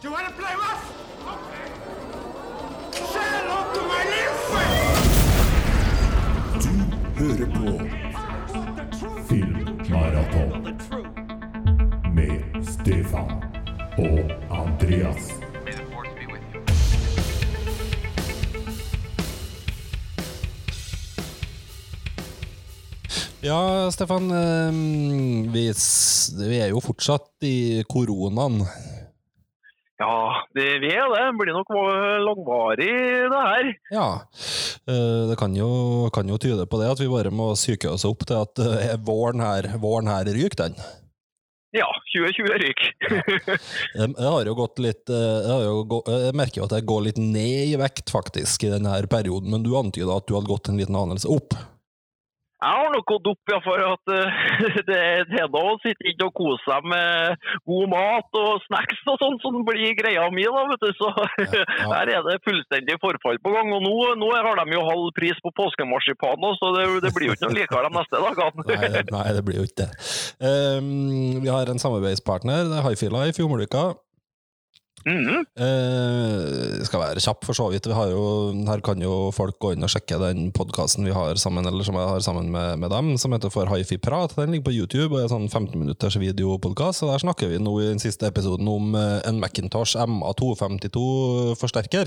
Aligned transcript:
Do 0.00 0.08
you 0.08 0.12
want 0.12 0.26
to 0.28 0.32
play 0.34 0.54
rough? 0.54 0.84
Okay. 1.34 1.66
Say 2.92 3.26
hello 3.36 3.58
to 3.74 3.80
my 3.92 4.02
little 4.12 4.38
friend! 4.50 5.06
hører 7.16 7.46
på 7.56 7.66
Filmmaraton 9.28 10.50
med 12.14 12.64
Stefan 12.64 13.30
og 13.98 14.18
Andreas. 14.50 15.32
Ja, 23.42 23.90
Stefan. 23.90 24.30
ehm, 24.30 25.52
Vi, 25.52 25.72
vi 26.48 26.58
er 26.58 26.68
jo 26.68 26.80
fortsatt 26.80 27.30
i 27.42 27.82
koronaen. 27.88 28.60
Ja, 29.96 30.44
det, 30.52 30.64
vi 30.82 30.90
er 30.92 31.08
det. 31.08 31.22
Det 31.24 31.38
blir 31.40 31.54
nok 31.56 31.70
langvarig, 32.20 32.90
det 33.32 33.40
her. 33.46 33.68
Ja. 33.94 34.08
eh, 34.92 35.22
Det 35.30 35.38
kan 35.40 35.56
jo, 35.56 36.10
kan 36.12 36.28
jo 36.28 36.36
tyde 36.36 36.66
på 36.68 36.80
det 36.82 36.90
at 36.92 37.00
vi 37.00 37.08
bare 37.08 37.32
må 37.32 37.54
psyke 37.56 37.88
oss 37.94 38.04
opp 38.04 38.26
til 38.28 38.42
at 38.42 38.60
eh, 38.60 38.96
våren 39.00 39.40
her, 39.40 39.70
våren 39.80 40.10
her 40.12 40.28
ryker, 40.28 40.66
den. 40.66 40.76
Ja, 41.76 41.88
2020 42.12 42.52
ryk. 42.62 42.82
Det 43.08 44.06
det 44.16 44.28
har 44.28 44.46
jo 44.48 44.54
gått 44.56 44.78
litt 44.80 45.10
jeg, 45.10 45.48
har 45.50 45.64
jo 45.66 45.82
gått, 45.90 46.06
Jeg 46.08 46.36
merker 46.38 46.60
jo 46.62 46.68
at 46.68 46.76
jeg 46.76 46.86
går 46.88 47.02
litt 47.08 47.18
ned 47.20 47.72
i 47.72 47.80
vekt, 47.80 48.12
faktisk, 48.12 48.64
i 48.64 48.70
denne 48.72 48.94
perioden, 49.12 49.50
men 49.52 49.64
du 49.64 49.74
antyda 49.76 50.16
at 50.20 50.28
du 50.28 50.36
hadde 50.38 50.48
gått 50.52 50.70
en 50.72 50.78
liten 50.80 50.96
anelse 50.96 51.28
opp. 51.28 51.56
Jeg 52.66 52.82
har 52.82 52.88
nok 52.90 53.06
gått 53.06 53.28
opp 53.30 53.52
ja, 53.52 53.58
for 53.62 53.82
at 53.86 54.10
uh, 54.10 54.38
det 54.88 54.96
er 54.98 55.28
det 55.30 55.44
å 55.46 55.76
sitte 55.84 56.08
inne 56.10 56.26
og 56.26 56.34
kose 56.34 56.58
seg 56.66 56.88
med 56.90 57.44
god 57.70 57.92
mat 57.92 58.38
og 58.40 58.64
snacks 58.66 59.04
og 59.12 59.20
sånn 59.22 59.38
som 59.44 59.60
blir 59.68 59.94
greia 59.98 60.24
mi. 60.34 60.46
da, 60.50 60.64
vet 60.72 60.82
du. 60.82 60.90
Så 60.98 61.12
ja. 61.60 61.66
her 61.92 62.12
er 62.16 62.24
det 62.26 62.40
fullstendig 62.46 62.98
forfall 63.02 63.38
på 63.44 63.54
gang. 63.54 63.70
Og 63.76 63.84
nå, 63.86 63.94
nå 64.18 64.32
har 64.34 64.62
de 64.62 64.74
jo 64.74 64.82
halv 64.88 65.12
pris 65.18 65.38
på 65.44 65.52
påskemarsipan, 65.60 66.48
så 66.58 66.72
det, 66.78 66.88
det 67.06 67.14
blir 67.14 67.30
jo 67.30 67.36
ikke 67.36 67.46
noe 67.46 67.58
likere 67.60 67.86
de 67.86 67.92
neste 68.00 68.24
dagene. 68.24 68.66
Nei, 68.72 69.04
nei, 69.14 69.28
det 69.36 69.44
blir 69.46 69.60
jo 69.62 69.68
ikke 69.68 69.84
det. 69.84 69.90
Um, 70.42 71.38
vi 71.44 71.52
har 71.52 71.70
en 71.70 71.82
samarbeidspartner, 71.82 72.66
det 72.72 72.80
er 72.80 72.88
Hifi 72.88 73.12
Life 73.12 73.42
i 73.42 73.46
Mhm. 75.06 75.44
Eh, 75.54 76.82
skal 76.86 77.02
være 77.02 77.20
kjapp, 77.22 77.44
for 77.46 77.54
så 77.54 77.68
vidt. 77.70 77.86
Vi 77.86 77.94
har 77.94 78.08
jo, 78.10 78.50
her 78.66 78.80
kan 78.82 78.98
jo 79.02 79.30
folk 79.34 79.58
gå 79.62 79.72
inn 79.74 79.84
og 79.86 79.90
sjekke 79.92 80.18
den 80.18 80.52
podkasten 80.56 81.06
vi 81.06 81.12
har 81.14 81.34
sammen 81.38 81.66
eller 81.68 81.84
som 81.86 81.94
jeg 81.94 82.08
har 82.10 82.20
sammen 82.24 82.50
med, 82.50 82.78
med 82.82 82.90
dem, 82.90 83.16
som 83.20 83.32
heter 83.36 83.50
For 83.54 83.66
Hifi 83.70 83.98
Prat. 84.02 84.34
Den 84.34 84.50
ligger 84.54 84.66
på 84.70 84.74
YouTube 84.74 85.14
og 85.14 85.20
er 85.22 85.28
sånn 85.30 85.48
15 85.48 85.78
minutters 85.78 86.16
videopodkast. 86.18 87.06
Der 87.06 87.22
snakker 87.22 87.46
vi 87.52 87.58
nå 87.62 87.72
i 87.82 87.90
den 87.92 88.00
siste 88.02 88.26
episoden 88.32 88.66
om 88.72 88.84
eh, 88.98 89.20
en 89.28 89.40
Macintosh 89.42 89.92
MA252-forsterker. 90.02 92.06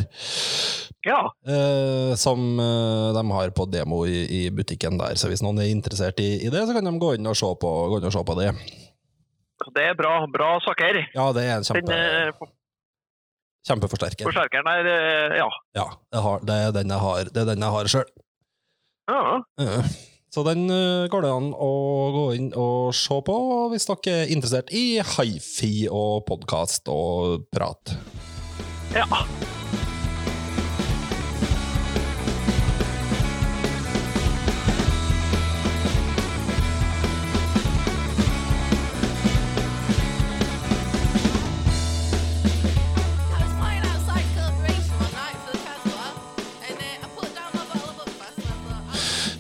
Ja. 1.08 1.22
Eh, 1.48 2.12
som 2.20 2.60
eh, 2.60 3.10
de 3.16 3.24
har 3.32 3.50
på 3.56 3.64
demo 3.72 4.04
i, 4.10 4.28
i 4.42 4.50
butikken 4.52 5.00
der. 5.00 5.16
Så 5.16 5.32
hvis 5.32 5.44
noen 5.46 5.60
er 5.64 5.72
interessert 5.72 6.20
i, 6.20 6.44
i 6.44 6.52
det, 6.52 6.68
så 6.68 6.76
kan 6.76 6.84
de 6.84 7.00
gå 7.00 7.16
inn 7.16 7.32
og 7.32 7.40
se 7.40 7.48
på, 7.64 7.70
og 7.88 8.12
se 8.12 8.24
på 8.28 8.36
det. 8.44 8.52
Det 9.76 9.84
er 9.92 9.96
bra, 9.98 10.24
bra 10.32 10.54
saker. 10.64 11.02
Ja, 11.16 11.26
det 11.36 11.44
er 11.48 11.58
en 11.58 11.64
Den 11.64 11.68
kjempe, 11.68 11.96
eh, 11.96 12.32
kjempeforsterker. 13.68 14.28
forsterkeren 14.30 14.70
er 14.72 14.88
eh, 14.94 15.38
ja. 15.42 15.50
Ja, 15.78 15.88
har, 16.26 16.46
det 16.46 16.56
er 16.68 16.72
den 16.80 16.94
jeg 16.94 17.04
har, 17.04 17.24
det 17.34 17.42
er 17.44 17.50
den 17.54 17.66
jeg 17.66 17.76
har 17.76 17.92
sjøl. 17.96 18.08
ja. 19.10 19.42
Eh, 19.60 19.92
Så 20.30 20.44
den 20.46 20.68
eh, 20.70 21.08
går 21.10 21.24
det 21.26 21.30
an 21.34 21.48
å 21.58 21.70
gå 22.14 22.26
inn 22.38 22.52
og 22.54 22.94
se 22.94 23.16
på 23.26 23.38
hvis 23.72 23.88
dere 23.90 24.14
er 24.20 24.34
interessert 24.36 24.70
i 24.70 25.02
hifi 25.16 25.88
og 25.90 26.28
podkast 26.30 26.86
og 26.94 27.48
prat. 27.50 27.96
Ja. 28.94 29.08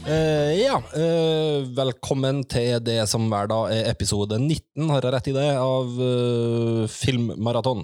Eh, 0.09 0.53
ja, 0.63 0.79
uh, 0.79 1.59
velkommen 1.77 2.39
til 2.49 2.79
det 2.81 3.03
som 3.11 3.27
hver 3.29 3.49
dag 3.51 3.69
er 3.75 3.89
episode 3.91 4.39
19, 4.41 4.87
har 4.89 5.05
jeg 5.05 5.13
rett 5.13 5.27
i 5.29 5.33
det, 5.35 5.49
av 5.61 5.99
uh, 6.01 6.87
Filmmaraton. 6.89 7.83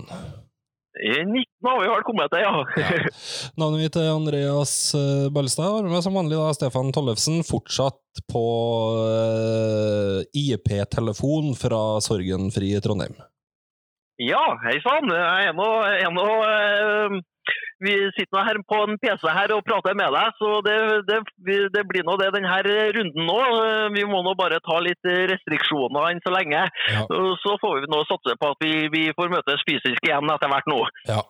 19 0.96 1.70
har 1.70 1.78
vi 1.84 1.92
vel 1.92 2.06
kommet 2.08 2.34
til, 2.34 2.42
ja. 2.42 2.64
Ja. 2.82 3.12
Navnet 3.62 3.84
mitt 3.84 4.00
er 4.02 4.10
Andreas 4.16 4.74
Ballestad, 5.36 5.84
og 5.84 5.92
med 5.92 6.02
som 6.02 6.18
vanlig 6.18 6.40
da 6.40 6.50
Stefan 6.58 6.90
Tollefsen, 6.96 7.44
fortsatt 7.46 8.24
på 8.32 8.46
IP-telefon 10.34 11.54
fra 11.60 11.84
Sorgenfri 12.02 12.74
Trondheim. 12.82 13.20
Ja, 14.24 14.42
hei 14.64 14.80
sann. 14.82 15.12
Jeg 15.14 15.52
er 15.52 15.58
nå, 15.60 15.70
jeg 17.76 17.86
Vi 17.86 17.94
sitter 18.16 18.46
her 18.48 18.60
på 18.68 18.82
en 18.86 18.98
PC 19.02 19.28
her 19.28 19.52
og 19.56 19.64
prater 19.68 19.96
med 19.98 20.14
deg, 20.16 20.36
så 20.40 20.62
det, 20.66 20.76
det, 21.10 21.20
det 21.76 21.84
blir 21.90 22.06
nå 22.08 22.16
det 22.22 22.32
denne 22.36 22.58
runden 22.96 23.28
nå. 23.28 23.40
Vi 23.96 24.06
må 24.08 24.22
nå 24.24 24.36
bare 24.40 24.62
ta 24.64 24.80
litt 24.84 25.04
restriksjoner 25.04 26.12
enn 26.12 26.24
så 26.24 26.34
lenge. 26.34 26.66
Ja. 26.94 27.06
Så 27.44 27.58
får 27.62 27.82
vi 27.84 27.92
nå 27.92 28.02
satse 28.10 28.38
på 28.40 28.52
at 28.54 28.64
vi, 28.64 28.88
vi 28.94 29.06
får 29.18 29.34
møtes 29.34 29.64
fysisk 29.68 30.08
igjen 30.08 30.32
etter 30.32 30.52
hvert 30.52 30.72
nå. 30.72 30.82
Ja. 31.10 31.22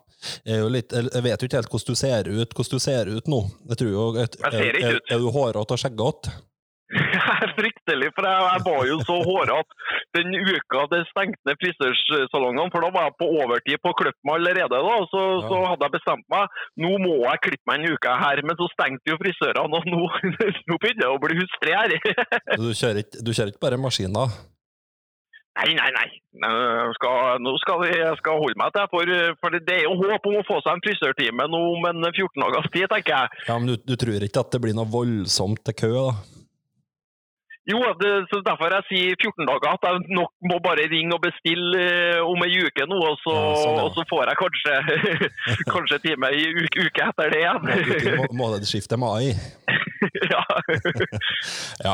Jeg, 0.45 0.55
er 0.55 0.61
jo 0.63 0.71
litt, 0.71 0.93
jeg 0.95 1.23
vet 1.25 1.41
jo 1.41 1.47
ikke 1.49 1.59
helt 1.59 1.71
hvordan 1.71 1.93
du 1.93 1.99
ser 1.99 2.29
ut 2.31 2.55
hvordan 2.55 2.79
du 2.79 2.83
ser 2.85 3.11
ut 3.11 3.31
nå. 3.31 3.41
Jeg 3.71 3.81
tror 3.81 3.91
jo, 3.91 4.05
jeg, 4.17 4.33
Jeg 4.41 4.53
ser 4.55 4.79
ikke 4.79 4.91
er, 4.91 4.99
ut. 4.99 5.11
er 5.11 5.21
du 5.23 5.31
hårete 5.35 5.75
og 5.75 5.81
skjeggete? 5.81 6.35
Fryktelig, 7.57 8.11
for 8.15 8.27
jeg, 8.29 8.41
jeg 8.45 8.61
var 8.67 8.81
jo 8.89 8.97
så 9.07 9.15
hårete 9.25 9.77
den 10.15 10.35
uka 10.37 10.83
det 10.91 11.01
stengte 11.09 11.49
ned 11.49 11.57
frisørsalongene, 11.63 12.69
for 12.71 12.85
da 12.85 12.91
var 12.93 13.07
jeg 13.09 13.15
på 13.19 13.29
overtid 13.41 13.81
på 13.83 13.91
å 13.91 13.97
klippe 13.99 14.21
meg 14.27 14.37
allerede. 14.39 14.81
da, 14.85 14.95
så, 15.11 15.23
Ja. 15.25 15.47
så 15.49 15.61
hadde 15.65 15.87
jeg 15.89 15.95
bestemt 15.97 16.27
meg, 16.31 16.59
nå 16.85 16.91
må 17.01 17.15
jeg 17.25 17.43
klippe 17.47 17.71
meg 17.71 17.81
en 17.81 17.95
uke 17.97 18.17
her, 18.21 18.41
men 18.45 18.59
så 18.59 18.69
stengte 18.73 19.11
jo 19.13 19.17
frisørene, 19.21 19.79
og 19.81 19.89
nå, 19.89 20.01
nå 20.69 20.77
begynner 20.77 21.05
det 21.07 21.13
å 21.13 21.21
bli 21.25 21.39
hustrig 21.41 21.73
her. 21.75 21.95
Du 22.61 22.69
kjører 22.71 23.01
ikke, 23.03 23.23
du 23.25 23.33
kjører 23.33 23.51
ikke 23.55 23.65
bare 23.65 23.81
maskiner? 23.81 24.37
Nei, 25.55 25.71
nei, 25.71 25.87
nei. 25.95 26.07
Skal, 26.97 27.37
nå 27.39 27.53
skal 27.61 27.79
vi, 27.85 27.91
jeg 27.95 28.17
skal 28.19 28.41
holde 28.41 28.59
meg 28.59 28.73
til, 28.75 28.87
for, 28.91 29.11
for 29.39 29.55
det 29.55 29.75
er 29.77 29.85
jo 29.85 29.93
håp 30.01 30.25
om 30.27 30.39
å 30.41 30.45
få 30.47 30.57
seg 30.65 30.73
en 30.75 30.83
frisørtime 30.83 31.45
nå 31.47 31.61
om 31.77 31.87
en 31.91 32.09
14 32.09 32.43
dagers 32.43 32.67
tid, 32.73 32.87
tenker 32.91 33.13
jeg. 33.15 33.43
Ja, 33.47 33.55
men 33.55 33.71
du, 33.71 33.77
du 33.79 33.95
tror 33.99 34.25
ikke 34.27 34.43
at 34.43 34.51
det 34.51 34.61
blir 34.65 34.75
noe 34.75 34.89
voldsomt 34.91 35.63
til 35.63 35.77
kø, 35.79 35.91
da? 35.95 36.17
Jo, 37.65 37.79
det, 37.97 38.09
så 38.29 38.37
derfor 38.45 38.69
jeg 38.75 38.85
sier 38.91 39.15
14 39.17 39.47
dager, 39.49 39.71
at 39.73 39.85
jeg 39.89 40.01
nok 40.13 40.29
må 40.51 40.59
bare 40.61 40.83
ringe 40.91 41.15
og 41.17 41.21
bestille 41.23 41.79
eh, 41.81 42.19
om 42.21 42.43
ei 42.45 42.59
uke 42.61 42.85
nå, 42.85 42.99
og 43.09 43.15
så, 43.23 43.33
Ja, 43.33 43.55
sånn, 43.63 43.79
ja. 43.79 43.85
og 43.87 43.95
så 43.97 44.03
får 44.11 44.29
jeg 44.29 44.37
kanskje, 44.41 44.75
kanskje 45.73 45.99
time 46.03 46.29
i 46.37 46.43
uke, 46.61 46.85
uke 46.85 47.07
etter 47.09 47.33
det 47.33 47.41
igjen. 47.41 48.19
Må- 48.21 48.29
Månedsskiftet 48.43 49.01
mai? 49.01 49.33
ja. 50.33 50.43
Ja. 51.85 51.93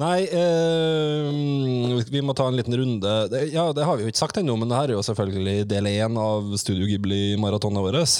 Nei, 0.00 0.24
eh, 0.26 2.00
vi 2.10 2.20
må 2.24 2.34
ta 2.36 2.48
en 2.50 2.56
liten 2.58 2.74
runde. 2.80 3.12
Ja, 3.52 3.68
det 3.76 3.84
har 3.86 3.96
vi 4.00 4.06
jo 4.06 4.12
ikke 4.12 4.20
sagt 4.24 4.40
ennå, 4.40 4.56
men 4.58 4.68
det 4.72 4.78
her 4.80 4.90
er 4.92 4.96
jo 4.98 5.04
selvfølgelig 5.06 5.66
del 5.70 5.88
én 5.90 6.16
av 6.20 6.48
Studio 6.60 6.88
Ghibli-maratonet 6.90 7.84
vårt. 7.84 8.16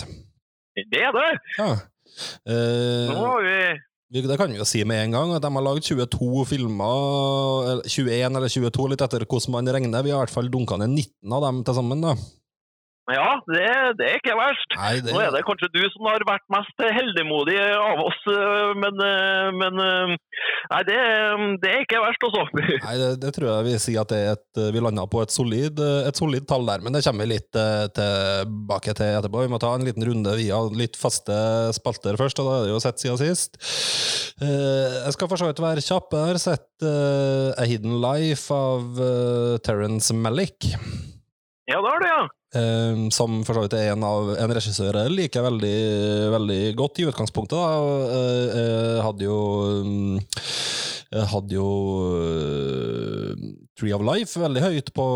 Det 0.77 1.01
er 1.03 1.13
det. 1.17 1.31
Ja. 1.59 1.71
Eh, 2.45 3.11
Nå 3.11 3.25
har 3.25 3.43
vi- 3.47 3.79
det 4.11 4.37
kan 4.41 4.51
vi 4.51 4.59
jo 4.59 4.67
si 4.67 4.83
med 4.83 5.05
en 5.05 5.13
gang, 5.15 5.33
at 5.37 5.45
de 5.45 5.51
har 5.55 5.63
lagd 5.63 5.87
22 5.87 6.43
filmer, 6.51 7.83
21 7.87 8.27
eller 8.27 8.51
22, 8.51 8.89
litt 8.91 9.05
etter 9.07 9.23
hvordan 9.23 9.55
man 9.55 9.71
regner. 9.71 10.03
Vi 10.03 10.11
har 10.11 10.19
i 10.19 10.25
hvert 10.25 10.35
fall 10.35 10.51
dunka 10.51 10.79
ned 10.81 10.97
19 10.97 11.37
av 11.37 11.47
dem 11.47 11.61
til 11.63 11.79
sammen. 11.79 12.03
da. 12.03 12.17
Ja, 13.09 13.41
det, 13.49 13.67
det 13.99 14.07
er 14.07 14.19
ikke 14.21 14.37
verst. 14.39 14.75
Nei, 14.77 14.93
det, 15.03 15.15
Nå 15.15 15.21
er 15.25 15.33
det 15.35 15.41
kanskje 15.47 15.71
du 15.73 15.81
som 15.95 16.07
har 16.07 16.23
vært 16.29 16.45
mest 16.53 16.83
heldigmodig 16.85 17.57
av 17.75 18.03
oss, 18.05 18.19
eh, 18.31 18.73
men, 18.79 19.01
eh, 19.07 19.49
men 19.57 19.83
eh, 19.85 20.13
Nei, 20.71 20.81
det, 20.87 20.99
det 21.65 21.73
er 21.73 21.83
ikke 21.83 22.03
verst, 22.05 22.27
altså. 22.29 22.45
Nei, 22.87 22.95
det, 23.01 23.09
det 23.25 23.33
tror 23.35 23.49
jeg 23.51 23.67
vi 23.67 23.75
sier 23.83 24.05
at 24.05 24.13
det 24.13 24.21
et, 24.35 24.63
vi 24.77 24.85
landa 24.85 25.07
på 25.11 25.23
et 25.25 25.35
solid, 25.35 25.81
et 25.81 26.21
solid 26.21 26.47
tall 26.51 26.69
der, 26.69 26.85
men 26.85 26.95
det 26.95 27.03
kommer 27.07 27.27
vi 27.27 27.35
litt 27.35 27.51
tilbake 27.97 28.95
til 28.95 29.19
etterpå. 29.19 29.45
Vi 29.47 29.53
må 29.53 29.59
ta 29.63 29.73
en 29.75 29.87
liten 29.89 30.07
runde 30.07 30.37
via 30.39 30.61
litt 30.77 30.99
faste 31.01 31.35
spalter 31.75 32.19
først, 32.21 32.43
og 32.43 32.47
da 32.47 32.57
er 32.59 32.69
det 32.69 32.75
jo 32.75 32.83
sett 32.85 33.03
siden 33.03 33.19
sist. 33.21 33.59
Jeg 34.41 35.15
skal 35.17 35.31
for 35.31 35.41
så 35.41 35.51
vidt 35.51 35.63
være 35.65 35.85
kjapp. 35.85 36.15
Jeg 36.15 36.35
har 36.35 36.43
sett 36.43 36.87
A 36.87 37.67
Hidden 37.67 37.99
Life 38.05 38.55
av 38.55 39.01
Terence 39.67 40.15
Malick. 40.15 40.71
Ja, 41.71 41.81
det 41.81 41.91
har 41.91 42.05
du, 42.05 42.09
ja. 42.11 42.23
Eh, 42.51 43.09
som 43.15 43.45
for 43.47 43.55
så 43.55 43.65
vidt 43.65 43.77
er 43.79 43.93
en 43.93 44.03
av 44.03 44.33
en 44.35 44.55
regissør 44.57 44.97
jeg 45.05 45.15
liker 45.15 45.45
veldig, 45.47 45.77
veldig 46.35 46.63
godt 46.79 47.03
i 47.03 47.07
utgangspunktet. 47.11 47.59
Da. 47.59 47.77
Og, 47.79 48.15
eh, 48.61 48.97
hadde 49.07 49.29
jo 49.29 49.41
mm, 49.87 50.17
hadde 51.31 51.57
jo 51.57 51.69
eh, 52.23 53.51
Tree 53.79 53.95
of 53.97 54.05
Life 54.07 54.39
veldig 54.39 54.63
høyt 54.63 54.93
på, 54.95 55.07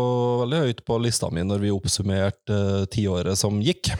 veldig 0.43 0.61
høyt 0.65 0.85
på 0.87 0.99
lista 1.03 1.29
mi 1.31 1.43
når 1.45 1.61
vi 1.63 1.73
oppsummerte 1.75 2.55
uh, 2.55 2.85
tiåret 2.91 3.39
som 3.39 3.61
gikk. 3.63 3.91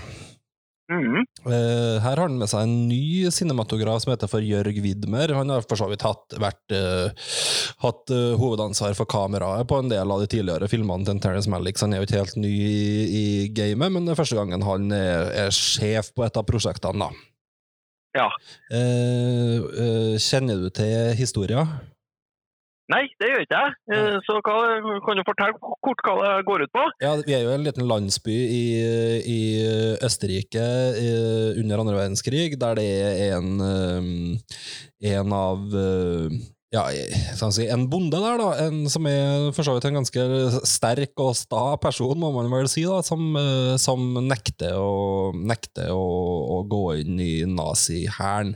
Eh, 0.85 1.97
her 1.97 2.03
har 2.03 2.19
han 2.27 2.37
med 2.37 2.49
seg 2.51 2.65
en 2.65 2.73
ny 2.89 3.31
cinematograf 3.33 4.03
som 4.03 4.11
heter 4.13 4.29
for 4.29 4.45
Jørg 4.45 4.77
Widmer. 4.83 5.33
Han 5.33 5.49
har 5.49 5.65
for 5.65 5.79
så 5.79 5.87
vidt 5.89 6.05
hatt, 6.05 6.35
vært, 6.41 6.61
uh, 6.75 7.09
hatt 7.81 8.13
uh, 8.13 8.35
hovedansvar 8.37 8.93
for 8.97 9.09
kameraet 9.09 9.65
på 9.69 9.79
en 9.81 9.89
del 9.89 10.13
av 10.13 10.21
de 10.21 10.29
tidligere 10.29 10.69
filmene 10.69 11.07
til 11.07 11.21
Terence 11.23 11.49
Malick, 11.49 11.79
så 11.79 11.87
han 11.87 11.95
er 11.95 12.03
jo 12.03 12.09
ikke 12.09 12.21
helt 12.21 12.37
ny 12.37 12.53
i, 12.53 12.83
i 13.05 13.25
gamet, 13.55 13.95
men 13.95 14.05
det 14.05 14.13
er 14.13 14.21
første 14.21 14.37
gangen 14.37 14.65
han 14.65 14.93
er, 14.93 15.31
er 15.47 15.55
sjef 15.55 16.13
på 16.13 16.25
et 16.27 16.37
av 16.37 16.45
prosjektene. 16.45 17.07
da. 17.07 17.09
Ja. 18.15 18.29
Kjenner 20.21 20.61
du 20.61 20.69
til 20.71 21.17
historia? 21.19 21.65
Nei, 22.93 23.01
det 23.17 23.31
gjør 23.31 23.43
ikke 23.45 23.59
jeg. 23.63 23.75
Eh, 23.95 24.15
Så 24.27 24.37
hva, 24.45 24.55
kan 25.05 25.17
du 25.17 25.23
fortelle 25.25 25.57
kort 25.57 26.03
hva 26.05 26.15
det 26.21 26.33
går 26.45 26.65
ut 26.67 26.73
på? 26.75 26.83
Ja, 27.01 27.15
Vi 27.25 27.33
er 27.33 27.45
jo 27.47 27.53
en 27.55 27.65
liten 27.65 27.87
landsby 27.89 28.35
i, 28.35 28.65
i 29.25 29.39
Østerrike 30.05 30.65
i, 31.01 31.07
under 31.63 31.81
andre 31.81 31.97
verdenskrig, 31.97 32.59
der 32.61 32.77
det 32.77 32.89
er 33.15 33.39
en, 33.39 33.55
eh, 33.65 35.15
en 35.15 35.33
av 35.33 35.73
eh, 35.81 36.37
ja, 36.75 36.83
si, 37.53 37.65
en 37.71 37.87
bonde 37.89 38.19
der, 38.21 38.37
da, 38.41 38.49
en 38.67 38.85
som 38.91 39.07
er 39.09 39.49
for 39.55 39.65
så 39.65 39.75
vidt 39.75 39.87
en 39.89 39.99
ganske 40.01 40.25
sterk 40.67 41.23
og 41.23 41.33
sta 41.37 41.63
person, 41.81 42.17
må 42.19 42.31
man 42.35 42.51
vel 42.51 42.69
si, 42.71 42.83
da, 42.87 42.99
som, 43.05 43.31
eh, 43.39 43.75
som 43.81 44.03
nekter, 44.27 44.77
å, 44.77 45.31
nekter 45.35 45.89
å, 45.95 46.05
å 46.59 46.61
gå 46.69 46.83
inn 47.01 47.21
i 47.21 47.33
nazihæren. 47.49 48.55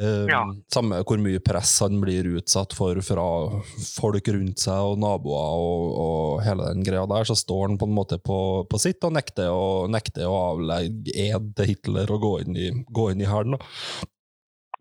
Eh, 0.00 0.24
Ja. 0.30 0.40
Samme 0.72 1.02
hvor 1.06 1.20
mye 1.22 1.40
press 1.44 1.76
han 1.84 2.00
blir 2.02 2.26
utsatt 2.38 2.72
for 2.76 2.98
fra 3.04 3.26
folk 3.98 4.30
rundt 4.34 4.62
seg 4.62 4.94
og 4.94 4.98
naboer 5.02 5.58
og, 5.60 5.84
og 6.04 6.42
hele 6.46 6.70
den 6.72 6.82
greia 6.86 7.04
der, 7.10 7.28
så 7.28 7.36
står 7.38 7.68
han 7.68 7.78
på 7.78 7.88
en 7.88 7.94
måte 7.96 8.18
på, 8.22 8.38
på 8.70 8.80
sitt 8.82 9.04
og 9.06 9.14
nekter 9.16 9.52
å, 9.52 9.86
nekter 9.90 10.26
å 10.30 10.40
avlegge 10.54 11.14
ed 11.28 11.52
til 11.58 11.70
Hitler 11.74 12.10
og 12.16 12.24
gå 12.24 12.34
inn 12.46 12.56
i, 12.58 12.70
gå 12.88 13.10
inn 13.12 13.22
i 13.22 13.30
hæren. 13.30 13.58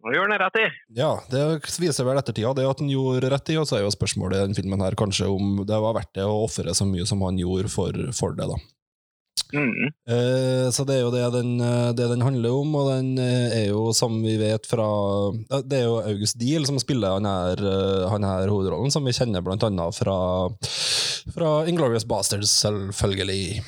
Nå 0.03 0.11
gjør 0.11 0.25
han 0.27 0.39
rett 0.41 0.57
i. 0.59 0.65
Ja, 0.99 1.13
det 1.31 1.43
viser 1.79 2.03
vel 2.03 2.19
ettertida 2.19 2.51
det 2.57 2.65
at 2.67 2.81
han 2.83 2.89
gjorde 2.91 3.29
rett 3.31 3.51
i, 3.53 3.55
og 3.61 3.69
så 3.69 3.77
er 3.77 3.85
jo 3.85 3.93
spørsmålet 3.93 4.35
i 4.41 4.47
den 4.49 4.57
filmen 4.57 4.81
her 4.83 4.97
kanskje 4.99 5.29
om 5.31 5.61
det 5.63 5.77
var 5.79 5.95
verdt 5.95 6.11
det 6.17 6.25
å 6.27 6.41
ofre 6.43 6.73
så 6.75 6.87
mye 6.89 7.05
som 7.07 7.23
han 7.23 7.39
gjorde 7.39 7.71
for, 7.71 7.95
for 8.17 8.35
det, 8.35 8.49
da. 8.51 8.57
Mhm. 9.53 9.89
Eh, 10.09 10.67
så 10.73 10.81
det 10.87 10.95
er 10.97 11.03
jo 11.03 11.11
det 11.13 11.27
den, 11.35 11.51
eh, 11.61 11.91
det 11.93 12.07
den 12.09 12.25
handler 12.25 12.55
om, 12.57 12.73
og 12.79 12.89
den 12.89 13.11
eh, 13.21 13.53
er 13.61 13.67
jo, 13.69 13.91
som 13.93 14.15
vi 14.23 14.33
vet 14.41 14.65
fra 14.65 14.87
Det 15.61 15.77
er 15.77 15.85
jo 15.85 15.99
August 16.01 16.39
Deal 16.41 16.65
som 16.65 16.79
spiller 16.81 17.19
han 17.19 17.29
her, 17.29 17.61
han 18.09 18.25
her 18.25 18.49
hovedrollen, 18.49 18.91
som 18.91 19.05
vi 19.05 19.13
kjenner 19.13 19.45
blant 19.45 19.63
annet 19.67 19.99
fra, 19.99 20.17
fra 21.35 21.51
Inglorious 21.69 22.07
Bastards, 22.09 22.49
selvfølgelig. 22.65 23.61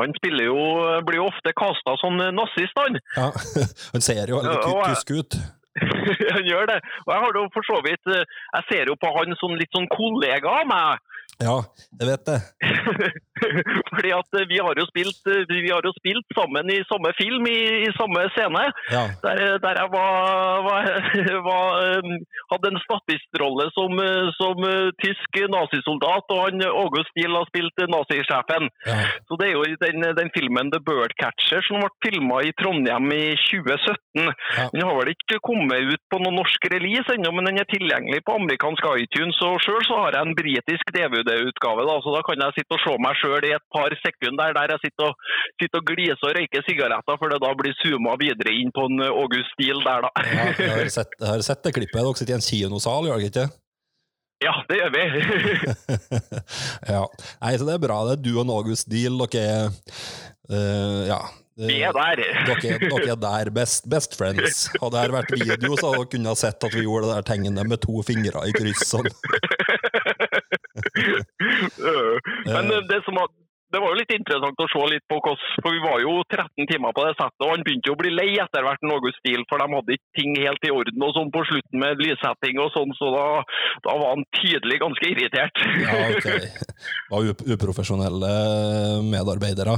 Han 0.00 0.12
spiller 0.18 0.50
jo, 0.50 0.60
blir 1.06 1.20
jo 1.22 1.30
ofte 1.30 1.54
kasta 1.56 1.96
som 2.00 2.20
nazist, 2.36 2.76
han. 2.76 3.00
Ja, 3.16 3.30
han 3.96 4.04
ser 4.04 4.28
jo 4.28 4.42
veldig 4.42 4.92
tysk 4.92 5.16
ut. 5.16 5.40
han 6.36 6.44
gjør 6.44 6.68
det. 6.68 6.80
Og 7.06 7.14
jeg 7.14 7.24
har 7.24 7.36
jo 7.38 7.42
for 7.54 7.64
så 7.64 7.78
vidt 7.80 8.10
Jeg 8.12 8.64
ser 8.68 8.90
jo 8.90 8.96
på 9.00 9.08
han 9.14 9.32
som 9.40 9.54
litt 9.56 9.72
sånn 9.72 9.88
kollega 9.88 10.52
av 10.60 10.68
meg. 10.68 11.00
Ja, 11.40 11.62
jeg 12.00 12.10
vet 12.12 12.28
det. 12.28 12.40
Fordi 13.94 14.12
at 14.16 14.38
eh, 14.38 14.48
vi 14.52 14.58
har 14.64 14.78
jo 14.78 14.86
spilt, 14.90 15.20
eh, 15.30 15.44
vi 15.48 15.70
har 15.70 15.84
jo 15.86 15.92
spilt 15.98 16.26
sammen 16.38 16.70
i 16.72 16.80
samme 16.90 17.12
film, 17.18 17.46
i, 17.50 17.60
i 17.86 17.90
samme 17.98 18.24
scene. 18.36 18.64
Ja, 18.94 19.04
Der, 19.24 19.58
der 19.64 19.74
jeg 19.82 19.88
var, 19.96 20.12
var, 20.68 20.82
var, 21.50 21.66
eh, 21.86 22.10
hadde 22.52 22.72
en 22.72 22.82
statistrolle 22.86 23.68
som, 23.76 23.98
eh, 24.02 24.30
som 24.40 24.66
eh, 24.68 24.92
tysk 25.02 25.40
nazisoldat, 25.56 26.32
og 26.34 26.40
han 26.46 26.66
August 26.68 27.10
Steele 27.12 27.40
har 27.40 27.48
spilt 27.50 27.82
eh, 27.82 27.90
nazisjefen. 27.96 28.70
ja. 28.88 29.00
Så 29.28 29.38
det 29.40 29.48
er 29.48 29.54
jo 29.56 29.64
den, 29.80 30.04
den 30.18 30.30
filmen 30.36 30.70
The 30.72 30.80
Birdcatcher 30.84 31.62
som 31.66 31.82
ble 31.82 31.90
filma 32.04 32.40
i 32.44 32.52
Trondheim 32.60 33.08
i 33.14 33.32
2017. 33.48 34.28
Ja. 34.58 34.66
Den 34.74 34.84
har 34.86 34.98
vel 34.98 35.12
ikke 35.14 35.40
kommet 35.44 35.88
ut 35.92 36.02
på 36.12 36.20
noen 36.22 36.38
norsk 36.40 36.66
release 36.72 37.14
ennå, 37.14 37.32
men 37.34 37.48
den 37.48 37.60
er 37.62 37.68
tilgjengelig 37.70 38.22
på 38.26 38.36
amerikansk 38.40 38.88
iTunes. 39.04 39.40
Og 39.46 39.58
sjøl 39.64 39.80
har 39.88 40.16
jeg 40.16 40.26
en 40.26 40.36
britisk 40.38 40.92
DVD-utgave, 40.96 41.86
så 42.04 42.16
da 42.16 42.22
kan 42.26 42.44
jeg 42.44 42.58
sitte 42.58 42.78
og 42.78 42.84
se 42.84 42.96
meg 43.06 43.18
sjøl 43.20 43.31
i 43.48 43.54
et 43.56 43.64
par 43.72 43.94
sekunder 44.02 44.54
der 44.58 44.74
jeg 44.74 44.84
sitter 44.86 45.08
og, 45.08 45.32
sitter 45.62 45.80
og 45.80 45.88
gliser 45.88 46.28
og 46.28 46.36
røyker 46.38 46.66
sigaretter, 46.68 47.18
for 47.18 47.32
det 47.32 47.40
da 47.42 47.52
blir 47.58 47.76
zooma 47.80 48.18
videre 48.20 48.54
inn 48.54 48.72
på 48.74 48.86
en 48.90 49.06
August 49.08 49.52
Steele 49.56 49.82
der, 49.86 50.06
da. 50.06 50.12
ja 50.28 50.46
jeg, 50.52 50.70
har 50.76 50.94
sett, 51.00 51.18
jeg 51.18 51.30
har 51.30 51.44
sett 51.48 51.64
det 51.64 51.74
klippet. 51.78 52.00
Dere 52.02 52.18
sitter 52.20 52.36
i 52.36 52.40
en 52.40 52.48
kinosal, 52.48 53.08
gjør 53.08 53.22
dere 53.22 53.32
ikke? 53.32 53.48
Ja, 54.42 54.54
det 54.68 54.78
gjør 54.80 54.90
vi. 54.94 55.02
ja. 56.94 57.04
Nei, 57.42 57.52
så 57.58 57.68
det 57.68 57.76
er 57.76 57.84
bra. 57.84 58.00
Det 58.08 58.16
er 58.16 58.24
du 58.24 58.32
og 58.40 58.50
August 58.56 58.90
Deal. 58.90 59.20
Dere 59.30 59.46
er 59.46 59.70
eh, 60.50 61.06
Ja. 61.12 61.22
Vi 61.62 61.82
er 61.84 61.92
der. 61.92 62.16
Dere, 62.48 62.78
dere 62.80 63.10
er 63.12 63.18
der, 63.20 63.50
best, 63.54 63.84
best 63.90 64.16
friends. 64.18 64.64
Hadde 64.80 65.02
det 65.04 65.12
vært 65.12 65.34
video, 65.36 65.76
så 65.76 65.90
hadde 65.92 65.98
dere 66.00 66.12
kunnet 66.14 66.40
sett 66.40 66.64
at 66.64 66.74
vi 66.74 66.86
gjorde 66.86 67.10
det 67.10 67.18
der 67.18 67.26
tingene 67.28 67.66
med 67.68 67.82
to 67.84 68.02
fingre 68.08 68.46
i 68.48 68.54
kryss. 68.56 68.86
Sånn. 68.88 69.10
Men 72.54 72.72
eh, 72.72 72.84
det, 72.88 73.00
som 73.06 73.16
var, 73.18 73.30
det 73.72 73.80
var 73.80 73.92
jo 73.92 73.98
litt 74.00 74.12
interessant 74.14 74.60
å 74.60 74.68
se 74.72 74.82
litt 74.92 75.04
på 75.10 75.18
hvordan 75.18 75.62
For 75.64 75.74
vi 75.74 75.80
var 75.84 76.02
jo 76.04 76.14
13 76.26 76.68
timer 76.70 76.94
på 76.96 77.06
det 77.06 77.14
settet, 77.16 77.44
og 77.44 77.54
han 77.54 77.64
begynte 77.66 77.90
jo 77.90 77.96
å 77.96 78.00
bli 78.02 78.12
lei 78.14 78.28
etter 78.42 78.66
hvert 78.66 78.84
Norges 78.86 79.18
stil, 79.22 79.46
for 79.50 79.62
de 79.62 79.68
hadde 79.76 79.96
ikke 79.96 80.20
ting 80.20 80.36
helt 80.42 80.68
i 80.68 80.74
orden 80.74 81.06
og 81.06 81.16
sånn 81.16 81.32
på 81.34 81.44
slutten 81.48 81.82
med 81.82 82.04
lyssetting 82.04 82.60
og 82.62 82.70
sånn, 82.76 82.94
så 82.98 83.10
da, 83.14 83.26
da 83.88 83.96
var 84.02 84.14
han 84.16 84.28
tydelig 84.42 84.80
ganske 84.84 85.10
irritert. 85.14 85.64
Ja, 85.86 85.98
ok. 86.12 86.30
Var 87.12 87.32
up 87.32 87.44
uprofesjonelle 87.54 88.32
medarbeidere. 89.08 89.76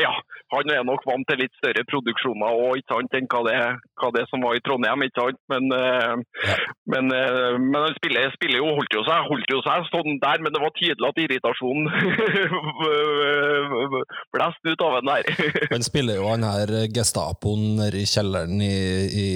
Ja, 0.00 0.12
han 0.52 0.70
er 0.74 0.82
nok 0.84 1.04
vant 1.08 1.24
til 1.28 1.38
litt 1.40 1.54
større 1.58 1.84
produksjoner 1.88 2.80
sant, 2.90 3.14
enn 3.16 3.28
hva 3.32 3.40
det, 3.46 3.56
hva 4.00 4.08
det 4.16 4.24
som 4.30 4.42
var 4.44 4.56
i 4.58 4.62
Trondheim. 4.64 5.04
ikke 5.06 5.20
sant? 5.20 5.40
Men, 5.52 5.64
eh, 5.72 6.14
Ja. 6.42 6.56
men, 6.92 7.04
eh, 7.12 7.58
men 7.58 7.80
han 7.80 7.94
spiller, 7.96 8.30
spiller 8.36 8.58
jo, 8.60 8.68
holdt 8.76 8.94
jo 8.96 9.02
seg 9.06 9.28
holdt 9.30 9.50
jo 9.54 9.60
seg 9.64 9.88
sånn 9.90 10.18
der, 10.22 10.38
men 10.44 10.52
det 10.52 10.62
var 10.62 10.72
tydelig 10.76 11.08
at 11.08 11.20
irritasjonen 11.24 11.86
blåste 14.34 14.74
ut 14.74 14.84
av 14.86 14.98
en 15.00 15.10
der. 15.12 15.22
Han 15.74 15.86
spiller 15.86 16.18
jo 16.20 16.28
han 16.30 16.46
her 16.46 16.72
Gestapoen 16.94 17.62
nede 17.78 18.02
i 18.02 18.06
kjelleren 18.08 18.60
i, 18.62 18.72
i 19.08 19.28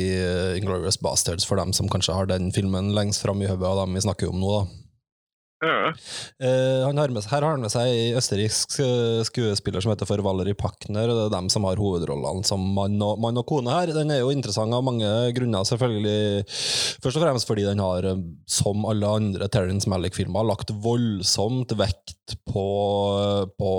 Inglorious 0.59 0.99
Bastards, 1.03 1.47
for 1.49 1.59
dem 1.61 1.73
som 1.77 1.91
kanskje 1.93 2.17
har 2.17 2.29
den 2.31 2.51
filmen 2.55 2.93
lengst 2.97 3.25
fram 3.25 3.43
i 3.43 3.49
hodet 3.51 3.67
av 3.69 3.83
dem 3.85 3.97
vi 3.97 4.05
snakker 4.05 4.33
om 4.33 4.41
nå. 4.43 4.53
da. 4.59 4.65
Ja. 5.65 5.89
Uh, 6.37 6.85
har 6.85 7.09
med, 7.09 7.25
her 7.31 7.41
har 7.41 7.55
han 7.55 7.63
med 7.65 7.73
seg 7.73 7.89
en 7.89 8.19
østerriksk 8.21 8.75
eh, 8.85 9.23
skuespiller 9.25 9.81
som 9.81 9.93
heter 9.95 10.09
for 10.09 10.21
Valerie 10.25 10.57
Pachner. 10.59 11.09
og 11.09 11.17
Det 11.17 11.25
er 11.27 11.33
dem 11.33 11.49
som 11.53 11.65
har 11.65 11.81
hovedrollene 11.81 12.45
som 12.45 12.61
mann 12.77 13.01
og, 13.01 13.17
mann 13.23 13.41
og 13.41 13.47
kone 13.49 13.73
her. 13.73 13.95
Den 13.97 14.13
er 14.13 14.21
jo 14.21 14.35
interessant 14.35 14.77
av 14.77 14.85
mange 14.85 15.09
grunner, 15.37 15.65
selvfølgelig. 15.65 16.45
Først 17.01 17.17
og 17.17 17.25
fremst 17.25 17.49
fordi 17.49 17.65
den 17.69 17.81
har, 17.81 18.05
eh, 18.11 18.21
som 18.45 18.85
alle 18.85 19.15
andre 19.23 19.49
Terence 19.49 19.89
Malick-filmer, 19.89 20.45
lagt 20.45 20.75
voldsomt 20.85 21.73
vekt 21.81 22.37
på, 22.53 22.69
på 23.57 23.73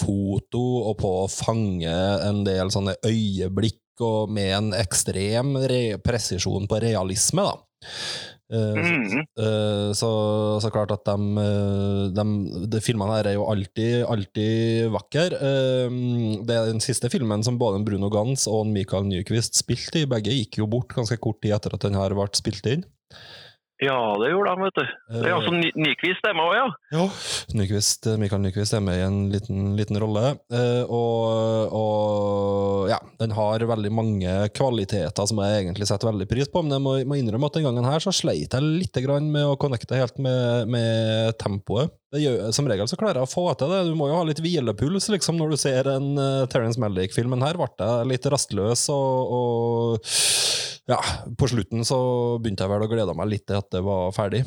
foto 0.00 0.64
og 0.90 0.98
på 0.98 1.14
å 1.22 1.30
fange 1.30 1.94
en 2.26 2.42
del 2.48 2.74
sånne 2.74 2.98
øyeblikk 3.06 3.78
og 4.02 4.30
med 4.32 4.54
en 4.56 4.70
ekstrem 4.74 5.54
re 5.70 5.82
presisjon 6.02 6.66
på 6.66 6.82
realisme. 6.82 7.44
da. 7.46 7.69
Eh, 8.50 8.74
så- 8.74 8.98
Mhm. 8.98 9.20
Eh, 9.38 9.90
så, 9.94 10.10
så 10.60 10.70
klart 10.74 10.90
at 10.90 11.04
de, 11.04 11.16
eh, 11.38 12.08
de, 12.16 12.66
de 12.68 12.80
filmene 12.80 13.14
her 13.14 13.28
er 13.30 13.34
jo 13.38 13.46
alltid, 13.46 14.04
alltid 14.04 14.90
vakre. 14.90 15.28
Det 15.30 16.56
er 16.56 16.66
den 16.72 16.80
siste 16.80 17.08
filmen 17.10 17.44
som 17.46 17.58
både 17.58 17.84
Bruno 17.86 18.10
Gans 18.10 18.46
og 18.50 18.66
Michael 18.66 19.04
Nyquist 19.06 19.54
spilte 19.54 20.02
i. 20.02 20.06
Begge 20.10 20.34
gikk 20.34 20.58
jo 20.58 20.66
bort 20.66 20.88
ganske 20.88 21.18
kort 21.20 21.40
tid 21.42 21.52
etter 21.54 21.74
at 21.74 21.80
den 21.86 21.94
her 21.94 22.10
ble 22.10 22.26
spilt 22.34 22.66
inn. 22.66 22.84
Ja, 23.80 23.96
det 24.20 24.30
gjorde 24.30 24.52
han, 24.52 24.62
vet 24.66 24.76
du. 24.76 24.88
Det 25.14 25.20
er 25.24 25.34
altså 25.38 25.52
Nyquist 25.56 26.26
er 26.28 26.34
med 26.36 26.44
òg, 26.44 26.54
ja. 26.58 26.64
Ja. 26.92 27.04
Nyquist, 27.56 28.08
Mikael 28.20 28.42
Nyquist 28.44 28.74
er 28.76 28.82
med 28.84 28.98
i 28.98 29.04
en 29.06 29.20
liten, 29.32 29.70
liten 29.78 29.96
rolle. 30.02 30.34
Eh, 30.52 30.82
og, 30.84 31.72
og 31.76 32.90
ja, 32.92 32.98
den 33.22 33.32
har 33.36 33.64
veldig 33.70 33.92
mange 33.96 34.34
kvaliteter 34.56 35.30
som 35.30 35.40
jeg 35.40 35.62
egentlig 35.62 35.88
setter 35.88 36.10
veldig 36.10 36.28
pris 36.28 36.50
på. 36.52 36.60
Men 36.66 36.76
jeg 36.76 36.84
må, 36.84 36.94
må 37.08 37.16
innrømme 37.16 37.48
at 37.48 37.56
den 37.56 37.64
gangen 37.70 37.88
her 37.88 38.04
så 38.04 38.12
sleit 38.12 38.52
jeg 38.52 38.68
litt 38.68 39.00
med 39.00 39.46
å 39.46 39.56
connecte 39.60 39.96
helt 39.96 40.20
med, 40.20 40.68
med 40.68 41.38
tempoet. 41.40 41.96
Det 42.12 42.20
gjør, 42.20 42.50
som 42.52 42.66
regel 42.68 42.88
så 42.90 42.98
klarer 42.98 43.22
jeg 43.22 43.28
å 43.28 43.30
få 43.30 43.46
til 43.56 43.70
det. 43.72 43.84
Du 43.88 43.96
må 43.96 44.10
jo 44.10 44.18
ha 44.18 44.26
litt 44.26 44.42
hvilepuls 44.42 45.08
liksom, 45.14 45.38
når 45.40 45.54
du 45.54 45.60
ser 45.62 45.88
en 45.92 46.12
uh, 46.18 46.46
Terence 46.50 46.80
Malick-film. 46.82 47.32
Men 47.32 47.46
her 47.46 47.56
ble 47.56 47.70
jeg 47.78 48.10
litt 48.10 48.28
rastløs, 48.34 48.88
og, 48.92 49.36
og 49.36 50.12
ja, 50.90 50.98
på 51.38 51.48
slutten 51.50 51.86
så 51.86 52.00
begynte 52.42 52.66
jeg 52.66 52.72
vel 52.74 52.86
å 52.86 52.90
glede 52.90 53.16
meg 53.18 53.30
litt 53.30 53.46
til 53.48 53.60
at 53.60 53.70
det 53.72 53.82
var 53.86 54.10
ferdig. 54.16 54.44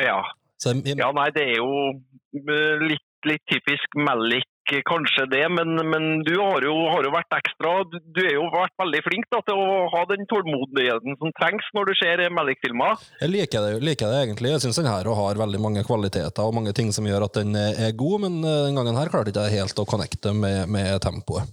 Ja. 0.00 0.20
Jeg, 0.62 0.94
ja, 0.94 1.10
nei, 1.16 1.28
det 1.34 1.42
er 1.42 1.56
jo 1.58 1.70
eh, 1.90 2.82
litt, 2.86 3.08
litt 3.26 3.42
typisk 3.50 3.96
Malik 3.98 4.46
kanskje 4.86 5.26
det, 5.26 5.42
men, 5.52 5.74
men 5.90 6.22
du 6.24 6.32
har 6.38 6.64
jo, 6.64 6.72
har 6.94 7.04
jo 7.04 7.10
vært 7.12 7.34
ekstra 7.36 7.72
Du 7.90 8.20
er 8.22 8.36
jo 8.36 8.46
vært 8.52 8.72
veldig 8.80 9.00
flink 9.04 9.26
da, 9.34 9.42
til 9.44 9.58
å 9.58 9.88
ha 9.92 10.04
den 10.08 10.24
tålmodigheten 10.30 11.18
som 11.18 11.34
trengs 11.36 11.66
når 11.76 11.90
du 11.90 11.92
ser 11.98 12.22
Malik-filmer. 12.32 13.02
Jeg 13.20 13.32
liker 13.32 13.66
det, 13.66 13.82
liker 13.84 14.12
det 14.12 14.22
egentlig. 14.22 14.54
Jeg 14.54 14.64
syns 14.64 14.80
den 14.80 14.88
her 14.88 15.10
har 15.18 15.42
veldig 15.42 15.60
mange 15.60 15.84
kvaliteter 15.84 16.46
og 16.46 16.56
mange 16.56 16.72
ting 16.76 16.92
som 16.94 17.08
gjør 17.08 17.26
at 17.26 17.42
den 17.42 17.58
er 17.58 17.80
er 17.82 17.92
god, 17.98 18.22
men 18.24 18.40
eh, 18.44 18.62
den 18.68 18.78
gangen 18.78 18.96
her 18.96 19.10
klarte 19.12 19.32
jeg 19.32 19.50
ikke 19.50 19.58
helt 19.58 19.82
å 19.82 19.88
connecte 19.88 20.32
med, 20.36 20.70
med 20.70 20.96
tempoet. 21.02 21.52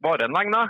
Bare 0.00 0.28
en 0.28 0.34
lenge, 0.36 0.60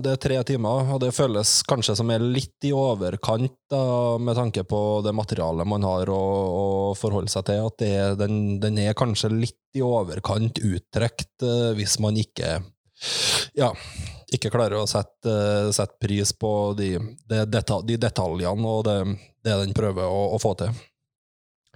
Det 0.00 0.12
er 0.14 0.20
tre 0.22 0.36
timer, 0.48 0.88
og 0.94 1.00
det 1.02 1.10
føles 1.12 1.58
kanskje 1.68 1.96
som 1.98 2.08
er 2.10 2.22
litt 2.24 2.64
i 2.64 2.70
overkant 2.72 3.52
da, 3.68 4.16
med 4.16 4.38
tanke 4.38 4.64
på 4.64 4.80
det 5.04 5.12
materialet 5.12 5.68
man 5.68 5.84
har 5.84 6.08
å, 6.08 6.22
å 6.62 6.64
forholde 6.96 7.28
seg 7.28 7.44
til. 7.50 7.66
At 7.68 7.84
er- 7.84 8.16
den, 8.16 8.56
den 8.62 8.78
er 8.80 8.96
kanskje 8.96 9.28
litt 9.34 9.60
i 9.76 9.84
overkant 9.84 10.62
uttrekt 10.64 11.44
eh, 11.44 11.74
hvis 11.76 11.98
man 12.00 12.16
ikke 12.16 12.56
ja, 13.58 13.68
ikke 14.34 14.50
klarer 14.50 14.80
å 14.80 14.88
sette, 14.90 15.28
eh, 15.30 15.68
sette 15.76 16.00
pris 16.02 16.32
på 16.32 16.52
de, 16.78 16.94
de, 17.28 17.44
detal, 17.46 17.84
de 17.86 17.98
detaljene 18.00 18.72
og 18.72 18.86
det, 18.88 18.96
det 19.44 19.58
den 19.66 19.76
prøver 19.76 20.08
å, 20.08 20.24
å 20.34 20.40
få 20.42 20.54
til. 20.64 20.72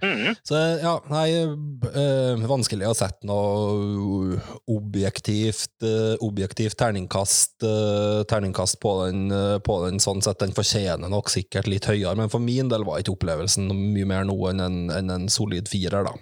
Mhm. 0.03 0.35
Så 0.43 0.59
ja, 0.81 0.93
nei, 1.07 1.27
eh, 1.39 2.43
vanskelig 2.49 2.89
å 2.89 2.95
sette 2.97 3.27
noe 3.29 4.35
objektivt, 4.67 5.77
eh, 5.85 6.17
objektivt 6.19 6.75
terningkast, 6.81 7.63
eh, 7.63 8.23
terningkast 8.27 8.81
på, 8.83 8.93
den, 9.05 9.31
på 9.63 9.79
den, 9.85 10.01
sånn 10.03 10.21
sett. 10.23 10.41
Den 10.43 10.55
fortjener 10.55 11.11
nok 11.11 11.31
sikkert 11.31 11.71
litt 11.71 11.87
høyere, 11.87 12.17
men 12.19 12.31
for 12.33 12.43
min 12.43 12.67
del 12.71 12.83
var 12.83 12.99
ikke 12.99 13.15
opplevelsen 13.15 13.71
mye 13.71 14.09
mer 14.09 14.27
noe 14.27 14.51
enn 14.51 14.63
en, 14.67 14.79
enn 14.91 15.15
en 15.15 15.31
solid 15.31 15.71
firer, 15.71 16.03
da. 16.09 16.13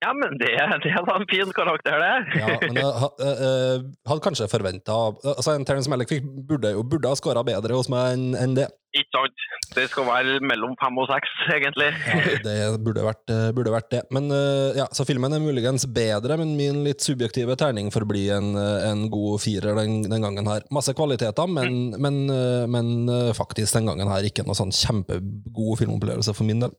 Ja, 0.00 0.14
men 0.16 0.38
det, 0.40 0.48
det 0.80 0.92
var 1.04 1.18
en 1.20 1.26
fin 1.28 1.50
karakter, 1.52 1.98
det. 2.00 2.40
Ja, 2.40 2.46
men 2.62 2.78
jeg 2.80 2.92
ha- 3.02 3.14
eh, 3.20 3.40
eh, 3.46 3.82
hadde 4.08 4.22
kanskje 4.24 4.46
forventa 4.48 4.94
altså, 5.12 5.52
En 5.58 5.64
Terence 5.68 5.90
Malick 5.92 6.14
burde, 6.48 6.70
jo- 6.72 6.84
burde 6.88 7.10
ha 7.10 7.18
skåra 7.20 7.42
bedre 7.44 7.76
hos 7.76 7.90
meg 7.92 8.14
enn 8.16 8.30
en 8.40 8.54
det. 8.56 8.68
Ikke 8.96 9.12
sant? 9.14 9.42
Det 9.76 9.84
skal 9.92 10.06
være 10.08 10.38
mellom 10.42 10.72
fem 10.80 10.96
og 10.98 11.06
seks, 11.12 11.28
egentlig. 11.54 11.90
Ja, 12.08 12.40
det 12.42 12.80
burde 12.82 13.04
vært, 13.06 13.22
eh, 13.30 13.50
burde 13.54 13.70
vært 13.74 13.90
det. 13.92 14.00
Men 14.10 14.30
eh, 14.34 14.78
ja, 14.80 14.86
Så 14.96 15.04
filmen 15.06 15.36
er 15.36 15.42
muligens 15.44 15.84
bedre, 15.86 16.38
men 16.40 16.56
min 16.58 16.80
litt 16.88 17.04
subjektive 17.04 17.54
terning 17.60 17.92
forblir 17.94 18.08
bli 18.10 18.24
en, 18.34 18.48
eh, 18.58 18.88
en 18.88 19.04
god 19.12 19.36
firer 19.44 19.76
den, 19.78 20.00
den 20.08 20.24
gangen 20.24 20.48
her. 20.50 20.64
Masse 20.74 20.96
kvaliteter, 20.98 21.46
men, 21.46 21.92
men, 22.00 22.22
eh, 22.32 22.64
men 22.72 22.90
eh, 23.12 23.34
faktisk 23.36 23.76
den 23.76 23.86
gangen 23.92 24.08
her 24.10 24.24
ikke 24.26 24.42
noe 24.48 24.56
sånn 24.58 24.72
kjempegod 24.74 25.76
filmopplevelse 25.84 26.34
for 26.34 26.48
min 26.48 26.64
del. 26.64 26.72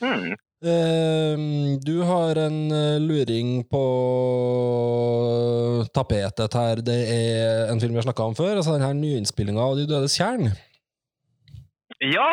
Mhm. 0.00 0.38
Eh, 0.60 1.36
du 1.80 2.02
har 2.04 2.36
en 2.36 2.70
eh, 2.70 3.00
luring 3.00 3.64
på 3.64 3.84
tapetet 5.94 6.54
her. 6.54 6.82
Det 6.84 6.98
er 7.08 7.70
en 7.72 7.80
film 7.80 7.94
vi 7.96 8.00
har 8.02 8.08
snakka 8.08 8.26
om 8.28 8.36
før. 8.36 8.56
altså 8.56 8.74
den 8.76 8.84
her 8.84 8.92
Nyinnspillinga 8.92 9.62
av 9.62 9.78
De 9.78 9.86
dødes 9.88 10.18
tjern. 10.20 10.52
Ja! 12.00 12.28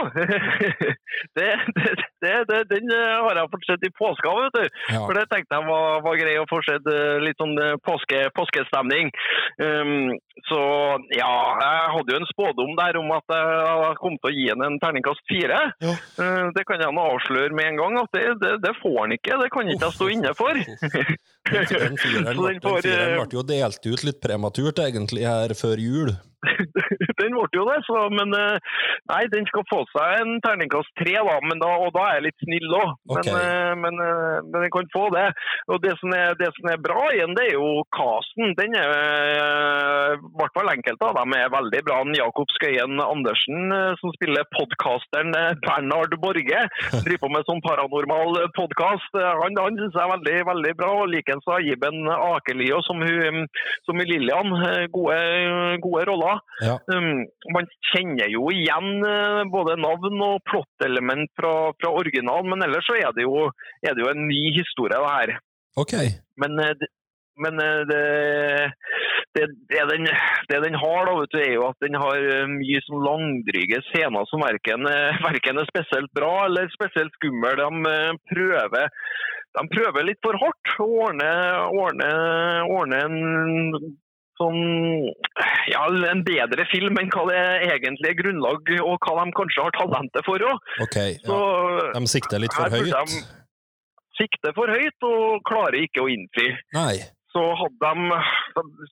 det, 1.38 1.48
det, 1.76 1.96
det, 2.24 2.34
det, 2.50 2.60
den 2.72 2.92
eh, 2.94 3.18
har 3.26 3.40
jeg 3.40 3.52
fått 3.54 3.68
sett 3.70 3.86
i 3.88 3.92
påska, 3.98 4.34
vet 4.42 4.58
du. 4.58 4.66
Ja. 4.94 5.02
For 5.06 5.18
det 5.18 5.26
tenkte 5.32 5.60
jeg 5.60 5.68
var, 5.70 6.02
var 6.06 6.20
grei 6.20 6.36
å 6.42 6.48
få 6.50 6.62
sett 6.66 6.88
eh, 6.92 7.18
litt 7.24 7.40
sånn 7.42 7.56
eh, 7.62 7.76
påske, 7.86 8.24
påskestemning. 8.38 9.12
Um, 9.62 10.14
så 10.48 10.60
ja, 11.18 11.32
jeg 11.62 11.94
hadde 11.96 12.14
jo 12.14 12.20
en 12.22 12.30
spådom 12.30 12.76
der 12.78 13.00
om 13.00 13.10
at 13.16 13.34
jeg 13.34 13.98
kom 14.02 14.18
til 14.20 14.30
å 14.30 14.36
gi 14.36 14.46
henne 14.52 14.70
en 14.70 14.80
terningkast 14.84 15.24
fire. 15.30 15.60
Ja. 15.84 15.96
Uh, 16.20 16.46
det 16.58 16.66
kan 16.70 16.84
jeg 16.84 16.94
nå 16.94 17.08
avsløre 17.16 17.56
med 17.58 17.72
en 17.72 17.82
gang, 17.82 18.00
at 18.04 18.14
det, 18.18 18.26
det, 18.44 18.54
det 18.66 18.76
får 18.82 18.98
han 19.04 19.18
ikke. 19.18 19.42
Det 19.44 19.52
kan 19.54 19.74
ikke 19.74 19.90
jeg 19.90 19.98
stå 20.00 20.10
inne 20.14 20.34
for. 20.38 20.62
Den, 21.48 21.96
fireren 21.96 22.36
ble- 22.36 23.38
jo 23.38 23.44
delt 23.48 23.86
ut 23.88 24.02
litt 24.04 24.18
prematurt, 24.24 24.82
egentlig, 24.84 25.24
her 25.28 25.54
før 25.56 25.80
jul. 25.80 26.12
den 27.22 27.34
ble 27.34 27.48
jo 27.56 27.64
det, 27.70 27.78
så, 27.88 28.02
men 28.14 28.34
nei, 28.34 29.22
den 29.32 29.48
skal 29.50 29.66
få 29.72 29.80
seg 29.94 30.22
en 30.22 30.42
terningkast 30.44 30.92
tre, 31.00 31.16
da, 31.16 31.38
men 31.48 31.62
da, 31.64 31.72
og 31.86 31.94
da 31.96 32.07
er 32.08 32.20
jeg 32.20 32.26
litt 32.28 32.46
snill 32.46 32.76
òg. 32.80 32.94
Men, 33.12 33.22
okay. 33.22 33.36
eh, 33.38 33.74
men, 33.84 34.02
eh, 34.04 34.40
men 34.48 34.66
jeg 34.66 34.74
kan 34.76 34.90
få 34.94 35.06
det. 35.16 35.28
Og 35.74 35.82
det 35.84 35.94
som 36.02 36.14
er, 36.16 36.36
det 36.40 36.50
som 36.58 36.70
er 36.72 36.82
bra 36.84 37.08
igjen, 37.14 37.36
det 37.38 37.48
er 37.50 37.58
jo 37.58 37.84
casten. 37.96 38.54
Den 38.60 38.78
er 38.80 38.94
eh, 38.96 40.16
i 40.18 40.32
hvert 40.40 40.56
fall 40.58 40.72
enkelte 40.74 41.10
av 41.10 41.20
dem 41.20 41.36
er 41.38 41.54
veldig 41.54 41.84
bra. 41.88 42.00
Jakob 42.18 42.52
Skøyen 42.56 43.02
Andersen, 43.04 43.72
som 44.00 44.14
spiller 44.16 44.48
podkasteren 44.56 45.34
Bernard 45.66 45.98
Bernhard 45.98 46.16
Borge, 46.22 46.62
driver 47.06 47.22
på 47.24 47.32
med 47.34 47.48
sånn 47.48 47.64
paranormal 47.66 48.40
podkast. 48.56 49.18
Han, 49.18 49.58
han 49.60 49.80
syns 49.80 49.96
jeg 49.96 50.04
er 50.04 50.14
veldig, 50.14 50.36
veldig 50.52 50.74
bra. 50.80 50.92
og 51.02 51.12
Likeens 51.12 51.48
har 51.50 51.66
Iben 51.66 52.08
Akelio, 52.14 52.82
som, 52.88 53.02
hun, 53.04 53.48
som 53.88 54.02
i 54.02 54.08
Lillian. 54.08 54.54
Gode, 54.94 55.18
gode 55.84 56.06
roller. 56.10 56.42
Ja. 56.64 56.78
Um, 56.92 57.26
man 57.54 57.70
kjenner 57.92 58.30
jo 58.32 58.48
igjen 58.54 59.04
både 59.54 59.78
navn 59.82 60.22
og 60.26 60.42
plottelement 60.48 61.32
fra, 61.38 61.54
fra 61.82 61.94
originalen, 62.02 62.50
men 62.54 62.64
ellers 62.66 62.88
så 62.88 62.98
er 63.00 63.12
det, 63.16 63.26
jo, 63.28 63.50
er 63.84 63.96
det 63.96 64.04
jo 64.04 64.14
en 64.14 64.26
ny 64.30 64.44
historie, 64.56 64.96
det 64.96 65.18
her. 65.18 65.36
Ok. 65.78 65.94
Men, 66.42 66.58
eh, 66.64 66.88
men 67.44 67.62
eh, 67.62 67.82
det, 67.90 68.02
det, 69.38 69.46
det, 69.70 69.84
den, 69.92 70.10
det 70.50 70.62
den 70.66 70.78
har, 70.82 71.06
da, 71.06 71.16
vet 71.20 71.36
du, 71.36 71.40
er 71.44 71.54
jo 71.54 71.68
at 71.70 71.86
den 71.86 72.00
har 72.02 72.18
eh, 72.18 72.50
mye 72.50 72.82
sånn 72.88 73.06
langdryge 73.06 73.84
scener 73.92 74.30
som 74.32 74.46
verken, 74.46 74.90
verken 75.30 75.62
er 75.62 75.70
spesielt 75.70 76.12
bra 76.18 76.34
eller 76.48 76.72
spesielt 76.74 77.14
skummel. 77.20 77.62
De 77.62 78.02
prøver, 78.34 78.90
de 79.58 79.70
prøver 79.76 80.10
litt 80.10 80.22
for 80.26 80.40
hardt 80.42 80.76
å 80.82 80.90
ordne, 81.06 81.32
ordne, 81.86 82.12
ordne 82.74 83.06
en 83.06 83.18
sånn, 84.38 84.62
ja, 85.72 85.84
en 86.12 86.24
bedre 86.28 86.66
film 86.72 86.98
enn 87.02 87.12
hva 87.14 87.26
det 87.32 87.42
egentlig 87.72 88.12
er 88.12 88.20
grunnlag, 88.22 88.72
og 88.84 89.04
hva 89.08 89.26
de 89.26 89.36
kanskje 89.40 89.66
har 89.66 89.76
talentet 89.78 90.26
for 90.28 90.48
òg. 90.52 90.72
Okay, 90.88 91.18
Ja. 91.26 91.42
De 91.98 92.06
sikter 92.08 92.42
litt 92.44 92.54
for 92.54 92.70
høyt. 92.70 92.94
de 92.94 93.22
sikter 94.18 94.56
for 94.58 94.72
høyt 94.74 95.08
og 95.10 95.44
klarer 95.48 95.80
ikke 95.84 96.06
å 96.06 96.10
innfri. 96.12 96.50
Nei. 96.78 96.96
Så 97.34 97.42
hadde 97.60 97.92
de, 97.92 98.20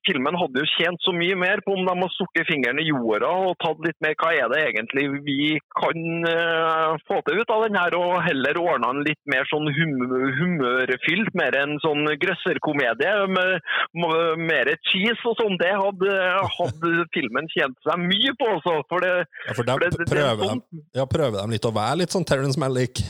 filmen 0.08 0.36
hadde 0.38 0.62
jo 0.62 0.68
tjent 0.76 1.02
så 1.06 1.14
mye 1.16 1.38
mer 1.40 1.62
på 1.66 1.74
om 1.76 1.86
de 1.86 1.94
hadde 1.94 2.12
stukket 2.14 2.50
fingeren 2.50 2.82
i 2.82 2.88
jorda 2.90 3.30
og 3.48 3.56
tatt 3.64 3.80
litt 3.86 3.98
mer 4.04 4.16
hva 4.20 4.32
er 4.36 4.52
det 4.52 4.62
egentlig 4.68 5.06
vi 5.26 5.56
kan 5.80 6.28
uh, 6.28 6.98
få 7.08 7.22
til 7.26 7.42
ut 7.42 7.54
av 7.56 7.66
den 7.66 7.80
her, 7.80 7.96
og 7.98 8.20
heller 8.26 8.60
ordna 8.62 8.92
en 8.94 9.04
litt 9.08 9.22
mer 9.32 9.48
sånn 9.50 9.70
hum 9.78 9.96
humørfylt, 10.40 11.34
mer 11.38 11.58
en 11.62 11.78
sånn 11.84 12.06
grøsserkomedie 12.22 13.14
med, 13.32 13.72
med 14.04 14.46
mer 14.52 14.72
cheese 14.92 15.20
og 15.26 15.38
sånn. 15.40 15.58
Det 15.62 15.72
hadde, 15.72 16.16
hadde 16.60 17.08
filmen 17.16 17.50
tjent 17.54 17.78
seg 17.88 18.02
mye 18.04 18.36
på, 18.40 18.52
også, 18.60 18.78
For 18.92 19.06
det, 19.06 19.14
Ja, 19.48 19.58
for 19.58 19.68
de 19.68 19.76
for 19.76 19.86
det, 19.86 19.92
det, 19.96 20.06
det 20.06 20.12
prøver, 20.12 20.50
sånn 20.52 20.66
de, 20.66 20.88
ja, 21.00 21.08
prøver 21.10 21.40
de 21.42 21.56
litt 21.56 21.70
å 21.70 21.76
være 21.76 22.02
litt 22.04 22.16
sånn 22.16 22.28
Terence 22.28 22.62
Malick. 22.62 23.02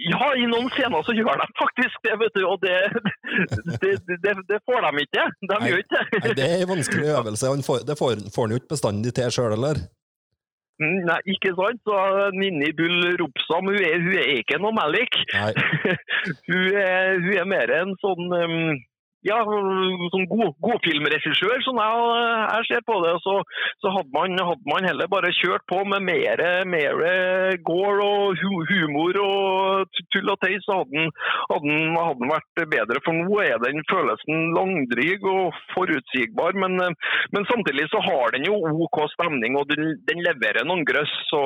Ja, 0.00 0.30
i 0.38 0.46
noen 0.48 0.70
scener 0.72 1.04
så 1.04 1.12
gjør 1.12 1.40
de 1.42 1.46
faktisk 1.58 2.02
det, 2.06 2.16
vet 2.22 2.36
du. 2.38 2.42
Og 2.48 2.60
det, 2.62 2.76
det, 3.82 3.94
det, 4.24 4.34
det 4.48 4.60
får 4.68 4.86
de 4.86 5.04
ikke. 5.04 5.24
De 5.44 5.54
Nei. 5.54 5.70
gjør 5.70 5.82
ikke 5.84 6.02
Nei, 6.14 6.34
det 6.38 6.46
er 6.46 6.62
en 6.64 6.70
vanskelig 6.70 7.08
øvelse. 7.18 7.54
Får, 7.66 7.82
det 7.88 7.96
får, 8.00 8.22
får 8.34 8.46
han 8.46 8.54
jo 8.54 8.60
ikke 8.62 8.74
bestandig 8.74 9.12
til 9.18 9.34
sjøl, 9.34 9.56
eller? 9.58 9.82
Mm, 10.80 11.00
Nei, 11.10 11.18
ikke 11.34 11.52
sant. 11.58 11.82
Så 11.84 11.96
Ninni 12.38 12.70
Bull 12.76 13.10
Ropsam, 13.20 13.68
hun 13.68 13.76
er, 13.76 13.98
hun 14.06 14.16
er 14.22 14.30
ikke 14.40 14.60
noe 14.62 14.76
Malik. 14.76 15.20
Hun, 16.50 16.66
er, 16.76 17.16
hun 17.16 17.36
er 17.40 17.46
mer 17.48 17.70
en 17.72 17.94
sånn 18.02 18.26
um, 18.28 18.72
ja, 19.26 19.36
sånn 19.44 20.26
god, 20.30 20.54
godfilmregissør, 20.64 21.58
som 21.66 21.80
jeg, 21.80 22.04
jeg 22.54 22.68
ser 22.70 22.84
på 22.88 22.96
det. 23.04 23.14
Så, 23.24 23.36
så 23.82 23.92
hadde, 23.96 24.12
man, 24.14 24.36
hadde 24.50 24.70
man 24.70 24.88
heller 24.88 25.10
bare 25.12 25.32
kjørt 25.36 25.66
på 25.68 25.82
med 25.88 26.06
mer, 26.08 26.42
gore 27.66 28.06
og 28.06 28.40
hu, 28.40 28.62
humor 28.70 29.18
og 29.20 30.00
tull 30.14 30.32
og 30.32 30.40
tøys, 30.44 30.64
så 30.64 30.80
hadde 30.80 31.04
den, 31.66 32.30
vært 32.30 32.64
bedre. 32.72 33.02
For 33.04 33.16
nå 33.16 33.40
er 33.44 33.60
den 33.62 33.84
følelsen 33.90 34.54
langdryg 34.56 35.26
og 35.28 35.58
forutsigbar, 35.74 36.56
men, 36.62 36.78
men 37.34 37.48
samtidig 37.50 37.88
så 37.92 38.00
har 38.06 38.36
den 38.36 38.48
jo 38.48 38.56
OK 38.86 39.02
stemning, 39.14 39.58
og 39.60 39.68
den, 39.72 39.96
den 40.08 40.24
leverer 40.24 40.66
noen 40.68 40.86
grøss. 40.88 41.12
Så, 41.30 41.42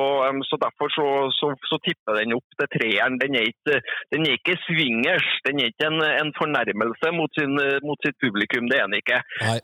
så 0.47 0.59
derfor 0.61 0.91
så, 0.95 1.07
så 1.35 1.79
tipper 1.83 2.21
den 2.21 2.37
opp 2.37 2.59
til 2.59 2.71
treeren. 2.77 3.19
Den 3.21 3.35
er 3.39 3.49
ikke, 3.51 3.81
den 4.13 4.27
er 4.27 4.39
ikke 4.39 4.57
swingers, 4.63 5.27
den 5.47 5.61
er 5.61 5.71
ikke 5.73 5.89
en, 5.91 6.01
en 6.23 6.33
fornærmelse 6.39 7.11
mot, 7.15 7.31
sin, 7.35 7.57
mot 7.85 7.99
sitt 8.05 8.17
publikum, 8.21 8.69
det 8.71 8.79
er 8.79 8.89
den 8.89 8.99
ikke. 8.99 9.21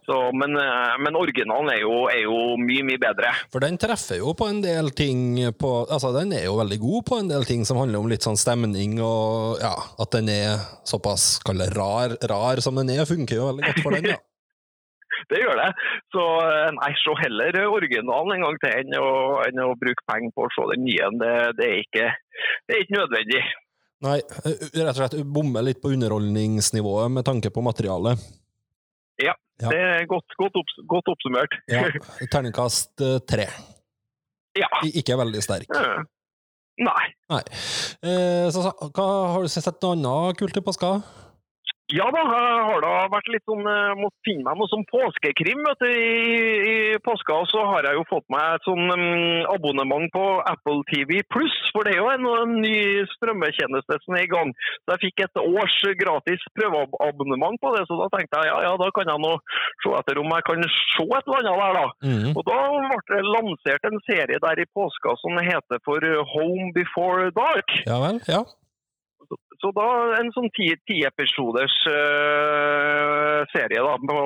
Så, 0.07 0.17
men, 0.37 0.55
eh, 0.59 0.95
men 1.03 1.19
originalen 1.19 1.73
er 1.73 1.81
jo, 1.83 1.95
er 2.11 2.23
jo 2.25 2.39
mye, 2.61 2.85
mye 2.87 3.01
bedre. 3.01 3.33
For 3.53 3.63
den 3.63 3.79
treffer 3.81 4.21
jo 4.21 4.35
på 4.37 4.49
en 4.51 4.63
del 4.63 4.91
ting 4.97 5.39
på, 5.59 5.71
Altså, 5.91 6.11
den 6.15 6.33
er 6.37 6.45
jo 6.45 6.57
veldig 6.59 6.79
god 6.81 7.05
på 7.07 7.21
en 7.21 7.31
del 7.31 7.45
ting 7.47 7.63
som 7.67 7.79
handler 7.81 8.01
om 8.01 8.09
litt 8.11 8.25
sånn 8.25 8.39
stemning, 8.39 8.99
og 9.03 9.61
ja, 9.63 9.73
at 10.01 10.11
den 10.15 10.31
er 10.31 10.65
såpass 10.87 11.33
kallet, 11.45 11.73
rar, 11.77 12.15
rar 12.31 12.61
som 12.63 12.77
den 12.79 12.93
er, 12.95 13.07
funker 13.09 13.39
jo 13.39 13.47
veldig 13.51 13.69
godt 13.69 13.81
for 13.85 13.97
den, 13.97 14.13
ja. 14.13 14.19
Det 15.31 15.41
gjør 15.41 15.57
det. 15.59 15.69
Så 16.13 16.23
eh, 16.45 16.69
nei, 16.77 16.91
se 16.99 17.15
heller 17.23 17.59
originalen 17.69 18.35
en 18.35 18.45
gang 18.47 18.59
til 18.63 18.77
enn 18.81 18.97
å, 18.99 19.11
enn 19.45 19.63
å 19.63 19.73
bruke 19.79 20.05
penger 20.09 20.33
på 20.35 20.47
å 20.47 20.53
se 20.55 20.67
den 20.73 20.85
nye. 20.87 21.11
Det, 21.21 21.33
det, 21.59 21.67
er 21.67 21.83
ikke, 21.85 22.07
det 22.67 22.75
er 22.75 22.85
ikke 22.85 22.97
nødvendig. 22.97 23.43
Nei, 24.01 24.17
eh, 24.19 24.61
rett 24.81 24.95
og 24.95 24.97
slett 24.97 25.17
bomme 25.29 25.61
litt 25.65 25.81
på 25.81 25.91
underholdningsnivået 25.93 27.11
med 27.13 27.25
tanke 27.27 27.51
på 27.53 27.63
materialet. 27.65 28.21
Ja. 29.21 29.35
Det 29.61 29.77
er 29.77 30.07
godt, 30.09 30.33
godt, 30.39 30.55
opps 30.57 30.79
godt 30.89 31.11
oppsummert. 31.11 31.53
Ja, 31.69 31.83
Terningkast 32.33 33.03
eh, 33.05 33.19
tre. 33.29 33.45
Ja. 34.57 34.69
Ikke 34.89 35.19
veldig 35.19 35.43
sterk. 35.45 35.69
Nei. 36.81 37.03
Nei. 37.29 37.41
Eh, 38.01 38.47
så, 38.49 38.63
så, 38.65 38.71
hva, 38.89 39.07
har 39.35 39.45
du 39.45 39.51
sett 39.51 39.85
noe 39.85 39.93
annet 39.93 40.39
kult 40.39 40.57
i 40.57 40.63
påska? 40.65 40.95
Ja 41.91 42.05
da, 42.13 42.21
jeg 42.23 42.65
har 42.67 42.83
da 42.83 42.91
vært 43.11 43.29
litt 43.33 43.43
sånn 43.49 43.65
eh, 43.67 43.93
Måtte 43.99 44.23
finne 44.27 44.45
meg 44.45 44.59
noe 44.59 44.71
sånn 44.71 44.85
påskekrim 44.87 45.59
vet 45.65 45.81
du, 45.83 45.89
i, 45.91 46.51
i 46.71 46.75
påska. 47.03 47.41
Så 47.51 47.63
har 47.67 47.87
jeg 47.87 47.97
jo 47.99 48.05
fått 48.09 48.27
meg 48.31 48.57
et 48.57 48.67
sånn 48.67 48.85
um, 48.93 49.41
abonnement 49.51 50.07
på 50.13 50.23
Apple 50.47 50.85
TV 50.91 51.19
pluss. 51.33 51.57
For 51.75 51.87
det 51.87 51.95
er 51.95 52.01
jo 52.01 52.11
en, 52.13 52.29
en 52.43 52.55
ny 52.63 53.03
strømmetjeneste 53.15 53.99
som 54.05 54.17
er 54.17 54.25
i 54.25 54.31
gang. 54.31 54.53
Så 54.85 54.95
jeg 54.95 55.03
fikk 55.07 55.25
et 55.25 55.41
års 55.43 55.77
gratis 55.99 56.47
prøveabonnement 56.57 57.59
på 57.61 57.73
det. 57.75 57.83
Så 57.89 57.99
da 57.99 58.07
tenkte 58.15 58.43
jeg 58.43 58.51
ja, 58.51 58.57
ja, 58.69 58.73
da 58.79 58.89
kan 58.95 59.11
jeg 59.11 59.23
nå 59.25 59.33
se 59.83 59.93
etter 59.99 60.21
om 60.21 60.31
jeg 60.37 60.47
kan 60.47 60.65
se 60.69 61.07
et 61.07 61.27
eller 61.27 61.51
annet 61.51 61.61
der, 61.65 61.77
da. 61.81 61.85
Mm. 62.07 62.31
Og 62.35 62.47
da 62.47 62.61
ble 62.87 63.01
det 63.11 63.21
lansert 63.27 63.91
en 63.91 64.01
serie 64.07 64.41
der 64.47 64.63
i 64.63 64.69
påska 64.71 65.17
som 65.19 65.43
heter 65.43 65.83
for 65.87 66.07
Home 66.35 66.71
Before 66.77 67.29
Dark. 67.35 67.79
Ja 67.89 67.99
vel? 68.03 68.23
Ja. 68.31 68.45
Så 69.61 69.69
da 69.77 69.87
en 70.17 70.31
sånn 70.33 70.49
ti, 70.57 70.71
ti 70.89 71.03
episoders 71.05 71.75
eh, 71.91 73.41
serie 73.53 73.83
da, 73.85 73.93
på 74.01 74.21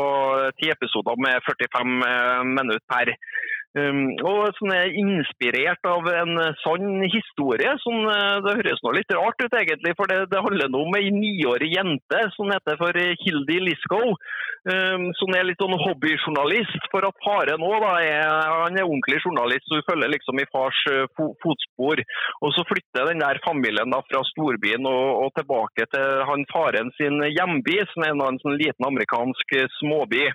ti 0.62 0.72
episoder 0.72 1.20
med 1.20 1.44
45 1.44 1.98
uh, 2.00 2.44
minutter 2.48 2.84
per. 2.88 3.12
Um, 3.76 4.14
og 4.24 4.56
som 4.56 4.72
er 4.72 4.94
inspirert 4.96 5.84
av 5.90 6.06
en 6.08 6.38
sann 6.62 7.04
historie. 7.12 7.74
Eh, 7.76 8.38
det 8.46 8.56
høres 8.62 8.84
nå 8.86 8.94
litt 8.96 9.12
rart 9.12 9.42
ut, 9.44 9.58
egentlig, 9.60 9.92
for 10.00 10.08
det, 10.08 10.22
det 10.32 10.44
handler 10.46 10.72
nå 10.72 10.86
om 10.86 10.96
ei 10.96 11.12
niårig 11.12 11.74
jente 11.74 12.22
som 12.38 12.54
heter 12.56 12.80
for 12.80 12.96
Hildi 12.96 13.60
Liscow. 13.66 14.16
Um, 14.66 15.12
som 15.14 15.30
er 15.38 15.44
litt 15.46 15.60
sånn 15.62 15.76
hobbyjournalist. 15.78 16.88
For 16.90 17.06
at 17.06 17.20
faren 17.22 17.62
òg 17.62 17.84
han 17.86 18.80
er 18.80 18.88
ordentlig 18.88 19.20
journalist, 19.22 19.68
så 19.70 19.78
hun 19.78 19.86
følger 19.86 20.10
liksom 20.16 20.42
i 20.42 20.48
fars 20.50 20.80
eh, 20.90 21.04
fo 21.14 21.28
fotspor. 21.44 22.02
Og 22.42 22.54
så 22.56 22.66
flytter 22.66 23.12
den 23.12 23.22
der 23.22 23.38
familien 23.46 23.94
da 23.94 24.00
fra 24.08 24.24
storbyen 24.32 24.88
og, 24.90 25.06
og 25.28 25.30
tilbake 25.38 25.86
til 25.94 26.24
han 26.32 26.48
faren 26.50 26.90
sin 26.98 27.22
hjemby, 27.30 27.78
som 27.92 28.08
er 28.08 28.16
en, 28.16 28.42
sånn 28.42 28.58
liten 28.58 28.90
amerikansk 28.90 29.54
eh, 29.60 29.70
småby. 29.78 30.26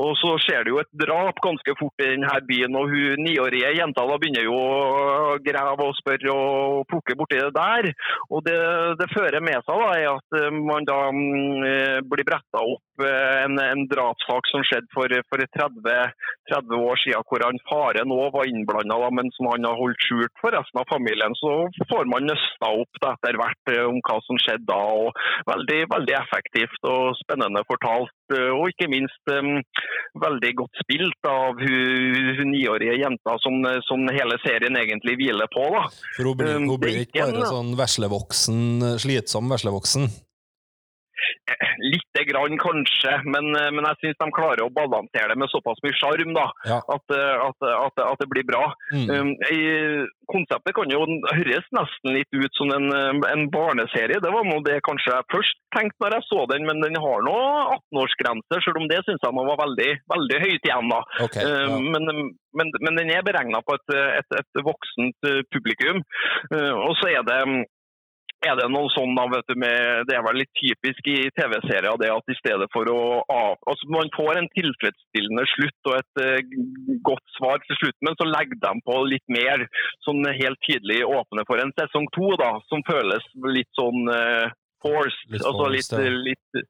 Og 0.00 0.14
så 0.22 0.36
skjer 0.40 0.64
det 0.64 0.72
jo 0.72 0.80
et 0.80 0.92
drap 1.02 1.40
ganske 1.44 1.74
fort 1.76 2.00
i 2.00 2.12
denne 2.14 2.32
byen, 2.46 2.59
og 2.68 2.92
hun 2.92 3.24
niårige 3.24 3.72
jenta 3.76 4.04
da 4.06 4.18
begynner 4.20 4.46
jo 4.46 4.56
å 4.56 5.38
grave 5.44 5.86
og 5.86 5.96
spørre 5.98 6.34
og 6.34 6.84
plukke 6.90 7.16
borti 7.18 7.40
det 7.40 7.52
der. 7.56 7.90
Og 8.30 8.44
det 8.46 8.58
det 9.00 9.08
fører 9.14 9.40
med 9.44 9.60
seg, 9.66 9.80
da, 9.80 9.90
er 9.96 10.08
at 10.12 10.54
man 10.54 10.86
da 10.88 10.98
mm, 11.14 11.64
eh, 11.66 11.98
blir 12.06 12.26
bretta 12.26 12.62
opp 12.62 12.84
eh, 13.06 13.44
en, 13.44 13.58
en 13.62 13.82
drapssak 13.90 14.48
som 14.50 14.64
skjedde 14.66 14.90
for, 14.94 15.12
for 15.30 15.42
30, 15.56 16.12
30 16.52 16.84
år 16.90 17.00
siden, 17.02 17.26
hvor 17.28 17.44
han 17.46 17.60
faren 17.68 18.14
òg 18.14 18.30
var 18.36 18.50
innblanda, 18.50 18.98
men 19.16 19.30
som 19.36 19.50
han 19.52 19.66
har 19.68 19.78
holdt 19.78 20.06
skjult 20.06 20.34
for 20.42 20.54
resten 20.56 20.82
av 20.82 20.88
familien. 20.92 21.36
Så 21.40 21.52
får 21.90 22.08
man 22.10 22.28
nøsta 22.30 22.70
opp 22.82 23.02
det 23.02 23.12
etter 23.16 23.40
hvert 23.40 23.74
eh, 23.74 23.82
om 23.88 24.00
hva 24.06 24.18
som 24.26 24.40
skjedde 24.40 24.68
da. 24.70 24.78
og 24.78 25.20
Veldig, 25.50 25.80
veldig 25.90 26.16
effektivt 26.20 26.88
og 26.90 27.16
spennende 27.22 27.64
fortalt. 27.68 28.14
eh, 28.36 28.50
Og 28.54 28.70
ikke 28.72 28.90
minst 28.92 29.34
um, 29.34 29.60
veldig 30.22 30.52
godt 30.62 30.82
spilt 30.84 31.28
av 31.30 31.60
hun, 31.60 32.50
niårige 32.52 32.98
jenta 33.00 33.36
som, 33.42 33.60
som 33.86 34.06
hele 34.10 34.38
serien 34.44 34.76
egentlig 34.78 35.16
hviler 35.20 35.50
på. 35.52 35.66
da. 35.74 35.86
For 36.16 36.30
hun 36.30 36.40
blir, 36.40 36.56
hun 36.58 36.80
blir 36.82 37.04
ikke 37.04 37.26
bare 37.26 37.50
sånn 37.50 37.76
veslevoksen, 37.78 38.60
slitsom 39.02 39.50
veslevoksen. 39.52 40.10
Lite 41.92 42.24
grann 42.28 42.56
kanskje, 42.60 43.12
men, 43.24 43.50
eh, 43.56 43.70
men 43.74 43.86
jeg 43.90 44.00
syns 44.02 44.20
de 44.20 44.28
klarer 44.36 44.62
å 44.64 44.72
balansere 44.74 45.32
det 45.32 45.38
med 45.40 45.50
såpass 45.52 45.80
mye 45.84 45.96
sjarm 45.98 46.32
Ja. 46.36 46.78
at, 46.94 47.14
eh, 47.16 47.36
at, 47.48 47.68
at, 47.86 48.02
at 48.06 48.18
det 48.22 48.28
blir 48.30 48.46
bra. 48.46 48.72
Mm. 48.94 49.08
Um, 49.10 49.30
konseptet 50.30 50.74
kan 50.76 50.92
jo 50.92 51.00
høres 51.32 51.66
nesten 51.74 52.14
litt 52.14 52.30
ut 52.36 52.58
som 52.58 52.70
en, 52.76 52.86
eh, 52.94 53.32
en 53.32 53.46
barneserie. 53.52 54.20
Det 54.22 54.32
var 54.32 54.46
noe 54.46 54.62
det 54.66 54.78
kanskje 54.86 55.14
jeg 55.14 55.28
først 55.34 55.56
tenkte 55.74 56.04
når 56.04 56.16
jeg 56.18 56.28
så 56.28 56.44
den, 56.52 56.66
men 56.68 56.82
den 56.84 56.98
har 57.02 57.24
nå 57.26 57.36
18-årsgrense, 57.78 58.60
selv 58.64 58.80
om 58.82 58.88
det 58.90 59.00
syns 59.06 59.24
jeg 59.26 59.36
nå 59.36 59.46
var 59.48 59.60
veldig, 59.64 59.90
veldig 60.14 60.40
høyt 60.44 60.70
igjen. 60.70 60.92
da. 60.94 61.00
Okay, 61.26 61.44
ja. 61.46 61.66
um, 61.74 61.90
Men, 61.90 62.32
men, 62.56 62.72
men 62.82 62.96
den 62.98 63.10
er 63.14 63.26
beregna 63.26 63.60
på 63.66 63.76
et, 63.78 63.96
et, 64.20 64.38
et 64.40 64.62
voksent 64.66 65.30
publikum. 65.54 66.02
Uh, 66.54 66.74
Og 66.90 66.96
så 67.00 67.10
er 67.12 67.22
det 67.26 67.40
er 68.46 68.56
det 68.56 68.68
noe 68.72 68.88
sånn 68.94 69.12
da, 69.18 69.26
vet 69.32 69.50
du, 69.50 69.56
med, 69.60 70.06
Det 70.08 70.16
er 70.16 70.24
vel 70.24 70.40
litt 70.40 70.52
typisk 70.56 71.10
i 71.12 71.18
TV-serier 71.36 71.98
det 72.00 72.10
at 72.12 72.32
i 72.32 72.38
stedet 72.38 72.68
for 72.72 72.88
å 72.92 73.00
altså 73.28 73.90
Man 73.92 74.10
får 74.16 74.40
en 74.40 74.50
tilfredsstillende 74.54 75.44
slutt 75.54 75.90
og 75.92 75.98
et 75.98 76.22
uh, 76.24 76.56
godt 77.06 77.36
svar 77.36 77.60
til 77.66 77.78
slutt, 77.80 77.98
men 78.06 78.16
så 78.18 78.28
legger 78.28 78.60
de 78.62 78.72
på 78.86 78.96
litt 79.08 79.26
mer 79.32 79.66
sånn 80.06 80.24
helt 80.40 80.60
tydelig 80.66 81.02
åpne 81.06 81.44
for 81.48 81.62
en 81.62 81.72
sesong 81.78 82.08
to, 82.16 82.32
da, 82.40 82.52
som 82.72 82.84
føles 82.88 83.24
litt 83.52 83.70
sånn 83.78 84.08
uh, 84.08 84.50
forced. 84.84 85.24
Litt 85.32 85.44
altså 85.44 85.66
forced, 85.66 85.96
litt, 86.00 86.44
ja. 86.50 86.60
litt 86.60 86.68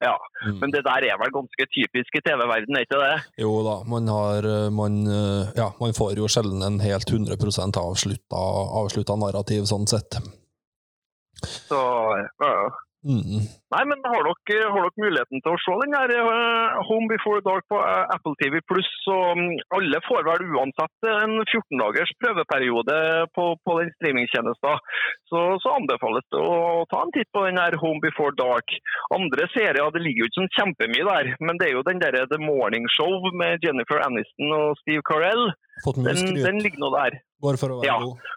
ja. 0.00 0.16
Mm. 0.46 0.58
Men 0.62 0.72
det 0.72 0.80
der 0.86 1.04
er 1.10 1.18
vel 1.20 1.32
ganske 1.34 1.64
typisk 1.76 2.16
i 2.16 2.22
TV-verden, 2.24 2.76
er 2.76 2.86
ikke 2.86 3.00
det? 3.02 3.16
Jo 3.42 3.52
da, 3.66 3.76
man 3.84 4.08
har 4.08 4.46
eh, 4.48 4.68
man, 4.72 5.02
eh, 5.04 5.50
Ja, 5.60 5.68
man 5.80 5.92
får 5.96 6.16
jo 6.16 6.28
sjelden 6.32 6.64
en 6.64 6.80
helt 6.80 7.10
100% 7.12 7.80
avslutta, 7.80 8.44
avslutta 8.80 9.18
narrativ, 9.20 9.68
sånn 9.68 9.84
sett. 9.90 10.16
Så 11.46 11.80
ja. 12.44 12.54
Mm. 13.00 13.48
Nei, 13.72 13.82
men 13.88 14.02
har 14.04 14.26
dere, 14.26 14.66
har 14.68 14.82
dere 14.84 15.00
muligheten 15.00 15.40
til 15.40 15.54
å 15.54 15.60
se 15.64 15.76
den 15.80 15.94
her 15.96 16.10
uh, 16.20 16.80
Home 16.84 17.08
Before 17.08 17.40
Dark 17.46 17.64
på 17.72 17.78
uh, 17.80 18.04
Apple 18.12 18.34
TV 18.42 18.58
pluss, 18.68 18.88
så 19.06 19.14
mm, 19.38 19.54
alle 19.78 20.00
får 20.04 20.26
vel 20.26 20.44
uansett 20.52 21.08
en 21.08 21.38
14 21.40 21.80
dagers 21.80 22.12
prøveperiode 22.20 22.98
på, 23.36 23.46
på 23.64 23.76
den 23.78 23.88
streamingtjenesten. 23.96 24.84
Så, 25.32 25.44
så 25.64 25.72
anbefales 25.78 26.26
det 26.28 26.42
å 26.44 26.84
ta 26.92 27.00
en 27.06 27.14
titt 27.16 27.30
på 27.32 27.46
den 27.46 27.60
her 27.62 27.78
Home 27.80 28.04
Before 28.04 28.36
Dark. 28.36 28.76
Andre 29.16 29.48
serier, 29.54 29.80
det 29.96 30.04
ligger 30.04 30.26
jo 30.26 30.28
ikke 30.28 30.40
sånn 30.42 30.54
kjempemye 30.58 31.08
der, 31.08 31.32
men 31.40 31.62
det 31.62 31.70
er 31.70 31.78
jo 31.78 31.86
den 31.88 32.04
der 32.04 32.20
The 32.28 32.40
Morning 32.42 32.84
Show 32.98 33.30
med 33.32 33.64
Jennifer 33.64 34.04
Aniston 34.04 34.52
og 34.58 34.76
Steve 34.82 35.06
Carell. 35.08 35.48
Den, 36.04 36.36
den 36.36 36.60
ligger 36.60 36.84
nå 36.84 36.92
der. 36.98 37.16
Går 37.40 37.56
for 37.56 37.72
å 37.72 37.80
være 37.80 37.88
Ja. 37.88 37.96
god. 38.04 38.28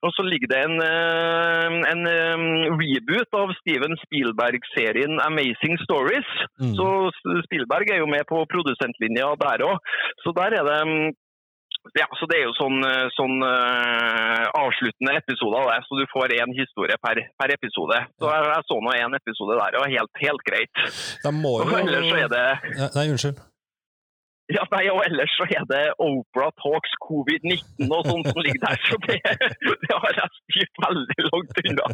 Og 0.00 0.12
så 0.16 0.24
ligger 0.24 0.48
det 0.52 0.60
en, 0.64 0.76
eh, 0.80 1.78
en 1.92 2.02
eh, 2.08 2.44
reboot 2.80 3.36
av 3.36 3.52
Steven 3.60 3.96
Spielberg-serien 4.04 5.20
Amazing 5.26 5.76
Stories. 5.84 6.30
Mm. 6.62 6.72
Så 6.78 6.86
Spielberg 7.46 7.92
er 7.92 8.00
jo 8.00 8.08
med 8.08 8.24
på 8.30 8.40
produsentlinja 8.52 9.34
der 9.44 9.66
òg. 9.68 9.92
Så 10.24 10.32
der 10.36 10.56
er 10.60 10.64
det 10.70 10.78
mm, 10.88 11.10
ja, 11.96 12.04
så 12.20 12.26
Det 12.28 12.36
er 12.36 12.42
jo 12.44 12.56
sånn, 12.56 12.80
eh, 12.84 13.06
sånn 13.16 13.36
avsluttende 13.44 15.14
episoder, 15.20 15.68
der, 15.68 15.84
så 15.84 16.00
du 16.00 16.04
får 16.12 16.36
én 16.36 16.52
historie 16.56 16.96
per, 17.04 17.20
per 17.40 17.54
episode. 17.56 18.02
Så 18.20 18.32
jeg, 18.32 18.50
jeg 18.54 18.68
så 18.72 18.80
nå 18.80 18.96
én 18.96 19.20
episode 19.20 19.60
der, 19.62 19.80
og 19.80 19.94
helt, 19.96 20.12
helt 20.24 20.44
greit. 20.48 20.84
De 21.24 21.36
må 21.36 21.58
Og 21.60 21.76
ellers 21.80 22.08
så 22.08 22.20
er 22.24 22.34
det 22.36 22.44
Ja, 22.80 22.92
Nei, 22.96 23.08
unnskyld. 23.12 23.40
ja, 24.56 24.64
nei, 24.72 24.88
og 24.90 25.04
ellers 25.06 25.30
så 25.38 25.44
er 25.46 25.62
det 25.70 25.94
Oprah 26.02 26.50
Talks 26.58 26.90
covid-19 27.04 27.86
og 27.86 28.02
sånt 28.08 28.26
som 28.30 28.40
ligger 28.42 28.60
der. 28.64 28.78
Så 28.88 28.96
det, 29.06 29.18
det 29.84 29.94
har 29.94 30.12
jeg 30.18 30.28
styrt 30.38 30.74
veldig 30.86 31.20
langt 31.28 31.54
unna. 31.62 31.86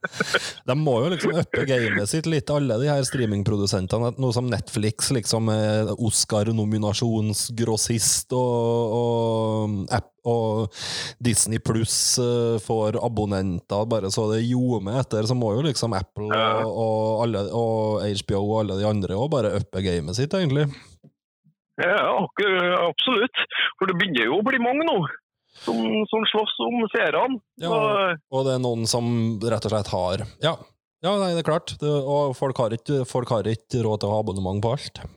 De 0.70 0.74
må 0.80 0.94
jo 1.04 1.08
liksom 1.14 1.32
uppe 1.42 1.62
gamet 1.68 2.08
sitt 2.10 2.26
litt, 2.30 2.48
alle 2.54 2.74
de 2.80 2.86
her 2.88 3.02
streamingprodusentene. 3.06 4.08
Noe 4.20 4.32
som 4.36 4.46
Netflix 4.50 4.94
liksom 5.16 5.42
er 5.52 5.92
Oscar-nominasjonsgrossist, 5.96 8.32
og, 8.36 8.92
og, 9.00 9.70
app, 9.92 10.08
og 10.30 10.74
Disney 11.22 11.58
pluss 11.64 12.18
får 12.64 12.96
abonnenter 13.00 13.86
bare 13.90 14.10
så 14.12 14.32
det 14.32 14.46
ljomer 14.46 15.00
etter. 15.02 15.22
Så 15.28 15.34
må 15.36 15.48
jo 15.56 15.62
liksom 15.68 15.92
Apple 15.96 16.28
og, 16.32 16.70
og, 16.70 17.22
alle, 17.26 17.40
og 17.56 18.00
HBO 18.24 18.40
og 18.46 18.58
alle 18.62 18.74
de 18.80 18.86
andre 18.88 19.14
òg 19.20 19.28
bare 19.32 19.56
uppe 19.60 19.78
gamet 19.84 20.14
sitt, 20.16 20.34
egentlig. 20.36 20.66
Ja, 21.80 22.12
absolutt. 22.86 23.44
For 23.78 23.90
det 23.90 23.96
begynner 23.98 24.28
jo 24.28 24.40
å 24.40 24.46
bli 24.46 24.60
mange 24.62 24.86
nå 24.88 24.98
som, 25.64 25.78
som 26.10 26.26
slåss 26.32 26.58
om 26.66 26.82
seerne. 26.92 27.40
Ja. 27.60 27.70
Og 28.30 28.44
det 28.46 28.56
er 28.56 28.62
noen 28.62 28.86
som 28.90 29.38
rett 29.42 29.66
og 29.66 29.74
slett 29.74 29.94
har 29.94 30.26
Ja, 30.44 30.54
ja 31.04 31.14
nei, 31.20 31.32
det 31.34 31.44
er 31.44 31.48
klart. 31.48 31.74
Det, 31.80 31.88
og 31.88 32.36
folk 32.38 32.60
har, 32.62 32.76
ikke, 32.76 33.04
folk 33.08 33.32
har 33.34 33.48
ikke 33.50 33.82
råd 33.86 34.02
til 34.02 34.10
å 34.10 34.14
ha 34.14 34.20
abonnement 34.24 34.62
på 34.62 34.74
alt. 34.76 35.00
Har 35.00 35.08
ikke 35.08 35.08
det. 35.08 35.16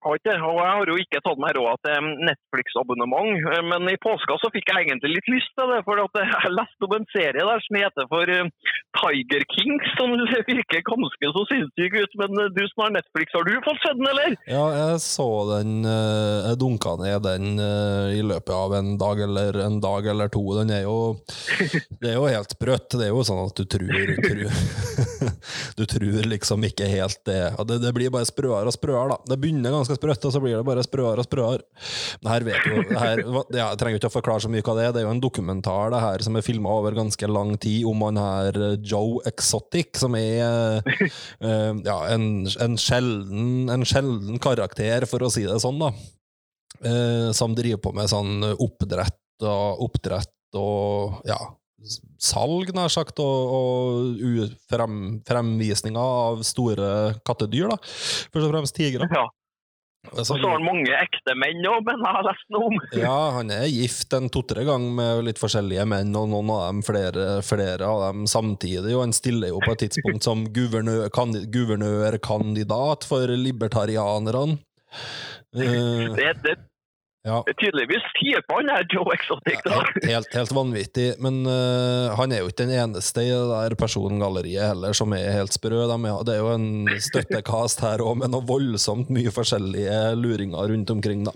jeg 0.00 0.40
har 0.40 0.88
jo 0.88 0.96
ikke 0.96 1.20
tatt 1.20 1.40
meg 1.42 1.52
råd 1.58 1.80
til 1.84 2.06
Netflix-abonnement, 2.24 3.36
eh, 3.52 3.62
men 3.68 3.88
i 3.92 3.98
påska 4.00 4.38
så 4.40 4.48
fikk 4.54 4.70
jeg 4.72 4.86
egentlig 4.88 5.12
litt 5.18 5.28
lyst 5.28 5.52
til 5.58 5.68
det. 5.74 5.80
For 5.84 6.00
at 6.00 6.16
jeg 6.22 6.52
leste 6.56 6.86
om 6.88 6.94
en 6.96 7.06
serie 7.12 7.44
der 7.44 7.60
som 7.66 7.78
heter 7.80 8.08
for 8.08 8.32
eh, 8.32 8.48
Tiger 8.96 9.44
Kings, 9.52 9.90
som 9.98 10.14
virker 10.50 10.84
ganske 10.88 11.32
så 11.36 11.44
sinnssyk 11.52 11.98
ut. 12.00 12.16
Men 12.22 12.40
eh, 12.46 12.50
du 12.56 12.62
som 12.72 12.84
har 12.86 12.94
Netflix, 12.96 13.36
har 13.36 13.44
du 13.44 13.52
fått 13.66 13.82
sett 13.84 14.00
den, 14.00 14.08
eller? 14.14 14.36
Ja, 14.48 14.64
jeg 14.80 15.00
så 15.04 15.28
den 15.50 15.76
Jeg 15.84 16.58
dunka 16.60 16.94
ned 17.00 17.22
den 17.24 17.46
i 17.60 18.20
løpet 18.24 18.52
av 18.54 18.74
en 18.78 18.94
dag 19.00 19.20
eller 19.24 19.60
en 19.66 19.78
dag 19.82 20.06
eller 20.10 20.32
to. 20.32 20.42
Den 20.60 20.72
er 20.74 20.84
jo 20.86 20.96
Det 22.00 22.12
er 22.12 22.16
jo 22.16 22.26
helt 22.30 22.56
sprøtt. 22.56 22.96
Det 22.96 23.06
er 23.08 23.12
jo 23.12 23.24
sånn 23.26 23.44
at 23.44 23.56
du 23.60 23.64
tror 23.68 24.16
tror- 24.24 24.48
Du 25.78 25.84
tror 25.88 26.26
liksom 26.28 26.64
ikke 26.66 26.88
helt 26.90 27.20
det. 27.28 27.40
Og 27.60 27.66
det, 27.68 27.80
det 27.84 27.92
blir 27.96 28.12
bare 28.12 28.28
sprøere 28.28 28.68
og 28.70 28.74
sprøere, 28.74 29.14
da. 29.14 29.18
Det 29.32 29.38
begynner 29.42 29.74
ganske 29.74 29.89
sprøtt, 29.98 30.24
og 30.28 30.34
så 30.34 30.42
blir 30.42 30.56
det 30.58 30.66
bare 30.66 30.84
sprøere 30.84 31.22
og 31.22 31.26
sprøere. 31.26 31.64
Det 32.20 32.30
her 32.30 32.46
vet 32.46 32.68
jo 32.68 32.82
her, 33.00 33.22
ja, 33.54 33.66
Jeg 33.70 33.80
trenger 33.80 34.00
ikke 34.00 34.10
å 34.10 34.14
forklare 34.14 34.44
så 34.44 34.50
mye 34.52 34.64
hva 34.66 34.76
det 34.78 34.86
er. 34.86 34.94
Det 34.94 35.02
er 35.02 35.06
jo 35.08 35.14
en 35.14 35.22
dokumentar 35.22 35.94
det 35.94 36.02
her 36.04 36.24
som 36.26 36.38
er 36.38 36.46
filma 36.46 36.74
over 36.80 36.96
ganske 36.98 37.30
lang 37.30 37.54
tid 37.62 37.86
om 37.88 38.06
han 38.06 38.20
her 38.20 38.60
eh, 38.70 38.78
Joe 38.86 39.22
Exotic, 39.30 39.94
som 40.00 40.16
er 40.18 40.82
uh, 40.86 41.72
ja, 41.86 41.98
en, 42.12 42.26
en, 42.46 42.80
sjelden, 42.80 43.70
en 43.72 43.86
sjelden 43.88 44.40
karakter, 44.42 45.08
for 45.10 45.26
å 45.26 45.32
si 45.32 45.46
det 45.48 45.60
sånn, 45.62 45.80
da. 45.82 45.92
Uh, 46.80 47.30
som 47.36 47.54
driver 47.56 47.82
på 47.84 47.94
med 47.96 48.08
sånn 48.08 48.44
oppdrett 48.54 49.18
og 49.44 49.82
oppdrett 49.88 50.56
og 50.56 51.20
ja, 51.28 51.38
salg, 52.20 52.72
nær 52.76 52.92
sagt, 52.92 53.20
og, 53.22 53.54
og 53.56 54.56
frem, 54.70 55.20
fremvisninger 55.26 56.00
av 56.00 56.42
store 56.46 57.20
kattedyr, 57.26 57.70
da. 57.72 57.78
Først 57.80 58.46
og 58.46 58.50
fremst 58.52 58.76
tigre. 58.76 59.08
Ja. 59.10 59.26
Så- 60.08 60.18
Og 60.18 60.26
så 60.26 60.34
har 60.40 60.54
han 60.56 60.64
mange 60.64 60.88
ekte 60.96 61.34
menn 61.36 61.60
òg, 61.68 61.84
men 61.84 61.98
jeg 62.00 62.14
har 62.16 62.24
lest 62.24 62.46
noe 62.48 62.68
om. 62.70 62.76
ja, 63.04 63.16
han 63.36 63.50
er 63.52 63.66
gift 63.68 64.12
en 64.16 64.30
to-tre 64.32 64.64
ganger 64.64 64.94
med 64.96 65.24
litt 65.26 65.38
forskjellige 65.38 65.84
menn, 65.86 66.14
og 66.16 66.30
noen 66.32 66.48
av 66.54 66.62
dem 66.70 66.80
flere, 66.82 67.26
flere 67.44 67.84
av 67.84 68.00
dem 68.08 68.24
samtidig. 68.26 68.94
Og 68.96 69.02
han 69.04 69.12
stiller 69.12 69.52
jo 69.52 69.60
på 69.60 69.74
et 69.76 69.84
tidspunkt 69.84 70.24
som 70.24 70.46
guvernør, 70.56 71.10
guvernørkandidat 71.52 73.04
for 73.04 73.26
libertarianerne. 73.28 74.58
Eh, 75.54 76.08
Det, 76.16 76.32
det, 76.44 76.56
ja. 77.26 77.42
det 77.46 77.52
er 77.52 77.58
tydeligvis 77.60 78.04
tid 78.16 78.40
på 78.48 78.56
han 78.58 78.70
her 78.72 78.86
Joe 78.88 79.12
Exotic. 79.14 79.60
Ja, 79.66 79.80
Helt, 80.10 80.34
helt, 80.34 80.52
vanvittig. 80.56 81.14
Men 81.20 81.46
uh, 81.46 82.16
han 82.16 82.32
er 82.32 82.38
jo 82.42 82.48
ikke 82.50 82.64
den 82.64 82.72
eneste 82.80 83.20
i 83.26 83.30
det 83.32 83.48
der 83.50 83.76
persongalleriet 83.80 84.70
heller 84.72 84.92
som 84.96 85.12
er 85.16 85.34
helt 85.34 85.52
sprø. 85.56 85.78
De 85.90 85.96
det 86.26 86.34
er 86.34 86.40
jo 86.40 86.50
en 86.54 86.68
støttekast 87.02 87.78
her 87.84 87.98
òg, 88.04 88.14
med 88.22 88.30
noe 88.32 88.44
voldsomt 88.48 89.08
mye 89.12 89.30
forskjellige 89.34 89.98
luringer 90.18 90.64
rundt 90.72 90.90
omkring. 90.94 91.20
da. 91.28 91.32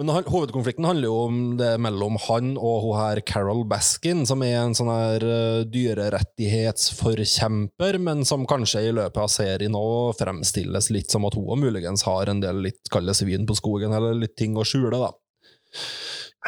Men 0.00 0.06
han, 0.14 0.24
hovedkonflikten 0.30 0.88
handler 0.88 1.08
jo 1.10 1.16
om 1.26 1.36
det 1.60 1.72
mellom 1.82 2.14
han 2.26 2.46
og 2.58 2.76
hun 2.86 2.96
her 2.98 3.18
Carol 3.26 3.64
Baskin, 3.68 4.26
som 4.28 4.42
er 4.46 4.56
en 4.60 4.74
sånn 4.76 4.90
her 4.90 5.20
uh, 5.22 5.64
dyrerettighetsforkjemper, 5.70 7.98
men 8.02 8.24
som 8.28 8.46
kanskje 8.48 8.80
i 8.88 8.92
løpet 8.96 9.20
av 9.22 9.28
serien 9.32 9.74
òg 9.78 10.18
fremstilles 10.18 10.90
litt 10.94 11.10
som 11.12 11.24
at 11.28 11.36
hun 11.38 11.60
muligens 11.60 12.02
har 12.08 12.24
en 12.30 12.40
del 12.42 12.56
litt 12.66 12.84
kalde 12.92 13.14
svin 13.16 13.46
på 13.46 13.54
skogen, 13.58 13.92
eller 13.94 14.14
litt 14.18 14.36
ting 14.40 14.52
å 14.58 14.64
skjule, 14.66 14.79
da. 14.88 15.12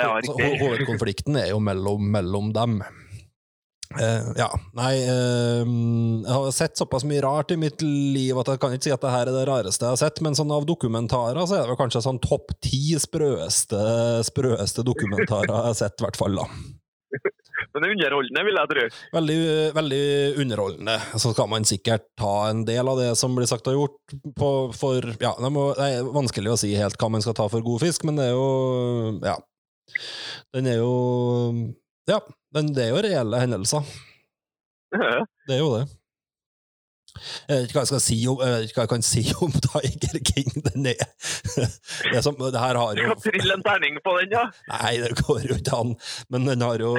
Ja, 0.00 0.16
hovedkonflikten 0.16 1.36
er 1.36 1.50
jo 1.52 1.60
mellom, 1.60 2.06
mellom 2.14 2.52
dem. 2.56 2.80
Uh, 3.92 4.30
ja, 4.38 4.46
nei 4.72 5.02
uh, 5.04 5.66
Jeg 5.68 6.32
har 6.32 6.46
sett 6.56 6.78
såpass 6.80 7.04
mye 7.04 7.20
rart 7.20 7.50
i 7.52 7.58
mitt 7.60 7.82
liv 7.84 8.38
at 8.40 8.48
jeg 8.48 8.60
kan 8.62 8.72
ikke 8.72 8.86
si 8.86 8.94
at 8.94 9.02
det 9.04 9.10
her 9.12 9.28
er 9.28 9.36
det 9.36 9.42
rareste 9.50 9.84
jeg 9.84 9.92
har 9.92 10.00
sett, 10.00 10.22
men 10.24 10.36
sånn 10.38 10.54
av 10.54 10.64
dokumentarer 10.64 11.44
så 11.44 11.58
er 11.58 11.66
det 11.66 11.74
vel 11.74 11.80
kanskje 11.82 12.04
sånn 12.06 12.22
topp 12.24 12.54
ti 12.64 12.94
sprøeste, 12.96 13.82
sprøeste 14.24 14.86
dokumentarer 14.86 15.52
jeg 15.52 15.66
har 15.68 15.76
sett, 15.76 16.00
i 16.00 16.06
hvert 16.06 16.20
fall. 16.20 16.40
da. 16.40 16.48
Men 17.72 17.86
er 17.86 17.94
underholdende, 17.94 18.42
vil 18.46 18.58
jeg 18.58 18.70
tro. 18.70 18.82
Veldig, 19.16 19.36
veldig 19.76 20.02
underholdende. 20.42 20.96
Så 21.22 21.32
skal 21.32 21.48
man 21.48 21.64
sikkert 21.68 22.04
ta 22.20 22.32
en 22.50 22.64
del 22.68 22.90
av 22.90 23.00
det 23.00 23.10
som 23.20 23.32
blir 23.36 23.48
sagt 23.48 23.70
og 23.72 23.78
gjort, 23.78 24.16
på, 24.38 24.50
for 24.76 25.08
ja, 25.22 25.32
det, 25.38 25.52
må, 25.54 25.70
det 25.78 25.88
er 25.88 26.10
vanskelig 26.12 26.52
å 26.52 26.58
si 26.60 26.74
helt 26.76 26.98
hva 27.00 27.08
man 27.14 27.24
skal 27.24 27.36
ta 27.38 27.48
for 27.52 27.64
god 27.64 27.84
fisk, 27.84 28.04
men 28.08 28.20
det 28.20 28.28
er 28.30 28.36
jo 28.36 29.18
Ja. 29.24 29.38
Den 30.54 30.68
er 30.70 30.78
jo 30.80 30.92
Ja, 32.08 32.20
den, 32.54 32.70
det 32.76 32.86
er 32.86 32.94
jo 32.94 33.02
reelle 33.04 33.40
hendelser. 33.42 33.88
Det 35.48 35.56
er 35.56 35.62
jo 35.62 35.72
det. 35.72 35.86
Jeg 37.48 37.54
vet 37.54 37.66
ikke 37.68 37.76
hva 37.76 37.82
jeg 37.84 37.90
skal 37.90 38.02
si 38.02 38.16
om, 38.30 38.40
jeg 38.42 38.54
vet 38.54 38.70
ikke 38.70 38.78
hva 38.78 38.86
jeg 38.86 38.92
kan 38.92 39.04
si 39.06 39.22
om 39.44 39.54
Tiger 39.66 40.18
King. 40.30 40.50
Den 40.68 40.88
er, 40.92 41.04
det, 41.56 42.14
er 42.16 42.24
som, 42.24 42.38
det 42.40 42.62
her 42.62 42.78
har 42.80 42.98
Du 42.98 43.04
kan 43.04 43.22
trille 43.22 43.56
en 43.58 43.64
terning 43.66 44.00
på 44.04 44.16
den, 44.20 44.34
ja. 44.36 44.46
Nei, 44.72 44.94
det 45.02 45.12
går 45.20 45.46
jo 45.48 45.58
ikke 45.58 45.78
an. 45.82 45.94
Men 46.32 46.48
den 46.48 46.64
har 46.64 46.82
jo 46.82 46.94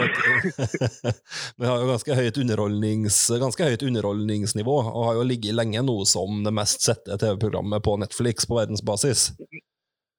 Den 1.58 1.68
har 1.68 1.82
jo 1.82 1.90
ganske 1.90 2.18
høyt, 2.20 2.40
underholdnings, 2.44 3.20
ganske 3.42 3.70
høyt 3.72 3.86
underholdningsnivå, 3.90 4.80
og 4.94 5.10
har 5.10 5.20
jo 5.20 5.28
ligget 5.28 5.58
lenge 5.58 5.84
nå 5.86 6.00
som 6.10 6.44
det 6.46 6.54
mest 6.56 6.86
sette 6.86 7.18
TV-programmet 7.20 7.84
på 7.86 7.98
Netflix 8.02 8.48
på 8.50 8.60
verdensbasis. 8.60 9.32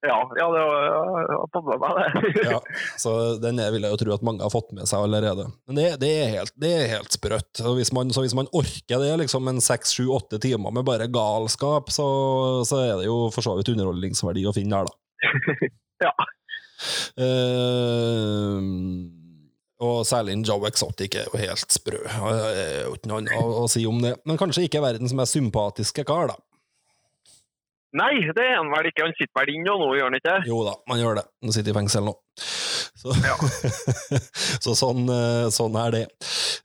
Ja, 0.05 0.17
ja 0.37 0.45
det 0.53 0.61
var, 0.69 0.85
jeg 0.85 1.37
har 1.39 1.49
fått 1.53 1.67
med 1.69 1.83
meg 1.83 1.97
det. 1.97 2.31
Ja, 2.53 2.59
så 3.01 3.13
den 3.41 3.61
vil 3.73 3.87
jeg 3.87 3.95
jo 3.95 3.99
tro 4.01 4.13
at 4.15 4.25
mange 4.27 4.45
har 4.45 4.53
fått 4.53 4.71
med 4.77 4.89
seg 4.89 5.05
allerede. 5.07 5.47
Men 5.67 5.79
det, 5.79 5.87
det, 6.03 6.11
er, 6.21 6.31
helt, 6.37 6.55
det 6.61 6.71
er 6.77 6.93
helt 6.95 7.15
sprøtt. 7.15 7.51
Så 7.59 7.73
hvis 7.77 7.93
man, 7.95 8.13
så 8.15 8.23
hvis 8.25 8.37
man 8.37 8.49
orker 8.55 9.01
det, 9.01 9.11
liksom 9.23 9.49
en 9.51 9.63
seks, 9.63 9.95
sju, 9.97 10.05
åtte 10.15 10.39
timer 10.43 10.73
med 10.75 10.87
bare 10.87 11.09
galskap, 11.11 11.91
så, 11.93 12.07
så 12.67 12.83
er 12.85 12.93
det 13.01 13.09
jo 13.09 13.25
for 13.35 13.45
så 13.45 13.57
vidt 13.59 13.73
underholdningsverdi 13.73 14.45
å 14.47 14.55
finne 14.55 14.81
her, 14.81 14.91
da. 14.91 14.95
Ja. 16.03 16.11
Uh, 17.15 18.59
og 19.85 20.01
særlig 20.07 20.35
Joe 20.47 20.67
Exotic 20.67 21.15
er 21.19 21.29
jo 21.29 21.39
helt 21.39 21.71
sprø. 21.71 22.01
uten 22.03 22.51
er 22.51 22.83
jo 22.85 22.95
ikke 22.97 23.11
noe 23.11 23.21
annet 23.21 23.61
å 23.61 23.69
si 23.71 23.85
om 23.87 24.01
det. 24.03 24.15
Men 24.27 24.39
kanskje 24.39 24.65
ikke 24.67 24.83
verdens 24.83 25.15
mest 25.15 25.35
sympatiske 25.37 26.03
kar, 26.07 26.33
da. 26.33 26.37
Nei, 27.95 28.13
det 28.35 28.43
er 28.43 28.57
han 28.59 28.71
vel 28.73 28.89
ikke. 28.89 29.05
Han 29.07 29.15
sitter 29.15 29.33
vel 29.39 29.53
inne 29.55 29.71
nå, 29.71 29.89
gjør 29.95 30.09
han 30.09 30.17
ikke? 30.19 30.35
Jo 30.49 30.59
da, 30.67 30.75
man 30.89 30.99
gjør 30.99 31.19
det. 31.21 31.25
Han 31.45 31.55
sitter 31.55 31.71
i 31.71 31.77
fengsel 31.77 32.07
nå. 32.09 32.15
Så, 32.95 33.13
så 34.65 34.75
sånn, 34.75 35.05
eh, 35.11 35.47
sånn 35.53 35.77
er 35.79 35.93
det. 35.95 36.05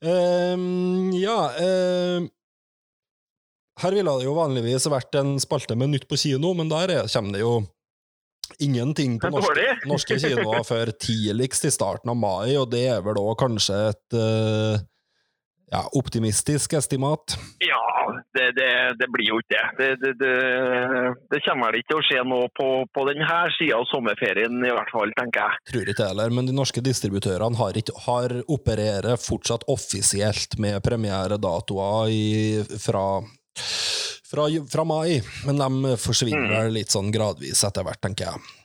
Um, 0.01 1.11
ja 1.12 1.37
um, 1.61 2.25
Her 3.83 3.97
ville 3.99 4.14
det 4.16 4.25
jo 4.25 4.33
vanligvis 4.38 4.88
vært 4.90 5.19
en 5.21 5.35
spalte 5.43 5.77
med 5.79 5.93
Nytt 5.93 6.09
på 6.11 6.19
kino, 6.21 6.55
men 6.57 6.73
der 6.73 6.95
er, 6.97 7.11
kommer 7.12 7.37
det 7.37 7.45
jo 7.45 7.55
ingenting 8.59 9.19
på 9.23 9.31
norske, 9.35 9.66
norske 9.88 10.19
kinoer 10.23 10.64
før 10.66 10.90
tidligst 10.99 11.69
i 11.69 11.75
starten 11.75 12.11
av 12.11 12.19
mai, 12.19 12.57
og 12.59 12.71
det 12.73 12.87
er 12.97 13.05
vel 13.05 13.19
da 13.21 13.37
kanskje 13.38 13.83
et 13.93 14.19
uh, 14.19 14.81
ja, 15.71 15.85
optimistisk 16.01 16.75
estimat. 16.81 17.37
Ja, 17.62 17.81
det, 18.37 18.46
det, 18.59 18.70
det 19.01 19.09
blir 19.12 19.31
jo 19.33 19.40
ikke 19.42 19.62
det. 19.79 19.88
Det, 20.03 20.12
det, 20.20 21.40
kommer 21.46 21.70
vel 21.70 21.81
ikke 21.81 21.92
til 21.92 22.01
å 22.01 22.07
skje 22.09 22.25
noe 22.29 22.51
på, 22.57 22.68
på 22.94 23.07
denne 23.09 23.40
sida 23.57 23.79
av 23.81 23.88
sommerferien, 23.90 24.61
i 24.64 24.75
hvert 24.75 24.92
fall, 24.94 25.12
tenker 25.18 25.44
jeg. 25.44 25.64
Tror 25.73 25.92
ikke 25.92 26.05
jeg 26.05 26.12
heller, 26.14 26.37
men 26.37 26.51
de 26.51 26.57
norske 26.57 26.85
distributørene 26.85 27.61
har, 27.61 27.81
ikke, 27.81 27.96
har 28.07 28.37
opererer 28.51 29.20
fortsatt 29.20 29.66
offisielt 29.73 30.59
med 30.62 30.81
premieredatoer 30.87 32.79
fra, 32.83 33.05
fra, 34.31 34.49
fra 34.75 34.87
mai, 34.88 35.20
men 35.49 35.61
de 35.64 35.96
forsvinner 36.01 36.49
Mm. 36.51 36.73
litt 36.75 36.90
sånn 36.92 37.11
gradvis 37.14 37.62
etter 37.66 37.85
hvert, 37.87 38.01
tenker 38.03 38.31
jeg. 38.31 38.60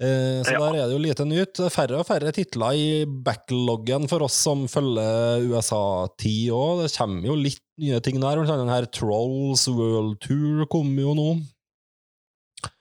Eh, 0.00 0.40
så 0.42 0.52
Ja. 0.54 0.58
der 0.58 0.78
er 0.82 0.86
det 0.88 0.94
jo 0.96 0.98
lite 0.98 1.24
nytt. 1.28 1.56
Færre 1.70 1.98
og 2.00 2.06
færre 2.06 2.32
titler 2.32 2.72
i 2.74 3.04
backloggen 3.06 4.08
for 4.08 4.22
oss 4.24 4.34
som 4.34 4.66
følger 4.66 5.44
USA-tid 5.52 6.50
òg. 6.50 6.82
Det 6.86 6.96
kommer 6.96 7.22
jo 7.28 7.34
litt 7.36 7.60
nye 7.78 8.00
ting 8.00 8.18
der. 8.20 8.36
Blant 8.36 8.50
annet 8.50 8.66
den 8.66 8.74
her 8.74 8.86
Trolls 8.86 9.68
World 9.68 10.18
Tour 10.20 10.66
kommer 10.66 11.02
jo 11.02 11.14
nå. 11.14 11.28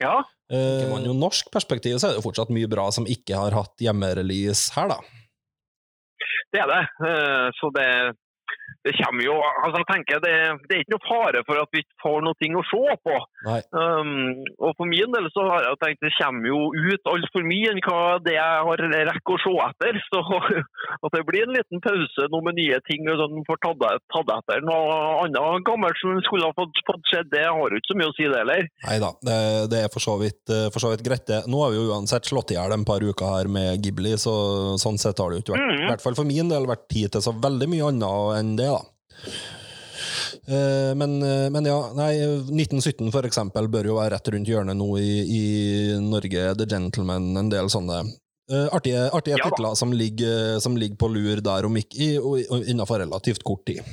Ja, 0.01 0.23
Eh, 0.51 0.83
man 0.91 1.05
jo 1.05 1.13
norsk 1.13 1.47
perspektiv 1.49 1.95
så 1.95 2.09
er 2.09 2.11
det 2.11 2.19
jo 2.21 2.29
fortsatt 2.29 2.49
mye 2.51 2.67
bra 2.67 2.89
som 2.91 3.05
ikke 3.05 3.37
har 3.39 3.51
hatt 3.55 3.77
hjemmerelease 3.79 4.73
her, 4.75 4.89
da. 4.89 4.97
det 6.51 6.59
er 6.59 6.67
det. 6.67 6.81
Eh, 7.07 7.51
Så 7.55 7.69
det, 7.71 8.17
det 8.85 8.95
kommer 8.97 9.23
jo 9.25 9.35
altså 9.41 9.81
jeg 9.81 9.89
tenker 9.91 10.21
det, 10.23 10.35
det 10.69 10.75
er 10.75 10.83
ikke 10.83 10.95
noe 10.95 11.05
fare 11.07 11.41
for 11.47 11.61
at 11.61 11.69
vi 11.75 11.83
ikke 11.83 12.01
får 12.01 12.23
noe 12.25 12.49
å 12.61 12.63
se 12.71 12.95
på. 13.05 13.17
Um, 13.77 14.41
og 14.61 14.73
For 14.77 14.89
min 14.89 15.13
del 15.13 15.27
så 15.33 15.45
har 15.49 15.67
jeg 15.67 15.79
tenkt 15.83 16.05
det 16.05 16.13
kommer 16.17 16.49
jo 16.49 16.59
ut 16.73 17.09
altfor 17.13 17.45
mye 17.45 17.71
enn 17.73 17.81
hva 17.85 18.01
det 18.25 18.35
jeg 18.37 18.65
har 18.67 18.83
rekker 19.11 19.37
å 19.37 19.41
se 19.43 19.53
etter. 19.67 19.99
Så 20.09 20.21
at 21.05 21.15
det 21.15 21.23
blir 21.27 21.45
en 21.45 21.55
liten 21.55 21.83
pause 21.83 22.27
nå 22.33 22.41
med 22.45 22.57
nye 22.57 22.79
ting 22.89 23.05
og 23.11 23.21
sånn 23.21 23.45
får 23.47 23.61
tatt, 23.67 23.85
tatt 24.15 24.33
etter. 24.37 24.65
Noe 24.65 24.97
annet 25.25 25.65
gammelt 25.67 25.99
som 26.01 26.17
skulle 26.25 26.49
ha 26.49 26.55
fått, 26.57 26.81
fått 26.87 27.11
skjedd, 27.11 27.29
det 27.33 27.45
har 27.47 27.61
jo 27.61 27.81
ikke 27.81 27.93
så 27.93 27.99
mye 27.99 28.09
å 28.11 28.17
si 28.17 28.27
det 28.27 28.41
heller. 28.41 28.67
Nei 28.87 28.97
da, 29.03 29.11
det, 29.29 29.37
det 29.73 29.83
er 29.85 29.93
for 29.93 30.03
så, 30.03 30.17
vidt, 30.21 30.41
eh, 30.49 30.67
for 30.73 30.83
så 30.83 30.93
vidt 30.93 31.05
greit. 31.05 31.25
det. 31.29 31.43
Nå 31.51 31.61
har 31.63 31.73
vi 31.73 31.79
jo 31.81 31.91
uansett 31.93 32.27
slått 32.29 32.53
i 32.53 32.57
hjel 32.57 32.73
en 32.75 32.87
par 32.87 33.03
uker 33.03 33.35
her 33.35 33.51
med 33.51 33.81
Ghibli, 33.83 34.15
så 34.21 34.33
sånn 34.81 34.99
sett 35.01 35.21
har 35.21 35.31
det 35.31 35.41
jo 35.41 35.45
ikke 35.45 35.55
vært, 35.57 35.67
Mhm. 35.71 35.85
i 35.85 35.89
hvert 35.91 36.03
fall 36.05 36.17
for 36.17 36.27
min 36.27 36.49
del, 36.49 36.65
vært 36.69 36.87
tid 36.89 37.11
til 37.13 37.21
så 37.21 37.33
veldig 37.37 37.69
mye 37.69 37.89
annet 37.91 38.39
enn 38.39 38.55
det, 38.57 38.70
men, 40.95 41.23
eh, 41.23 41.49
men 41.49 41.65
ja, 41.65 41.77
nei, 41.95 42.11
1917 42.49 43.11
for 43.13 43.27
eksempel 43.27 43.69
bør 43.71 43.91
jo 43.91 43.97
være 43.99 44.15
rett 44.15 44.31
rundt 44.33 44.49
hjørnet 44.49 44.77
nå 44.77 44.89
i, 44.99 45.11
i 45.21 45.43
Norge. 46.01 46.51
The 46.57 46.67
Gentleman, 46.69 47.31
en 47.37 47.51
del 47.51 47.69
sånne 47.71 48.01
eh, 48.01 48.67
artige, 48.73 49.07
artige 49.13 49.39
Ja 49.39 49.49
titler 49.49 49.77
som 49.79 49.93
ligger, 49.93 50.59
som 50.63 50.77
ligger 50.77 50.99
på 51.01 51.11
lur 51.13 51.43
der 51.45 51.67
om 51.69 51.77
ikke 51.77 52.01
i, 52.01 52.09
og, 52.19 52.41
og 52.49 52.65
innenfor 52.65 53.03
relativt 53.03 53.45
kort 53.47 53.65
tid. 53.69 53.85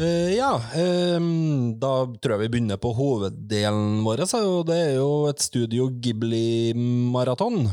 Eh, 0.00 0.30
ja, 0.38 0.54
um, 1.16 1.74
da 1.80 2.06
tror 2.16 2.38
jeg 2.38 2.46
vi 2.46 2.52
begynner 2.54 2.78
på 2.80 2.94
hoveddelen 2.96 4.00
vår. 4.06 4.24
Så 4.30 4.40
det 4.68 4.78
er 4.86 4.94
jo 4.96 5.10
et 5.28 5.42
Studio 5.44 5.90
Ghibli-maraton. 5.92 7.66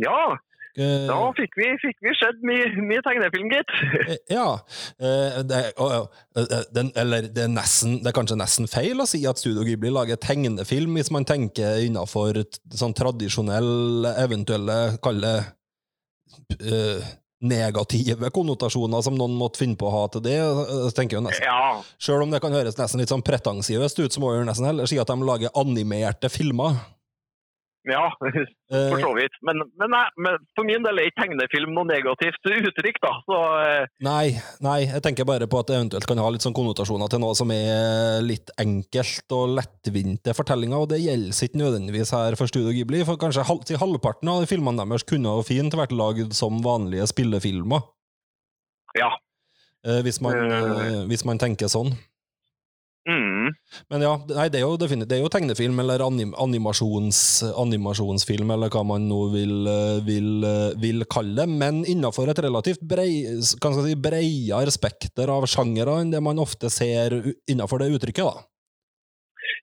Ja, 0.00 0.38
Uh, 0.72 1.04
da 1.04 1.16
fikk 1.36 1.52
vi, 1.60 1.66
fikk 1.82 1.98
vi 2.00 2.14
sett 2.16 2.38
mye, 2.48 2.64
mye 2.80 3.02
tegnefilm, 3.04 3.50
gitt. 3.52 3.72
Uh, 3.76 4.14
Ja. 4.38 4.46
Det, 5.44 5.58
den, 6.72 6.88
eller 6.96 7.26
det 7.28 7.42
er, 7.44 7.50
nesten, 7.52 7.98
det 8.00 8.08
er 8.08 8.16
kanskje 8.16 8.38
nesten 8.40 8.70
feil 8.72 9.04
å 9.04 9.04
si 9.04 9.20
at 9.28 9.36
Studio 9.36 9.66
Ghibli 9.68 9.92
lager 9.92 10.16
tegnefilm, 10.16 10.96
hvis 10.96 11.12
man 11.12 11.28
tenker 11.28 11.76
innenfor 11.84 12.40
t- 12.40 12.62
sånn 12.72 12.96
tradisjonell, 12.96 14.08
eventuelle, 14.24 14.78
kalle 15.04 15.34
det 16.56 16.72
negative 17.42 18.30
konnotasjoner 18.34 19.02
som 19.02 19.16
noen 19.18 19.34
måtte 19.38 19.60
finne 19.62 19.76
på 19.78 19.88
å 19.88 19.94
ha 19.94 20.02
til 20.14 20.22
det. 20.24 20.38
eh, 20.38 20.88
tenker 20.94 21.18
jeg 21.18 21.26
nesten, 21.26 21.46
Ja, 21.46 21.82
Selv 21.98 22.22
om 22.22 22.30
det 22.30 22.40
kan 22.40 22.54
høres 22.54 22.78
nesten 22.78 23.02
litt 23.02 23.10
sånn 23.10 23.24
pretensiøst 23.26 23.98
ut, 23.98 24.12
så 24.12 24.22
må 24.22 24.32
vi 24.32 24.44
nesten 24.46 24.66
heller 24.66 24.86
si 24.86 24.98
at 24.98 25.10
de 25.10 25.16
lager 25.26 25.50
animerte 25.54 26.30
filmer. 26.30 26.78
Ja, 27.90 28.02
for 28.90 29.00
så 29.02 29.10
vidt. 29.16 29.34
Men, 29.46 29.62
men, 29.80 29.90
nei, 29.90 30.02
men 30.22 30.36
for 30.56 30.68
min 30.68 30.84
del 30.84 31.00
er 31.02 31.08
ikke 31.10 31.24
tegnefilm 31.24 31.72
noe 31.74 31.88
negativt 31.88 32.46
uttrykk, 32.46 33.00
da. 33.02 33.12
Så 33.26 33.38
eh, 33.62 33.86
Nei, 34.06 34.34
nei, 34.62 34.76
jeg 34.86 35.02
tenker 35.02 35.26
bare 35.28 35.48
på 35.50 35.58
at 35.62 35.70
det 35.72 35.78
eventuelt 35.80 36.06
kan 36.10 36.20
ha 36.22 36.28
litt 36.34 36.44
sånn 36.46 36.54
konnotasjoner 36.56 37.10
til 37.12 37.22
noe 37.24 37.34
som 37.38 37.50
er 37.54 38.22
litt 38.26 38.52
enkelt 38.62 39.34
og 39.38 39.56
lettvinte 39.58 40.34
fortellinger, 40.38 40.84
og 40.84 40.92
det 40.92 41.00
gjelder 41.02 41.42
ikke 41.48 41.62
nødvendigvis 41.62 42.14
her 42.14 42.38
for 42.38 42.50
Studio 42.50 42.74
Ghibli, 42.76 43.02
for 43.08 43.18
kanskje 43.20 43.46
halv, 43.48 43.66
halvparten 43.82 44.30
av 44.32 44.44
de 44.44 44.50
filmene 44.50 44.86
deres 44.86 45.06
kunne 45.08 45.34
jo 45.38 45.44
fint 45.46 45.74
vært 45.78 45.94
lagd 45.96 46.36
som 46.38 46.62
vanlige 46.64 47.08
spillefilmer, 47.10 47.82
ja. 48.98 49.10
eh, 49.88 50.00
hvis 50.06 50.22
man, 50.22 50.38
Eh. 50.38 50.86
eh, 50.86 51.02
hvis 51.10 51.26
man 51.28 51.38
tenker 51.42 51.70
sånn. 51.72 51.94
Mm. 53.08 53.50
Men 53.90 54.04
ja, 54.04 54.12
nei, 54.30 54.44
det 54.52 54.60
er 54.60 54.62
jo 54.62 54.76
det 54.78 55.16
er 55.16 55.22
jo 55.24 55.30
tegnefilm 55.32 55.80
eller 55.82 56.04
anim, 56.04 56.34
animasjons, 56.38 57.18
animasjonsfilm, 57.58 58.52
eller 58.54 58.70
hva 58.70 58.84
man 58.86 59.08
nå 59.10 59.18
vil, 59.32 59.56
eh, 59.66 59.98
vil, 60.06 60.30
eh, 60.46 60.76
vil 60.82 61.06
kalle 61.10 61.34
det, 61.42 61.48
men 61.50 61.82
innenfor 61.82 62.30
et 62.30 62.42
relativt 62.46 62.84
brei, 62.86 63.24
si, 63.42 63.58
spekter 64.72 65.34
av 65.34 65.48
sjangere 65.50 65.98
enn 66.00 66.14
det 66.14 66.22
man 66.22 66.38
ofte 66.38 66.70
ser 66.70 67.18
innenfor 67.50 67.82
det 67.82 67.90
uttrykket. 67.96 68.24
da. 68.30 68.46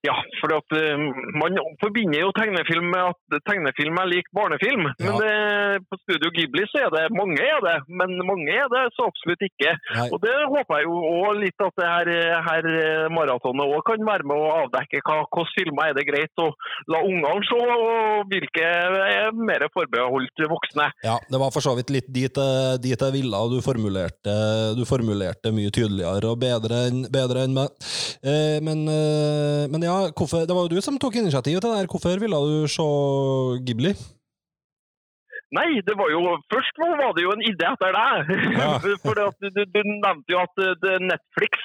Ja, 0.05 0.15
for 0.39 0.53
at 0.57 0.75
eh, 0.77 0.97
man 1.41 1.57
forbinder 1.81 2.21
jo 2.23 2.31
tegnefilm 2.37 2.89
med 2.93 3.11
at 3.11 3.41
tegnefilm 3.49 3.97
er 4.01 4.11
lik 4.11 4.27
barnefilm. 4.35 4.85
Men 4.99 5.09
Ja. 5.09 5.17
eh, 5.29 5.77
på 5.89 5.99
Studio 6.03 6.31
Ghibli 6.35 6.65
så 6.71 6.85
er 6.85 6.93
det 6.95 7.05
mange 7.15 7.39
er 7.43 7.59
det, 7.65 7.77
men 7.87 8.15
mange 8.27 8.51
er 8.53 8.67
det 8.71 8.85
så 8.95 9.07
absolutt 9.09 9.43
ikke. 9.49 9.73
Nei. 9.95 10.07
Og 10.13 10.21
det 10.23 10.35
håper 10.53 10.79
jeg 10.79 10.87
jo 10.89 10.97
òg 11.23 11.41
litt 11.43 11.65
at 11.65 11.75
det 11.79 11.89
her, 11.89 12.11
her 12.49 12.69
eh, 12.73 13.09
maratonet 13.13 13.65
òg 13.67 13.83
kan 13.89 14.05
være 14.05 14.27
med 14.29 14.37
å 14.37 14.51
avdekke 14.65 15.01
hva 15.05 15.19
hvilke 15.29 15.45
filmer 15.57 15.89
er 15.91 15.97
det 15.97 16.05
greit 16.07 16.41
å 16.41 16.49
la 16.91 17.01
ungene 17.05 17.45
se, 17.47 17.59
og 17.59 18.29
hvilke 18.31 18.65
er 18.65 19.31
mer 19.35 19.65
forbeholdt 19.73 20.43
voksne. 20.49 20.89
Ja, 21.05 21.17
det 21.29 21.39
var 21.41 21.51
for 21.55 21.63
så 21.65 21.75
vidt 21.77 21.91
litt 21.93 22.09
dit, 22.13 22.39
dit 22.83 22.99
jeg 22.99 23.15
ville, 23.15 23.41
du 23.51 23.59
formulerte, 23.65 24.35
du 24.77 24.83
formulerte 24.87 25.51
mye 25.55 25.71
tydeligere 25.73 26.31
og 26.31 26.39
bedre 26.41 26.85
enn 26.89 27.03
bedre 27.11 27.45
enn 27.47 27.55
meg. 27.55 27.73
Eh, 28.23 28.59
men, 28.65 28.85
eh, 28.91 29.67
men 29.79 29.87
ja, 29.87 30.11
hvorfor, 30.11 30.43
det 30.43 30.55
var 30.55 30.65
jo 30.67 30.75
du 30.75 30.81
som 30.83 30.97
tok 30.99 31.15
initiativet 31.15 31.63
til 31.63 31.71
det 31.71 31.77
her. 31.79 31.87
Hvorfor 31.87 32.19
ville 32.19 32.35
du 32.35 32.67
se 32.67 32.87
Ghibli? 33.63 33.93
Nei, 35.57 35.79
det 35.81 35.95
var 35.97 36.11
jo 36.13 36.19
først 36.53 36.77
var 36.81 37.13
det 37.17 37.23
jo 37.25 37.31
en 37.33 37.41
idé 37.41 37.65
etter 37.71 37.95
deg. 37.95 38.33
Ja. 38.53 38.67
For 39.03 39.17
du, 39.17 39.47
du, 39.49 39.61
du 39.65 39.79
nevnte 39.87 40.33
jo 40.35 40.41
at 40.43 40.59
det 40.83 40.91
er 40.97 41.01
Netflix 41.09 41.57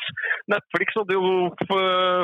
Netflix 0.49 0.92
hadde 0.99 1.16
jo 1.16 1.29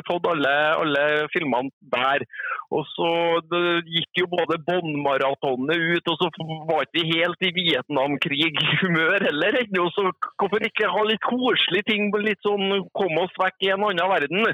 fått 0.06 0.26
alle, 0.28 0.54
alle 0.80 1.04
filmene 1.32 1.70
der. 1.92 2.24
Og 2.70 2.84
så 2.92 3.08
det 3.50 3.62
gikk 3.88 4.20
jo 4.22 4.26
både 4.30 4.58
Bond-maratonet 4.66 5.80
ut, 5.96 6.10
og 6.12 6.18
så 6.20 6.28
var 6.68 6.84
ikke 6.84 7.00
vi 7.00 7.16
helt 7.16 7.46
i 7.48 7.52
Vietnamkrig-humør 7.56 9.24
heller 9.26 9.58
ennå. 9.62 9.86
Så 9.96 10.04
hvorfor 10.38 10.64
ikke 10.66 10.90
ha 10.92 11.02
litt 11.08 11.24
koselige 11.26 11.86
ting, 11.90 12.10
litt 12.24 12.40
sånn 12.46 12.84
komme 12.96 13.24
oss 13.24 13.34
vekk 13.40 13.66
i 13.66 13.72
en 13.74 13.86
annen 13.88 14.12
verden? 14.12 14.52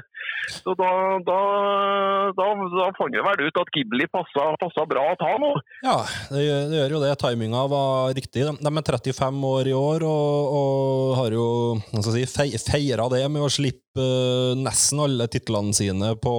Så 0.63 0.73
da, 0.79 0.89
da, 1.27 1.37
da, 2.39 2.47
da 2.77 2.87
fant 2.97 3.13
vi 3.15 3.23
vel 3.27 3.45
ut 3.49 3.61
at 3.61 3.71
Ghibli 3.75 4.07
passa, 4.13 4.47
passa 4.61 4.87
bra 4.89 5.03
å 5.13 5.17
ta 5.19 5.33
nå. 5.43 5.51
Ja, 5.85 5.97
det, 6.31 6.45
gjør- 6.47 6.67
det 6.71 6.81
gjør 6.81 6.95
jo 6.96 6.96
det. 7.03 7.13
Timinga 7.21 7.63
var 7.71 8.13
riktig. 8.17 8.45
De, 8.45 8.71
er 8.71 8.87
35 8.91 9.47
år 9.49 9.69
i 9.71 9.75
år 9.77 10.05
og, 10.07 10.57
og 10.59 11.15
har 11.19 11.35
jo 11.37 11.47
si, 12.05 12.25
feira 12.63 13.07
det 13.13 13.23
med 13.31 13.45
å 13.45 13.51
slippe 13.51 14.03
eh, 14.03 14.53
nesten 14.59 15.01
alle 15.03 15.29
titlene 15.31 15.75
sine 15.75 16.13
på, 16.21 16.35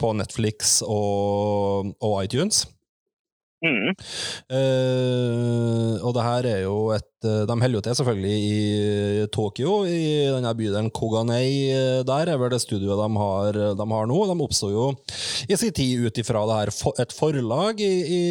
på 0.00 0.14
Netflix 0.18 0.78
og, 0.86 1.94
og 1.98 2.16
iTunes. 2.24 2.64
Eh, 3.64 5.94
og 6.04 6.12
det 6.16 6.24
her 6.26 6.48
er 6.50 6.60
jo 6.64 6.76
et 6.94 7.06
eh, 7.24 7.44
De 7.48 7.56
holder 7.56 7.78
jo 7.78 7.82
til 7.86 7.96
selvfølgelig 7.98 8.38
i 8.44 9.26
Tokyo, 9.32 9.76
i 9.88 10.00
denne 10.34 10.52
bydelen 10.58 10.90
Koganei. 10.94 11.70
eh, 11.72 12.02
Der 12.06 12.32
er 12.32 12.40
vel 12.40 12.52
det 12.52 12.60
studioet 12.64 13.00
de 13.00 13.08
har, 13.20 13.60
de 13.80 13.86
har 13.94 14.10
nå. 14.10 14.18
De 14.30 14.36
oppsto 14.44 14.70
jo 14.72 14.90
i 15.48 15.56
sin 15.56 15.72
tid 15.72 16.04
ut 16.06 16.20
ifra 16.20 16.44
et 16.64 17.16
forlag 17.16 17.80
i, 17.80 17.92
i 18.18 18.22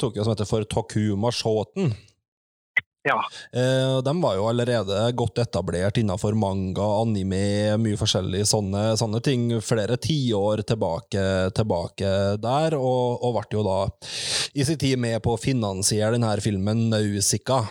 Tokyo 0.00 0.24
som 0.24 0.34
heter 0.34 0.48
for 0.48 0.64
Tokuma 0.64 1.32
Shoten. 1.34 1.92
Ja. 3.08 3.16
Eh, 3.56 3.98
de 4.04 4.12
var 4.20 4.34
jo 4.36 4.44
allerede 4.50 4.96
godt 5.16 5.38
etablert 5.40 5.96
innenfor 5.96 6.34
manga, 6.36 6.84
anime, 7.00 7.78
mye 7.80 7.96
forskjellig 7.96 8.42
sånne, 8.50 8.82
sånne 9.00 9.22
ting, 9.24 9.46
flere 9.64 9.96
tiår 9.96 10.60
tilbake, 10.68 11.22
tilbake 11.56 12.10
der, 12.44 12.76
og, 12.76 13.22
og 13.24 13.38
ble 13.38 13.56
jo 13.56 13.64
da 13.64 13.78
i 14.52 14.66
sin 14.68 14.76
tid 14.80 15.00
med 15.00 15.16
på 15.24 15.32
å 15.32 15.40
finansiere 15.40 16.12
denne 16.18 16.34
filmen 16.44 16.90
Nausicaa. 16.92 17.64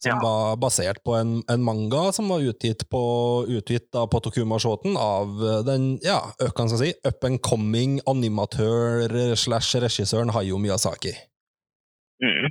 Som 0.00 0.12
Ja. 0.12 0.16
var 0.22 0.56
basert 0.60 1.02
på 1.04 1.14
en, 1.16 1.42
en 1.50 1.62
manga 1.64 2.12
som 2.12 2.28
var 2.28 2.40
utgitt 2.44 2.84
på, 2.92 3.00
utgitt 3.48 3.88
da 3.92 4.04
på 4.06 4.20
Tokuma 4.22 4.58
Shoten 4.60 4.96
av 4.96 5.36
den 5.66 5.96
ja, 6.04 6.18
kan 6.54 6.68
jeg 6.68 6.78
si, 6.80 6.90
up 7.08 7.24
and 7.24 7.40
coming 7.42 7.96
animatør 8.06 9.34
slash 9.36 9.76
regissøren 9.82 10.32
Hayo 10.36 10.60
Miyazaki. 10.60 11.12
Mm. 12.22 12.46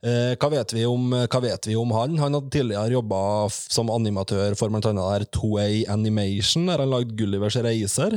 Eh, 0.00 0.32
hva, 0.40 0.48
vet 0.54 0.72
vi 0.72 0.86
om, 0.88 1.10
hva 1.12 1.40
vet 1.44 1.68
vi 1.68 1.76
om 1.76 1.92
han? 1.92 2.16
Han 2.22 2.38
hadde 2.38 2.52
tidligere 2.54 2.94
jobba 2.96 3.20
som 3.52 3.92
animatør 3.92 4.56
for 4.56 4.72
bl.a. 4.72 5.18
Toei 5.34 5.84
Animation, 5.92 6.66
der 6.70 6.80
han 6.84 6.92
lagde 6.92 7.16
Gullivers 7.18 7.58
reiser. 7.60 8.16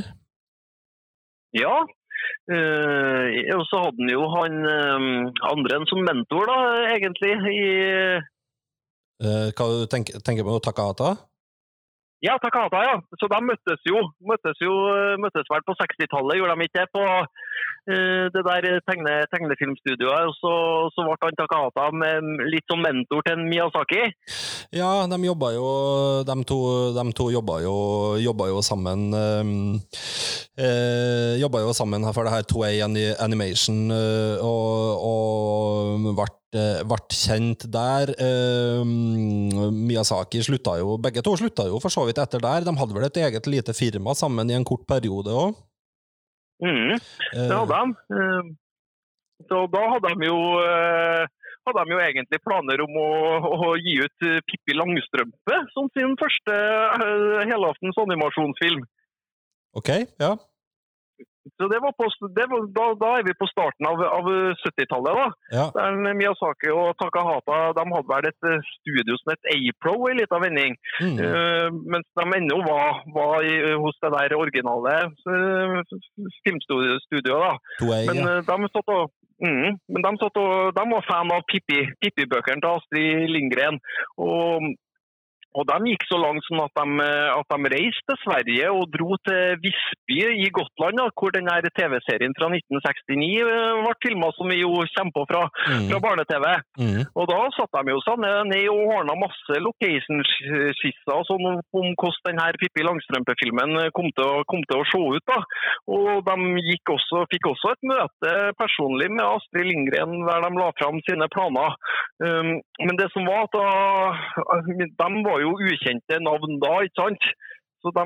Ja. 1.56 1.76
Eh, 2.48 3.28
og 3.52 3.64
så 3.68 3.82
hadde 3.84 4.00
han 4.00 4.12
jo 4.14 4.24
han 4.32 4.58
eh, 4.72 5.06
andre 5.52 5.78
enn 5.78 5.88
som 5.90 6.00
mentor, 6.08 6.48
da, 6.48 6.58
egentlig. 6.96 7.36
I, 7.52 7.62
Eh, 9.18 9.48
hva 9.50 9.64
du 9.66 9.80
tenker, 9.90 10.20
tenker 10.22 10.46
på 10.46 10.60
Takahata? 10.62 11.16
ja, 12.22 12.36
Takahata, 12.38 12.78
ja. 12.86 12.94
Så 13.18 13.26
de 13.30 13.38
møttes 13.42 13.80
jo. 13.86 13.98
Møttes 14.22 14.60
jo 14.62 14.70
møttes 15.18 15.50
vel 15.50 15.64
på 15.66 15.74
60-tallet, 15.74 16.38
gjorde 16.38 16.54
de 16.54 16.66
ikke 16.68 16.78
det? 16.78 16.88
På 16.94 17.02
det 17.88 18.42
der 18.44 18.80
tegne, 18.86 19.14
tegnefilmstudioet. 19.32 20.28
Og 20.28 20.34
så, 20.38 20.54
så 20.94 21.06
ble 21.06 21.16
han 21.22 21.38
Takahata 21.38 21.88
med 21.96 22.48
litt 22.52 22.66
som 22.68 22.82
mentor 22.84 23.24
til 23.26 23.44
Miyazaki. 23.48 24.02
Ja, 24.76 25.06
de 25.08 25.18
jobba 25.24 25.52
jo 25.54 25.68
De 26.28 26.34
to, 26.48 26.58
de 26.92 27.04
to 27.16 27.30
jobba, 27.32 27.60
jo, 27.64 27.76
jobba 28.20 28.48
jo 28.50 28.60
sammen 28.64 29.06
eh, 29.16 29.52
eh, 30.60 31.38
Jobba 31.40 31.62
jo 31.64 31.72
sammen 31.76 32.04
for 32.12 32.26
det 32.28 32.34
her 32.34 32.48
2A 32.50 32.70
Animation, 33.24 33.90
øh, 33.90 34.44
og, 34.44 35.04
og 35.08 36.08
ble, 36.18 36.26
eh, 36.58 36.82
ble 36.88 36.98
kjent 37.12 37.66
der. 37.72 38.12
Uh, 38.18 38.84
Miyazaki 39.72 40.42
slutta 40.44 40.78
jo 40.80 40.96
Begge 41.02 41.22
to 41.24 41.36
slutta 41.38 41.68
jo 41.68 41.80
for 41.82 41.92
så 41.92 42.04
vidt 42.08 42.20
etter 42.22 42.42
der. 42.42 42.66
De 42.66 42.76
hadde 42.80 42.96
vel 42.96 43.08
et 43.08 43.22
eget 43.24 43.48
lite 43.50 43.76
firma 43.76 44.14
sammen 44.18 44.50
i 44.50 44.56
en 44.58 44.66
kort 44.68 44.86
periode 44.88 45.32
òg. 45.32 45.56
Mm. 46.64 46.96
Det 47.32 47.54
hadde 47.54 47.82
de. 47.82 48.16
Eh, 48.18 48.54
Så 49.48 49.66
da 49.70 49.82
hadde 49.92 50.10
de 50.18 50.26
jo 50.26 50.38
eh, 50.58 51.24
hadde 51.68 51.82
de 51.86 51.92
jo 51.94 51.98
egentlig 52.02 52.40
planer 52.42 52.80
om 52.82 52.96
å, 52.98 53.10
å 53.54 53.68
gi 53.78 53.98
ut 54.02 54.26
eh, 54.26 54.40
Pippi 54.48 54.74
Langstrømpe 54.74 55.58
som 55.74 55.86
sin 55.94 56.16
første 56.18 56.56
eh, 56.56 57.44
helaftens 57.46 58.00
animasjonsfilm. 58.02 58.82
Ok, 59.78 59.92
ja. 60.18 60.32
Så 61.56 61.68
det 61.72 61.80
var 61.84 61.94
på, 61.98 62.08
det 62.36 62.46
var, 62.50 62.66
da, 62.76 62.86
da 63.02 63.10
er 63.18 63.26
vi 63.28 63.34
på 63.38 63.48
starten 63.50 63.88
av, 63.90 64.02
av 64.18 64.30
70-tallet. 64.62 65.20
da. 65.20 65.26
ja. 65.56 65.66
Der 65.76 65.98
Miyazaki 66.18 66.72
og 66.74 66.94
Takahata 67.00 67.60
de 67.78 67.84
hadde 67.94 68.10
vel 68.12 68.30
et 68.30 68.48
eh, 68.50 68.72
studio 68.78 69.16
som 69.20 69.32
het 69.34 69.50
Apro 69.54 69.94
i 70.10 70.16
liten 70.18 70.44
vending. 70.44 70.76
Mm. 71.02 71.16
Uh, 71.22 71.68
mens 71.94 72.08
de 72.18 72.26
ennå 72.40 72.58
var, 72.66 73.02
var 73.14 73.46
i, 73.46 73.54
hos 73.82 73.98
det 74.02 74.12
der 74.16 74.36
originale 74.38 74.96
uh, 75.08 75.78
filmstudioet. 76.44 77.46
da. 77.46 77.54
Way, 77.88 78.06
Men 78.10 78.22
ja. 78.22 78.36
eh, 78.38 78.44
de 78.48 78.74
satt 78.74 78.94
og 78.98 79.08
Mm, 79.38 79.76
men 79.94 80.02
de, 80.02 80.10
satt 80.18 80.38
og, 80.42 80.72
de 80.74 80.82
var 80.90 81.04
fan 81.06 81.28
av 81.30 81.44
Pippi, 81.46 81.84
Pippi-bøkene 82.02 82.58
til 82.64 82.72
Astrid 82.74 83.28
Lindgren. 83.30 83.78
Og, 84.18 84.72
og 85.56 85.64
de 85.68 85.92
gikk 85.92 86.04
så 86.10 86.18
langt 86.20 86.44
sånn 86.48 86.60
at 86.64 86.74
de, 86.76 86.86
eh, 87.04 87.30
at 87.38 87.48
de 87.54 87.70
reiste 87.72 88.04
til 88.08 88.18
Sverige 88.24 88.70
og 88.72 88.90
dro 88.92 89.16
til 89.26 89.56
Visby 89.64 90.18
i 90.44 90.48
Gotland, 90.54 90.96
da, 91.00 91.08
hvor 91.16 91.30
den 91.34 91.48
her 91.48 91.62
TV-serien 91.78 92.34
fra 92.38 92.48
1969 92.52 93.40
eh, 93.42 93.80
ble 93.84 93.94
filma, 94.04 94.28
som 94.36 94.48
vi 94.52 94.60
jo 94.60 94.72
kommer 94.96 95.12
på 95.16 95.24
fra, 95.30 95.42
Mm. 95.68 95.88
fra 95.90 95.98
barne-TV. 96.04 96.44
Mm. 96.80 97.00
Og 97.16 97.24
da 97.28 97.38
satt 97.56 97.72
de 97.84 97.92
jo 97.92 98.00
sånn 98.04 98.20
ned, 98.24 98.46
ned 98.52 98.68
og 98.72 98.92
ordna 98.98 99.14
masse 99.18 99.58
location-skisser 99.60 101.24
sånn 101.28 101.46
om 101.48 101.88
hvordan 101.98 102.24
denne 102.28 102.46
Pippi 102.60 102.84
Langstrømpe-filmen 102.86 103.90
kom, 103.96 104.08
til 104.16 104.24
å- 104.24 104.44
kom 104.48 104.62
til 104.68 104.80
å 104.80 104.86
se 104.90 104.98
ut. 104.98 105.24
da. 105.28 105.38
Og 105.88 106.24
de 106.24 106.36
også, 106.88 107.26
fikk 107.32 107.44
også 107.52 107.72
et 107.72 107.82
møte 107.84 108.32
personlig 108.58 109.10
med 109.10 109.24
Astrid 109.24 109.66
Lindgren 109.68 110.24
der 110.26 110.40
de 110.40 110.50
la 110.58 110.70
fram 110.78 111.00
sine 111.08 111.28
planer. 111.28 111.74
Um, 112.20 112.60
men 112.80 112.96
det 112.96 113.10
som 113.12 113.24
var 113.24 113.44
at 113.44 113.52
de 113.58 115.22
var 115.24 115.37
jo 115.44 115.54
ukjente 115.58 116.20
navn 116.24 116.58
da, 116.62 116.74
ikke 116.86 117.02
sant? 117.02 117.30
Så, 117.78 117.92
de, 117.94 118.04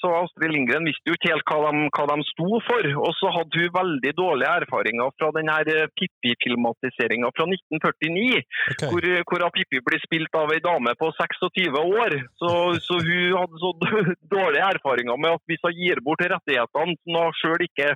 så 0.00 0.10
Astrid 0.10 0.50
Lindgren 0.50 0.88
visste 0.88 1.06
jo 1.06 1.14
ikke 1.14 1.30
helt 1.30 1.46
hva 1.46 1.70
de, 1.70 1.82
hva 1.94 2.06
de 2.10 2.24
sto 2.32 2.58
for. 2.66 2.88
Og 2.98 3.12
så 3.14 3.30
hadde 3.36 3.60
hun 3.62 3.74
veldig 3.76 4.12
dårlige 4.18 4.54
erfaringer 4.64 5.12
fra 5.20 5.28
denne 5.36 5.58
eh, 5.70 5.90
Pippi-filmatiseringa 5.98 7.30
fra 7.36 7.46
1949 7.50 8.42
Okay. 8.64 8.88
hvor, 8.90 9.04
hvor 9.28 9.42
Pippi 9.54 9.78
blir 9.84 10.00
spilt 10.02 10.34
av 10.38 10.50
ei 10.54 10.60
dame 10.64 10.94
på 10.98 11.10
26 11.14 11.76
år. 11.78 12.16
Så, 12.40 12.50
så 12.82 12.98
hun 12.98 13.36
hadde 13.38 13.60
så 13.62 13.70
dårlige 14.34 14.70
erfaringer 14.74 15.20
med 15.20 15.36
at 15.36 15.44
hvis 15.50 15.62
hun 15.66 15.76
gir 15.78 16.00
bort 16.06 16.24
rettighetene 16.24 16.96
som 16.98 17.18
hun 17.20 17.38
sjøl 17.38 17.66
ikke 17.68 17.92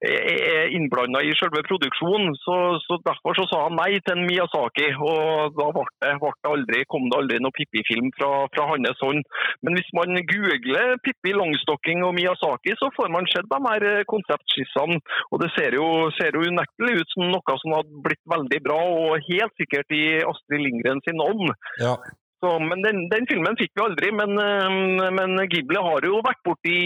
er- 0.00 0.72
innblanda 0.76 1.22
i 1.22 1.32
selve 1.38 1.62
produksjonen, 1.66 2.34
så, 2.40 2.56
så 2.84 2.98
derfor 3.06 3.36
så 3.38 3.46
sa 3.50 3.64
han 3.66 3.76
nei 3.78 3.98
til 4.00 4.16
en 4.16 4.26
Miyazaki. 4.28 4.88
Og 4.96 5.56
da 5.58 5.68
ble 5.74 5.84
det, 6.04 6.14
ble 6.22 6.32
det 6.32 6.52
aldri, 6.52 6.82
kom 6.92 7.08
det 7.10 7.18
aldri 7.18 7.40
noen 7.42 7.56
Pippi-film 7.56 8.10
fra, 8.18 8.30
fra 8.54 8.68
hans 8.72 9.04
hånd. 9.04 9.24
Men 9.62 9.78
hvis 9.78 9.92
man 9.96 10.16
googler 10.30 10.96
Pippi 11.04 11.34
Longstocking 11.36 12.04
og 12.06 12.16
Miyazaki, 12.18 12.76
så 12.80 12.90
får 12.96 13.12
man 13.14 13.28
sett 13.32 13.50
de 13.50 13.60
her 13.68 13.88
eh, 13.90 14.06
konseptskissene. 14.10 15.00
Og 15.30 15.42
det 15.42 15.52
ser 15.56 15.76
jo, 15.78 15.86
ser 16.18 16.36
jo 16.36 16.46
unektelig 16.48 17.02
ut 17.02 17.14
som 17.14 17.28
noe 17.32 17.58
som 17.62 17.76
hadde 17.78 18.02
blitt 18.06 18.22
veldig 18.32 18.60
bra, 18.64 18.80
og 18.96 19.28
helt 19.28 19.54
sikkert 19.60 19.94
i 19.96 20.04
Astrid 20.24 20.66
Lindgren 20.66 21.02
sin 21.06 21.22
ånd. 21.22 21.52
Ja. 21.82 21.96
Så, 22.42 22.52
men 22.58 22.82
den, 22.82 23.04
den 23.12 23.26
filmen 23.30 23.54
fikk 23.58 23.70
vi 23.78 23.84
aldri. 23.84 24.08
Men, 24.18 24.34
eh, 24.42 25.10
men 25.14 25.36
Ghibli 25.46 25.78
har 25.78 26.06
jo 26.06 26.18
vært 26.26 26.40
borti, 26.46 26.76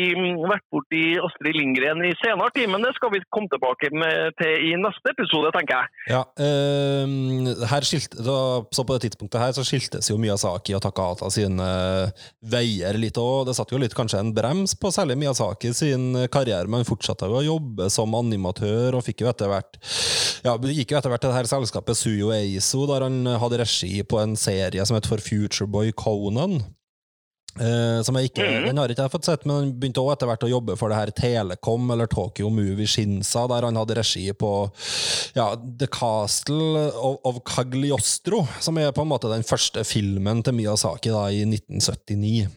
vært 0.45 0.66
borti 0.73 1.03
Astrid 1.25 1.57
Lindgren 1.57 2.05
i 2.05 2.12
senere 2.21 2.53
tid. 2.53 2.69
Men 2.73 2.85
det 2.85 2.92
skal 2.99 3.14
vi 3.14 3.23
komme 3.33 3.49
tilbake 3.53 3.88
med, 3.97 4.37
til 4.40 4.66
i 4.69 4.75
neste 4.81 5.14
episode, 5.14 5.53
tenker 5.57 5.81
jeg. 5.81 6.03
Ja, 6.12 6.23
ehm, 6.45 7.49
her 7.71 7.87
skilte, 7.88 8.21
da, 8.27 8.37
så 8.75 8.85
på 8.85 8.97
det 8.97 9.07
tidspunktet 9.07 9.40
her 9.40 9.55
så 9.57 9.64
skiltes 9.66 10.11
jo 10.11 10.19
Miyazaki 10.21 10.77
og 10.77 10.85
Takata 10.85 11.31
sine 11.33 11.71
veier 12.45 12.99
litt, 13.01 13.16
og 13.21 13.49
det 13.49 13.57
satt 13.57 13.73
jo 13.73 13.81
litt 13.81 13.97
kanskje 13.97 14.21
en 14.21 14.35
brems 14.37 14.77
på 14.79 14.92
særlig 14.95 15.16
Miyazaki 15.21 15.73
sin 15.77 16.11
karriere, 16.33 16.69
men 16.71 16.87
fortsatte 16.88 17.31
jo 17.31 17.40
å 17.40 17.47
jobbe 17.47 17.88
som 17.92 18.14
animatør, 18.19 18.99
og 18.99 19.07
fikk 19.07 19.25
jo 19.25 19.33
etter 19.33 19.51
hvert 19.51 19.81
ja, 20.45 20.55
gikk 20.55 20.92
jo 20.92 20.99
etter 20.99 21.11
hvert 21.11 21.23
til 21.25 21.33
det 21.33 21.38
her 21.38 21.49
selskapet 21.51 21.99
Suyo 21.99 22.31
Eiso, 22.35 22.85
der 22.90 23.07
han 23.07 23.19
hadde 23.40 23.61
regi 23.62 24.03
på 24.07 24.21
en 24.21 24.37
serie 24.38 24.85
som 24.87 24.99
het 24.99 25.09
For 25.09 25.23
Futureboy 25.46 25.92
Conan. 25.92 26.59
Eh, 27.56 28.02
som 28.02 28.14
jeg 28.16 28.28
ikke, 28.30 28.44
Mhm. 28.44 28.64
Den 28.66 28.76
har 28.76 28.88
ikke 28.88 29.02
jeg 29.02 29.11
fått 29.11 29.24
sett, 29.24 29.46
men 29.46 29.56
han 29.56 29.72
begynte 29.72 30.02
også 30.02 30.12
etter 30.12 30.26
hvert 30.26 30.44
å 30.44 30.50
jobbe 30.50 30.76
for 30.76 30.90
det 30.90 30.96
her 30.98 31.11
Telekom, 31.11 31.90
eller 31.90 32.06
Tokyo 32.06 32.50
Movie 32.50 32.85
Shinsa, 32.87 33.48
der 33.48 33.62
han 33.64 33.76
hadde 33.76 33.96
regi 33.96 34.30
på 34.32 34.70
ja, 35.35 35.56
The 35.56 35.87
Castle 35.87 36.92
of, 36.92 37.16
of 37.24 37.40
Cagliostro, 37.44 38.46
som 38.61 38.76
er 38.76 38.92
på 38.92 39.00
en 39.00 39.09
måte 39.09 39.32
den 39.32 39.42
første 39.42 39.85
filmen 39.85 40.42
til 40.44 40.52
Miyazaki 40.52 41.09
da, 41.09 41.28
i 41.30 41.44
1979. 41.46 42.50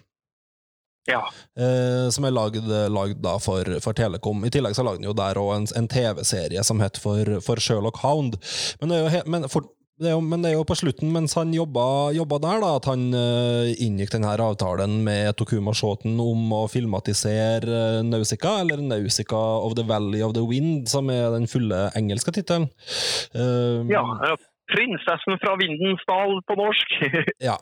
Ja. 1.07 1.23
Eh, 1.57 2.09
som 2.11 2.25
er 2.25 2.31
lagd, 2.35 2.67
lagd 2.67 3.21
da 3.23 3.37
for, 3.39 3.63
for 3.79 3.93
Telekom. 3.93 4.43
I 4.45 4.49
tillegg 4.49 4.75
så 4.75 4.83
lagde 4.83 4.99
han 4.99 5.07
jo 5.07 5.13
der 5.13 5.39
òg 5.41 5.55
en, 5.55 5.67
en 5.79 5.87
TV-serie 5.87 6.61
som 6.63 6.79
het 6.83 6.97
for, 6.97 7.39
for 7.41 7.55
Sherlock 7.55 8.03
Hound. 8.03 8.35
Men 8.81 9.23
men 9.25 9.47
for, 9.49 9.63
det 9.99 10.13
jo, 10.13 10.19
men 10.23 10.43
det 10.43 10.51
er 10.51 10.57
jo 10.57 10.65
på 10.67 10.77
slutten, 10.79 11.11
mens 11.13 11.35
han 11.37 11.53
jobba, 11.55 12.11
jobba 12.15 12.39
der, 12.43 12.61
da, 12.63 12.73
at 12.79 12.89
han 12.89 13.07
uh, 13.15 13.71
inngikk 13.83 14.13
denne 14.15 14.35
avtalen 14.45 14.99
med 15.05 15.35
Tokuma 15.39 15.73
Shoten 15.77 16.19
om 16.23 16.53
å 16.55 16.63
filmatisere 16.71 17.99
uh, 17.99 18.03
Nausica, 18.07 18.59
eller 18.63 18.83
Nausica 18.83 19.39
of 19.59 19.75
the 19.79 19.85
Valley 19.87 20.23
of 20.25 20.35
the 20.37 20.45
Wind, 20.45 20.87
som 20.91 21.11
er 21.13 21.29
den 21.35 21.49
fulle 21.51 21.87
engelske 21.99 22.33
tittelen. 22.35 22.69
Uh, 23.35 23.83
ja. 23.91 24.05
eh, 24.29 24.39
'Prinsessen 24.69 25.39
fra 25.41 25.55
Vindens 25.57 26.01
dal' 26.05 26.41
på 26.45 26.55
norsk. 26.59 26.91
Ja, 27.49 27.57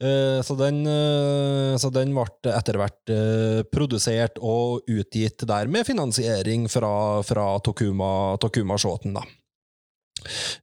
eh, 0.00 0.40
så 0.42 0.56
den, 0.56 0.86
eh, 0.88 1.76
så 1.76 1.90
den 1.92 2.14
ble 2.16 2.52
etter 2.54 2.78
hvert 2.80 3.12
eh, 3.12 3.60
produsert 3.68 4.40
og 4.40 4.86
utgitt 4.88 5.44
der 5.48 5.68
med 5.68 5.84
finansiering 5.88 6.64
fra, 6.72 7.20
fra 7.26 7.48
Tokuma, 7.60 8.38
Tokuma 8.40 8.78
Shoten, 8.80 9.18
da. 9.18 9.26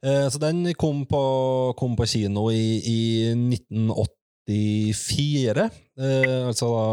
Eh, 0.04 0.28
Så 0.30 0.39
den 0.41 0.73
kom 0.80 1.06
på, 1.10 1.23
kom 1.80 1.95
på 1.99 2.06
kino 2.10 2.52
i, 2.52 2.80
i 2.84 3.34
1984, 3.34 5.69
eh, 5.99 6.47
altså 6.47 6.67
da 6.73 6.86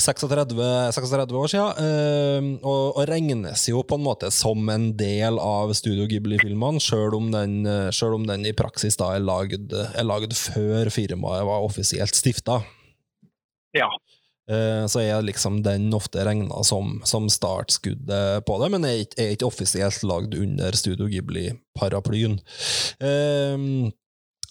36, 0.00 0.56
36 0.96 1.36
år 1.36 1.48
siden, 1.52 1.70
eh, 1.84 2.40
og, 2.64 2.96
og 2.96 3.08
regnes 3.10 3.68
jo 3.68 3.82
på 3.84 3.94
en 3.98 4.04
måte 4.06 4.30
som 4.34 4.68
en 4.72 4.86
del 4.96 5.38
av 5.42 5.72
Studio 5.76 6.06
Ghibli-filmene, 6.10 6.80
sjøl 6.80 7.14
om, 7.18 7.26
om 7.30 8.22
den 8.28 8.46
i 8.48 8.52
praksis 8.56 8.96
da 9.00 9.06
er 9.16 9.22
lagd, 9.24 9.72
er 9.72 10.04
lagd 10.06 10.32
før 10.38 10.90
firmaet 10.94 11.44
var 11.48 11.64
offisielt 11.66 12.14
stifta. 12.16 12.56
ja. 13.76 13.88
Eh, 14.50 14.82
Så 14.90 15.04
er 15.04 15.22
liksom 15.22 15.62
den 15.62 15.92
ofte 15.94 16.24
regna 16.26 16.64
som, 16.66 16.98
som 17.06 17.28
startskuddet 17.30 18.44
på 18.46 18.58
det, 18.62 18.70
men 18.74 18.84
er 18.88 19.04
ikke, 19.04 19.18
er 19.22 19.32
ikke 19.36 19.46
offisielt 19.46 20.02
lagd 20.02 20.34
under 20.34 20.76
Studio 20.76 21.06
Ghibli-paraplyen. 21.10 22.40
Um, 22.98 23.92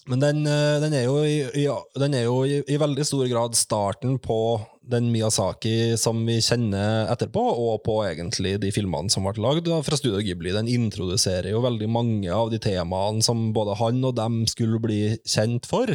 Men 0.09 0.23
den, 0.23 0.39
eh, 0.47 0.79
den 0.81 0.93
er 0.97 1.05
i, 1.27 1.65
i, 1.65 1.67
den 1.99 2.13
er 2.17 2.23
jo 2.25 2.39
i, 2.47 2.63
i 2.65 2.79
veldig 2.81 3.03
stor 3.05 3.27
grad 3.29 3.53
starten 3.53 4.15
på 4.17 4.39
den 4.89 5.09
Miyazaki 5.13 5.97
som 5.99 6.21
vi 6.27 6.39
kjenner 6.43 7.09
etterpå, 7.13 7.41
og 7.41 7.83
på 7.85 7.99
egentlig 8.07 8.55
de 8.63 8.71
filmene 8.73 9.11
som 9.11 9.27
ble 9.27 9.41
lagd 9.43 9.69
fra 9.85 9.99
Studio 9.99 10.21
Ghibli. 10.23 10.53
Den 10.55 10.69
introduserer 10.71 11.51
jo 11.53 11.63
veldig 11.63 11.89
mange 11.91 12.33
av 12.33 12.51
de 12.53 12.59
temaene 12.61 13.23
som 13.25 13.49
både 13.55 13.77
han 13.79 14.01
og 14.07 14.17
dem 14.17 14.41
skulle 14.49 14.81
bli 14.83 15.01
kjent 15.27 15.69
for. 15.69 15.91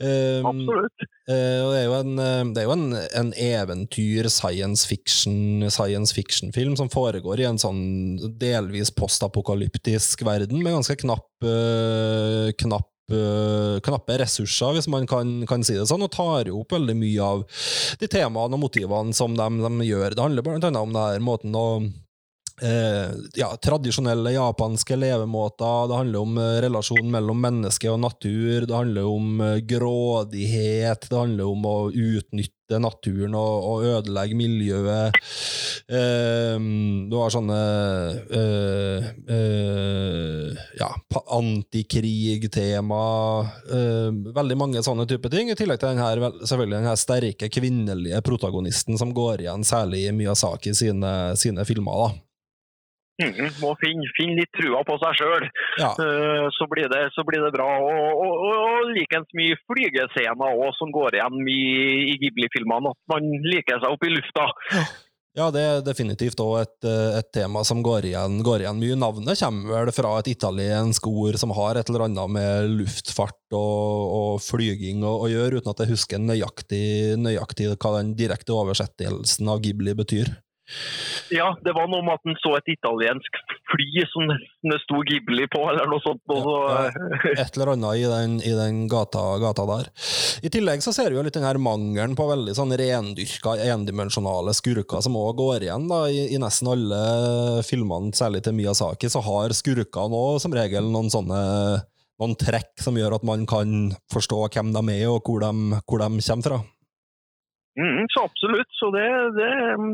Um, 0.00 0.50
Absolutt. 0.52 1.08
Uh, 1.30 1.70
det 1.70 1.80
er 1.80 1.86
jo 1.86 1.96
en, 2.00 2.14
eh, 2.18 2.44
det 2.50 2.62
er 2.62 2.66
jo 2.66 2.74
en, 2.74 2.86
en 3.20 3.32
eventyr, 3.38 4.28
science 4.32 4.88
fiction, 4.88 5.68
science 5.70 6.16
fiction-film 6.16 6.74
som 6.78 6.90
foregår 6.90 7.42
i 7.42 7.46
en 7.46 7.60
sånn 7.60 7.82
delvis 8.40 8.90
postapokalyptisk 8.96 10.24
verden 10.26 10.64
med 10.64 10.74
ganske 10.80 10.98
knapp, 11.04 11.28
uh, 11.46 12.50
knapp 12.58 12.89
knappe 13.86 14.18
ressurser, 14.22 14.76
hvis 14.76 14.90
man 14.92 15.08
kan, 15.10 15.40
kan 15.50 15.64
si 15.66 15.76
det 15.78 15.88
sånn, 15.90 16.04
og 16.06 16.12
tar 16.14 16.50
jo 16.50 16.62
opp 16.62 16.76
veldig 16.76 16.96
mye 16.98 17.26
av 17.26 17.42
de 18.00 18.10
temaene 18.10 18.56
og 18.56 18.64
motivene 18.68 19.16
som 19.16 19.34
de, 19.38 19.48
de 19.64 19.88
gjør. 19.88 20.14
Det 20.14 20.24
handler 20.26 20.46
bl.a. 20.46 20.56
om 20.70 20.94
denne 20.94 21.24
måten 21.24 21.56
å 21.58 21.66
eh, 22.62 23.10
ja, 23.34 23.56
tradisjonelle 23.56 24.32
japanske 24.32 24.96
levemåter. 24.96 25.88
Det 25.88 25.96
handler 25.96 26.20
om 26.20 26.38
eh, 26.38 26.60
relasjonen 26.66 27.10
mellom 27.10 27.42
menneske 27.42 27.90
og 27.90 28.00
natur. 28.04 28.66
Det 28.66 28.76
handler 28.76 29.08
om 29.08 29.40
eh, 29.40 29.58
grådighet. 29.74 31.08
Det 31.10 31.18
handler 31.18 31.50
om 31.50 31.66
å 31.66 31.76
utnytte 31.90 32.78
naturen 32.78 33.34
og, 33.34 33.64
og 33.66 33.86
ødelegge 33.88 34.36
miljøet. 34.38 35.16
Eh, 35.90 36.56
du 37.10 37.16
har 37.18 37.34
sånne 37.34 37.58
eh, 38.38 39.10
eh, 39.36 40.64
ja, 40.78 40.90
antikrigtema. 41.40 43.02
Veldig 44.40 44.58
mange 44.58 44.84
sånne 44.86 45.08
type 45.10 45.32
ting. 45.32 45.50
I 45.50 45.58
tillegg 45.58 45.82
til 45.82 45.96
denne, 45.96 46.32
selvfølgelig 46.44 46.78
denne 46.78 46.96
sterke 47.00 47.50
kvinnelige 47.52 48.22
protagonisten 48.26 49.00
som 49.00 49.14
går 49.16 49.46
igjen 49.46 49.66
særlig 49.66 50.06
i 50.06 50.14
Miyazaki 50.14 50.74
sine, 50.76 51.14
sine 51.40 51.66
filmer. 51.66 52.04
da. 52.06 52.29
Mhm, 53.20 53.50
Må 53.60 53.74
finne, 53.80 54.06
finne 54.16 54.38
litt 54.40 54.52
trua 54.56 54.80
på 54.88 54.96
seg 55.02 55.18
sjøl, 55.20 55.44
Ja. 55.78 55.90
så, 56.56 56.66
blir 56.70 56.88
det- 56.88 57.10
så 57.14 57.24
blir 57.28 57.44
det 57.44 57.52
bra. 57.52 57.68
Og, 57.78 58.24
og, 58.24 58.32
og, 58.48 58.56
og 58.70 58.90
likens 58.96 59.28
mye 59.36 59.58
flygescener 59.68 60.56
også, 60.56 60.78
som 60.80 60.92
går 60.92 61.18
igjen 61.20 61.36
mye 61.44 61.84
i 62.14 62.18
Ghibli-filmene. 62.22 62.90
At 62.94 63.14
man 63.14 63.30
liker 63.44 63.78
seg 63.82 63.90
opp 63.92 64.04
i 64.08 64.12
lufta. 64.16 64.48
Ja, 65.38 65.46
det 65.54 65.60
er 65.62 65.82
definitivt 65.86 66.40
òg 66.42 66.56
et, 66.64 66.84
eh, 66.90 67.18
et 67.20 67.28
tema 67.32 67.62
som 67.62 67.84
går 67.86 68.02
igjen, 68.08 68.40
går 68.42 68.64
igjen 68.64 68.80
mye. 68.82 68.96
Navnet 68.98 69.38
kommer 69.38 69.84
vel 69.84 69.92
fra 69.94 70.16
et 70.18 70.26
italiensk 70.32 71.06
ord 71.06 71.38
som 71.38 71.52
har 71.54 71.78
et 71.78 71.86
eller 71.88 72.08
annet 72.08 72.32
med 72.34 72.70
luftfart 72.80 73.54
og, 73.54 74.10
og 74.18 74.40
flyging 74.42 75.04
å 75.06 75.28
gjøre, 75.30 75.60
uten 75.62 75.70
at 75.70 75.84
jeg 75.84 75.92
husker 75.94 76.18
nøyaktig, 76.18 77.14
nøyaktig 77.22 77.70
hva 77.78 77.92
den 78.00 78.16
direkte 78.18 78.50
oversettelsen 78.58 79.48
av 79.54 79.62
Ghibli 79.62 79.94
betyr. 79.94 80.34
Ja, 81.34 81.52
det 81.64 81.74
var 81.76 81.88
noe 81.90 82.02
med 82.04 82.16
at 82.18 82.26
han 82.26 82.38
så 82.42 82.54
et 82.58 82.70
italiensk 82.72 83.38
fly 83.70 84.04
som 84.10 84.30
det 84.66 84.78
sto 84.84 85.02
Ghibli 85.06 85.46
på, 85.50 85.62
eller 85.70 85.90
noe 85.90 86.02
sånt. 86.04 86.22
Så, 86.26 86.56
Et 87.30 87.56
eller 87.56 87.72
annet 87.74 88.00
i 88.00 88.06
den, 88.10 88.36
i 88.42 88.54
den 88.56 88.80
gata, 88.90 89.22
gata 89.42 89.66
der. 89.70 89.90
I 90.46 90.52
tillegg 90.52 90.82
så 90.84 90.94
ser 90.94 91.10
vi 91.10 91.18
jo 91.18 91.24
litt 91.26 91.36
den 91.36 91.46
her 91.46 91.60
mangelen 91.62 92.16
på 92.18 92.26
veldig 92.30 92.56
sånn 92.56 92.74
rendyrka, 92.78 93.56
endimensjonale 93.70 94.54
skurker, 94.56 95.04
som 95.04 95.18
òg 95.20 95.38
går 95.40 95.68
igjen 95.68 95.86
da, 95.90 96.02
i, 96.10 96.26
i 96.34 96.42
nesten 96.42 96.72
alle 96.72 97.00
filmene, 97.66 98.14
særlig 98.16 98.42
til 98.46 98.56
Miyazaki, 98.58 99.10
så 99.12 99.22
har 99.26 99.54
skurkene 99.56 100.24
òg 100.24 100.42
som 100.42 100.54
regel 100.56 100.90
noen 100.90 101.12
sånne 101.12 101.40
noen 102.20 102.36
trekk 102.36 102.76
som 102.84 102.98
gjør 102.98 103.16
at 103.16 103.24
man 103.24 103.46
kan 103.48 103.94
forstå 104.12 104.42
hvem 104.52 104.74
de 104.76 104.82
er, 104.98 105.06
og 105.08 105.24
hvor 105.24 105.40
de, 105.40 105.80
hvor 105.88 106.02
de 106.02 106.20
kommer 106.20 106.44
fra. 106.44 106.60
Mm, 107.78 108.02
så 108.10 108.24
absolutt. 108.26 108.66
Så 108.80 108.90
det, 108.94 109.06
det, 109.36 109.48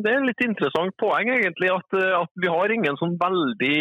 det 0.04 0.12
er 0.12 0.20
et 0.22 0.28
litt 0.30 0.42
interessant 0.46 0.94
poeng, 1.00 1.28
egentlig. 1.34 1.68
At, 1.74 1.88
at 2.22 2.32
vi 2.40 2.48
har 2.48 2.72
ingen 2.72 2.96
sånn 3.00 3.16
veldig 3.20 3.78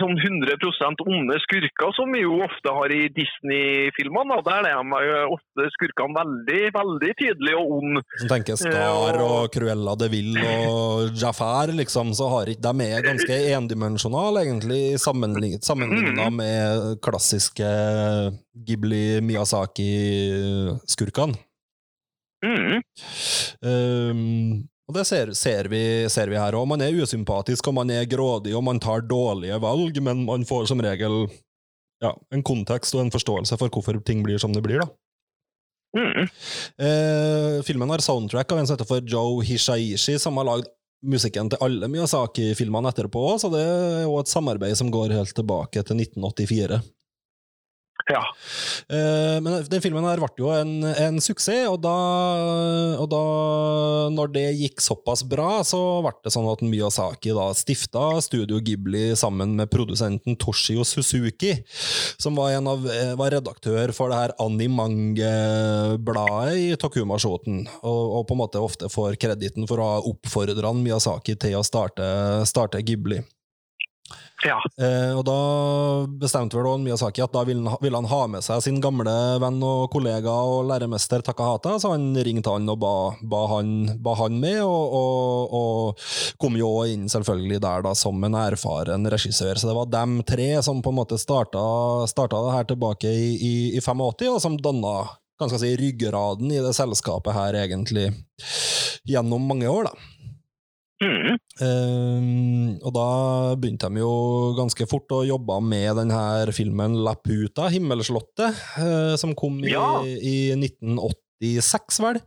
sånn 0.00 0.16
100% 0.20 1.04
onde 1.06 1.38
skurker, 1.46 1.90
som 1.96 2.08
vi 2.12 2.20
jo 2.24 2.34
ofte 2.44 2.68
har 2.76 2.88
i 2.92 3.08
Disney-filmene. 3.16 4.36
Der 4.46 4.62
er 4.68 4.74
de 4.84 5.00
ofte 5.32 5.60
skurkene 5.76 6.18
veldig 6.20 6.62
veldig 6.76 7.12
tydelige 7.22 7.58
og 7.60 7.66
onde. 7.80 8.00
Som 8.20 8.28
tenker 8.34 8.54
Star 8.60 9.14
og 9.24 9.42
Cruella 9.54 9.92
de 10.00 10.08
Vil 10.12 10.32
og 10.68 11.16
Jafar, 11.16 11.68
liksom, 11.76 12.06
så 12.16 12.24
har 12.36 12.44
ikke 12.52 12.68
de 12.70 12.74
er 12.86 13.02
ganske 13.04 13.36
endimensjonale, 13.56 14.38
egentlig, 14.44 14.82
sammenlignet, 15.00 15.64
sammenligna 15.66 16.30
med 16.34 17.00
klassiske 17.04 17.68
Ghibli-Miyazaki-skurkene. 18.68 21.49
Mm. 22.44 22.80
Um, 23.60 24.68
og 24.90 24.96
det 24.96 25.04
ser, 25.06 25.30
ser, 25.38 25.68
vi, 25.70 25.82
ser 26.10 26.32
vi 26.32 26.38
her 26.40 26.56
òg. 26.58 26.66
Man 26.70 26.82
er 26.82 26.96
usympatisk, 26.98 27.68
og 27.70 27.76
man 27.78 27.92
er 27.94 28.08
grådig, 28.10 28.56
og 28.58 28.64
man 28.66 28.80
tar 28.82 29.04
dårlige 29.06 29.60
valg, 29.62 30.00
men 30.02 30.24
man 30.26 30.46
får 30.48 30.70
som 30.72 30.82
regel 30.82 31.28
ja, 32.02 32.14
en 32.34 32.42
kontekst 32.46 32.96
og 32.96 33.04
en 33.04 33.14
forståelse 33.14 33.58
for 33.60 33.70
hvorfor 33.70 34.00
ting 34.06 34.24
blir 34.26 34.40
som 34.42 34.56
det 34.56 34.64
blir. 34.66 34.82
da. 34.82 34.90
Mm. 35.90 36.26
Uh, 36.78 37.56
filmen 37.66 37.90
har 37.90 38.02
soundtrack 38.02 38.52
av 38.52 38.60
en 38.60 38.68
som 38.68 38.76
heter 38.76 38.88
for 38.88 39.06
Joe 39.06 39.42
Hishaishi, 39.46 40.18
som 40.22 40.38
har 40.38 40.48
lagd 40.48 40.70
musikken 41.06 41.48
til 41.50 41.62
alle 41.64 41.88
Miyazaki-filmene 41.88 42.90
etterpå, 42.92 43.22
så 43.40 43.48
det 43.52 43.62
er 43.64 44.02
jo 44.04 44.18
et 44.20 44.30
samarbeid 44.30 44.76
som 44.76 44.90
går 44.92 45.14
helt 45.16 45.32
tilbake 45.36 45.82
til 45.86 46.02
1984. 46.02 46.80
Ja. 48.10 48.24
Eh, 48.90 49.38
men 49.42 49.64
den 49.70 49.82
filmen 49.82 50.04
her 50.06 50.18
ble 50.20 50.28
jo 50.40 50.48
en, 50.54 50.84
en 50.88 51.20
suksess, 51.22 51.68
og 51.70 51.80
da, 51.84 51.96
og 53.00 53.08
da 53.10 53.20
Når 54.14 54.26
det 54.34 54.58
gikk 54.58 54.80
såpass 54.82 55.22
bra, 55.26 55.64
så 55.66 56.02
ble 56.04 56.12
det 56.24 56.32
sånn 56.34 56.48
at 56.50 56.62
Miyazaki 56.64 57.30
da 57.36 57.54
stifta 57.56 58.20
Studio 58.24 58.60
Ghibli 58.64 59.16
sammen 59.18 59.56
med 59.58 59.70
produsenten 59.72 60.36
Toshio 60.40 60.84
Suzuki, 60.86 61.52
som 62.20 62.36
var, 62.38 62.50
av, 62.58 62.86
eh, 62.90 63.14
var 63.18 63.30
redaktør 63.36 63.92
for 63.96 64.06
det 64.12 64.18
her 64.20 64.32
Animange-bladet 64.42 66.56
i 66.60 66.76
Tokuma-shoten, 66.80 67.56
og, 67.80 68.02
og 68.20 68.26
på 68.28 68.34
en 68.36 68.42
måte 68.44 68.62
ofte 68.62 68.86
får 68.92 69.10
krediten 69.20 69.64
for 69.70 69.78
å 69.80 69.90
ha 69.94 69.98
oppfordra 70.10 70.70
Miyazaki 70.76 71.34
til 71.40 71.54
å 71.58 71.66
starte, 71.66 72.06
starte 72.48 72.84
Ghibli. 72.86 73.18
Ja. 74.46 74.56
Eh, 74.80 75.12
og 75.16 75.24
da 75.28 75.36
bestemte 76.20 76.56
vel 76.56 76.68
også 76.70 76.84
Miyazaki 76.84 77.22
at 77.24 77.34
da 77.34 77.42
ville 77.48 77.68
han, 77.68 77.80
ville 77.82 78.00
han 78.00 78.08
ha 78.10 78.20
med 78.32 78.44
seg 78.44 78.62
sin 78.64 78.80
gamle 78.82 79.12
venn 79.42 79.60
og 79.66 79.90
kollega 79.92 80.32
og 80.48 80.64
læremester 80.70 81.24
Takahata, 81.24 81.76
så 81.82 81.92
han 81.94 82.14
ringte 82.16 82.52
han 82.54 82.68
og 82.72 82.80
ba, 82.80 82.94
ba, 83.20 83.42
han, 83.54 83.74
ba 84.00 84.16
han 84.22 84.38
med, 84.40 84.62
og, 84.64 84.96
og, 85.00 85.56
og 85.60 86.36
kom 86.40 86.56
jo 86.60 86.72
inn 86.88 87.08
selvfølgelig 87.12 87.60
der 87.66 87.86
da 87.86 87.94
som 87.98 88.24
en 88.24 88.38
erfaren 88.40 89.08
regissør. 89.12 89.60
Så 89.60 89.68
det 89.68 89.76
var 89.76 89.90
dem 89.92 90.20
tre 90.26 90.52
som 90.64 90.80
på 90.84 90.92
en 90.94 91.00
måte 91.02 91.20
starta, 91.20 91.62
starta 92.10 92.40
det 92.46 92.54
her 92.56 92.70
tilbake 92.72 93.10
i, 93.10 93.32
i, 93.36 93.54
i 93.76 93.82
85, 93.84 94.30
og 94.30 94.40
som 94.44 94.60
danna 94.60 94.94
si, 95.48 95.74
ryggraden 95.76 96.52
i 96.52 96.60
det 96.60 96.72
selskapet 96.76 97.32
her, 97.32 97.56
egentlig, 97.62 98.10
gjennom 99.08 99.46
mange 99.48 99.68
år, 99.68 99.88
da. 99.88 100.19
Mm. 101.00 101.38
Ehm, 101.64 102.78
og 102.84 102.92
da 102.92 103.06
begynte 103.56 103.88
de 103.88 104.02
jo 104.02 104.10
ganske 104.58 104.84
fort 104.90 105.08
å 105.16 105.22
jobbe 105.24 105.56
med 105.64 105.96
denne 105.96 106.52
filmen 106.52 106.98
Laputa, 107.06 107.70
Himmelslottet, 107.72 108.58
uh, 108.76 109.14
som 109.20 109.32
kom 109.38 109.62
i, 109.64 109.72
Ja. 109.72 110.02
i 110.04 110.52
1986, 110.58 112.00
vel. 112.04 112.20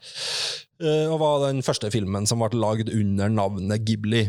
Uh, 0.81 1.05
og 1.13 1.19
var 1.21 1.45
den 1.47 1.61
første 1.61 1.91
filmen 1.93 2.25
som 2.25 2.41
ble 2.41 2.57
lagd 2.57 2.89
under 2.89 3.29
navnet 3.29 3.85
Ghibli. 3.85 4.25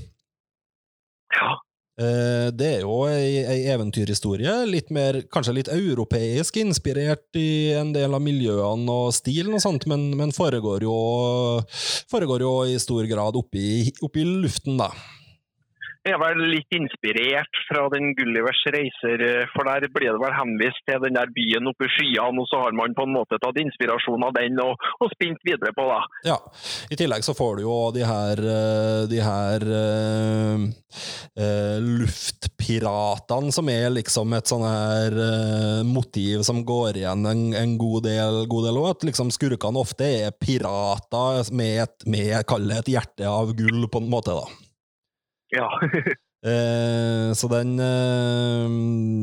ja. 1.34 1.56
Eh, 1.94 2.48
det 2.50 2.68
er 2.80 2.80
jo 2.82 3.04
ei, 3.06 3.44
ei 3.46 3.60
eventyrhistorie, 3.70 4.50
litt 4.66 4.88
mer, 4.94 5.20
kanskje 5.30 5.54
litt 5.60 5.70
europeisk 5.70 6.58
inspirert 6.58 7.38
i 7.38 7.70
en 7.78 7.92
del 7.94 8.16
av 8.16 8.22
miljøene 8.24 8.96
og 9.06 9.12
stilen 9.14 9.54
og 9.54 9.62
sånt, 9.62 9.86
men, 9.90 10.08
men 10.18 10.34
foregår, 10.34 10.82
jo, 10.88 10.96
foregår 12.10 12.42
jo 12.42 12.54
i 12.66 12.80
stor 12.82 13.06
grad 13.06 13.38
oppe 13.38 13.62
oppe 14.02 14.24
i 14.24 14.26
luften, 14.26 14.80
da. 14.80 14.90
Er 16.04 16.18
vel 16.20 16.42
litt 16.52 16.74
inspirert 16.76 17.60
fra 17.64 17.86
den 17.94 18.10
Gullivers 18.18 18.58
reiser, 18.74 19.22
eh, 19.24 19.46
for 19.54 19.64
der 19.64 19.86
blir 19.88 20.12
det 20.12 20.20
vel 20.20 20.34
henvist 20.36 20.82
til 20.84 21.00
den 21.00 21.16
der 21.16 21.30
byen 21.32 21.70
oppe 21.70 21.86
i 21.86 21.92
skyene, 21.94 22.42
og 22.42 22.48
så 22.50 22.60
har 22.60 22.74
man 22.76 22.92
på 22.92 23.06
en 23.06 23.14
måte 23.14 23.38
tatt 23.40 23.56
inspirasjon 23.62 24.26
av 24.26 24.34
den 24.36 24.60
og, 24.60 24.76
og 25.00 25.08
spint 25.14 25.40
videre 25.48 25.72
på 25.72 25.86
det. 25.88 26.02
Ja. 26.28 26.36
I 26.92 26.98
tillegg 27.00 27.24
så 27.24 27.32
får 27.38 27.56
du 27.56 27.62
jo 27.64 27.76
de 27.96 28.04
her, 28.04 28.42
eh, 28.52 29.06
de 29.08 29.22
her 29.24 29.64
uh, 29.64 30.66
uh, 31.40 31.78
luftpiratene, 31.80 33.54
som 33.56 33.72
er 33.72 33.88
liksom 33.96 34.36
et 34.36 34.52
sånn 34.52 34.66
her 34.68 35.16
uh, 35.16 35.80
motiv 35.88 36.44
som 36.44 36.60
går 36.68 37.00
igjen 37.00 37.24
en, 37.30 37.46
en 37.56 37.74
god 37.80 38.04
del, 38.10 38.42
god 38.52 38.68
del. 38.68 38.82
At 38.92 39.08
liksom 39.08 39.32
skurkene 39.32 39.80
ofte 39.80 40.10
er 40.26 40.36
pirater 40.36 41.48
med, 41.56 41.80
et, 41.86 42.06
med 42.12 42.76
et 42.76 42.92
hjerte 42.92 43.24
av 43.24 43.56
gull, 43.56 43.88
på 43.88 44.04
en 44.04 44.12
måte, 44.12 44.36
da. 44.36 44.63
Ja. 45.54 45.70
Eh, 46.44 47.30
så 47.32 47.48
den, 47.48 47.70
eh, 47.80 48.72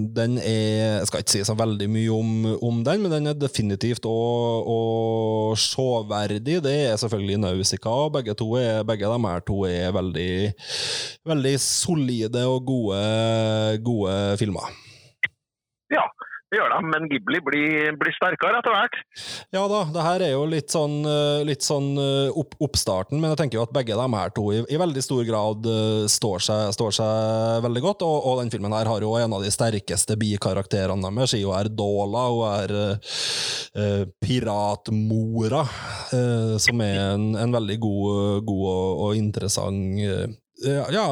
den 0.10 0.40
er 0.42 0.98
Jeg 0.98 1.06
skal 1.06 1.22
ikke 1.22 1.34
si 1.36 1.44
så 1.46 1.54
veldig 1.54 1.86
mye 1.94 2.16
om, 2.16 2.32
om 2.66 2.80
den, 2.82 3.04
men 3.04 3.14
den 3.14 3.30
er 3.30 3.38
definitivt 3.38 4.08
og 4.10 5.54
severdig. 5.54 6.58
Det 6.66 6.74
er 6.90 6.98
selvfølgelig 6.98 7.38
Nausicaa, 7.44 8.10
begge, 8.10 8.34
to 8.34 8.56
er, 8.58 8.82
begge 8.82 9.06
de 9.06 9.22
her 9.28 9.46
to 9.46 9.60
er 9.70 9.94
veldig, 9.94 10.32
veldig 11.30 11.56
solide 11.62 12.48
og 12.50 12.66
gode, 12.66 13.04
gode 13.86 14.18
filmer. 14.42 14.74
Det 16.52 16.60
gjør 16.60 16.74
de, 16.74 16.80
men 16.92 17.06
Ghibli 17.08 17.40
blir, 17.48 17.94
blir 17.96 18.12
sterkere 18.12 18.60
etter 18.60 18.74
hvert. 18.76 18.98
Ja 19.56 19.62
da, 19.72 19.86
det 19.96 20.04
her 20.04 20.24
er 20.26 20.34
jo 20.34 20.42
litt 20.52 20.74
sånn, 20.74 20.98
eh, 21.08 21.44
litt 21.48 21.64
sånn 21.64 21.94
eh, 21.96 22.40
opp, 22.42 22.58
oppstarten, 22.60 23.22
men 23.22 23.32
jeg 23.32 23.40
tenker 23.40 23.60
jo 23.60 23.64
at 23.64 23.72
begge 23.72 23.96
de 23.96 24.08
her 24.18 24.34
to 24.36 24.44
i, 24.52 24.60
i 24.68 24.80
veldig 24.82 25.04
stor 25.06 25.24
grad 25.30 25.70
eh, 25.72 26.10
står 26.12 26.44
seg, 26.44 26.74
står 26.76 26.98
seg 26.98 27.64
veldig 27.64 27.84
godt, 27.86 28.04
og, 28.04 28.18
og 28.28 28.42
den 28.42 28.52
filmen 28.52 28.76
her 28.76 28.90
har 28.92 29.06
jo 29.06 29.14
en 29.16 29.38
av 29.38 29.46
de 29.46 29.52
sterkeste 29.56 30.18
bikarakterene 30.20 31.08
deres. 31.08 31.38
Hun 31.40 31.56
er 31.56 31.72
Dola, 31.72 32.26
hun 32.36 32.44
er 32.52 32.76
eh, 32.84 34.04
piratmora, 34.20 35.64
uh, 36.12 36.58
som 36.60 36.84
er 36.84 37.00
en, 37.14 37.30
en 37.40 37.56
veldig 37.56 37.78
god, 37.80 38.44
god 38.44 38.66
og, 38.74 39.06
og 39.06 39.16
interessant 39.16 40.04
uh, 40.04 40.92
ja, 40.92 41.06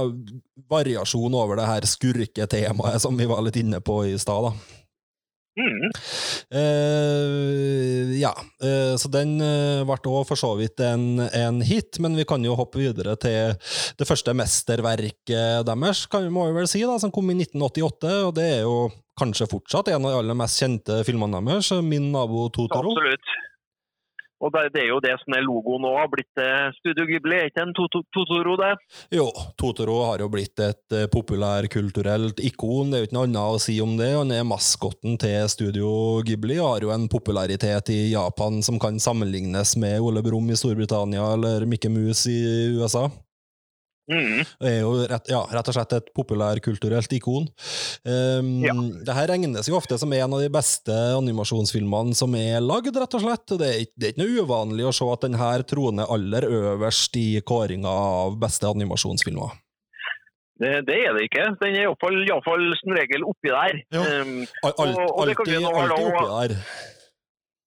variasjon 0.70 1.34
over 1.34 1.58
det 1.62 1.70
her 1.70 1.88
skurketemaet 1.88 3.02
som 3.02 3.16
vi 3.18 3.30
var 3.30 3.42
litt 3.46 3.58
inne 3.64 3.80
på 3.80 4.02
i 4.12 4.18
stad. 4.20 4.50
da. 4.50 4.79
Mm. 5.60 5.90
Eh, 6.56 8.14
ja, 8.22 8.32
uh, 8.64 8.96
så 9.00 9.12
den 9.12 9.36
uh, 9.44 9.84
ble 9.88 9.98
òg 10.00 10.24
for 10.30 10.40
så 10.40 10.54
vidt 10.60 10.80
en, 10.86 11.20
en 11.20 11.60
hit, 11.66 12.00
men 12.04 12.16
vi 12.16 12.26
kan 12.30 12.44
jo 12.46 12.56
hoppe 12.60 12.80
videre 12.80 13.18
til 13.20 13.58
det 14.00 14.08
første 14.08 14.36
mesterverket 14.38 15.68
deres, 15.68 16.06
kan 16.12 16.24
vi 16.26 16.34
må 16.34 16.48
vi 16.48 16.58
vel 16.62 16.72
si, 16.72 16.86
da, 16.88 16.96
som 17.02 17.12
kom 17.14 17.32
i 17.34 17.38
1988, 17.42 18.16
og 18.30 18.34
det 18.40 18.48
er 18.60 18.64
jo 18.64 18.88
kanskje 19.20 19.50
fortsatt 19.52 19.92
en 19.92 20.06
av 20.06 20.14
de 20.14 20.24
aller 20.24 20.38
mest 20.38 20.62
kjente 20.62 21.04
filmene 21.08 21.44
deres, 21.44 21.74
Min 21.84 22.12
nabo 22.16 22.48
Totoro. 22.56 22.96
Absolutt. 22.96 23.36
Og 24.40 24.54
det, 24.56 24.80
er 24.80 24.88
jo 24.88 25.02
det 25.04 25.16
som 25.20 25.36
er 25.36 25.44
logoen 25.44 25.84
nå, 25.84 25.92
har 26.00 26.08
blitt 26.12 26.40
eh, 26.40 26.70
Studio 26.78 27.06
Ghibli. 27.10 27.36
Er 27.36 27.50
ikke 27.50 27.66
en 27.66 27.76
Totoro, 27.76 28.56
det? 28.60 28.72
Jo, 29.16 29.28
Totoro 29.60 29.98
har 30.08 30.24
jo 30.24 30.30
blitt 30.32 30.60
et 30.64 30.96
eh, 30.96 31.10
populærkulturelt 31.12 32.40
ikon, 32.48 32.92
det 32.92 32.98
er 32.98 33.04
jo 33.04 33.10
ikke 33.10 33.18
noe 33.20 33.28
annet 33.28 33.60
å 33.60 33.62
si 33.62 33.76
om 33.84 33.98
det. 34.00 34.14
Han 34.16 34.32
er 34.36 34.48
maskotten 34.48 35.20
til 35.20 35.50
Studio 35.52 35.90
Ghibli 36.26 36.60
og 36.60 36.74
har 36.74 36.88
jo 36.88 36.94
en 36.96 37.10
popularitet 37.12 37.92
i 37.92 38.02
Japan 38.14 38.64
som 38.66 38.80
kan 38.82 39.00
sammenlignes 39.02 39.76
med 39.82 40.00
Ole 40.04 40.24
Brumm 40.26 40.48
i 40.54 40.60
Storbritannia 40.60 41.34
eller 41.36 41.68
Mikke 41.70 41.92
Mus 41.92 42.24
i 42.32 42.40
USA. 42.80 43.10
Mm. 44.10 44.40
Er 44.66 44.80
jo 44.82 44.92
rett, 45.06 45.28
ja, 45.30 45.44
rett 45.54 45.68
og 45.70 45.76
slett 45.76 45.94
et 46.00 46.08
populærkulturelt 46.18 47.12
ikon. 47.14 47.46
Um, 48.04 48.50
Ja. 48.66 48.74
Det 49.06 49.14
her 49.16 49.28
regnes 49.30 49.70
jo 49.70 49.78
ofte 49.78 50.00
som 50.02 50.12
en 50.14 50.34
av 50.34 50.42
de 50.42 50.50
beste 50.50 50.96
animasjonsfilmene 51.20 52.16
som 52.18 52.34
er 52.36 52.60
lagd, 52.66 52.96
rett 52.98 53.14
og 53.20 53.22
slett. 53.22 53.46
Det 53.60 53.70
er, 53.70 53.86
det 53.96 54.08
er 54.10 54.14
ikke 54.16 54.24
noe 54.26 54.44
uvanlig 54.46 54.88
å 54.90 54.94
se 54.98 55.06
at 55.14 55.22
den 55.28 55.38
her 55.38 55.62
troner 55.70 56.10
aller 56.10 56.42
øverst 56.50 57.16
i 57.22 57.28
kåringa 57.46 57.90
av 57.90 58.40
beste 58.42 58.66
animasjonsfilmer. 58.70 59.54
Det, 60.60 60.74
det 60.90 60.96
er 61.08 61.14
det 61.16 61.22
ikke. 61.30 61.44
Den 61.62 61.76
er 61.78 61.86
iallfall, 61.88 62.66
som 62.82 62.92
regel 62.98 63.24
oppi 63.30 63.48
der. 63.54 63.78
Ja. 63.96 64.02
Um, 64.26 64.42
Alt, 64.66 64.80
Og- 64.80 64.98
og 65.06 65.22
alltid, 65.30 65.56
alltid 65.64 66.10
oppi 66.10 66.26
der. 66.34 66.58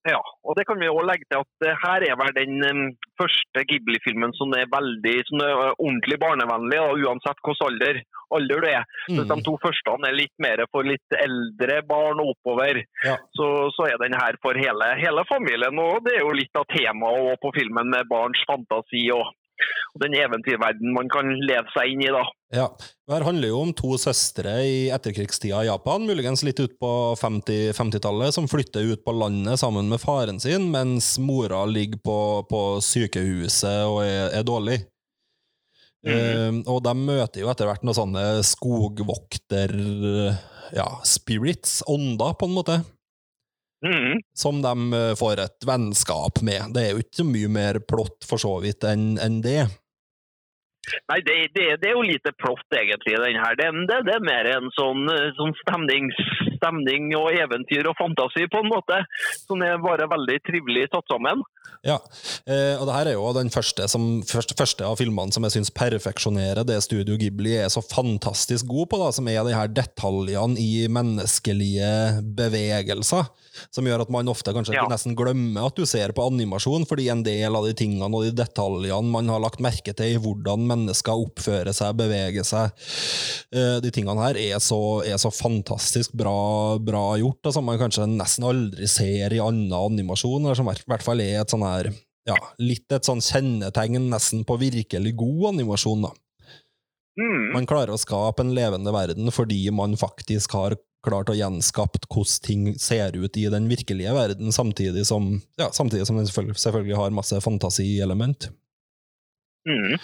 Ja, 0.08 0.18
og 0.18 0.56
det 0.58 0.64
kan 0.66 0.80
vi 0.80 0.88
også 0.90 1.06
legge 1.06 1.26
til 1.30 1.38
at 1.44 1.50
det 1.62 1.72
her 1.78 2.04
er 2.08 2.16
vel 2.18 2.32
den 2.34 2.56
um, 2.66 2.80
første 3.20 3.62
Ghibli-filmen 3.70 4.32
som 4.34 4.50
er 4.58 4.66
veldig 4.72 5.14
som 5.28 5.42
er 5.44 5.52
uh, 5.54 5.76
ordentlig 5.78 6.18
barnevennlig, 6.18 6.80
da, 6.80 6.88
uansett 7.06 7.38
hvilken 7.46 7.68
alder, 7.68 8.00
alder 8.34 8.64
du 8.64 8.66
er. 8.72 8.88
Mens 9.12 9.28
de 9.28 9.36
Mm. 9.36 9.44
to 9.46 9.54
første 9.62 9.94
er 10.08 10.16
litt 10.18 10.34
mer 10.42 10.64
for 10.72 10.82
litt 10.88 11.16
eldre 11.18 11.82
barn 11.86 12.18
og 12.24 12.32
oppover. 12.34 12.82
Ja. 13.06 13.14
Så, 13.38 13.46
så 13.76 13.86
er 13.92 14.00
den 14.02 14.16
her 14.18 14.34
for 14.42 14.58
hele, 14.58 14.90
hele 14.98 15.22
familien. 15.30 15.78
Og 15.78 16.02
det 16.06 16.16
er 16.16 16.26
jo 16.26 16.34
litt 16.34 16.58
av 16.58 16.66
temaet 16.72 17.38
på 17.44 17.52
filmen 17.54 17.92
med 17.94 18.10
barns 18.10 18.42
fantasi 18.48 19.04
og, 19.14 19.30
og 19.92 20.04
den 20.04 20.14
eventyrverden 20.16 20.94
man 20.96 21.10
kan 21.12 21.28
leve 21.44 21.68
seg 21.74 21.92
inn 21.92 22.04
i. 22.06 22.10
da. 22.14 22.22
Ja. 22.52 22.68
Det 23.08 23.20
handler 23.26 23.50
jo 23.50 23.58
om 23.60 23.72
to 23.76 23.96
søstre 24.00 24.54
i 24.64 24.76
etterkrigstida 24.94 25.64
i 25.64 25.68
Japan, 25.68 26.06
muligens 26.08 26.44
litt 26.46 26.60
ut 26.62 26.78
på 26.80 26.92
50 27.20 27.74
50-tallet, 27.76 28.32
som 28.36 28.48
flytter 28.48 28.88
ut 28.92 29.04
på 29.04 29.14
landet 29.16 29.60
sammen 29.60 29.90
med 29.92 30.00
faren 30.00 30.40
sin, 30.40 30.70
mens 30.72 31.14
mora 31.20 31.64
ligger 31.68 32.00
på, 32.04 32.18
på 32.48 32.62
sykehuset 32.84 33.84
og 33.88 34.00
er, 34.06 34.32
er 34.40 34.48
dårlig. 34.48 34.80
Eh, 36.02 36.48
og 36.66 36.80
de 36.82 36.94
møter 36.98 37.44
jo 37.44 37.52
etter 37.52 37.68
hvert 37.68 37.84
noen 37.86 38.00
sånne 38.00 38.24
skogvokter... 38.46 39.76
Ja, 40.72 40.86
spirits, 41.04 41.82
ånder, 41.84 42.32
på 42.40 42.46
en 42.48 42.54
måte. 42.56 42.78
Mhm. 43.82 44.20
Som 44.34 44.62
de 44.62 44.74
eh, 44.96 45.14
får 45.18 45.42
et 45.42 45.66
vennskap 45.66 46.42
med. 46.42 46.74
Det 46.74 46.82
er 46.82 46.90
jo 46.92 47.02
ikke 47.02 47.22
så 47.22 47.28
mye 47.28 47.52
mer 47.52 47.80
plott, 47.82 48.20
for 48.28 48.42
så 48.42 48.56
vidt, 48.62 48.86
enn 48.86 49.16
en 49.22 49.40
det. 49.42 49.66
Nei, 51.06 51.20
det, 51.22 51.34
det, 51.54 51.64
det 51.78 51.90
er 51.92 51.94
jo 51.94 52.02
lite 52.02 52.32
plott, 52.42 52.64
egentlig, 52.74 53.14
den 53.14 53.38
her. 53.38 53.54
Det, 53.58 53.68
det, 53.86 54.00
det 54.08 54.14
er 54.16 54.24
mer 54.26 54.48
en 54.50 54.70
sånn, 54.74 55.04
eh, 55.12 55.28
sånn 55.38 55.54
stemning, 55.60 56.08
stemning 56.56 57.12
og 57.18 57.30
eventyr 57.38 57.86
og 57.90 57.98
fantasi, 58.00 58.48
på 58.50 58.62
en 58.64 58.70
måte. 58.72 58.98
Som 59.44 59.62
er 59.62 59.78
bare 59.82 60.10
veldig 60.10 60.40
trivelig 60.48 60.88
tatt 60.90 61.06
sammen. 61.10 61.44
Ja, 61.86 62.00
eh, 62.50 62.74
og 62.78 62.86
det 62.86 62.96
her 62.96 63.10
er 63.10 63.16
jo 63.16 63.30
den 63.34 63.50
første, 63.54 63.86
som, 63.90 64.08
første, 64.26 64.58
første 64.58 64.86
av 64.86 64.98
filmene 64.98 65.34
som 65.34 65.46
jeg 65.46 65.56
syns 65.56 65.72
perfeksjonerer 65.74 66.66
det 66.66 66.80
Studio 66.84 67.16
Ghibli 67.18 67.56
er 67.58 67.70
så 67.74 67.82
fantastisk 67.82 68.66
god 68.70 68.90
på, 68.90 69.00
da, 69.02 69.10
som 69.14 69.30
er 69.30 69.42
de 69.46 69.54
her 69.54 69.70
detaljene 69.70 70.58
i 70.62 70.86
menneskelige 70.90 72.22
bevegelser. 72.38 73.30
Som 73.74 73.88
gjør 73.88 74.04
at 74.04 74.12
man 74.12 74.30
ofte 74.32 74.52
kanskje 74.54 74.74
Ja. 74.76 74.86
nesten 74.88 75.16
glemmer 75.16 75.66
at 75.66 75.76
du 75.76 75.84
ser 75.86 76.12
på 76.12 76.26
animasjon, 76.30 76.86
fordi 76.88 77.08
en 77.10 77.22
del 77.22 77.54
av 77.54 77.66
de 77.66 77.74
tingene 77.74 78.08
og 78.08 78.24
de 78.24 78.32
detaljene 78.42 79.10
man 79.10 79.28
har 79.28 79.40
lagt 79.40 79.60
merke 79.60 79.94
til 79.94 80.14
i 80.14 80.20
hvordan 80.20 80.66
mennesker 80.66 81.12
oppfører 81.12 81.72
seg, 81.76 81.96
beveger 81.96 82.44
seg, 82.44 82.72
eh, 83.52 83.80
de 83.80 83.90
tingene 83.90 84.22
her 84.22 84.36
er 84.36 84.58
så, 84.58 85.04
er 85.04 85.18
så 85.20 85.30
fantastisk 85.30 86.12
bra, 86.12 86.78
bra 86.78 87.16
gjort, 87.20 87.44
og 87.46 87.52
som 87.52 87.64
man 87.64 87.78
kanskje 87.78 88.08
nesten 88.08 88.44
aldri 88.48 88.88
ser 88.88 89.32
i 89.32 89.42
annen 89.42 89.72
animasjon, 89.72 90.44
eller 90.44 90.58
som 90.58 90.68
i 90.68 90.74
hvert 90.86 91.04
fall 91.04 91.20
er 91.20 91.40
et 91.42 91.52
sånn 91.52 91.66
her 91.66 91.92
ja, 92.26 92.36
litt 92.62 92.90
et 92.94 93.06
sånn 93.06 93.20
kjennetegn 93.20 94.10
nesten 94.12 94.44
på 94.46 94.56
virkelig 94.60 95.16
god 95.18 95.54
animasjon. 95.54 96.02
da. 96.06 96.12
Mm. 97.18 97.52
Man 97.52 97.66
klarer 97.68 97.92
å 97.92 98.00
skape 98.00 98.40
en 98.44 98.54
levende 98.56 98.92
verden 98.94 99.28
fordi 99.34 99.66
man 99.74 99.98
faktisk 100.00 100.54
har 100.56 100.76
klart 101.04 101.30
å 101.32 101.36
gjenskapt 101.36 102.08
hvordan 102.08 102.46
ting 102.46 102.66
ser 102.80 103.16
ut 103.18 103.36
i 103.38 103.48
den 103.52 103.68
virkelige 103.70 104.14
verden, 104.16 104.52
samtidig 104.54 105.06
som, 105.08 105.34
ja, 105.60 105.70
samtidig 105.74 106.06
som 106.08 106.18
den 106.20 106.28
selvfølgelig, 106.30 106.58
selvfølgelig 106.62 106.98
har 107.00 107.16
masse 107.16 107.40
fantasielement. 107.44 108.50
Mm. 109.62 109.94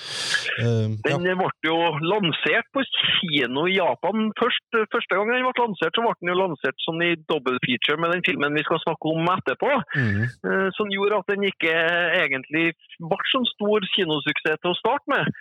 Den 1.03 1.24
ja. 1.26 1.34
Ble 1.34 1.49
jo 1.66 1.76
lansert 2.07 2.68
på 2.74 2.84
kino 3.18 3.64
i 3.66 3.74
Japan 3.74 4.30
først. 4.38 4.66
Første 4.92 5.18
gang 5.18 5.32
den 5.32 5.46
ble 5.49 5.64
lansert, 5.64 5.99
så 5.99 6.05
ble 6.05 6.14
den 6.20 6.30
jo 6.30 6.38
lansert 6.38 6.84
sånn 6.84 7.03
i 7.03 7.11
double 7.30 7.59
feature 7.66 7.99
med 7.99 8.14
den 8.14 8.24
filmen 8.26 8.55
vi 8.55 8.62
skal 8.66 8.78
snakke 8.84 9.11
om 9.11 9.30
etterpå. 9.34 9.72
Mm. 9.99 10.22
Eh, 10.22 10.68
Som 10.78 10.94
gjorde 10.94 11.22
at 11.24 11.34
den 11.34 11.49
ikke 11.51 11.74
egentlig 12.22 12.66
ble 13.03 13.20
sånn 13.32 13.49
stor 13.57 13.88
kinosuksess 13.96 14.62
til 14.62 14.74
å 14.74 14.78
starte 14.78 15.14
med. 15.14 15.32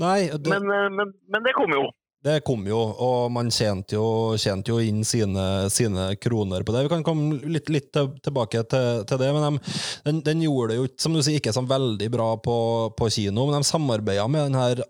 Nei, 0.00 0.20
det, 0.32 0.48
Men, 0.48 0.70
eh, 0.72 0.88
men, 0.88 1.16
men 1.28 1.44
det 1.44 1.56
kom 1.58 1.74
jo. 1.76 1.90
Det 2.24 2.40
kom 2.42 2.64
jo, 2.66 2.78
og 2.98 3.30
man 3.30 3.50
tjente 3.54 3.94
jo, 3.94 4.34
tjente 4.42 4.72
jo 4.72 4.80
inn 4.82 5.04
sine, 5.06 5.68
sine 5.70 6.08
kroner 6.18 6.64
på 6.66 6.74
det. 6.74 6.82
Vi 6.88 6.90
kan 6.90 7.04
komme 7.06 7.38
litt, 7.46 7.70
litt 7.70 7.92
tilbake 7.94 8.64
til, 8.66 9.04
til 9.06 9.20
det, 9.22 9.28
men 9.36 9.46
de, 9.46 9.74
den, 10.08 10.22
den 10.26 10.42
gjorde 10.42 10.72
det 10.72 10.80
jo 10.80 10.88
som 10.98 11.14
du 11.14 11.22
sier, 11.22 11.38
ikke 11.38 11.54
så 11.54 11.62
veldig 11.62 12.08
bra 12.10 12.32
på, 12.42 12.56
på 12.98 13.10
kino, 13.14 13.46
men 13.46 13.60
de 13.62 13.70
samarbeida 13.70 14.26
med 14.26 14.48
den 14.48 14.58
her 14.58 14.82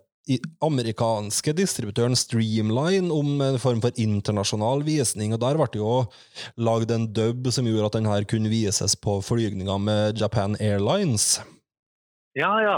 amerikanske 0.65 1.53
distributøren 1.57 2.17
Streamline 2.17 3.13
om 3.13 3.39
en 3.41 3.59
form 3.61 3.81
for 3.81 4.01
internasjonal 4.01 4.83
visning, 4.85 5.33
og 5.33 5.41
der 5.41 5.57
ble 5.57 5.69
det 5.73 5.81
jo 5.81 5.93
lagd 6.61 6.93
en 6.93 7.07
dub 7.13 7.49
som 7.53 7.69
gjorde 7.69 7.89
at 7.89 7.97
den 7.97 8.09
her 8.09 8.27
kunne 8.29 8.51
vises 8.51 8.97
på 8.97 9.19
flygninger 9.25 9.81
med 9.81 10.21
Japan 10.21 10.57
Airlines. 10.59 11.39
Ja, 12.39 12.53
ja. 12.63 12.77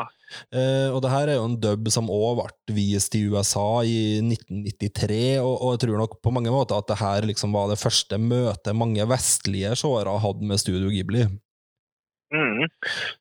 Eh, 0.55 0.89
og 0.89 1.01
det 1.03 1.11
her 1.11 1.29
er 1.29 1.37
jo 1.37 1.45
en 1.49 1.59
dub 1.61 1.89
som 1.93 2.09
òg 2.11 2.39
ble 2.39 2.75
vist 2.77 3.15
i 3.19 3.25
USA 3.29 3.83
i 3.85 4.19
1993, 4.23 5.21
og, 5.43 5.53
og 5.53 5.75
jeg 5.75 5.83
tror 5.85 6.01
nok 6.01 6.17
på 6.23 6.33
mange 6.33 6.53
måter 6.53 6.79
at 6.79 6.89
det 6.89 6.99
her 7.01 7.27
liksom 7.29 7.53
var 7.55 7.69
det 7.71 7.81
første 7.81 8.19
møtet 8.21 8.77
mange 8.77 9.05
vestlige 9.11 9.75
seere 9.79 10.19
hadde 10.23 10.47
med 10.47 10.61
Studio 10.61 10.91
Ghibli. 10.93 11.27
Mm. 12.31 12.63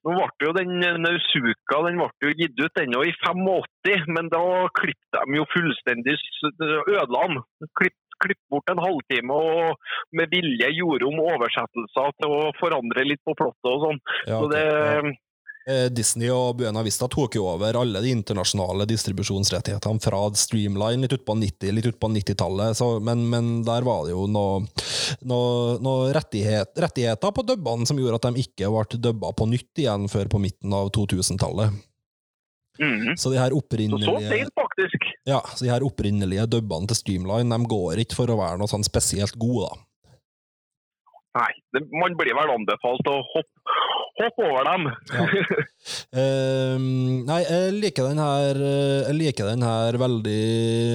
Nå 0.07 0.12
ble 0.14 0.47
jo 0.47 0.53
den 0.55 0.76
Nausuka 1.03 1.80
den 1.88 1.99
ble 1.99 2.28
jo 2.28 2.34
gitt 2.38 2.61
ut 2.62 2.78
ennå 2.78 3.03
i 3.09 3.14
85, 3.24 4.07
men 4.14 4.30
da 4.30 4.45
klippet 4.78 5.18
de 5.18 5.41
jo 5.41 5.49
fullstendig 5.51 6.14
ødela 6.62 7.24
den. 7.26 7.41
Klipp, 7.80 7.97
klipp 8.22 8.38
bort 8.53 8.70
en 8.70 8.82
halvtime 8.84 9.34
og 9.34 10.14
med 10.14 10.30
vilje 10.30 10.70
gjorde 10.76 11.09
om 11.09 11.24
oversettelser 11.24 12.14
til 12.20 12.36
å 12.36 12.53
forandre 12.61 13.09
litt 13.09 13.22
på 13.26 13.34
plottet 13.34 13.72
og 13.72 13.88
sånn. 13.88 14.01
Ja, 14.28 14.38
Så 14.38 14.53
det. 14.55 14.64
Eh, 14.68 15.11
Disney 15.93 16.31
og 16.33 16.57
Buena 16.59 16.81
Vista 16.83 17.07
tok 17.11 17.37
jo 17.37 17.45
over 17.51 17.77
alle 17.77 18.01
de 18.01 18.11
internasjonale 18.15 18.87
distribusjonsrettighetene 18.89 20.03
fra 20.03 20.23
Streamline 20.39 21.05
litt 21.05 21.15
utpå 21.19 21.37
90, 21.37 21.75
litt 21.77 21.91
ut 21.91 21.99
på 22.01 22.11
90-tallet, 22.15 22.81
men, 23.05 23.27
men 23.31 23.51
der 23.67 23.85
var 23.87 24.07
det 24.07 24.15
jo 24.15 24.25
noen 24.31 24.67
noe, 25.29 25.77
noe 25.83 26.09
rettighet, 26.17 26.73
rettigheter 26.81 27.35
på 27.35 27.45
dubbene 27.47 27.87
som 27.89 27.99
gjorde 28.01 28.21
at 28.21 28.29
de 28.31 28.45
ikke 28.45 28.71
ble 28.73 29.01
dubba 29.03 29.33
på 29.37 29.49
nytt 29.51 29.83
igjen 29.83 30.09
før 30.11 30.31
på 30.33 30.41
midten 30.43 30.75
av 30.77 30.91
2000-tallet. 30.97 31.77
mm. 32.81 33.17
Så 33.21 33.33
de 33.33 33.39
her 33.41 33.51
Så 33.51 33.57
så 33.57 33.61
opprinnelige. 33.61 34.49
Ja, 35.29 35.43
så 35.55 35.65
de 35.65 35.71
her 35.71 35.85
opprinnelige 35.85 36.47
dubbene 36.49 36.89
til 36.89 36.97
Streamline 36.97 37.53
de 37.53 37.71
går 37.75 38.05
ikke 38.05 38.17
for 38.23 38.33
å 38.33 38.39
være 38.41 38.61
noe 38.61 38.71
sånn 38.71 38.87
spesielt 38.87 39.37
gode, 39.41 39.69
da. 39.69 39.87
Nei, 41.39 41.51
det, 41.74 41.85
man 41.95 42.16
blir 42.18 42.35
vel 42.35 42.51
anbefalt 42.51 43.07
å 43.07 43.20
hoppe, 43.22 43.74
hoppe 44.18 44.47
over 44.49 44.66
dem. 44.66 44.89
Ja. 45.14 45.26
uh, 46.18 46.74
nei, 47.31 47.39
jeg 47.45 47.76
liker 47.76 48.09
den 48.11 48.18
her, 48.18 48.59
eh, 48.59 49.05
jeg 49.07 49.18
liker 49.18 49.51
den 49.53 49.62
her 49.62 49.99
veldig, 50.01 50.43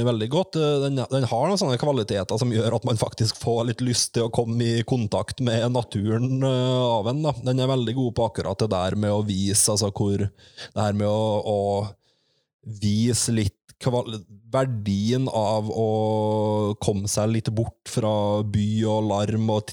veldig 0.09 0.29
godt. 0.33 0.59
Den, 0.83 0.99
den 0.99 1.29
har 1.31 1.47
noen 1.47 1.61
sånne 1.61 1.79
kvaliteter 1.79 2.41
som 2.41 2.51
gjør 2.51 2.75
at 2.75 2.87
man 2.89 2.99
faktisk 2.99 3.39
får 3.39 3.63
litt 3.71 3.85
lyst 3.85 4.11
til 4.17 4.27
å 4.27 4.33
komme 4.35 4.59
i 4.59 4.83
kontakt 4.87 5.39
med 5.45 5.69
naturen 5.71 6.43
uh, 6.43 6.99
av 6.99 7.11
en. 7.13 7.23
Da. 7.29 7.35
Den 7.51 7.63
er 7.63 7.71
veldig 7.71 7.95
god 8.01 8.15
på 8.19 8.27
akkurat 8.27 8.65
det 8.65 8.71
der 8.75 8.99
med 8.99 9.15
å 9.15 9.23
vise, 9.23 9.69
altså 9.71 9.93
hvor 9.95 10.19
Det 10.19 10.81
her 10.81 10.99
med 10.99 11.07
å, 11.07 11.23
å 11.47 11.61
vise 12.83 13.31
litt 13.35 13.55
verdien 14.55 15.27
av 15.31 15.67
å 15.69 15.89
komme 16.81 17.09
seg 17.11 17.33
litt 17.33 17.49
bort 17.55 17.91
fra 17.91 18.41
by 18.43 18.69
og 18.89 19.09
larm 19.11 19.51
og 19.53 19.71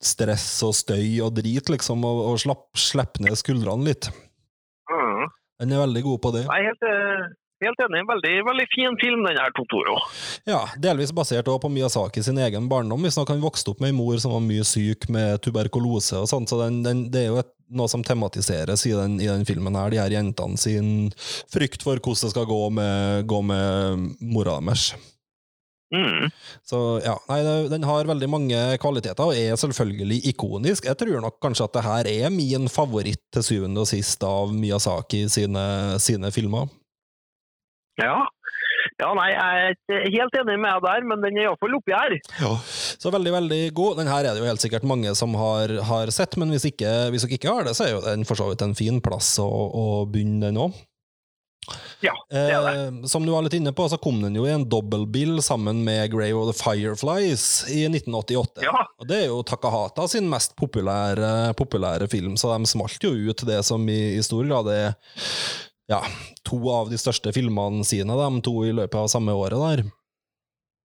stress 0.00 0.46
og 0.66 0.74
støy 0.76 1.20
og 1.24 1.34
drit, 1.36 1.68
liksom, 1.72 2.04
og, 2.08 2.24
og 2.32 2.40
slapp, 2.40 2.70
slippe 2.78 3.22
ned 3.24 3.36
skuldrene 3.38 3.90
litt. 3.90 4.08
Mm. 4.90 5.28
Den 5.60 5.76
er 5.76 5.84
veldig 5.84 6.02
god 6.06 6.22
på 6.24 6.32
det. 6.36 6.46
Er 6.48 6.66
helt, 6.70 6.86
eh, 6.88 7.26
helt 7.66 7.82
enig. 7.84 8.02
Veldig, 8.08 8.34
veldig 8.48 8.66
fin 8.72 8.96
film, 9.02 9.26
den 9.28 9.40
her 9.40 9.52
Totoro. 9.56 9.98
Ja, 10.48 10.62
Delvis 10.80 11.12
basert 11.16 11.48
også 11.48 11.66
på 11.66 11.72
Miyazaki 11.74 12.24
sin 12.24 12.40
egen 12.40 12.68
barndom. 12.72 13.04
Hvis 13.04 13.20
han 13.20 13.44
vokste 13.44 13.74
opp 13.74 13.84
med 13.84 13.92
en 13.92 14.00
mor 14.00 14.16
som 14.22 14.34
var 14.34 14.44
mye 14.44 14.64
syk 14.64 15.10
med 15.12 15.42
tuberkulose 15.44 16.24
og 16.24 16.30
sånn, 16.32 16.48
så 16.48 16.62
den, 16.64 16.80
den, 16.86 17.06
det 17.12 17.26
er 17.26 17.32
jo 17.34 17.40
et 17.44 17.52
noe 17.70 17.90
som 17.92 18.02
tematiseres 18.02 18.82
i 18.88 18.96
den, 18.96 19.20
i 19.22 19.28
den 19.28 19.46
filmen 19.46 19.76
her, 19.78 19.92
de 19.92 20.00
her 20.00 20.16
jentene 20.16 20.58
sin 20.58 21.10
frykt 21.52 21.84
for 21.86 22.00
hvordan 22.00 22.24
det 22.24 22.32
skal 22.32 22.48
gå 22.50 22.62
med, 22.74 23.28
gå 23.30 23.44
med 23.46 24.08
mora 24.32 24.58
deres. 24.64 24.90
Mm. 25.90 26.30
Så 26.62 27.00
ja, 27.02 27.16
nei, 27.28 27.40
den 27.70 27.84
har 27.86 28.06
veldig 28.06 28.28
mange 28.30 28.58
kvaliteter, 28.82 29.26
og 29.26 29.34
er 29.34 29.58
selvfølgelig 29.58 30.20
ikonisk. 30.30 30.86
Jeg 30.86 30.98
tror 31.00 31.22
nok 31.24 31.40
kanskje 31.42 31.66
at 31.66 31.78
det 31.78 31.86
her 31.86 32.10
er 32.12 32.34
min 32.34 32.68
favoritt 32.70 33.22
til 33.34 33.46
syvende 33.46 33.82
og 33.82 33.90
sist 33.90 34.22
av 34.26 34.52
Miyazaki 34.54 35.24
sine, 35.32 35.64
sine 36.02 36.30
filmer. 36.34 36.70
Ja. 38.00 38.14
ja, 39.02 39.08
nei, 39.18 39.26
jeg 39.32 39.74
er 39.98 40.06
helt 40.14 40.36
enig 40.40 40.56
med 40.62 40.70
deg 40.78 40.86
der, 40.86 41.08
men 41.10 41.24
den 41.24 41.40
er 41.40 41.48
iallfall 41.48 41.74
oppi 41.80 41.96
her. 41.96 42.14
Ja, 42.38 42.52
Så 43.00 43.12
veldig, 43.12 43.32
veldig 43.34 43.60
god. 43.76 43.98
Den 43.98 44.12
her 44.12 44.24
er 44.24 44.36
det 44.36 44.44
jo 44.44 44.48
helt 44.48 44.62
sikkert 44.62 44.86
mange 44.88 45.12
som 45.18 45.34
har, 45.40 45.74
har 45.90 46.14
sett, 46.14 46.38
men 46.40 46.54
hvis, 46.54 46.68
ikke, 46.70 47.10
hvis 47.10 47.26
dere 47.26 47.36
ikke 47.40 47.56
har 47.56 47.66
det, 47.66 47.74
så 47.76 47.88
er 47.88 47.96
jo 47.96 48.04
den 48.06 48.24
for 48.28 48.38
så 48.38 48.48
vidt 48.52 48.62
en 48.64 48.78
fin 48.78 49.02
plass 49.04 49.34
å, 49.42 49.48
å 49.50 49.84
begynne 50.06 50.46
den 50.46 50.62
òg. 50.68 50.78
Ja, 52.00 52.14
det 52.30 52.40
er 52.40 52.64
det. 52.64 52.72
Eh, 52.80 53.08
som 53.12 53.26
du 53.26 53.32
var 53.32 53.44
litt 53.44 53.54
inne 53.58 53.72
på, 53.76 53.84
så 53.88 53.98
kom 54.00 54.22
den 54.22 54.38
jo 54.38 54.46
i 54.48 54.52
en 54.54 54.64
dobbeltbil 54.68 55.42
sammen 55.44 55.82
med 55.84 56.10
Grave 56.12 56.38
of 56.40 56.50
the 56.50 56.56
Fireflies 56.56 57.44
i 57.68 57.84
1988. 57.90 58.64
Ja. 58.64 58.86
Og 58.98 59.08
det 59.10 59.18
er 59.22 59.26
jo 59.28 59.42
Takahata 59.46 60.08
sin 60.08 60.30
mest 60.32 60.56
populære, 60.58 61.52
populære 61.58 62.08
film, 62.10 62.36
så 62.40 62.54
de 62.54 62.70
smalt 62.70 63.04
jo 63.04 63.12
ut 63.12 63.44
det 63.46 63.60
som 63.66 63.84
i, 63.92 64.00
i 64.16 64.24
stor 64.24 64.48
grad 64.48 64.72
er 64.72 64.92
ja, 65.90 66.00
to 66.46 66.60
av 66.72 66.90
de 66.90 66.98
største 67.00 67.32
filmene 67.34 67.84
sine, 67.86 68.16
de 68.16 68.44
to 68.46 68.54
i 68.64 68.74
løpet 68.74 69.00
av 69.02 69.10
samme 69.12 69.34
året 69.36 69.60
der. 69.60 69.88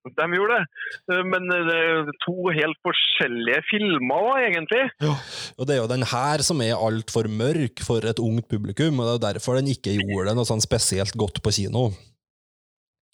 De 0.06 0.26
gjorde 0.38 0.58
det. 0.60 0.66
Eh, 1.12 1.24
Men 1.26 1.48
det 1.50 1.76
er 1.76 2.10
to 2.26 2.36
helt 2.54 2.78
forskjellige 2.86 3.62
filmer, 3.72 4.32
egentlig. 4.46 4.84
Og 5.58 5.66
det 5.66 5.76
er 5.76 5.82
jo 5.82 5.90
den 5.92 6.06
her 6.14 6.44
som 6.46 6.62
er 6.62 6.78
altfor 6.78 7.26
mørk 7.32 7.82
for 7.86 8.06
et 8.06 8.20
ungt 8.22 8.48
publikum, 8.52 9.00
og 9.02 9.08
det 9.08 9.16
er 9.18 9.40
derfor 9.40 9.58
den 9.58 9.72
ikke 9.74 9.98
gjorde 9.98 10.30
det 10.30 10.38
noe 10.38 10.46
sånn 10.50 10.62
spesielt 10.64 11.16
godt 11.18 11.42
på 11.42 11.54
kino. 11.58 11.90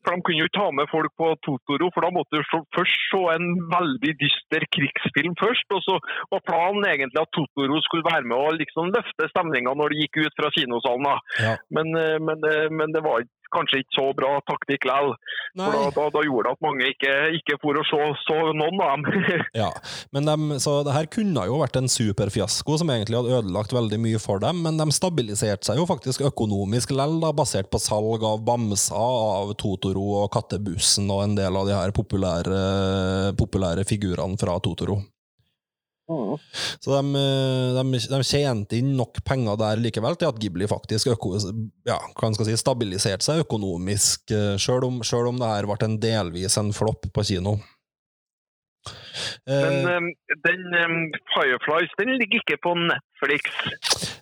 For 0.02 0.16
De 0.18 0.24
kunne 0.26 0.42
jo 0.42 0.48
ikke 0.50 0.58
ta 0.58 0.70
med 0.74 0.90
folk 0.90 1.12
på 1.14 1.28
Totoro, 1.46 1.92
for 1.94 2.02
da 2.02 2.10
måtte 2.10 2.40
du 2.40 2.42
først 2.74 3.02
se 3.12 3.20
en 3.36 3.52
veldig 3.70 4.14
dyster 4.18 4.66
krigsfilm 4.74 5.36
først. 5.38 5.68
Og 5.78 5.84
så 5.86 6.00
var 6.32 6.42
planen 6.48 6.88
egentlig 6.90 7.22
at 7.22 7.30
Totoro 7.38 7.78
skulle 7.86 8.08
være 8.10 8.26
med 8.26 8.34
og 8.34 8.58
liksom 8.58 8.90
løfte 8.96 9.30
stemninga 9.30 9.76
når 9.78 9.94
de 9.94 10.02
gikk 10.02 10.24
ut 10.26 10.40
fra 10.42 10.50
kinosalen. 10.58 11.06
Ja. 11.38 11.54
Men, 11.70 11.94
eh, 12.02 12.18
men, 12.18 12.42
eh, 12.50 12.66
men 12.74 12.92
det 12.98 13.04
var 13.06 13.22
ikke- 13.22 13.38
kanskje 13.56 13.84
ikke 13.84 13.98
så 14.00 14.08
bra 14.18 14.36
taktikk 14.50 14.82
likevel. 14.82 15.16
For 15.56 15.76
da, 15.76 15.92
da, 15.96 16.06
da 16.16 16.24
gjorde 16.24 16.48
det 16.48 16.56
at 16.56 16.64
mange 16.64 16.88
ikke, 16.94 17.14
ikke 17.36 17.58
for 17.62 17.76
å 17.76 17.84
se 17.84 18.00
så 18.24 18.38
noen 18.56 18.82
av 18.82 18.94
dem. 18.96 19.08
Ja, 19.62 19.70
men 20.16 20.28
de, 20.28 20.60
så 20.64 20.78
det 20.88 20.96
her 20.96 21.10
kunne 21.12 21.44
jo 21.48 21.60
vært 21.60 21.78
en 21.80 21.92
superfiasko 21.92 22.78
som 22.80 22.92
egentlig 22.94 23.20
hadde 23.20 23.42
ødelagt 23.42 23.76
veldig 23.76 24.00
mye 24.02 24.22
for 24.22 24.42
dem, 24.44 24.62
men 24.64 24.80
de 24.80 24.88
stabiliserte 24.96 25.68
seg 25.68 25.82
jo 25.82 25.88
faktisk 25.90 26.24
økonomisk 26.30 26.94
lell, 26.96 27.20
da, 27.24 27.34
basert 27.36 27.72
på 27.72 27.82
salg 27.82 28.24
av 28.28 28.44
bamser, 28.48 28.96
av 28.96 29.54
Totoro 29.60 30.08
og 30.24 30.32
Kattebussen 30.34 31.10
og 31.12 31.26
en 31.26 31.38
del 31.38 31.58
av 31.58 31.68
de 31.68 31.76
her 31.76 31.96
populære, 31.96 32.62
populære 33.40 33.88
figurene 33.88 34.40
fra 34.40 34.58
Totoro. 34.64 35.02
Så 36.82 36.92
de, 36.98 37.24
de, 37.78 38.02
de 38.12 38.22
tjente 38.28 38.80
inn 38.80 38.94
nok 39.00 39.22
penger 39.28 39.60
der 39.62 39.82
likevel 39.82 40.20
til 40.20 40.32
at 40.32 40.40
Ghibli 40.42 40.68
faktisk 40.70 41.14
øko, 41.14 41.38
ja, 41.88 41.98
si, 42.42 42.58
stabiliserte 42.60 43.28
seg 43.28 43.46
økonomisk, 43.46 44.34
sjøl 44.60 44.82
selv 44.82 44.88
om, 44.88 45.04
selv 45.06 45.30
om 45.30 45.40
det 45.42 45.50
her 45.50 45.68
ble 45.70 45.78
en 45.86 46.00
delvis 46.02 46.58
en 46.58 46.74
flopp 46.74 47.08
på 47.14 47.24
kino. 47.28 47.58
Men 49.46 49.88
eh, 49.90 50.08
den 50.46 50.68
um, 50.74 50.98
Fireflies 51.34 51.94
den 52.00 52.16
ligger 52.18 52.42
ikke 52.42 52.58
på 52.64 52.74
Netflix. 52.80 53.52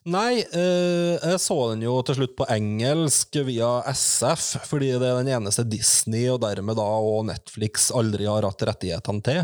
Nei, 0.10 0.42
uh, 0.54 1.16
jeg 1.20 1.40
så 1.44 1.58
den 1.72 1.86
jo 1.86 1.98
til 2.08 2.20
slutt 2.20 2.36
på 2.40 2.48
engelsk 2.52 3.40
via 3.48 3.72
SF, 3.94 4.46
fordi 4.70 4.94
det 5.00 5.10
er 5.10 5.22
den 5.22 5.34
eneste 5.40 5.68
Disney 5.68 6.28
og 6.32 6.42
dermed 6.44 6.80
da 6.80 6.88
og 7.00 7.28
Netflix 7.30 7.90
aldri 7.96 8.28
har 8.30 8.48
hatt 8.48 8.68
rettighetene 8.72 9.26
til. 9.26 9.44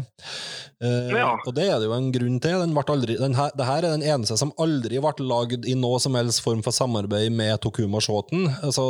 Uh, 0.84 1.16
Ja. 1.16 1.32
Og 1.46 1.54
det 1.56 1.68
er 1.70 1.80
det 1.80 1.88
jo 1.88 1.96
en 1.96 2.12
grunn 2.14 2.40
til. 2.44 2.58
Den 2.62 2.74
ble 2.76 2.84
aldri, 2.94 3.18
den 3.20 3.36
her, 3.38 3.52
det 3.58 3.68
her 3.68 3.84
er 3.84 3.96
den 3.96 4.06
eneste 4.06 4.38
som 4.40 4.54
aldri 4.62 5.00
ble 5.02 5.28
lagd 5.28 5.68
i 5.70 5.76
noe 5.78 6.00
som 6.04 6.18
helst 6.18 6.44
form 6.46 6.64
for 6.66 6.76
samarbeid 6.76 7.34
med 7.36 7.60
Tokuma 7.64 8.02
Shoten. 8.04 8.48
Altså, 8.66 8.86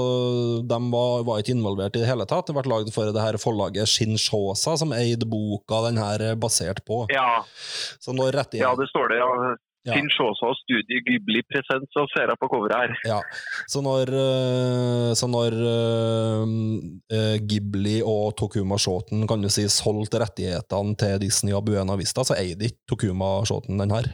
de 0.65 0.80
var, 0.93 1.26
var 1.28 1.41
ikke 1.41 1.55
involvert 1.55 1.97
i 1.97 2.03
det 2.03 2.09
hele 2.09 2.28
tatt. 2.30 2.49
Det 2.49 2.55
ble 2.57 2.65
lagd 2.71 2.91
for 2.95 3.11
det 3.11 3.23
her 3.23 3.39
forlaget 3.41 3.91
Shinshosa, 3.91 4.76
som 4.82 4.93
eide 4.95 5.28
boka 5.30 5.84
den 5.88 5.99
her 6.01 6.14
er 6.22 6.36
basert 6.39 6.84
på. 6.86 7.05
Ja, 7.13 7.43
Så 7.99 8.13
når 8.16 8.36
ja 8.53 8.76
det 8.76 8.89
står 8.89 9.09
det. 9.09 9.18
ja. 9.20 9.55
Ja. 9.86 9.93
Finn 9.93 10.07
Sjåsa 10.09 10.47
og 10.49 10.57
Studie 10.57 10.97
Ghibli 11.05 11.43
Present, 11.45 11.86
så 11.93 12.07
ser 12.09 12.32
jeg 12.32 12.39
på 12.41 12.47
coveret 12.49 12.74
her. 12.74 12.93
Ja, 13.05 13.20
så 13.70 13.84
når, 13.86 14.09
eh, 14.18 15.11
så 15.13 15.30
når 15.30 15.53
uh, 15.61 16.55
eh, 17.13 17.36
Ghibli 17.45 17.99
og 18.01 18.34
Tokuma 18.39 18.80
Shoten 18.82 19.28
kan 19.30 19.45
du 19.45 19.49
si 19.53 19.68
solgte 19.70 20.24
rettighetene 20.24 20.97
til 20.97 21.20
Disney 21.22 21.53
og 21.53 21.68
Buena 21.70 21.97
Vista, 22.01 22.26
så 22.26 22.34
eide 22.39 22.72
ikke 22.72 22.82
Tokuma 22.95 23.36
Shoten 23.45 23.78
den 23.78 23.93
her. 23.93 24.09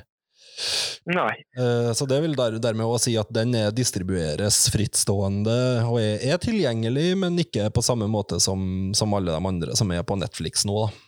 Nei. 1.10 1.32
Eh, 1.58 1.94
Så 1.96 2.06
det 2.06 2.20
vil 2.22 2.36
der, 2.36 2.60
dermed 2.62 2.86
også 2.86 3.08
si 3.08 3.16
at 3.20 3.32
den 3.34 3.56
er 3.58 3.72
distribueres 3.72 4.66
frittstående 4.74 5.56
og 5.88 6.02
er, 6.02 6.20
er 6.34 6.42
tilgjengelig, 6.42 7.16
men 7.24 7.40
ikke 7.42 7.70
på 7.74 7.84
samme 7.86 8.10
måte 8.12 8.42
som, 8.44 8.92
som 8.98 9.16
alle 9.16 9.32
de 9.34 9.40
andre 9.40 9.80
som 9.80 9.92
er 9.96 10.04
på 10.04 10.20
Netflix 10.20 10.68
nå. 10.68 10.76
Da. 10.84 11.08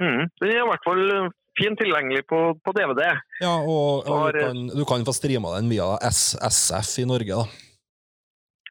Mm. 0.00 0.22
Den 0.40 0.50
er 0.54 0.62
i 0.62 0.68
hvert 0.70 0.86
fall 0.86 1.02
eh, 1.16 1.28
fint 1.60 1.76
tilgjengelig 1.82 2.22
på, 2.30 2.38
på 2.64 2.72
DVD. 2.76 3.02
Ja, 3.42 3.52
og, 3.60 4.06
og 4.08 4.18
Har- 4.22 4.32
du, 4.32 4.40
kan, 4.46 4.62
du 4.80 4.84
kan 4.88 5.04
få 5.04 5.12
streama 5.16 5.52
den 5.58 5.68
via 5.72 5.90
SSF 6.08 6.48
SF 6.48 6.98
i 7.04 7.08
Norge, 7.10 7.42
da. 7.42 7.44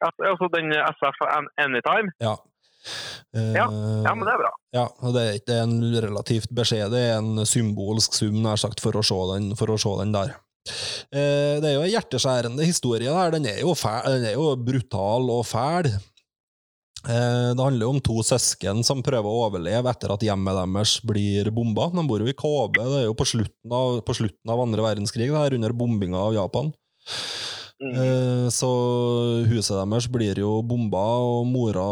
Al- 0.07 0.27
Altså 0.31 0.49
den 0.55 0.71
SF 0.73 1.21
Anytime. 1.61 2.09
Ja. 2.23 2.33
Uh, 3.37 3.53
Ja, 3.53 3.67
Ja, 3.69 4.13
men 4.17 4.25
det 4.25 4.31
er 4.33 4.39
bra. 4.41 4.51
Ja, 4.73 4.85
og 5.05 5.13
det 5.13 5.25
er 5.53 5.63
en 5.67 5.75
relativt 6.01 6.49
beskjed, 6.57 6.89
det 6.89 7.01
er 7.11 7.19
en 7.21 7.45
symbolsk 7.45 8.15
sum, 8.17 8.39
nær 8.41 8.57
sagt, 8.57 8.81
for 8.81 8.97
å 8.97 9.03
se 9.05 9.19
den, 9.35 9.51
for 9.59 9.69
å 9.69 9.77
se 9.79 9.91
den 10.01 10.15
der. 10.15 10.33
Uh, 11.13 11.61
det 11.61 11.67
er 11.69 11.75
jo 11.77 11.83
en 11.85 11.93
hjerteskjærende 11.93 12.65
historie 12.65 13.13
der. 13.13 13.35
Den 13.37 13.45
er 13.51 13.61
jo, 13.61 13.75
fæl, 13.77 14.01
den 14.17 14.25
er 14.31 14.33
jo 14.33 14.55
brutal 14.57 15.29
og 15.37 15.45
fæl. 15.45 15.91
Eh, 17.01 17.51
det 17.57 17.63
handler 17.63 17.87
jo 17.87 17.93
om 17.95 18.01
to 18.03 18.21
søsken 18.25 18.83
som 18.85 19.01
prøver 19.05 19.25
å 19.25 19.47
overleve 19.47 19.89
etter 19.89 20.13
at 20.13 20.25
hjemmet 20.25 20.57
deres 20.59 20.99
blir 21.07 21.49
bomba. 21.53 21.89
De 21.95 22.03
bor 22.07 22.21
jo 22.21 22.29
i 22.29 22.37
KB, 22.37 22.77
det 22.77 22.99
er 22.99 23.07
jo 23.07 23.17
på 23.17 23.27
slutten 23.31 23.73
av, 23.73 24.01
på 24.05 24.17
slutten 24.19 24.53
av 24.53 24.61
andre 24.61 24.85
verdenskrig, 24.85 25.31
det 25.31 25.39
her, 25.39 25.57
under 25.57 25.73
bombinga 25.73 26.21
av 26.21 26.37
Japan. 26.37 26.69
Mm. 27.81 27.95
Eh, 27.97 28.47
Så 28.53 28.67
huset 29.49 29.73
deres 29.73 30.05
blir 30.13 30.37
jo 30.37 30.59
bomba, 30.61 31.01
og 31.17 31.47
mora, 31.49 31.85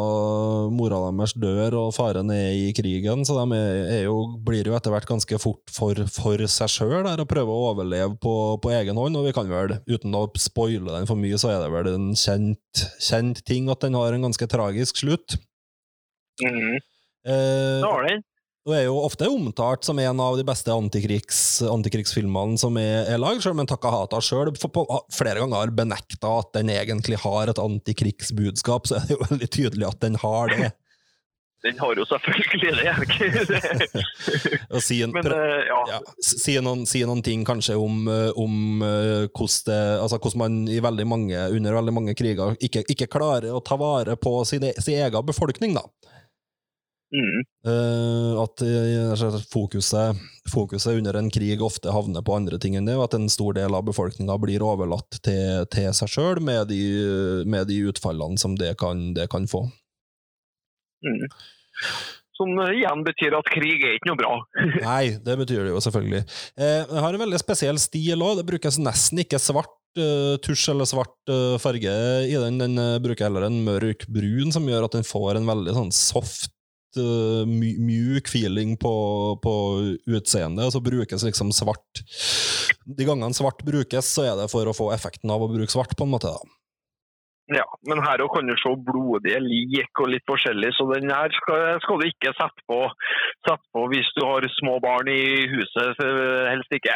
mora 0.69 0.99
deres 1.07 1.33
dør, 1.33 1.79
og 1.81 1.95
faren 1.95 2.29
er 2.29 2.51
i 2.53 2.67
krigen, 2.77 3.25
så 3.25 3.39
de 3.39 3.57
er, 3.57 4.03
jo, 4.05 4.19
blir 4.45 4.69
jo 4.69 4.75
etter 4.77 4.93
hvert 4.93 5.09
ganske 5.09 5.39
fort 5.41 5.73
for, 5.73 5.97
for 6.13 6.45
seg 6.45 6.69
sjøl 6.69 7.09
og 7.09 7.25
prøver 7.31 7.49
å 7.49 7.71
overleve 7.71 8.13
på, 8.21 8.35
på 8.61 8.73
egen 8.77 9.01
hånd. 9.01 9.17
Og 9.17 9.25
vi 9.25 9.33
kan 9.33 9.49
vel, 9.49 9.79
uten 9.89 10.13
å 10.13 10.27
spoile 10.37 10.93
den 10.93 11.09
for 11.09 11.17
mye, 11.17 11.41
så 11.41 11.55
er 11.55 11.63
det 11.65 11.73
vel 11.73 11.91
en 11.95 12.09
kjent, 12.13 12.85
kjent 13.01 13.41
ting 13.49 13.71
at 13.73 13.81
den 13.81 13.97
har 13.97 14.13
en 14.13 14.29
ganske 14.29 14.49
tragisk 14.51 15.01
slutt. 15.01 15.39
Mm. 16.43 16.77
Eh, 17.25 17.81
den. 17.81 18.21
Og 18.67 18.75
er 18.75 18.83
jo 18.85 18.97
ofte 19.01 19.29
omtalt 19.31 19.87
som 19.87 19.99
en 20.03 20.19
av 20.21 20.35
de 20.37 20.43
beste 20.47 20.73
antikrigs, 20.73 21.61
antikrigsfilmene 21.63 22.59
som 22.59 22.75
er, 22.81 23.07
er 23.09 23.21
lagd, 23.21 23.41
selv 23.45 23.55
om 23.55 23.69
Takahata 23.69 24.19
sjøl 24.23 24.51
flere 24.59 25.39
ganger 25.39 25.55
har 25.55 25.73
benekta 25.73 26.35
at 26.41 26.51
den 26.57 26.73
egentlig 26.75 27.21
har 27.23 27.49
et 27.49 27.61
antikrigsbudskap, 27.63 28.89
så 28.89 28.99
er 28.99 29.07
det 29.07 29.15
jo 29.15 29.25
veldig 29.29 29.49
tydelig 29.55 29.89
at 29.89 30.03
den 30.03 30.19
har 30.21 30.53
det. 30.53 30.71
Den 31.59 31.75
har 31.75 31.91
jo 31.91 32.05
selvfølgelig 32.07 32.69
det. 32.77 32.91
ikke? 33.03 34.03
Og 34.75 34.83
si, 34.83 35.01
en, 35.03 35.11
Men 35.11 35.27
eh, 35.27 35.65
ja. 35.67 35.79
ja, 35.91 35.97
si, 36.23 36.55
noen, 36.63 36.85
si 36.87 37.01
noen 37.03 37.19
ting 37.25 37.43
kanskje 37.47 37.75
om, 37.75 38.05
eh, 38.07 38.29
om 38.39 38.79
uh, 38.79 39.25
hvordan, 39.27 39.65
det, 39.67 39.79
altså 39.99 40.21
hvordan 40.23 40.39
man 40.39 40.55
i 40.71 40.79
veldig 40.83 41.07
mange, 41.11 41.41
under 41.57 41.75
veldig 41.81 41.95
mange 41.97 42.15
kriger 42.15 42.55
ikke, 42.63 42.85
ikke 42.95 43.09
klarer 43.11 43.51
å 43.51 43.59
ta 43.59 43.75
vare 43.79 44.15
på 44.15 44.37
sin, 44.47 44.69
e- 44.69 44.77
sin 44.79 45.01
egen 45.03 45.27
befolkning, 45.27 45.75
da. 45.75 45.83
Mm. 47.09 47.41
Eh, 47.65 48.33
at 48.37 48.61
eh, 48.61 49.09
altså, 49.09 49.31
fokuset, 49.49 50.19
fokuset 50.51 50.99
under 50.99 51.17
en 51.17 51.31
krig 51.33 51.61
ofte 51.65 51.89
havner 51.93 52.21
på 52.25 52.35
andre 52.37 52.59
ting 52.61 52.77
enn 52.77 52.85
det, 52.89 52.97
og 52.99 53.07
at 53.07 53.17
en 53.17 53.29
stor 53.33 53.57
del 53.57 53.73
av 53.73 53.87
befolkninga 53.87 54.37
blir 54.41 54.65
overlatt 54.65 55.17
til, 55.25 55.65
til 55.73 55.89
seg 55.97 56.13
sjøl 56.13 56.43
med, 56.45 56.69
med 57.49 57.69
de 57.71 57.81
utfallene 57.89 58.37
som 58.41 58.53
det 58.59 58.75
kan, 58.81 59.09
det 59.17 59.25
kan 59.33 59.49
få. 59.49 59.65
Mm. 61.05 61.25
Som 62.39 62.53
igjen 62.69 63.01
betyr 63.03 63.35
at 63.35 63.49
krig 63.51 63.81
er 63.83 63.97
ikke 63.97 64.11
noe 64.11 64.19
bra. 64.21 64.37
Nei, 64.91 65.17
det 65.25 65.35
betyr 65.41 65.65
det 65.65 65.73
jo 65.73 65.81
selvfølgelig. 65.83 66.21
Eh, 66.61 66.85
det 66.93 67.03
har 67.03 67.17
en 67.17 67.25
veldig 67.25 67.41
spesiell 67.41 67.81
stil 67.81 68.21
òg. 68.21 68.37
Det 68.39 68.47
brukes 68.47 68.79
nesten 68.79 69.25
ikke 69.25 69.41
svart 69.41 69.99
eh, 69.99 70.37
tusj 70.45 70.69
eller 70.75 70.87
svart 70.87 71.33
farge 71.63 71.97
i 72.29 72.37
den. 72.37 72.61
Den 72.61 72.79
eh, 72.79 73.01
bruker 73.01 73.27
heller 73.27 73.49
en 73.49 73.59
mørk 73.65 74.05
brun, 74.07 74.53
som 74.55 74.69
gjør 74.69 74.87
at 74.87 74.95
den 74.99 75.09
får 75.09 75.41
en 75.41 75.49
veldig 75.49 75.75
sånn 75.81 75.93
soft 75.95 76.53
my 76.97 77.75
mjuk 77.83 78.31
feeling 78.31 78.73
på, 78.81 78.93
på 79.43 79.53
utseendet, 80.09 80.65
og 80.65 80.73
så 80.73 80.81
brukes 80.81 81.25
liksom 81.27 81.53
svart 81.55 82.03
de 82.89 83.05
gangene 83.07 83.35
svart 83.35 83.61
brukes, 83.65 84.13
så 84.15 84.25
er 84.29 84.39
det 84.39 84.49
for 84.51 84.69
å 84.69 84.75
få 84.75 84.89
effekten 84.95 85.31
av 85.33 85.43
å 85.43 85.49
bruke 85.51 85.71
svart, 85.71 85.95
på 85.97 86.07
en 86.07 86.13
måte. 86.15 86.31
da. 86.33 86.55
Ja, 87.49 87.65
men 87.89 88.01
her 88.05 88.21
kan 88.29 88.45
du 88.45 88.53
se 88.61 88.71
blodige 88.85 89.39
lik 89.41 90.01
og 90.03 90.11
litt 90.13 90.25
forskjellig, 90.29 90.69
så 90.77 90.85
den 90.93 91.09
her 91.09 91.31
skal, 91.33 91.79
skal 91.81 91.97
du 92.01 92.05
ikke 92.05 92.33
sette 92.37 92.65
på, 92.69 92.77
sette 93.47 93.65
på 93.73 93.85
hvis 93.89 94.11
du 94.17 94.21
har 94.27 94.45
små 94.59 94.75
barn 94.83 95.09
i 95.09 95.47
huset. 95.49 95.97
eh, 96.05 96.49
Helst 96.51 96.75
ikke. 96.77 96.95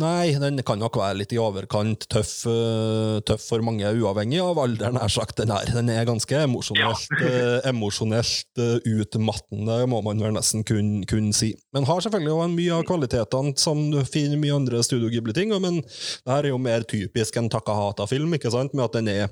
Nei, 0.00 0.34
den 0.40 0.58
kan 0.66 0.80
nok 0.82 0.98
være 0.98 1.20
litt 1.20 1.34
i 1.36 1.40
overkant 1.42 2.08
tøff, 2.10 2.32
eh, 2.50 3.20
tøff 3.28 3.46
for 3.52 3.62
mange, 3.66 3.86
uavhengig 4.00 4.40
av 4.42 4.58
alder, 4.64 4.94
nær 4.96 5.12
sagt. 5.12 5.36
Den 5.38 5.52
her. 5.54 5.70
Den 5.70 5.90
er 5.94 6.08
ganske 6.08 6.40
emosjonelt, 6.42 7.06
ja. 7.22 7.60
emosjonelt 7.70 8.58
eh, 8.58 8.80
utmattende, 8.98 9.78
må 9.90 10.02
man 10.02 10.18
vel 10.22 10.34
nesten 10.34 10.64
kunne 10.66 11.06
kun 11.06 11.30
si. 11.36 11.52
Men 11.76 11.86
har 11.86 12.02
selvfølgelig 12.02 12.34
også 12.34 12.56
mye 12.56 12.80
av 12.80 12.86
kvalitetene 12.88 13.54
som 13.60 13.84
du 13.92 14.00
finner 14.08 14.40
mye 14.40 14.56
andre 14.58 14.82
Studio 14.82 15.10
Ghibli-ting, 15.12 15.54
men 15.62 15.80
det 15.84 16.32
her 16.32 16.48
er 16.48 16.52
jo 16.52 16.58
mer 16.62 16.82
typisk 16.88 17.38
en 17.38 17.50
Takahata-film, 17.52 18.34
ikke 18.38 18.50
sant, 18.54 18.74
med 18.74 18.88
at 18.88 18.98
den 18.98 19.12
er, 19.14 19.28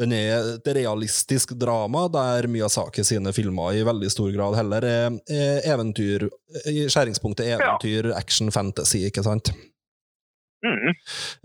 den 0.00 0.12
er 0.16 0.54
et 0.56 0.70
realistisk 0.76 1.54
drama, 1.58 2.06
der 2.12 2.48
Miyazaki 2.50 3.04
sine 3.06 3.32
filmer 3.36 3.76
i 3.76 3.84
veldig 3.86 4.10
stor 4.12 4.30
grad 4.34 4.58
heller 4.58 4.86
er, 4.86 5.18
er 5.30 5.66
eventyr, 5.74 6.28
i 6.70 6.86
skjæringspunktet 6.88 7.54
eventyr, 7.56 8.12
action, 8.16 8.50
fantasy, 8.54 9.04
ikke 9.08 9.24
sant? 9.26 9.52
Mm. 10.64 10.92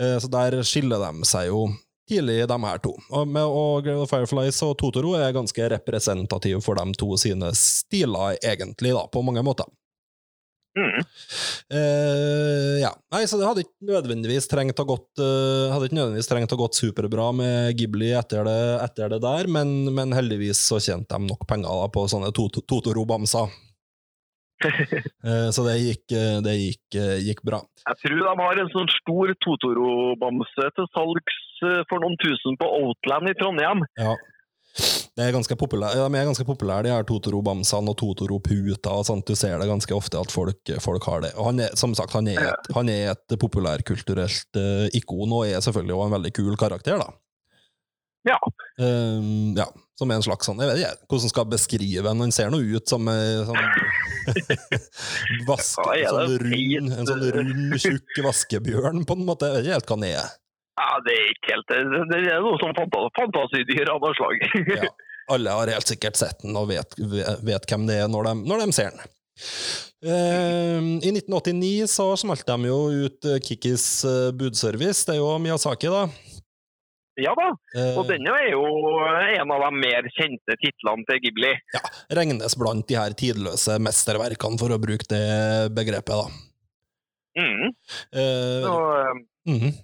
Eh, 0.02 0.18
Så 0.20 0.28
der 0.32 0.62
skiller 0.68 1.00
de 1.00 1.28
seg 1.28 1.48
jo 1.52 1.70
tidlig, 2.10 2.44
de 2.48 2.58
her 2.66 2.82
to. 2.84 2.94
Og, 3.10 3.28
med, 3.28 3.44
og 3.44 4.10
Fireflies 4.10 4.62
og 4.66 4.76
Totoro 4.82 5.16
er 5.18 5.34
ganske 5.36 5.70
representative 5.72 6.62
for 6.62 6.78
de 6.78 6.94
to 7.00 7.16
sine 7.18 7.52
stiler, 7.58 8.38
egentlig, 8.44 8.94
da, 8.94 9.06
på 9.12 9.24
mange 9.26 9.44
måter. 9.46 9.70
Mm. 10.76 11.00
Eh, 11.72 12.82
ja. 12.82 12.92
Nei, 13.16 13.24
så 13.30 13.40
det 13.40 13.48
hadde 13.48 13.64
ikke 13.64 13.88
nødvendigvis 13.88 14.50
trengt 14.52 14.82
å 14.84 14.88
gått 14.90 15.22
uh, 15.24 15.72
Hadde 15.72 15.88
ikke 15.88 15.96
nødvendigvis 15.96 16.28
trengt 16.28 16.52
å 16.52 16.60
gått 16.60 16.76
superbra 16.76 17.30
med 17.36 17.78
Ghibli 17.80 18.10
etter 18.12 18.44
det, 18.44 18.60
etter 18.84 19.14
det 19.14 19.22
der, 19.24 19.48
men, 19.48 19.72
men 19.96 20.12
heldigvis 20.16 20.60
så 20.68 20.82
tjente 20.84 21.16
de 21.16 21.32
nok 21.32 21.48
penger 21.48 21.72
da, 21.72 21.88
på 21.94 22.04
sånne 22.12 22.34
Totoro-bamser. 22.36 23.54
Eh, 25.26 25.48
så 25.52 25.64
det 25.66 25.74
gikk, 25.82 26.14
det 26.46 26.52
gikk, 26.54 26.96
gikk 27.26 27.40
bra. 27.46 27.58
Jeg 27.90 27.98
tror 28.04 28.20
de 28.22 28.34
har 28.40 28.60
en 28.62 28.70
sånn 28.70 28.92
stor 28.94 29.32
Totoro-bamse 29.42 30.68
til 30.78 30.88
salgs 30.94 31.40
for 31.90 32.04
noen 32.04 32.14
tusen 32.22 32.54
på 32.62 32.70
Outland 32.78 33.32
i 33.32 33.34
Trondheim. 33.40 33.82
Ja. 33.98 34.14
Det 35.16 35.24
er 35.24 35.32
ganske 35.32 35.56
populære, 35.56 35.96
ja, 35.96 36.08
de 36.12 36.18
er 36.20 36.26
ganske 36.28 36.44
populære, 36.44 36.84
de 36.84 36.92
her 36.92 37.06
Totoro-bamsene 37.08 37.88
og 37.94 37.96
Totoro-puta 38.02 38.92
og 39.00 39.06
sånt. 39.08 39.24
Du 39.30 39.36
ser 39.40 39.56
det 39.62 39.70
ganske 39.70 39.96
ofte 39.96 40.20
at 40.20 40.34
folk, 40.34 40.72
folk 40.84 41.06
har 41.08 41.22
det. 41.24 41.30
Og 41.40 41.48
han 41.54 41.62
er, 41.64 41.72
som 41.80 41.94
sagt, 41.96 42.12
han 42.18 42.28
er 42.28 42.42
et, 42.50 42.68
han 42.76 42.90
er 42.92 43.14
et 43.14 43.36
populærkulturelt 43.40 44.60
uh, 44.60 44.90
ikon, 45.00 45.32
og 45.32 45.48
er 45.48 45.64
selvfølgelig 45.64 45.96
også 45.96 46.10
en 46.10 46.18
veldig 46.18 46.34
kul 46.36 46.58
karakter, 46.60 47.00
da. 47.00 47.08
Ja. 48.28 48.36
Um, 48.82 49.54
ja, 49.56 49.70
som 49.96 50.10
er 50.12 50.18
en 50.18 50.24
slags 50.26 50.48
sånn 50.50 50.58
Jeg 50.58 50.72
vet 50.72 50.80
ikke 50.82 51.12
hvordan 51.14 51.30
skal 51.32 51.44
jeg 51.46 51.52
beskrive 51.54 52.10
han. 52.10 52.24
Han 52.26 52.34
ser 52.34 52.50
nå 52.52 52.58
ut 52.60 52.90
som 52.90 53.06
en 53.08 53.46
sånn 53.52 53.62
vaske, 55.48 55.86
en 56.02 56.10
sånn 56.10 56.36
rund, 56.44 56.96
en 56.98 57.08
sånn 57.12 57.24
rund, 57.38 57.76
tjukk 57.80 58.20
vaskebjørn, 58.26 59.06
på 59.08 59.16
en 59.20 59.26
måte. 59.30 59.52
Jeg 59.54 59.62
vet 59.62 59.70
ikke 59.70 59.78
helt 59.78 59.92
hva 59.94 59.98
han 60.00 60.08
er. 60.10 60.34
ja, 60.82 60.90
det 61.06 61.14
er 61.22 61.30
ikke 61.38 61.54
helt 61.54 61.70
Det, 61.72 62.04
det 62.12 62.22
er 62.34 62.42
noe 62.44 62.60
sånn 62.60 62.76
fanta- 62.82 63.08
fantasidyr 63.22 63.94
av 63.94 64.04
noe 64.04 64.16
slag. 64.18 64.48
Ja. 64.76 64.90
Alle 65.32 65.56
har 65.58 65.72
helt 65.74 65.90
sikkert 65.90 66.20
sett 66.20 66.44
den 66.44 66.56
og 66.58 66.70
vet, 66.70 66.96
vet 67.46 67.68
hvem 67.70 67.88
det 67.90 68.00
er 68.04 68.10
når 68.12 68.30
de, 68.30 68.34
når 68.46 68.66
de 68.66 68.76
ser 68.78 68.94
den. 68.94 69.12
Uh, 70.06 71.02
I 71.02 71.12
1989 71.12 71.88
så 71.90 72.06
smalt 72.20 72.46
de 72.46 72.70
jo 72.70 72.78
ut 73.08 73.26
Kikkis 73.42 73.48
Kikis 73.50 73.86
eh, 74.06 74.32
budservice. 74.38 75.06
Det 75.08 75.16
er 75.16 75.22
jo 75.24 75.32
Miyazaki, 75.42 75.90
da. 75.92 76.04
ja 77.20 77.34
da. 77.38 77.48
Eh, 77.74 77.98
Og 77.98 78.06
denne 78.10 78.36
er 78.38 78.52
jo 78.52 78.64
en 79.42 79.54
av 79.56 79.66
de 79.66 79.72
mer 79.82 80.10
kjente 80.14 80.58
titlene 80.62 81.08
til 81.10 81.22
Ghibli. 81.24 81.54
Ja, 81.74 81.82
regnes 82.22 82.58
blant 82.60 82.88
de 82.92 83.00
her 83.00 83.18
tidløse 83.18 83.80
mesterverkene, 83.82 84.62
for 84.62 84.76
å 84.76 84.82
bruke 84.82 85.10
det 85.10 85.26
begrepet, 85.76 86.22
da. 86.22 86.46
Mm. 87.36 87.74
Eh, 88.16 88.70
Og, 88.70 89.26
mm. 89.50 89.56
mhm. 89.56 89.76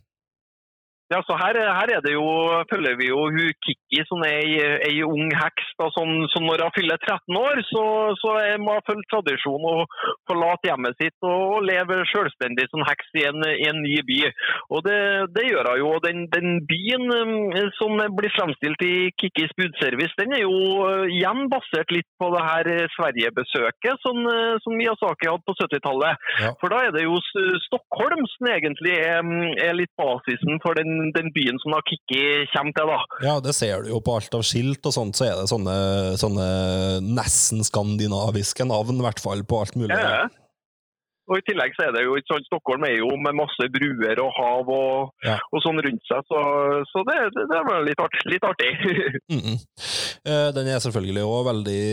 Ja, 1.11 1.19
så 1.27 1.35
her, 1.41 1.57
her 1.79 1.89
er 1.95 2.01
det 2.05 2.13
jo, 2.15 2.27
følger 2.71 2.95
vi 2.99 3.09
jo 3.11 3.25
hun 3.35 3.55
Kikki, 3.65 4.01
som 4.09 4.23
er 4.23 4.37
ei, 4.39 4.53
ei 4.89 5.01
ung 5.03 5.31
heks. 5.35 5.67
da, 5.79 5.89
som, 5.95 6.07
som 6.33 6.45
Når 6.47 6.63
hun 6.65 6.75
fyller 6.77 6.99
13 7.03 7.39
år, 7.41 7.61
så, 7.71 7.83
så 8.21 8.35
må 8.63 8.77
hun 8.77 8.87
følge 8.89 9.09
tradisjonen 9.11 9.67
og 9.73 9.81
forlate 10.29 10.69
hjemmet 10.69 10.97
sitt 11.01 11.17
og, 11.27 11.59
leve 11.67 12.01
selvstendig 12.09 12.67
som 12.71 12.85
heks 12.87 13.11
i 13.19 13.25
en, 13.29 13.43
i 13.51 13.67
en 13.69 13.81
ny 13.83 13.97
by. 14.07 14.19
Og 14.73 14.85
Det, 14.87 14.99
det 15.35 15.45
gjør 15.49 15.71
hun 15.73 15.81
jo. 15.83 15.91
Den, 16.05 16.25
den 16.35 16.61
byen 16.69 17.05
eh, 17.17 17.69
som 17.77 17.99
blir 18.17 18.33
fremstilt 18.37 18.81
i 18.85 19.11
Kikkis 19.19 19.53
budservice, 19.59 20.15
den 20.21 20.35
er 20.37 20.43
jo 20.45 20.55
eh, 20.87 21.11
igjen 21.17 21.47
basert 21.51 21.91
litt 21.93 22.07
på 22.21 22.31
det 22.33 22.43
her 22.47 22.71
eh, 22.71 22.87
Sverige-besøket 22.95 24.01
som, 24.05 24.23
eh, 24.31 24.55
som 24.63 24.77
Miyazaki 24.79 25.29
hadde 25.29 25.47
på 25.47 25.57
70-tallet. 25.59 26.25
Ja. 26.45 26.53
For 26.61 26.73
da 26.73 26.81
er 26.87 26.95
det 26.95 27.05
jo 27.05 27.19
Stockholm 27.67 28.25
som 28.35 28.51
egentlig 28.51 28.95
er, 28.97 29.21
er 29.67 29.77
litt 29.77 29.93
basisen 29.99 30.61
for 30.63 30.77
den, 30.79 31.00
den 31.15 31.31
byen 31.35 31.57
som 31.63 31.73
da 31.75 31.81
Kikki 31.87 32.21
kommer 32.53 32.75
til. 32.77 32.91
da. 32.91 32.99
Ja, 33.25 33.35
det 33.43 33.55
ser 33.57 33.83
du 33.85 33.89
jo 33.93 34.01
på 34.05 34.17
alt 34.19 34.37
av 34.37 34.45
skilt 34.47 34.85
og 34.85 34.93
sånt, 34.95 35.17
så 35.17 35.27
er 35.29 35.39
det 35.41 35.49
sånne, 35.51 35.77
sånne 36.21 36.47
nesten 37.17 37.65
skandinaviske 37.67 38.67
navn, 38.69 39.01
i 39.01 39.07
hvert 39.07 39.23
fall, 39.23 39.41
på 39.47 39.63
alt 39.63 39.75
mulig. 39.79 39.97
Ja. 39.97 40.27
Og 41.31 41.37
I 41.37 41.43
tillegg 41.47 41.71
så 41.77 41.85
er 41.85 41.93
det 41.95 42.01
jo 42.03 42.17
sånn, 42.27 42.43
Stockholm 42.43 42.83
er 42.83 42.97
jo 42.97 43.07
med 43.23 43.37
masse 43.37 43.63
bruer 43.71 44.19
og 44.19 44.31
hav 44.35 44.71
og, 44.73 45.11
Ja. 45.23 45.37
og 45.53 45.61
sånn 45.63 45.79
rundt 45.85 46.03
seg, 46.09 46.25
så, 46.27 46.39
så 46.89 47.03
det, 47.07 47.17
det, 47.37 47.45
det 47.53 47.59
var 47.69 47.85
litt, 47.87 48.01
art, 48.03 48.17
litt 48.27 48.47
artig. 48.47 48.71
mm 49.35 49.55
Eh, 50.21 50.49
Den 50.53 50.67
er 50.69 50.77
selvfølgelig 50.83 51.23
òg 51.25 51.45
veldig, 51.47 51.85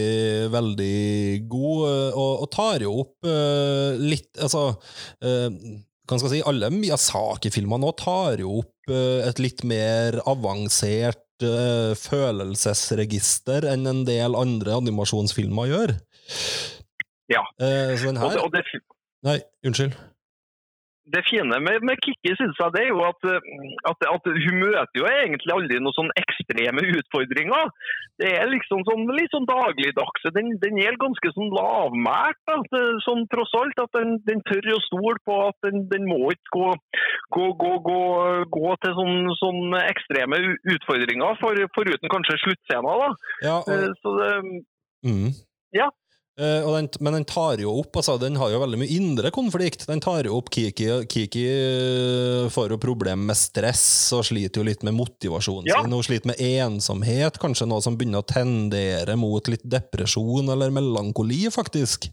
veldig 0.53 0.97
god, 1.49 1.79
eh, 1.89 2.19
og, 2.19 2.33
og 2.45 2.51
tar 2.53 2.83
jo 2.85 2.91
opp 3.05 3.25
eh, 3.31 3.95
litt 4.03 4.37
Altså, 4.45 4.65
eh, 5.25 5.47
hva 6.09 6.17
skal 6.17 6.33
jeg 6.33 6.41
si, 6.41 6.49
alle 6.49 6.71
Miyazaki-filmer 6.73 7.81
nå 7.83 7.93
tar 8.01 8.41
jo 8.41 8.63
opp 8.63 8.93
eh, 8.93 9.29
et 9.29 9.41
litt 9.43 9.61
mer 9.69 10.17
avansert 10.29 11.45
eh, 11.45 11.93
følelsesregister 12.01 13.67
enn 13.69 13.85
en 13.91 14.05
del 14.09 14.37
andre 14.39 14.79
animasjonsfilmer 14.81 15.69
gjør. 15.69 15.95
Ja. 17.29 17.45
Eh, 17.61 17.93
så 17.99 18.09
den 18.09 18.23
Og 18.25 18.33
det, 18.33 18.41
og 18.47 18.55
det, 18.57 18.65
Nei, 19.27 19.41
unnskyld. 19.67 19.97
Det 21.15 21.23
fine 21.29 21.59
med, 21.65 21.85
med 21.89 22.01
Kikki 22.05 22.35
synes 22.39 22.59
jeg 22.61 22.75
det 22.75 22.83
er 22.85 22.91
jo 22.93 23.03
at, 23.07 23.27
eh, 23.31 23.49
at, 23.91 24.07
at 24.15 24.29
hun 24.29 24.59
møter 24.63 25.01
jo 25.01 25.07
egentlig 25.09 25.55
aldri 25.55 25.81
noen 25.81 25.97
sånn 25.97 26.13
ekstreme 26.21 26.85
utfordringer. 26.99 27.73
Det 28.21 28.33
er 28.41 28.51
liksom 28.51 28.85
sånn, 28.89 29.07
litt 29.17 29.33
sånn 29.35 29.49
dagligdagse. 29.49 30.33
Den, 30.37 30.55
den 30.63 30.81
er 30.83 30.99
ganske 31.01 31.33
sånn 31.37 31.53
lavmælt, 31.55 32.41
da, 32.51 32.59
det, 32.75 32.85
sånn 33.07 33.25
tross 33.33 33.55
alt. 33.61 33.83
At 33.85 33.95
den, 33.99 34.17
den 34.29 34.43
tør 34.49 34.73
å 34.75 34.81
stole 34.89 35.19
på 35.29 35.39
at 35.49 35.69
den, 35.69 35.87
den 35.93 36.09
må 36.11 36.33
ikke 36.35 36.55
gå, 36.57 36.71
gå, 37.37 37.47
gå, 37.63 37.73
gå, 37.89 38.01
gå 38.59 38.75
til 38.85 38.97
sånn, 38.99 39.31
sånn 39.41 39.79
ekstreme 39.85 40.43
utfordringer, 40.75 41.39
for, 41.43 41.63
foruten 41.77 42.13
kanskje 42.13 42.41
sluttscenen. 42.45 43.05
da. 43.05 43.13
Ja, 43.45 43.57
og, 43.63 43.79
Eh, 43.79 43.95
Så 44.03 44.17
det, 44.19 44.65
Mm. 45.07 45.31
Ja. 45.73 45.91
Og 46.39 46.75
den, 46.77 46.89
men 47.03 47.17
den 47.19 47.25
tar 47.27 47.59
jo 47.59 47.73
opp 47.81 47.97
altså, 47.99 48.15
Den 48.23 48.37
har 48.39 48.53
jo 48.53 48.61
veldig 48.63 48.79
mye 48.79 48.93
indre 48.95 49.33
konflikt. 49.35 49.87
Den 49.89 49.99
tar 50.05 50.23
jo 50.29 50.37
opp 50.39 50.53
Kiki. 50.55 50.87
Kiki 51.11 51.43
eh, 51.51 52.45
får 52.55 52.75
jo 52.75 52.79
problemer 52.83 53.31
med 53.33 53.39
stress 53.39 53.83
og 54.15 54.23
sliter 54.29 54.63
jo 54.63 54.69
litt 54.69 54.85
med 54.87 54.95
motivasjonen 54.95 55.67
Ja. 55.67 55.81
sin. 55.83 55.93
Hun 55.93 56.07
sliter 56.07 56.31
med 56.31 56.39
ensomhet, 56.39 57.41
kanskje 57.43 57.67
noe 57.67 57.83
som 57.83 57.97
begynner 57.99 58.23
å 58.23 58.29
tendere 58.29 59.17
mot 59.19 59.51
litt 59.51 59.65
depresjon 59.67 60.49
eller 60.55 60.71
melankoli, 60.75 61.47
faktisk. 61.51 62.11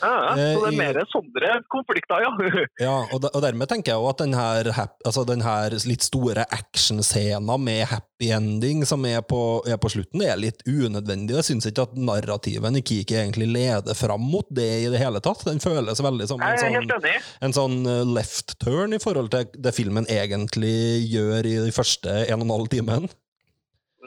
Ja, 0.00 0.34
så 0.34 0.36
det 0.36 0.46
Eh, 0.48 0.68
er 0.68 0.78
mer 0.78 0.98
sånne 1.12 1.56
konflikter, 1.72 2.24
ja. 2.24 2.30
Ja, 2.86 2.96
og, 3.12 3.20
de, 3.24 3.30
og 3.32 3.42
dermed 3.44 3.70
tenker 3.70 3.94
jeg 3.94 4.00
jo 4.00 4.08
at 4.10 4.22
den 4.22 4.36
her, 4.36 4.70
altså 5.04 5.24
den 5.28 5.42
her 5.44 5.74
litt 5.88 6.06
store 6.06 6.46
actionscenen 6.54 7.64
med 7.64 7.84
happy 7.90 8.30
ending 8.34 8.84
som 8.88 9.04
er 9.08 9.22
på, 9.26 9.62
er 9.68 9.78
på 9.80 9.92
slutten, 9.92 10.22
er 10.24 10.40
litt 10.40 10.64
unødvendig. 10.66 11.36
Jeg 11.38 11.48
syns 11.50 11.68
ikke 11.70 11.88
at 11.88 11.96
narrativen 11.98 12.78
i 12.78 12.82
Kiki 12.82 13.18
egentlig 13.18 13.50
leder 13.52 13.98
fram 13.98 14.24
mot 14.30 14.46
det 14.50 14.68
i 14.84 14.90
det 14.92 15.02
hele 15.02 15.22
tatt. 15.24 15.44
Den 15.48 15.62
føles 15.62 16.02
veldig 16.02 16.28
som 16.30 16.42
en 16.42 16.58
sånn, 16.58 17.08
en 17.48 17.56
sånn 17.56 17.78
eh, 17.86 18.04
left 18.18 18.58
turn 18.62 18.96
i 18.96 19.02
forhold 19.02 19.32
til 19.34 19.48
det 19.58 19.74
filmen 19.76 20.08
egentlig 20.10 21.08
gjør 21.10 21.46
i 21.46 21.56
de 21.68 21.74
første 21.74 22.22
en 22.28 22.42
og 22.42 22.46
en 22.48 22.56
halv 22.58 22.70
timen. 22.72 23.10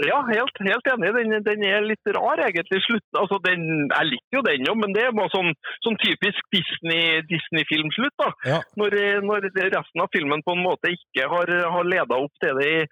Ja, 0.07 0.21
helt, 0.29 0.55
helt 0.63 0.87
enig. 0.87 1.09
Den, 1.17 1.33
den 1.43 1.63
er 1.67 1.83
litt 1.83 2.11
rar, 2.15 2.39
egentlig. 2.45 2.79
Slutt, 2.85 3.03
altså, 3.19 3.37
den, 3.43 3.65
jeg 3.91 4.07
liker 4.07 4.37
jo 4.39 4.43
den 4.47 4.67
jo, 4.69 4.75
men 4.79 4.95
det 4.95 5.03
er 5.03 5.15
bare 5.17 5.33
sånn, 5.33 5.51
sånn 5.83 5.97
typisk 5.99 6.47
Disney- 6.55 7.21
Disney-filmslutt. 7.27 8.15
da. 8.21 8.29
Ja. 8.47 8.59
Når, 8.79 8.95
når 9.27 9.49
resten 9.51 10.03
av 10.03 10.11
filmen 10.15 10.43
på 10.47 10.55
en 10.55 10.63
måte 10.63 10.93
ikke 10.95 11.27
har, 11.33 11.51
har 11.75 11.89
leda 11.91 12.21
opp 12.23 12.31
til 12.43 12.61
det 12.61 12.69
i, 12.71 12.85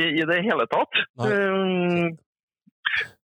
i, 0.00 0.06
i 0.22 0.28
det 0.32 0.40
hele 0.48 0.64
tatt. 0.72 1.02
Um, 1.20 2.16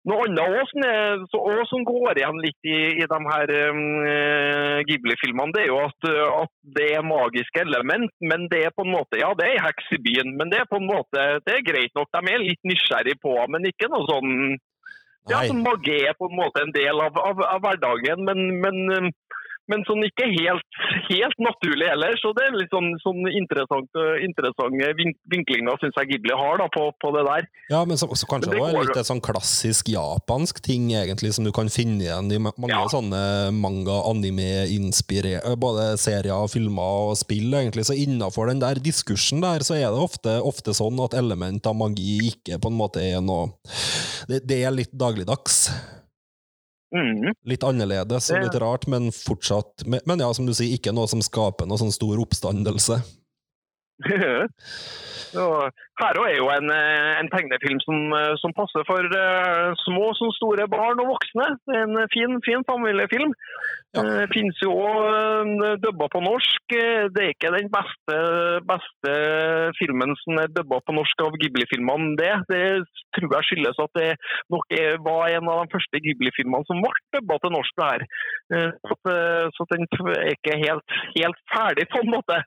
noe 0.07 0.25
annet 0.25 0.59
også 0.61 0.83
som, 1.31 1.41
også 1.41 1.65
som 1.71 1.83
går 1.87 2.19
igjen 2.19 2.39
litt 2.43 2.69
i, 2.69 2.77
i 3.01 3.07
de 3.11 3.19
her 3.27 3.53
um, 3.71 3.81
eh, 4.07 4.77
Ghibli-filmene, 4.87 5.53
det 5.55 5.65
er 5.65 5.69
jo 5.71 5.81
at, 5.83 6.07
uh, 6.07 6.43
at 6.43 6.53
det 6.77 6.87
er 6.95 7.05
magiske 7.05 7.63
element. 7.63 8.13
Men 8.23 8.47
det 8.51 8.63
er 8.67 8.75
på 8.75 8.85
en 8.87 8.93
måte, 8.95 9.19
ja, 9.19 9.33
det 9.37 9.49
er 9.51 9.65
heks 9.67 9.91
i 9.97 10.01
byen, 10.05 10.33
men 10.39 10.53
det 10.53 10.63
er 10.63 10.71
på 10.71 10.79
en 10.81 10.87
måte, 10.89 11.27
det 11.43 11.57
er 11.57 11.67
greit 11.67 11.93
nok. 11.97 12.09
De 12.15 12.33
er 12.33 12.43
litt 12.43 12.63
nysgjerrig 12.67 13.17
på, 13.23 13.35
men 13.51 13.67
ikke 13.69 13.91
noe 13.91 14.07
sånn 14.09 14.33
ja, 15.27 15.41
så 15.43 15.55
Magi 15.55 15.97
er 16.07 16.15
på 16.15 16.29
en 16.29 16.37
måte 16.39 16.61
en 16.63 16.71
del 16.71 17.01
av, 17.03 17.17
av, 17.19 17.41
av 17.43 17.63
hverdagen, 17.65 18.23
men, 18.23 18.61
men, 18.63 19.09
men 19.71 19.83
sånn 19.87 20.05
ikke 20.07 20.27
helt, 20.31 20.79
helt 21.09 21.39
naturlig 21.43 21.89
heller. 21.91 22.15
Så 22.21 22.31
det 22.37 22.45
er 22.47 22.57
litt 22.57 22.73
sånn, 22.73 22.93
sånn 23.03 23.27
interessant, 23.29 23.89
interessante 24.23 24.91
vink, 24.99 25.17
vinklinger 25.31 25.79
synes 25.81 25.97
jeg 25.99 26.11
Ghibli 26.13 26.35
har 26.37 26.61
da, 26.61 26.69
på, 26.73 26.87
på 27.03 27.11
det 27.15 27.25
der. 27.27 27.47
Ja, 27.71 27.81
men 27.87 27.99
så, 27.99 28.09
så 28.15 28.29
kanskje 28.29 28.53
det 28.53 28.61
var 28.61 28.77
litt 28.77 28.99
et 28.99 29.09
sånn 29.09 29.23
klassisk 29.23 29.91
japansk 29.93 30.61
ting, 30.65 30.89
egentlig, 30.95 31.33
som 31.35 31.47
du 31.47 31.51
kan 31.55 31.71
finne 31.73 32.07
igjen 32.07 32.31
i 32.31 32.39
mange 32.43 32.71
Ja. 32.71 32.83
sånne 32.91 33.21
manga, 33.55 34.01
anime-inspirerte 34.11 35.55
Både 35.57 35.89
serier, 35.99 36.47
filmer 36.51 37.11
og 37.11 37.17
spill, 37.19 37.51
egentlig. 37.57 37.85
Så 37.87 37.95
innafor 37.97 38.51
den 38.51 38.61
der 38.63 38.79
diskursen 38.83 39.41
der, 39.43 39.65
så 39.65 39.77
er 39.77 39.89
det 39.91 40.01
ofte, 40.01 40.37
ofte 40.43 40.75
sånn 40.77 40.99
at 41.03 41.15
element 41.17 41.65
av 41.67 41.77
magi 41.79 42.17
ikke 42.31 42.59
på 42.61 42.71
en 42.71 42.77
måte 42.79 43.03
er 43.03 43.21
noe 43.23 43.49
Det, 44.27 44.41
det 44.47 44.61
er 44.63 44.73
litt 44.75 44.91
dagligdags. 44.95 45.67
Mhm. 46.95 47.33
Litt 47.43 47.63
annerledes 47.67 48.29
og 48.31 48.45
litt 48.45 48.55
rart, 48.63 48.85
men 48.87 49.09
fortsatt 49.11 49.83
Men 49.85 49.99
men 50.07 50.21
ja, 50.23 50.29
som 50.33 50.45
du 50.47 50.53
sier, 50.55 50.71
ikke 50.77 50.93
noe 50.95 51.09
som 51.11 51.19
skaper 51.21 51.67
noe 51.67 51.79
sånn 51.81 51.91
stor 51.91 52.19
oppstandelse. 52.23 53.01
Her 55.97 56.17
også 56.21 56.29
er 56.29 56.37
jo 56.37 56.47
en, 56.53 56.67
eh, 56.69 57.11
en 57.21 57.29
tegnefilm 57.33 57.79
som, 57.81 57.97
eh, 58.17 58.33
som 58.41 58.53
passer 58.59 58.83
for 58.89 59.01
uh, 59.01 59.73
små 59.87 60.11
som 60.19 60.29
store 60.37 60.67
barn 60.69 61.01
og 61.01 61.09
voksne. 61.13 61.47
En 61.81 61.97
fin, 62.13 62.37
fin 62.45 62.63
familiefilm. 62.69 63.33
Ja. 63.95 64.03
Det 64.03 64.27
finnes 64.35 64.59
jo 64.61 64.75
òg 64.77 65.79
dubba 65.81 66.09
på 66.13 66.21
norsk. 66.21 66.75
Det 67.15 67.23
er 67.23 67.31
ikke 67.33 67.53
den 67.55 67.69
beste, 67.73 68.17
beste 68.67 69.13
filmen 69.79 70.13
som 70.21 70.41
er 70.43 70.51
dubba 70.53 70.81
på 70.85 70.93
norsk 70.93 71.23
av 71.25 71.37
Ghibli-filmene. 71.41 72.13
Det, 72.19 72.33
det 72.51 72.65
tror 73.17 73.37
jeg 73.37 73.47
skyldes 73.49 73.81
at 73.81 73.97
det 73.97 74.09
nok 74.53 74.75
var 75.07 75.31
en 75.31 75.49
av 75.49 75.63
de 75.63 75.73
første 75.73 76.03
Ghibli-filmene 76.03 76.67
som 76.69 76.83
ble 76.83 76.93
dubba 77.15 77.39
til 77.41 77.55
norsk. 77.55 77.73
det 77.79 77.87
her. 77.87 78.05
Så, 78.91 79.15
så 79.55 79.67
den 79.71 79.87
er 80.13 80.35
ikke 80.35 80.59
helt, 80.61 80.97
helt 81.15 81.41
ferdig, 81.55 81.87
på 81.93 82.03
en 82.03 82.13
måte. 82.13 82.41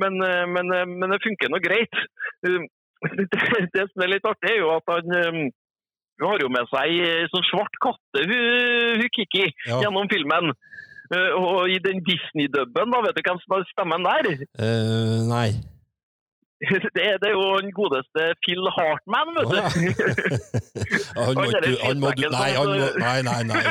Men, 0.00 0.20
men, 0.52 0.68
men 0.98 1.12
det 1.14 1.20
funker 1.24 1.52
nå 1.54 1.62
greit. 1.64 1.94
Eh, 3.00 3.16
Det, 3.72 3.86
som 3.94 4.02
er 4.04 4.10
litt 4.12 4.26
artig, 4.28 4.50
er 4.52 4.58
jo 4.60 4.74
at 4.74 4.90
han 4.92 5.14
eh, 5.16 5.36
hun 6.20 6.26
har 6.28 6.42
jo 6.42 6.50
med 6.52 6.66
seg 6.68 6.90
ei 7.00 7.28
sånn 7.32 7.46
svart 7.48 7.78
katte, 7.80 8.26
hun, 8.28 8.98
hun 9.00 9.08
Kikki, 9.16 9.46
Ja. 9.70 9.78
gjennom 9.86 10.04
filmen. 10.12 10.50
Eh, 11.14 11.30
Og 11.40 11.70
i 11.72 11.78
den 11.80 12.02
Disney-dubben, 12.04 12.92
da 12.92 13.00
vet 13.06 13.16
du 13.16 13.22
hvem 13.24 13.40
som 13.40 13.56
har 13.56 13.64
stemmen 13.72 14.04
der? 14.04 14.28
Uh, 14.60 15.24
nei. 15.32 15.48
Det 16.92 17.00
er, 17.00 17.16
det 17.22 17.30
er 17.30 17.32
jo 17.38 17.46
den 17.64 17.72
godeste 17.72 18.26
Phil 18.44 18.68
Hartman, 18.76 19.32
vet 19.38 19.48
du. 19.48 19.56
Oh, 21.16 21.32
Ja, 21.40 21.86
han 21.88 22.04
må 22.04 22.12
ikke 22.12 22.28
nei, 22.36 22.50
han 22.52 22.68
må, 22.68 22.90
nei, 23.00 23.16
nei, 23.24 23.40
nei. 23.48 23.62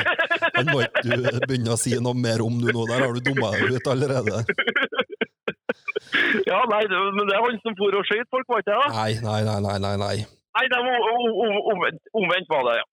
Han 0.56 0.72
må 0.74 0.80
ikke 0.88 1.46
begynne 1.46 1.76
å 1.76 1.78
si 1.78 1.94
noe 2.02 2.18
mer 2.18 2.42
om 2.42 2.58
du 2.58 2.66
nå. 2.74 2.82
Der 2.90 3.06
har 3.06 3.14
du 3.14 3.22
dumma 3.30 3.52
deg 3.54 3.78
ut 3.78 3.92
allerede. 3.94 4.42
Ja, 6.50 6.60
nei, 6.70 6.82
det, 6.90 6.98
men 7.16 7.26
det 7.28 7.36
er 7.36 7.46
han 7.46 7.62
som 7.64 7.78
for 7.78 7.96
og 7.96 8.04
skjøt 8.08 8.28
folk, 8.32 8.46
var 8.50 8.62
ikke 8.62 8.76
det? 8.76 8.92
Nei, 8.96 9.10
nei, 9.24 9.40
nei, 9.48 9.58
nei, 9.66 9.78
nei. 9.86 9.96
nei. 10.04 10.18
Nei, 10.50 10.64
det 10.66 10.78
var 10.82 11.04
omvendt, 11.70 12.00
omvendt 12.18 12.48
var 12.50 12.64
det, 12.66 12.72
ja. 12.80 12.86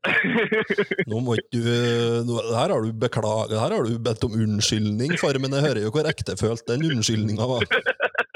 Nå 1.09 1.21
må 1.25 1.37
ikke 1.39 1.57
du 1.57 2.35
Her 2.53 2.69
har 2.69 2.85
du 2.85 2.91
beklaget, 2.93 3.55
her 3.57 3.73
har 3.73 3.87
du 3.87 3.97
bedt 3.97 4.27
om 4.27 4.35
unnskyldning 4.37 5.15
for, 5.17 5.39
men 5.41 5.55
jeg 5.57 5.65
hører 5.65 5.81
jo 5.87 5.93
hvor 5.95 6.09
ektefølt 6.11 6.67
den 6.69 6.85
unnskyldninga 6.91 7.49
var. 7.49 7.65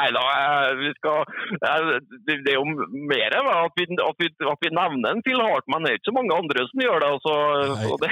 Nei 0.00 0.08
da, 0.16 0.22
eh, 0.40 0.70
vi 0.80 0.90
skal 0.96 1.18
eh, 1.68 1.90
Det 2.26 2.52
er 2.52 2.56
jo 2.56 2.64
mer 3.10 3.36
at 3.40 3.76
vi, 3.76 3.86
at, 4.00 4.16
vi, 4.22 4.30
at 4.52 4.64
vi 4.64 4.72
nevner 4.72 5.12
en 5.12 5.22
Phil 5.26 5.40
Hartman. 5.42 5.84
Det 5.84 5.92
er 5.92 6.00
ikke 6.00 6.10
så 6.10 6.16
mange 6.16 6.38
andre 6.40 6.66
som 6.70 6.84
gjør 6.84 7.02
det. 7.02 7.10
Altså, 7.16 7.34
det 8.02 8.10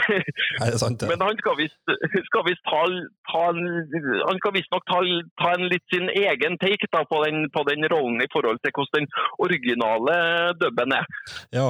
Nei, 0.61 0.69
det 0.73 0.81
sant, 0.83 1.03
ja. 1.03 1.11
men 1.11 1.25
han 1.25 1.41
skal 1.41 1.59
visst 1.61 1.79
ta, 1.89 2.83
ta 3.33 3.45
Han 3.49 4.41
skal 4.43 4.57
visstnok 4.57 4.87
ta, 4.91 5.01
ta 5.41 5.53
en 5.57 5.69
litt 5.73 5.87
sin 5.95 6.11
egen 6.13 6.59
take 6.63 6.91
da, 6.93 7.05
på, 7.09 7.23
den, 7.25 7.49
på 7.55 7.65
den 7.71 7.89
rollen 7.93 8.21
i 8.25 8.31
forhold 8.33 8.61
til 8.65 8.75
hvordan 8.77 8.97
den 8.99 9.09
originale 9.45 10.17
dubben 10.61 10.95
er. 10.97 11.07
Ja. 11.55 11.69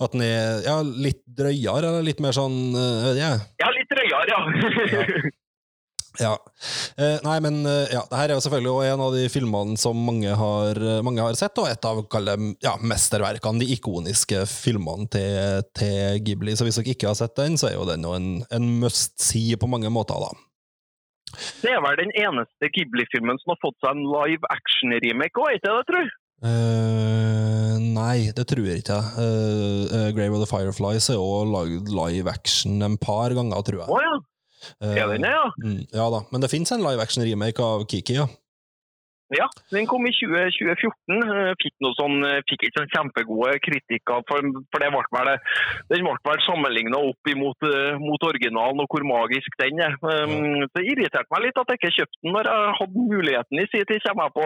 At 0.00 0.14
den 0.14 0.24
er 0.24 0.64
ja, 0.64 0.78
litt 0.82 1.22
drøyere, 1.26 1.90
eller 1.90 2.06
litt 2.06 2.22
mer 2.22 2.34
sånn 2.36 2.72
uh, 2.76 3.12
ja. 3.18 3.34
Ja, 3.60 3.68
litt 3.76 3.90
drøyere, 3.92 4.26
ja. 4.30 4.40
Ja. 4.90 5.30
Eh, 6.18 7.18
nei, 7.22 7.36
men 7.44 7.60
eh, 7.68 7.92
ja, 7.94 8.02
det 8.10 8.18
her 8.18 8.32
er 8.32 8.34
jo 8.34 8.42
selvfølgelig 8.42 8.72
også 8.72 8.88
en 8.90 9.02
av 9.04 9.14
de 9.14 9.22
filmene 9.30 9.78
som 9.80 10.00
mange 10.08 10.34
har, 10.36 10.80
eh, 10.82 11.02
mange 11.06 11.22
har 11.22 11.38
sett, 11.38 11.58
og 11.62 11.70
et 11.70 11.86
av 11.86 12.02
kalle, 12.10 12.34
ja, 12.64 12.74
mesterverkene, 12.82 13.62
de 13.62 13.70
ikoniske 13.76 14.42
filmene 14.50 15.06
til, 15.12 15.64
til 15.78 16.20
Ghibli. 16.26 16.56
Så 16.58 16.66
hvis 16.66 16.80
dere 16.80 16.94
ikke 16.96 17.12
har 17.12 17.18
sett 17.18 17.36
den, 17.38 17.58
så 17.60 17.70
er 17.70 17.78
jo 17.78 17.86
den 17.88 18.06
jo 18.06 18.14
en, 18.16 18.30
en 18.50 18.70
must-see 18.82 19.54
på 19.60 19.70
mange 19.70 19.92
måter, 19.92 20.18
da. 20.18 20.32
Det 21.62 21.70
er 21.70 21.82
vel 21.84 22.00
den 22.00 22.10
eneste 22.18 22.72
Ghibli-filmen 22.74 23.38
som 23.38 23.54
har 23.54 23.60
fått 23.62 23.78
seg 23.78 23.94
en 23.94 24.08
live 24.10 24.50
action-remake 24.50 25.38
òg, 25.38 25.54
ikke 25.60 25.68
det, 25.68 25.84
tror 25.86 26.02
jeg? 26.02 26.16
Uh, 26.40 27.76
nei, 27.84 28.32
det 28.34 28.46
tror 28.48 28.64
jeg 28.66 28.80
ikke. 28.82 28.96
Uh, 29.14 30.08
Grave 30.16 30.34
of 30.34 30.42
the 30.42 30.48
Fireflies 30.48 31.10
er 31.12 31.20
jo 31.20 31.44
lagd 31.46 31.92
live 31.92 32.32
action 32.32 32.80
en 32.82 32.96
par 32.98 33.36
ganger, 33.36 33.62
tror 33.62 33.84
jeg. 33.84 33.92
Oh, 33.92 34.02
ja. 34.02 34.16
Eh, 34.82 34.94
Ja, 34.96 35.06
den 35.12 35.24
er, 35.24 35.30
ja. 35.30 35.50
mm, 35.64 35.80
ja 35.92 36.10
da, 36.10 36.20
men 36.32 36.42
det 36.44 36.50
fins 36.52 36.72
en 36.72 36.82
live 36.84 37.02
action-remake 37.02 37.62
av 37.64 37.86
Kiki, 37.90 38.14
ja. 38.20 38.26
Ja, 39.30 39.46
den 39.70 39.86
kom 39.86 40.02
i 40.08 40.10
20, 40.10 40.50
2014. 40.58 41.22
eh, 41.22 41.52
Fikk, 41.62 41.74
noe 41.84 41.94
sånn, 41.94 42.16
eh, 42.26 42.40
fikk 42.50 42.64
ikke 42.66 42.80
sånn 42.80 42.90
kjempegode 42.90 43.52
kritikker, 43.62 44.24
for, 44.26 44.48
for 44.72 44.82
det 44.82 44.88
ble 44.90 45.04
vel, 45.14 45.30
den 45.92 46.06
ble 46.06 46.14
vel 46.26 46.42
sammenligna 46.42 46.98
opp 47.10 47.30
imot, 47.30 47.66
eh, 47.68 48.00
mot 48.02 48.26
originalen 48.26 48.82
og 48.82 48.90
hvor 48.90 49.06
magisk 49.06 49.54
den 49.62 49.78
er. 49.86 49.94
Um, 50.02 50.66
Det 50.74 50.82
irriterte 50.82 51.30
meg 51.30 51.44
litt 51.44 51.60
at 51.60 51.70
jeg 51.70 51.78
ikke 51.78 51.92
kjøpte 51.94 52.18
den 52.24 52.34
når 52.34 52.48
jeg 52.50 52.74
hadde 52.80 53.04
muligheten 53.12 53.62
i 53.62 53.66
sin 53.70 53.86
tid, 53.86 54.02
kommer 54.06 54.26
jeg 54.26 54.34
på. 54.34 54.44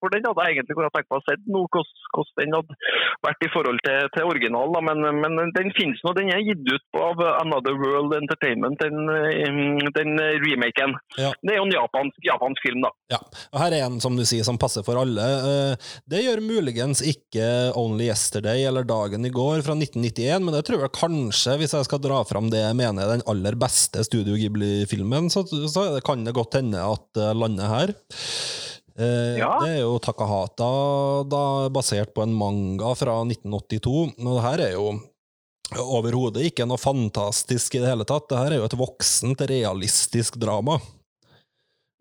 For 0.00 0.14
den 0.14 0.26
hadde 0.26 0.44
jeg 0.44 0.56
egentlig 0.56 0.76
kunnet 0.78 0.94
tenke 0.94 1.10
meg 1.14 1.20
å 1.20 1.26
se 1.28 1.36
nå, 1.54 1.62
hvordan, 1.70 2.34
den 2.40 2.56
hadde 2.58 2.78
vært 3.26 3.46
i 3.46 3.50
forhold 3.54 3.80
til, 3.86 4.10
til 4.14 4.28
originalen. 4.32 4.90
Men, 4.90 5.20
men 5.22 5.54
den 5.54 5.72
finnes 5.78 6.02
nå, 6.04 6.14
den 6.18 6.32
er 6.34 6.42
gitt 6.46 6.66
ut 6.70 7.00
av 7.00 7.22
Another 7.42 7.78
World 7.78 8.16
Entertainment, 8.18 8.82
den, 8.82 9.90
den 9.98 10.14
remaken. 10.44 10.96
Ja. 11.20 11.30
Det 11.42 11.54
er 11.54 11.60
jo 11.60 11.66
en 11.68 11.76
japansk, 11.76 12.20
japansk 12.26 12.66
film, 12.66 12.82
da. 12.86 12.92
Ja, 13.14 13.20
og 13.52 13.60
her 13.62 13.78
er 13.78 13.86
en 13.88 14.00
som 14.02 14.16
du 14.18 14.23
sier 14.28 14.44
som 14.46 14.58
passer 14.60 14.84
for 14.86 14.98
alle. 15.00 15.22
Eh, 15.22 15.92
Det 16.10 16.22
gjør 16.24 16.42
muligens 16.44 17.00
ikke 17.04 17.46
Only 17.80 18.08
Yesterday 18.10 18.64
eller 18.68 18.84
Dagen 18.88 19.24
i 19.26 19.32
går 19.34 19.62
fra 19.66 19.74
1991, 19.76 20.42
men 20.44 20.54
det 20.54 20.64
tror 20.68 20.84
jeg 20.84 20.94
kanskje, 20.96 21.56
hvis 21.60 21.74
jeg 21.76 21.88
skal 21.88 22.02
dra 22.04 22.22
fram 22.28 22.50
det 22.52 22.60
jeg 22.64 22.76
mener 22.78 23.02
er 23.06 23.16
den 23.18 23.26
aller 23.30 23.56
beste 23.60 24.04
Studio 24.06 24.36
Ghibli-filmen, 24.40 25.30
så, 25.32 25.44
så 25.48 25.88
kan 26.04 26.24
det 26.26 26.34
godt 26.36 26.54
hende 26.60 26.82
at 26.82 27.04
det 27.16 27.30
lander 27.36 27.68
her. 27.72 27.94
Eh, 28.98 29.38
Ja. 29.40 29.58
Det 29.64 29.70
er 29.72 29.80
jo 29.82 29.96
Takahata, 29.98 30.68
da, 31.26 31.44
basert 31.74 32.12
på 32.14 32.22
en 32.22 32.34
manga 32.38 32.92
fra 32.94 33.16
1982. 33.26 34.14
Og 34.22 34.30
det 34.36 34.44
her 34.44 34.60
er 34.68 34.72
jo 34.76 34.92
overhodet 35.80 36.44
ikke 36.46 36.66
noe 36.68 36.78
fantastisk 36.78 37.74
i 37.74 37.80
det 37.82 37.88
hele 37.90 38.04
tatt. 38.06 38.28
Det 38.30 38.38
her 38.38 38.52
er 38.54 38.60
jo 38.60 38.68
et 38.68 38.76
voksent, 38.78 39.40
realistisk 39.50 40.36
drama. 40.38 40.78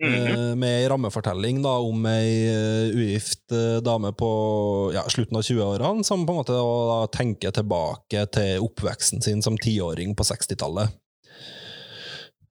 Eh, 0.04 0.56
Med 0.60 0.82
ei 0.82 0.88
rammefortelling 0.91 1.62
da, 1.64 1.78
om 1.80 2.06
ei 2.10 2.32
eh, 2.49 2.95
ugift 2.95 3.54
eh, 3.56 3.80
dame 3.86 4.12
på 4.18 4.32
ja, 4.95 5.06
slutten 5.12 5.39
av 5.39 5.45
20-årene, 5.47 6.04
som 6.04 6.26
på 6.28 6.36
en 6.36 6.41
måte 6.41 6.58
da, 6.58 6.97
tenker 7.14 7.56
tilbake 7.56 8.26
til 8.36 8.66
oppveksten 8.68 9.24
sin 9.24 9.43
som 9.45 9.58
tiåring 9.60 10.16
på 10.18 10.28
60-tallet. 10.28 10.99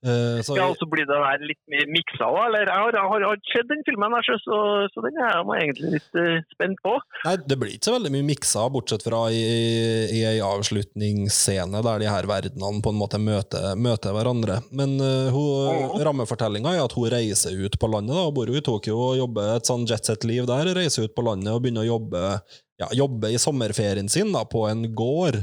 Eh, 0.03 0.43
så, 0.43 0.57
Ja, 0.59 0.67
og 0.67 0.79
så 0.81 0.87
blir 0.91 1.07
det 1.07 1.15
der 1.15 1.45
litt 1.47 1.61
mer 1.71 1.87
miksa, 1.95 2.27
òg, 2.27 2.41
Eller 2.49 2.67
jeg 2.67 2.75
har, 2.75 2.97
jeg 2.97 3.11
har, 3.13 3.23
jeg 3.23 3.31
har 3.31 3.43
sett 3.53 3.69
den 3.71 3.85
filmen, 3.87 4.17
her, 4.17 4.39
så, 4.43 4.59
så, 4.91 5.05
den 5.05 5.21
er 5.21 5.37
jeg 5.37 5.67
egentlig 5.67 5.91
litt 5.95 6.19
uh, 6.19 6.49
spent 6.57 6.83
på. 6.83 6.95
Nei, 7.27 7.37
det 7.47 7.59
blir 7.61 7.77
ikke 7.77 7.89
så 7.91 7.95
veldig 7.97 8.13
mye 8.17 8.29
miksa, 8.33 8.65
bortsett 8.75 9.07
fra 9.07 9.23
i, 9.31 9.43
i 10.11 10.25
ei 10.27 10.41
avslutningsscene 10.43 11.85
der 11.87 12.03
de 12.03 12.11
her 12.11 12.29
verdenene 12.31 12.83
på 12.83 12.91
en 12.91 12.99
måte 12.99 13.23
møter, 13.23 13.69
møter 13.79 14.17
hverandre. 14.17 14.59
Men 14.75 14.97
uh, 14.99 15.31
hun, 15.31 16.03
rammefortellinga 16.03 16.75
er 16.75 16.83
at 16.83 16.99
hun 16.99 17.11
reiser 17.15 17.55
ut 17.63 17.79
på 17.79 17.93
landet, 17.95 18.17
da, 18.19 18.27
hun 18.27 18.35
bor 18.35 18.51
jo 18.51 18.59
i 18.59 18.67
Tokyo 18.67 18.99
og 19.07 19.21
jobber 19.23 19.55
et 19.55 19.71
sånn 19.71 19.87
jetset-liv 19.87 20.51
der, 20.51 20.75
reiser 20.75 21.07
ut 21.07 21.15
på 21.15 21.27
landet 21.31 21.55
og 21.55 21.63
begynner 21.63 21.87
å 21.87 21.93
jobbe 21.95 22.27
ja, 22.83 22.89
jobbe 22.97 23.31
i 23.33 23.39
sommerferien 23.41 24.09
sin 24.13 24.33
da, 24.35 24.45
på 24.49 24.65
en 24.69 24.87
gård, 24.97 25.39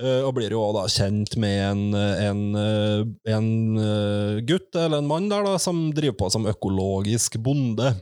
eh, 0.00 0.20
og 0.24 0.34
blir 0.38 0.54
jo 0.54 0.64
da 0.76 0.86
kjent 0.90 1.36
med 1.40 1.60
en, 1.68 1.84
en, 1.94 2.42
eh, 2.58 3.04
en 3.34 3.48
eh, 3.80 4.42
gutt 4.48 4.74
eller 4.74 5.02
en 5.02 5.10
mann 5.10 5.30
der 5.32 5.46
da, 5.46 5.56
som 5.62 5.86
driver 5.94 6.18
på 6.24 6.32
som 6.34 6.48
økologisk 6.50 7.38
bonde. 7.42 7.94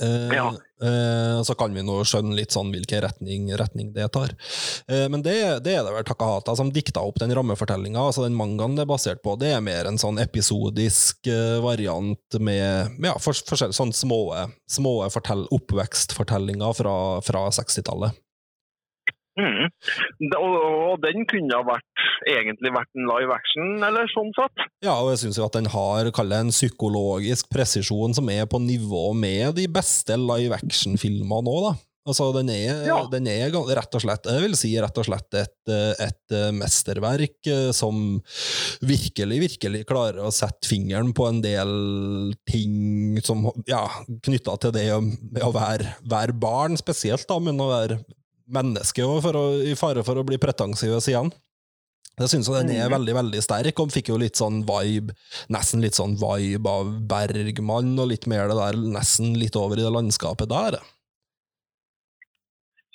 Eh, 0.00 0.34
Ja. 0.34 0.48
eh, 0.82 1.42
så 1.42 1.54
kan 1.56 1.72
vi 1.74 1.82
nå 1.82 2.00
skjønne 2.04 2.34
litt 2.36 2.52
sånn 2.52 2.72
hvilken 2.74 3.00
retning, 3.04 3.46
retning 3.56 3.92
det 3.94 4.10
tar. 4.12 4.34
Eh, 4.88 5.06
men 5.08 5.22
det, 5.22 5.36
det 5.64 5.76
er 5.78 5.84
det 5.86 5.94
vel 5.94 6.04
Takahata 6.04 6.56
som 6.56 6.72
dikta 6.74 7.00
opp 7.00 7.18
den 7.22 7.32
rammefortellinga. 7.34 8.00
Altså 8.02 8.26
den 8.26 8.36
mangaen 8.36 8.76
det 8.76 8.84
er 8.84 8.90
basert 8.90 9.22
på, 9.24 9.38
det 9.40 9.54
er 9.54 9.64
mer 9.64 9.88
en 9.88 9.98
sånn 9.98 10.18
episodisk 10.22 11.26
eh, 11.32 11.56
variant 11.64 12.38
med, 12.40 12.98
med 12.98 13.10
ja, 13.12 13.16
for, 13.22 13.32
forskjell, 13.32 13.72
sånn 13.76 13.94
små, 13.96 14.20
små 14.68 14.98
oppvekstfortellinger 15.06 16.76
fra, 16.76 16.96
fra 17.24 17.46
60-tallet. 17.50 18.12
Mm. 19.36 19.66
Og, 20.38 20.54
og 20.92 21.02
den 21.04 21.26
kunne 21.28 21.58
ha 21.58 21.64
vært, 21.66 22.04
egentlig 22.30 22.72
vært 22.72 22.92
en 22.96 23.08
live 23.10 23.34
action, 23.36 23.74
eller 23.84 24.08
sånn 24.12 24.32
sett. 24.36 24.64
Ja, 24.84 24.94
og 24.96 25.12
jeg 25.12 25.24
syns 25.26 25.40
at 25.44 25.58
den 25.58 25.68
har 25.72 26.08
det 26.08 26.38
en 26.40 26.54
psykologisk 26.54 27.50
presisjon 27.52 28.16
som 28.16 28.30
er 28.32 28.48
på 28.48 28.62
nivå 28.62 29.10
med 29.16 29.58
de 29.60 29.66
beste 29.68 30.16
live 30.20 30.56
action-filmene 30.56 31.44
nå, 31.46 31.58
da. 31.68 31.76
Altså, 32.06 32.28
den 32.36 32.48
er, 32.54 32.84
Ja. 32.86 33.00
den 33.10 33.26
er 33.26 33.50
rett 33.50 33.94
og 33.98 34.02
slett, 34.04 34.28
jeg 34.30 34.42
vil 34.44 34.54
si 34.54 34.70
rett 34.78 34.98
og 35.00 35.08
slett 35.08 35.34
et, 35.34 35.56
et 35.98 36.34
eh, 36.38 36.52
mesterverk 36.54 37.48
eh, 37.50 37.72
som 37.74 38.20
virkelig, 38.86 39.40
virkelig 39.42 39.80
klarer 39.90 40.22
å 40.22 40.30
sette 40.30 40.70
fingeren 40.70 41.10
på 41.16 41.26
en 41.26 41.40
del 41.42 41.72
ting 42.46 43.18
som, 43.26 43.48
ja, 43.66 43.82
knytta 44.22 44.54
til 44.62 44.76
det 44.78 44.86
å 44.94 45.50
være, 45.50 45.96
være 46.06 46.38
barn 46.38 46.78
spesielt, 46.78 47.26
da, 47.26 47.40
men 47.42 47.58
å 47.58 47.72
være 47.74 47.98
menneske 48.46 49.04
for 49.24 49.38
å, 49.38 49.44
i 49.66 49.74
fare 49.78 50.04
for 50.06 50.20
å 50.20 50.24
bli 50.26 50.38
pretensiøs 50.42 51.10
igjen. 51.12 51.32
Jeg 52.16 52.32
syns 52.32 52.48
den 52.48 52.70
er 52.72 52.88
veldig 52.88 53.12
veldig 53.12 53.40
sterk, 53.44 53.80
og 53.82 53.92
fikk 53.92 54.08
jo 54.08 54.16
litt 54.20 54.38
sånn 54.40 54.62
vibe, 54.64 55.12
nesten 55.52 55.82
litt 55.84 55.98
sånn 55.98 56.14
vibe 56.16 56.72
av 56.72 56.94
Bergman, 57.10 57.92
og 58.00 58.08
litt 58.08 58.24
mer 58.30 58.48
det 58.48 58.56
der, 58.56 58.78
nesten 58.96 59.34
litt 59.36 59.58
over 59.60 59.76
i 59.76 59.84
det 59.84 59.92
landskapet 59.92 60.48
der. 60.48 60.78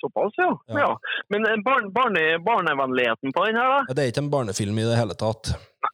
Såpass, 0.02 0.34
ja. 0.42 0.50
Ja. 0.66 0.78
ja. 0.80 0.90
Men 1.30 1.46
eh, 1.46 1.60
barn, 1.62 1.92
barne, 1.94 2.24
barnevennligheten 2.42 3.30
på 3.30 3.46
den 3.46 3.60
her, 3.60 3.76
da? 3.76 3.94
Det 3.94 4.02
er 4.02 4.10
ikke 4.10 4.24
en 4.24 4.32
barnefilm 4.32 4.82
i 4.82 4.88
det 4.88 4.98
hele 4.98 5.14
tatt. 5.14 5.52
Det 5.54 5.91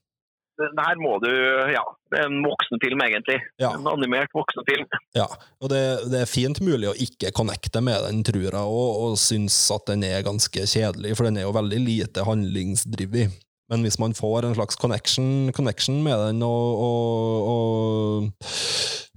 her 0.58 1.00
må 1.00 1.16
du 1.22 1.30
Ja, 1.72 1.82
det 2.12 2.20
er 2.22 2.28
en 2.28 2.42
voksenfilm, 2.44 3.02
egentlig. 3.04 3.38
Ja. 3.62 3.72
En 3.76 3.88
animert 3.90 4.32
voksenfilm. 4.36 4.86
Ja, 5.16 5.26
og 5.62 5.72
det, 5.72 5.82
det 6.12 6.22
er 6.22 6.30
fint 6.30 6.60
mulig 6.64 6.90
å 6.90 6.96
ikke 6.98 7.32
connecte 7.36 7.82
med 7.84 8.00
den, 8.06 8.22
tror 8.26 8.48
jeg, 8.48 8.54
og, 8.54 8.88
og 9.04 9.18
synes 9.20 9.56
at 9.74 9.88
den 9.90 10.06
er 10.08 10.26
ganske 10.26 10.66
kjedelig, 10.68 11.16
for 11.18 11.28
den 11.28 11.40
er 11.40 11.46
jo 11.48 11.54
veldig 11.56 11.82
lite 11.84 12.26
handlingsdrivig. 12.28 13.28
Men 13.68 13.84
hvis 13.84 13.98
man 14.00 14.14
får 14.16 14.46
en 14.46 14.54
slags 14.56 14.78
connection, 14.80 15.52
connection 15.52 16.00
med 16.04 16.16
den, 16.22 16.42
og, 16.46 16.84
og, 16.88 17.48
og 17.52 18.68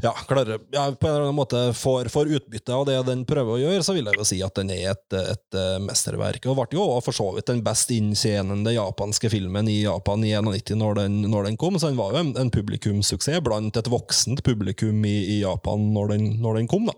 ja, 0.01 0.11
klarer, 0.27 0.59
ja, 0.73 0.87
på 0.91 1.07
en 1.07 1.13
eller 1.13 1.27
annen 1.27 1.37
måte 1.37 1.61
får, 1.77 2.09
får 2.11 2.33
utbytte 2.35 2.73
av 2.73 2.85
det 2.89 2.97
den 3.07 3.21
prøver 3.29 3.53
å 3.55 3.61
gjøre, 3.61 3.85
så 3.85 3.95
vil 3.95 4.09
jeg 4.09 4.19
jo 4.19 4.25
si 4.27 4.39
at 4.43 4.57
den 4.57 4.73
er 4.73 4.91
et, 4.91 5.05
et, 5.15 5.45
eh, 5.55 5.77
mesterverk. 5.83 6.47
Og 6.49 6.57
ble 6.57 6.79
jo 6.79 6.87
for 7.05 7.15
så 7.15 7.29
vidt 7.35 7.51
den 7.51 7.63
best 7.63 7.93
inntjenende 7.93 8.73
japanske 8.75 9.31
filmen 9.31 9.69
i 9.71 9.83
Japan 9.83 10.25
i 10.25 10.33
91 10.35 10.75
når 10.81 11.03
den, 11.03 11.19
når 11.31 11.51
den 11.51 11.59
kom, 11.61 11.77
så 11.79 11.91
den 11.91 12.01
var 12.01 12.15
jo 12.15 12.23
en, 12.25 12.35
en 12.41 12.51
publikumssuksess 12.53 13.43
blant 13.45 13.77
et 13.77 13.91
voksent 13.93 14.43
publikum 14.43 15.05
i, 15.05 15.17
i 15.37 15.41
Japan 15.45 15.91
når 15.95 16.15
den, 16.15 16.31
når 16.43 16.59
den 16.59 16.71
kom, 16.71 16.89
da. 16.89 16.97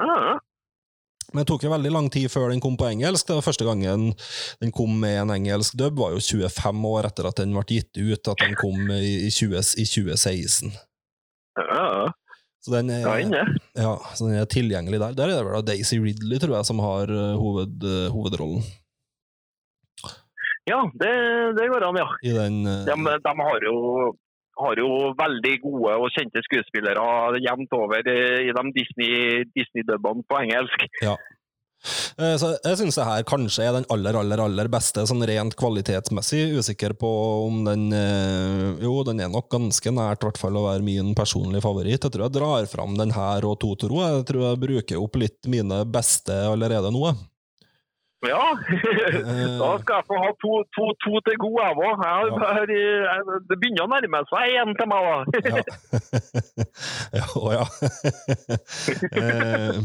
Ja. 0.00 0.38
Men 1.32 1.42
det 1.44 1.48
tok 1.50 1.62
jo 1.66 1.70
veldig 1.70 1.90
lang 1.94 2.08
tid 2.10 2.26
før 2.32 2.48
den 2.50 2.60
kom 2.62 2.76
på 2.80 2.88
engelsk. 2.90 3.26
Det 3.28 3.36
var 3.38 3.44
Første 3.46 3.66
gangen 3.68 4.08
den 4.60 4.72
kom 4.74 4.96
med 5.02 5.18
en 5.22 5.30
engelsk 5.36 5.76
dub, 5.78 5.98
var 6.00 6.14
jo 6.16 6.18
25 6.22 6.84
år 6.90 7.06
etter 7.10 7.28
at 7.30 7.38
den 7.42 7.52
ble 7.54 7.62
gitt 7.68 7.92
ut, 8.00 8.30
at 8.32 8.40
den 8.42 8.56
kom 8.58 8.90
i, 8.96 9.28
i, 9.28 9.30
20, 9.30 9.60
i 9.78 9.86
2016. 9.86 10.72
ja. 11.60 12.10
Så 12.60 12.74
den 12.74 12.90
er, 12.92 13.06
Ja, 13.72 13.94
så 14.12 14.26
den 14.26 14.34
er 14.36 14.44
tilgjengelig 14.50 14.98
der. 15.00 15.14
Der 15.16 15.30
er 15.30 15.38
det 15.38 15.44
vel 15.46 15.54
da 15.56 15.62
Daisy 15.72 15.96
Ridley, 15.96 16.36
tror 16.42 16.58
jeg, 16.58 16.66
som 16.68 16.82
har 16.84 17.08
eh, 17.08 17.38
hoved, 17.40 17.78
eh, 17.88 18.10
hovedrollen 18.12 18.60
Ja, 20.68 20.82
det, 21.00 21.12
det 21.56 21.68
går 21.72 21.86
an, 21.88 21.96
ja. 22.02 22.08
i 22.22 22.34
den. 22.36 22.58
eh, 22.68 22.84
De, 22.84 22.96
de 23.24 23.32
har, 23.40 23.64
jo, 23.64 24.12
har 24.62 24.80
jo 24.82 24.88
veldig 25.18 25.54
gode 25.64 25.96
og 26.04 26.08
kjente 26.14 26.42
skuespillere 26.46 27.40
jevnt 27.44 27.74
over 27.76 28.06
eh, 28.12 28.46
i 28.46 28.54
de 28.56 28.64
Disney- 28.76 29.44
Disney-dubbene 29.56 30.26
på 30.28 30.40
engelsk. 30.44 30.86
Ja. 31.04 31.16
Så 31.80 32.50
jeg 32.60 32.76
syns 32.76 32.98
det 32.98 33.04
her 33.08 33.22
kanskje 33.24 33.64
er 33.64 33.72
den 33.78 33.86
aller, 33.88 34.12
aller 34.20 34.42
aller 34.44 34.68
beste, 34.68 35.00
sånn 35.08 35.24
rent 35.24 35.54
kvalitetsmessig. 35.56 36.42
Usikker 36.60 36.92
på 37.00 37.08
om 37.46 37.62
den 37.64 37.86
eh, 37.96 38.82
Jo, 38.84 38.98
den 39.08 39.22
er 39.24 39.32
nok 39.32 39.48
ganske 39.52 39.92
nært 39.96 40.26
hvert 40.26 40.40
fall 40.40 40.58
å 40.60 40.66
være 40.66 40.84
min 40.84 41.14
personlige 41.16 41.64
favoritt. 41.64 42.04
Jeg 42.04 42.12
tror 42.12 42.26
jeg 42.26 42.36
drar 42.36 42.68
fram 42.68 42.98
den 43.00 43.14
her 43.16 43.48
og 43.48 43.56
Totoro. 43.64 44.02
Jeg 44.04 44.28
tror 44.28 44.44
jeg 44.50 44.62
bruker 44.66 45.00
opp 45.00 45.16
litt 45.24 45.48
mine 45.48 45.80
beste 45.88 46.36
allerede 46.52 46.92
nå. 46.92 47.14
Ja, 48.28 48.42
da 49.60 49.68
skal 49.80 49.94
jeg 49.96 50.04
få 50.10 50.18
ha 50.20 50.30
to, 50.42 50.56
to, 50.76 50.88
to 51.00 51.20
til 51.24 51.38
gode, 51.40 51.62
jeg 51.64 51.76
òg. 51.80 52.72
Det 53.48 53.56
begynner 53.56 53.86
å 53.86 53.90
nærme 53.94 54.20
seg 54.28 54.56
en 54.60 54.74
til 54.76 54.90
meg, 54.90 55.08
da. 55.08 55.16
Ja. 55.48 55.62
ja, 57.20 57.26
å 57.40 57.54
ja. 57.54 57.64
eh, 59.16 59.78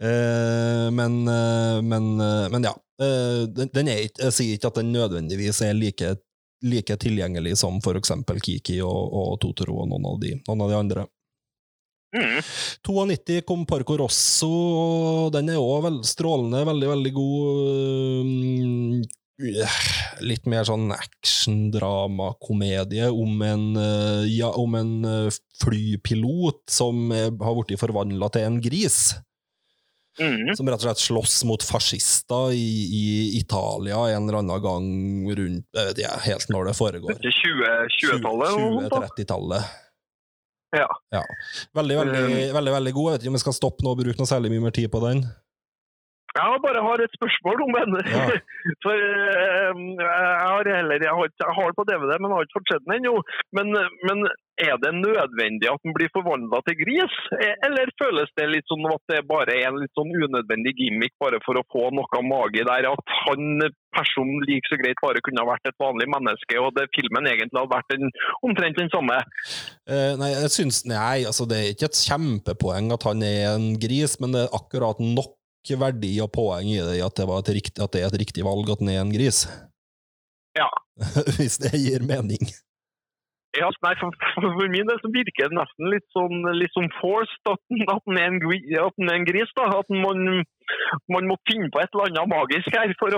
eh, 0.00 0.86
men, 0.96 1.18
eh, 1.28 1.82
men, 1.84 2.08
eh, 2.24 2.46
men 2.54 2.70
ja. 2.70 2.74
Eh, 2.98 3.44
den, 3.54 3.70
den 3.74 3.92
er 3.92 4.00
jeg 4.06 4.32
sier 4.34 4.56
ikke 4.56 4.72
at 4.72 4.80
den 4.80 4.90
nødvendigvis 4.94 5.60
er 5.68 5.76
like, 5.76 6.16
like 6.64 6.96
tilgjengelig 6.98 7.58
som 7.60 7.78
eksempel 8.00 8.40
Kiki 8.42 8.80
og, 8.82 9.12
og 9.12 9.36
Totoro 9.44 9.82
og 9.84 9.92
noen 9.92 10.08
av 10.08 10.18
de, 10.24 10.34
noen 10.48 10.64
av 10.64 10.72
de 10.72 10.80
andre. 10.80 11.06
Mm. 12.16 12.40
92 12.86 13.42
kom 13.44 13.66
Porco 13.68 13.98
Rosso, 14.00 14.48
og 14.48 15.28
den 15.34 15.50
er 15.52 15.58
òg 15.60 15.82
vel, 15.84 15.98
strålende, 16.08 16.64
veldig, 16.68 16.88
veldig 16.94 17.12
god. 17.18 17.42
Um, 18.24 19.02
eh, 19.44 19.76
litt 20.24 20.48
mer 20.48 20.64
sånn 20.68 20.92
action-drama-komedie 20.94 23.06
om 23.12 23.42
en, 23.44 23.76
eh, 23.76 24.24
ja, 24.38 24.48
om 24.56 24.74
en 24.78 25.04
eh, 25.04 25.28
flypilot 25.60 26.70
som 26.72 27.12
er, 27.12 27.30
har 27.30 27.54
blitt 27.60 27.80
forvandla 27.80 28.28
til 28.32 28.42
en 28.48 28.60
gris. 28.64 29.14
Mm. 30.18 30.50
Som 30.58 30.66
rett 30.66 30.82
og 30.82 30.88
slett 30.88 30.98
slåss 30.98 31.44
mot 31.46 31.62
fascister 31.62 32.50
i, 32.50 32.90
i, 32.90 33.38
Italia 33.38 34.10
en 34.10 34.24
eller 34.24 34.40
annen 34.40 34.58
gang 34.64 34.82
rundt 35.30 35.70
Jeg 35.70 35.86
vet 35.92 35.98
ikke 36.02 36.18
helt 36.24 36.48
når 36.50 36.66
det 36.66 36.74
foregår. 36.74 37.14
20-tallet? 37.22 37.94
20, 37.94 38.02
20, 38.02 38.18
20 38.88 38.90
30-tallet. 38.96 39.62
Ja. 40.76 40.88
ja. 41.14 41.22
Veldig, 41.78 41.96
veldig, 42.02 42.22
eh. 42.28 42.54
veldig, 42.54 42.72
veldig 42.76 42.94
god. 42.96 43.06
Jeg 43.08 43.14
vet 43.14 43.22
ikke 43.24 43.32
om 43.32 43.38
jeg 43.38 43.46
skal 43.46 43.58
stoppe 43.58 43.84
nå 43.84 43.92
og 43.94 44.00
bruke 44.02 44.20
noe 44.20 44.30
særlig 44.30 44.50
mye 44.52 44.66
mer 44.66 44.74
tid 44.76 44.90
på 44.92 45.00
den. 45.04 45.22
Jeg 46.38 46.60
bare 46.62 46.82
har 46.84 47.00
et 47.02 47.14
spørsmål 47.16 47.62
om 47.64 47.72
den. 47.78 47.96
Ja. 48.12 48.26
For 48.84 48.94
eh, 48.94 49.80
jeg 50.02 50.50
har 50.52 50.72
heller 50.76 51.06
jeg 51.06 51.14
har, 51.20 51.32
jeg 51.44 51.56
har 51.60 51.78
på 51.78 51.86
DVD, 51.88 52.12
men 52.20 52.34
har 52.36 52.44
ikke 52.44 52.60
fått 52.60 52.74
sett 52.74 52.84
den 52.84 52.98
ennå. 52.98 53.14
Men, 53.56 53.72
men 54.08 54.28
er 54.66 54.76
det 54.82 54.92
nødvendig 54.96 55.68
at 55.70 55.82
den 55.84 55.94
blir 55.96 56.10
forvandla 56.14 56.60
til 56.66 56.76
gris? 56.80 57.14
Eh, 57.38 57.54
Eller 57.66 57.90
føles 58.00 58.30
det 58.38 58.48
litt 58.50 58.66
sånn 58.70 58.86
at 58.90 59.02
det 59.12 59.22
bare 59.28 59.54
er 59.54 59.70
en 59.70 59.80
litt 59.82 59.94
sånn 59.98 60.10
unødvendig 60.10 60.74
gimmick 60.78 61.14
bare 61.22 61.40
for 61.44 61.58
å 61.58 61.66
få 61.72 61.88
noe 61.94 62.22
mage 62.26 62.64
der? 62.66 62.90
At 62.90 63.14
han 63.24 63.64
personen 63.96 64.42
like 64.48 64.68
så 64.70 64.78
greit 64.80 65.00
bare 65.04 65.22
kunne 65.24 65.42
ha 65.42 65.48
vært 65.48 65.70
et 65.70 65.78
vanlig 65.80 66.08
menneske, 66.10 66.58
og 66.60 66.74
det 66.76 66.88
filmen 66.96 67.30
egentlig 67.30 67.58
hadde 67.60 67.74
vært 67.76 67.94
den, 67.94 68.12
omtrent 68.46 68.80
den 68.80 68.92
samme? 68.92 69.16
Uh, 69.88 70.14
nei, 70.20 70.32
jeg 70.34 70.52
synes, 70.54 70.82
Nei, 70.88 71.24
altså, 71.28 71.46
det 71.48 71.58
er 71.58 71.72
ikke 71.72 71.90
et 71.90 72.02
kjempepoeng 72.04 72.92
at 72.94 73.08
han 73.08 73.24
er 73.24 73.54
en 73.54 73.72
gris, 73.80 74.18
men 74.22 74.36
det 74.36 74.46
er 74.46 74.56
akkurat 74.56 75.00
nok 75.02 75.34
verdi 75.68 76.14
og 76.24 76.30
poeng 76.32 76.68
i 76.70 76.78
det 76.80 77.02
at 77.04 77.18
det, 77.18 77.26
var 77.28 77.42
et 77.42 77.50
rikt, 77.52 77.80
at 77.82 77.92
det 77.92 78.00
er 78.00 78.08
et 78.08 78.20
riktig 78.22 78.44
valg 78.46 78.70
at 78.72 78.80
han 78.80 78.92
er 78.92 79.02
en 79.02 79.12
gris. 79.12 79.42
Ja. 80.56 80.68
Hvis 81.36 81.58
det 81.62 81.76
gir 81.76 82.06
mening. 82.08 82.48
Ja, 83.58 83.68
nei, 83.82 83.94
for, 83.98 84.14
for 84.38 84.70
min 84.70 84.88
del 84.88 85.00
så 85.02 85.10
virker 85.14 85.50
det 85.50 85.58
nesten 85.58 85.90
litt 85.92 86.06
sånn, 86.14 86.44
litt 86.54 86.74
sånn 86.76 86.90
forced 87.00 87.50
at, 87.52 87.62
at, 87.94 88.04
er 88.14 88.28
en 88.30 89.28
gris. 89.28 89.52
da, 89.58 89.70
At 89.80 89.90
man, 89.92 90.44
man 91.12 91.28
må 91.28 91.36
finne 91.48 91.70
på 91.72 91.80
et 91.82 91.92
eller 91.94 92.10
annet 92.10 92.32
magisk 92.32 92.68
her. 92.74 92.92
For, 93.00 93.14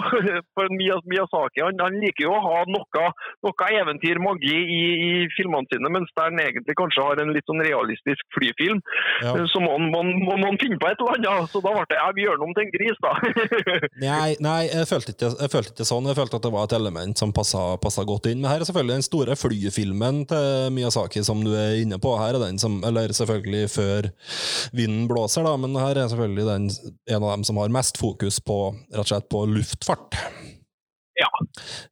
for 0.57 0.73
Miyaz- 0.75 1.07
Miyazaki 1.11 1.65
han, 1.65 1.81
han 1.83 1.99
liker 2.03 2.27
jo 2.27 2.35
å 2.37 2.43
ha 2.45 2.63
noe, 2.71 3.05
noe 3.47 3.71
eventyr, 3.81 4.21
magi, 4.23 4.55
i, 4.55 4.81
i 5.07 5.11
filmene 5.37 5.69
sine, 5.71 5.93
mens 5.93 6.11
der 6.17 6.31
han 6.31 6.43
egentlig 6.43 6.77
kanskje 6.79 7.07
har 7.07 7.23
en 7.23 7.33
litt 7.35 7.47
sånn 7.51 7.63
realistisk 7.65 8.25
flyfilm. 8.37 8.83
Ja. 9.25 9.35
Så 9.51 9.63
må 9.63 9.77
man, 9.79 9.91
man, 9.95 10.13
må 10.27 10.39
man 10.41 10.59
finne 10.61 10.79
på 10.81 10.91
et 10.91 11.01
eller 11.01 11.31
annet. 11.35 11.51
Så 11.53 11.63
da 11.65 11.75
ble 11.75 11.87
det 11.91 11.99
ja, 11.99 12.09
vi 12.17 12.27
gjør 12.27 12.41
noe 12.41 12.51
om 12.51 12.57
til 12.57 12.67
en 12.67 12.75
gris, 12.75 13.01
da. 13.05 13.15
Nei, 14.11 14.35
nei 14.43 14.61
jeg, 14.69 14.87
følte 14.89 15.15
ikke, 15.15 15.31
jeg 15.37 15.53
følte 15.53 15.75
ikke 15.75 15.89
sånn. 15.89 16.09
Jeg 16.11 16.19
følte 16.19 16.41
at 16.41 16.47
det 16.47 16.53
var 16.55 16.69
et 16.69 16.77
element 16.79 17.21
som 17.21 17.35
passa, 17.37 18.05
godt 18.07 18.31
inn. 18.31 18.41
Men 18.43 18.53
her 18.53 18.63
er 18.63 18.69
selvfølgelig 18.69 18.99
den 18.99 19.07
store 19.07 19.37
flyfilmen 19.39 20.23
til 20.31 20.71
Miyazaki 20.75 21.23
som 21.27 21.43
du 21.45 21.53
er 21.59 21.81
inne 21.83 22.01
på. 22.03 22.15
Her 22.21 22.39
er 22.39 22.45
den 22.45 22.61
som, 22.63 22.81
eller 22.87 23.13
selvfølgelig 23.17 23.71
før 23.75 24.11
vinden 24.77 25.07
blåser, 25.11 25.47
da, 25.47 25.57
men 25.61 25.77
her 25.81 25.99
er 25.99 26.11
selvfølgelig 26.13 26.47
den, 26.49 26.69
en 27.11 27.21
av 27.21 27.40
dem 27.41 27.49
som 27.49 27.57
har 27.61 27.73
mest 27.73 27.99
fokus 28.01 28.41
på, 28.45 28.59
rett 28.93 29.05
og 29.05 29.11
slett 29.15 29.29
på 29.33 29.45
luftfart. 29.49 30.19
Ja. 31.21 31.31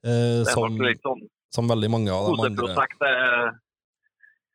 Eh, 0.04 0.44
Det 0.44 0.52
som, 0.52 0.76
litt 0.80 1.02
sånn 1.04 1.24
som 1.54 1.68
veldig 1.68 1.88
mange 1.90 2.12
av 2.12 2.28
de 2.28 2.36
andre. 2.36 2.50
koseprosjekt. 2.52 3.02
eh, 3.08 3.48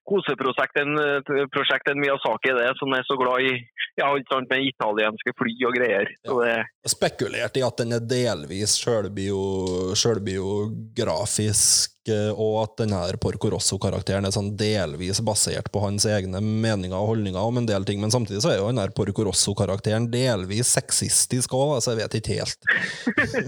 koseprosjekt 0.10 0.80
enn 0.82 0.94
eh, 1.00 1.46
prosjekt 1.54 1.90
enn 1.90 2.02
Miyazaki, 2.02 2.54
det, 2.58 2.70
som 2.80 2.94
er 2.94 3.06
så 3.08 3.18
glad 3.18 3.48
i 3.48 3.54
ja, 3.98 4.10
sant, 4.30 4.50
med 4.50 4.66
italienske 4.68 5.34
fly 5.38 5.54
og 5.70 5.78
greier. 5.78 6.10
Ja. 6.26 6.38
det, 6.42 6.90
Spekulert 6.94 7.58
i 7.58 7.66
at 7.66 7.82
den 7.82 7.98
er 7.98 8.04
delvis 8.06 8.76
sjølbio, 8.82 9.94
sjølbiografisk, 9.98 11.93
og 12.12 12.56
at 12.64 12.76
denne 12.82 13.00
Porco 13.22 13.52
Rosso-karakteren 13.54 14.28
er 14.28 14.34
sånn 14.36 14.52
delvis 14.60 15.22
basert 15.24 15.70
på 15.72 15.84
hans 15.84 16.06
egne 16.10 16.42
meninger 16.44 16.98
og 16.98 17.14
holdninger 17.14 17.40
om 17.40 17.62
en 17.62 17.70
del 17.70 17.86
ting, 17.88 18.02
men 18.04 18.12
samtidig 18.14 18.42
så 18.44 18.52
er 18.52 18.60
jo 18.60 18.68
denne 18.72 18.88
Porco 18.96 19.28
Rosso-karakteren 19.30 20.10
delvis 20.12 20.74
sexistisk 20.76 21.56
òg, 21.56 21.78
så 21.84 21.94
jeg 21.94 22.02
vet 22.04 22.20
ikke 22.20 22.40
helt. 22.42 22.70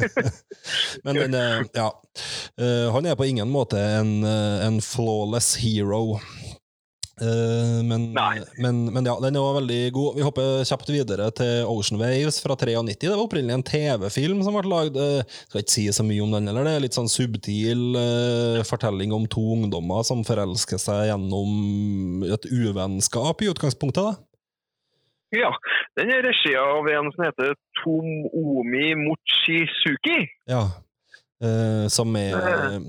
men 1.06 1.22
den 1.26 1.40
ja. 1.76 1.90
Eh, 2.56 2.88
han 2.94 3.06
er 3.06 3.18
på 3.20 3.28
ingen 3.28 3.52
måte 3.52 3.80
en, 3.80 4.18
eh, 4.24 4.66
en 4.68 4.80
flawless 4.84 5.56
hero. 5.60 6.20
Eh, 7.22 7.84
men, 7.88 8.10
men, 8.58 8.80
men 8.92 9.06
ja, 9.08 9.16
den 9.24 9.38
er 9.38 9.40
også 9.40 9.60
veldig 9.62 9.80
god. 9.96 10.18
Vi 10.18 10.26
hopper 10.26 10.68
kjapt 10.68 10.92
videre 10.92 11.30
til 11.38 11.70
Ocean 11.72 12.02
Waves 12.02 12.42
fra 12.44 12.58
93. 12.60 12.98
Det 13.06 13.14
var 13.14 13.24
opprinnelig 13.24 13.56
en 13.56 13.68
TV-film 13.70 14.44
som 14.44 14.58
ble 14.58 14.68
lagd. 14.68 15.00
Eh, 15.00 15.40
skal 15.48 15.64
ikke 15.64 15.76
si 15.78 15.88
så 15.96 16.06
mye 16.08 16.26
om 16.26 16.36
den, 16.36 16.52
eller 16.52 16.68
det 16.68 16.76
er 16.76 16.86
litt 16.86 16.98
sånn 16.98 17.12
subtil 17.12 17.96
eh, 18.00 18.62
fortelling 18.68 19.16
om 19.16 19.30
to 19.32 19.44
ungdommer 19.56 20.04
som 20.08 20.26
forelsker 20.28 20.82
seg 20.82 21.10
gjennom 21.12 22.26
et 22.28 22.50
uvennskap 22.52 23.44
i 23.44 23.52
utgangspunktet. 23.54 24.04
da. 24.04 24.16
ja, 25.36 25.52
den 26.00 26.12
er 26.12 26.24
regi 26.28 26.54
av 26.60 26.88
en 26.92 27.12
som 27.16 27.30
heter 27.30 27.56
Tomomi 27.82 28.92
Mochizuki. 29.00 30.26
Ja. 30.52 30.66
Eh, 31.44 31.88
som, 31.92 32.14
er, 32.16 32.32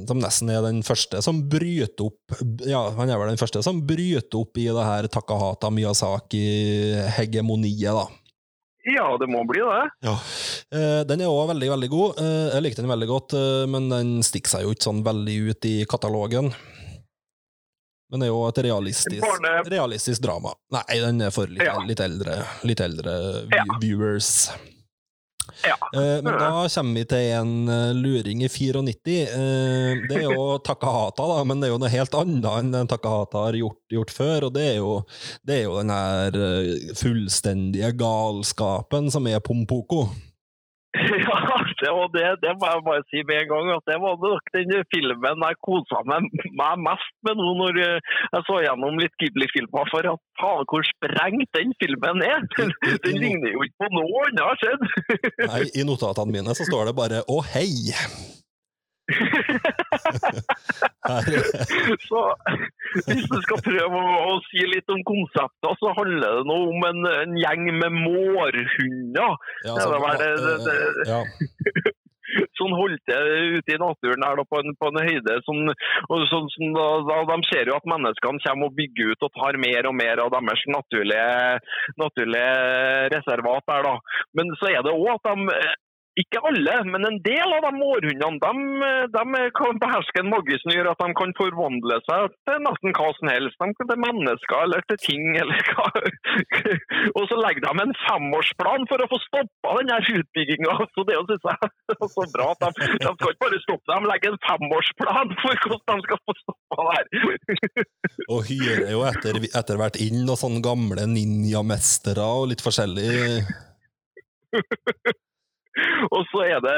som 0.06 0.20
nesten 0.22 0.50
er 0.54 0.60
den 0.62 0.76
første 0.86 1.18
som 1.24 1.40
bryter 1.50 2.04
opp 2.06 2.30
Ja, 2.62 2.84
han 2.94 3.10
er 3.10 3.18
vel 3.18 3.32
den 3.32 3.40
første 3.40 3.58
som 3.66 3.80
bryter 3.88 4.38
opp 4.38 4.54
i 4.62 4.68
det 4.70 4.84
her 4.86 5.08
Takahata 5.10 5.66
Miyazaki-hegemoniet, 5.74 7.90
da. 7.96 8.04
Ja, 8.86 9.08
det 9.18 9.26
må 9.26 9.40
bli 9.50 9.58
det. 9.66 9.80
Ja. 10.06 10.12
Eh, 10.70 11.00
den 11.10 11.24
er 11.24 11.32
òg 11.32 11.48
veldig, 11.50 11.66
veldig 11.72 11.88
god. 11.90 12.20
Eh, 12.22 12.52
jeg 12.54 12.62
likte 12.68 12.84
den 12.84 12.92
veldig 12.92 13.08
godt, 13.10 13.34
men 13.72 13.88
den 13.90 14.12
stikker 14.22 14.46
seg 14.52 14.62
jo 14.62 14.70
ikke 14.76 14.86
sånn 14.86 15.02
veldig 15.06 15.34
ut 15.50 15.66
i 15.66 15.72
katalogen. 15.90 16.52
Men 18.06 18.22
det 18.22 18.28
er 18.28 18.30
jo 18.30 18.44
et 18.46 18.60
realistisk, 18.62 19.18
Barne- 19.26 19.64
realistisk 19.66 20.22
drama. 20.22 20.54
Nei, 20.70 20.84
den 21.02 21.18
er 21.26 21.32
for 21.34 21.50
litt, 21.50 21.66
Ja. 21.66 21.74
litt 21.82 21.98
eldre, 21.98 22.38
litt 22.62 22.78
eldre 22.80 23.42
Ja. 23.50 23.64
viewers. 23.82 24.54
Ja. 25.64 25.76
Eh, 26.00 26.22
men 26.22 26.32
da 26.38 26.68
kommer 26.68 27.00
vi 27.00 27.04
til 27.08 27.30
en 27.36 27.68
eh, 27.72 27.94
luring 27.96 28.42
i 28.44 28.50
94. 28.50 29.16
Eh, 29.22 30.02
det 30.08 30.20
er 30.20 30.26
jo 30.26 30.58
Takahata, 30.66 31.26
da, 31.30 31.40
men 31.48 31.62
det 31.62 31.68
er 31.68 31.74
jo 31.74 31.80
noe 31.82 31.92
helt 31.92 32.16
annet 32.18 32.48
enn 32.76 32.90
Takahata 32.90 33.46
har 33.48 33.58
gjort, 33.58 33.80
gjort 33.92 34.14
før. 34.14 34.48
Og 34.48 34.54
det 34.56 34.66
er 34.74 34.78
jo, 34.80 34.92
det 35.46 35.60
er 35.60 35.66
jo 35.66 35.76
den 35.80 35.94
her 35.94 36.40
fullstendige 36.98 37.92
galskapen 37.98 39.10
som 39.14 39.28
er 39.30 39.44
Pompoko. 39.44 40.06
Det, 41.82 41.90
og 41.92 42.12
det, 42.16 42.24
det 42.44 42.52
må 42.58 42.70
jeg 42.70 42.84
bare 42.88 43.04
si 43.10 43.22
med 43.28 43.42
en 43.42 43.50
gang. 43.52 43.72
at 43.76 43.84
Det 43.90 43.98
var 44.04 44.16
nok 44.22 44.52
den 44.56 44.72
filmen 44.94 45.44
jeg 45.46 45.60
kosa 45.68 46.02
meg, 46.10 46.30
meg 46.60 46.82
mest 46.86 47.12
med 47.26 47.40
nå 47.40 47.50
når 47.60 47.82
eh, 47.84 48.14
jeg 48.32 48.46
så 48.48 48.62
gjennom 48.64 49.02
litt 49.02 49.16
Ghibli-filmer. 49.22 49.92
For 49.92 50.10
at 50.14 50.22
faen, 50.40 50.66
hvor 50.70 50.88
sprengt 50.92 51.50
den 51.58 51.76
filmen 51.82 52.24
er! 52.26 52.42
Den 53.06 53.20
ligner 53.20 53.52
jo 53.52 53.62
ikke 53.66 53.86
på 53.86 53.92
noe 53.92 54.24
annet 54.24 54.40
jeg 54.40 54.48
har 54.48 54.58
sett. 54.64 55.46
Nei, 55.52 55.62
I 55.80 55.86
notatene 55.86 56.34
mine 56.38 56.56
så 56.56 56.66
står 56.68 56.90
det 56.90 56.98
bare 56.98 57.22
'Å, 57.26 57.38
hei'. 57.54 58.45
Så 62.08 62.22
hvis 63.06 63.26
du 63.30 63.36
skal 63.44 63.60
prøve 63.66 64.00
å, 64.00 64.14
å 64.32 64.38
si 64.48 64.64
litt 64.70 64.88
om 64.92 65.02
konseptet, 65.06 65.78
så 65.82 65.92
handler 65.98 66.40
det 66.40 66.48
nå 66.50 66.56
om 66.72 66.88
en, 66.90 67.00
en 67.12 67.36
gjeng 67.40 67.68
med 67.82 67.92
mårhunder. 68.00 69.14
ja, 69.16 69.30
Ja, 69.66 69.74
det 69.76 69.86
det- 70.18 70.42
det- 70.42 70.60
det- 70.66 71.08
ja, 71.10 71.20
som 72.58 72.72
holdt 72.80 73.00
til 73.06 73.56
ute 73.58 73.70
i 73.76 73.78
naturen 73.78 74.24
her 74.26 74.34
da, 74.36 74.44
på, 74.50 74.58
en, 74.58 74.74
på 74.80 74.88
en 74.90 74.98
høyde. 75.06 75.36
Sånn, 75.46 75.62
sånn 76.32 76.48
som 76.56 76.74
da, 76.74 76.86
da, 77.06 77.16
de 77.30 77.36
ser 77.48 77.70
jo 77.70 77.76
at 77.78 77.86
menneskene 77.86 78.42
kommer 78.42 78.66
og 78.66 78.74
bygger 78.76 79.12
ut 79.14 79.22
og 79.28 79.32
tar 79.38 79.54
mer 79.62 79.86
og 79.86 79.94
mer 79.94 80.18
av 80.24 80.32
deres 80.34 80.62
naturlige, 80.74 81.60
naturlige 82.02 82.52
reservat. 83.14 83.62
der 83.70 83.82
da. 83.86 83.94
Men 84.34 84.50
så 84.58 84.66
er 84.74 84.82
det 84.82 84.92
òg 84.96 85.08
at 85.14 85.22
de 85.30 85.36
eh, 85.54 85.74
ikke 86.20 86.40
alle, 86.48 86.74
men 86.88 87.04
en 87.04 87.18
del 87.24 87.54
av 87.58 87.64
de 87.66 87.72
mårhundene 87.76 88.38
de, 88.40 88.52
de 89.12 89.40
kan 89.58 89.80
beherske 89.82 90.22
en 90.22 90.30
magi 90.32 90.56
som 90.62 90.72
gjør 90.72 90.88
at 90.92 91.02
de 91.02 91.08
kan 91.18 91.34
forvandle 91.36 91.98
seg 92.06 92.36
til 92.48 92.62
nesten 92.64 92.94
hva 92.96 93.08
som 93.18 93.30
helst. 93.32 93.58
De 93.60 93.76
kan 93.76 93.90
til 93.90 94.00
mennesker 94.04 94.62
eller 94.64 94.86
til 94.88 95.00
ting. 95.02 95.26
eller 95.36 95.60
hva. 95.72 95.86
Og 97.18 97.28
så 97.28 97.36
legger 97.40 97.66
de 97.66 97.84
en 97.84 97.94
femårsplan 98.06 98.88
for 98.90 99.04
å 99.04 99.10
få 99.12 99.20
stoppa 99.26 99.74
denne 99.80 99.98
utbygginga. 100.20 100.78
Så 100.96 101.04
det 101.08 101.18
synes 101.20 101.44
jeg 101.50 101.70
er 101.92 102.10
så 102.14 102.26
bra. 102.32 102.48
at 102.54 102.64
De, 102.64 102.88
de 103.04 103.12
skal 103.12 103.34
ikke 103.34 103.44
bare 103.44 103.60
stoppe 103.66 103.92
de 103.92 104.10
legger 104.10 104.32
en 104.32 104.42
femårsplan 104.46 105.36
for 105.42 105.62
hvordan 105.66 106.00
de 106.00 106.08
skal 106.08 106.22
få 106.24 106.36
stoppa 106.40 106.80
det 106.80 106.96
her. 106.96 107.06
og 108.32 108.40
hyrer 108.48 108.88
jo 108.94 109.04
etter, 109.10 109.40
etter 109.46 109.80
hvert 109.82 110.00
inn 110.00 110.24
noen 110.24 110.40
sånne 110.40 110.64
gamle 110.64 111.06
ninjamestere 111.12 112.24
og 112.40 112.50
litt 112.54 112.64
forskjellig. 112.64 113.12
Og 116.14 116.22
så 116.30 116.42
er 116.46 116.60
det, 116.64 116.76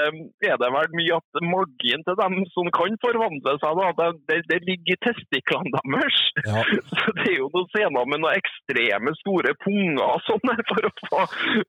er 0.50 0.56
det 0.60 0.70
vel 0.74 0.94
mye 0.98 1.18
at 1.18 1.42
magien 1.44 2.04
til 2.06 2.16
dem 2.18 2.38
som 2.54 2.70
kan 2.74 2.96
forvandle 3.04 3.54
seg, 3.62 3.82
da, 3.98 4.08
det, 4.30 4.38
det, 4.50 4.58
ligger 4.66 4.94
i 4.94 5.00
testiklene 5.06 5.72
deres. 5.76 6.18
Ja. 6.46 6.62
Så 6.98 7.14
det 7.18 7.26
er 7.30 7.36
jo 7.38 7.50
noen 7.54 7.68
scener 7.72 8.08
med 8.10 8.22
noen 8.22 8.38
ekstreme 8.38 9.14
store 9.20 9.54
punger 9.64 10.04
og 10.06 10.24
sånn 10.26 10.54
for 10.70 10.88
å 10.88 10.92
få, 10.98 11.24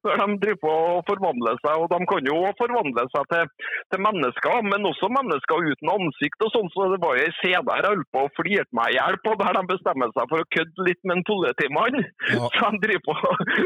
når 0.06 0.24
de 0.24 0.38
driver 0.44 0.62
på 0.64 0.74
å 0.74 1.04
forvandle 1.10 1.56
seg. 1.62 1.84
Og 1.84 1.88
de 1.94 2.00
kan 2.12 2.32
jo 2.32 2.40
forvandle 2.60 3.06
seg 3.14 3.30
til, 3.34 3.54
til 3.94 4.04
mennesker, 4.08 4.66
men 4.72 4.90
også 4.90 5.12
mennesker 5.14 5.70
uten 5.70 5.94
ansikt 5.96 6.48
og 6.48 6.54
sånn. 6.56 6.74
Så 6.74 6.90
det 6.94 7.02
var 7.04 7.18
jo 7.18 7.28
ei 7.28 7.36
scene 7.40 7.78
jeg 7.80 7.86
holdt 7.86 8.10
på 8.16 8.26
å 8.26 8.34
flirte 8.38 8.78
meg 8.78 8.94
i 8.94 8.98
hjel 8.98 9.20
på, 9.26 9.36
der 9.40 9.58
de 9.58 9.64
bestemmer 9.70 10.14
seg 10.16 10.32
for 10.32 10.42
å 10.42 10.50
kødde 10.56 10.88
litt 10.88 11.02
med 11.06 11.20
en 11.20 11.28
politimann. 11.30 12.02
Ja. 12.34 12.50
Så 12.60 12.74
de 12.74 12.84
driver 12.88 13.06
på, 13.06 13.16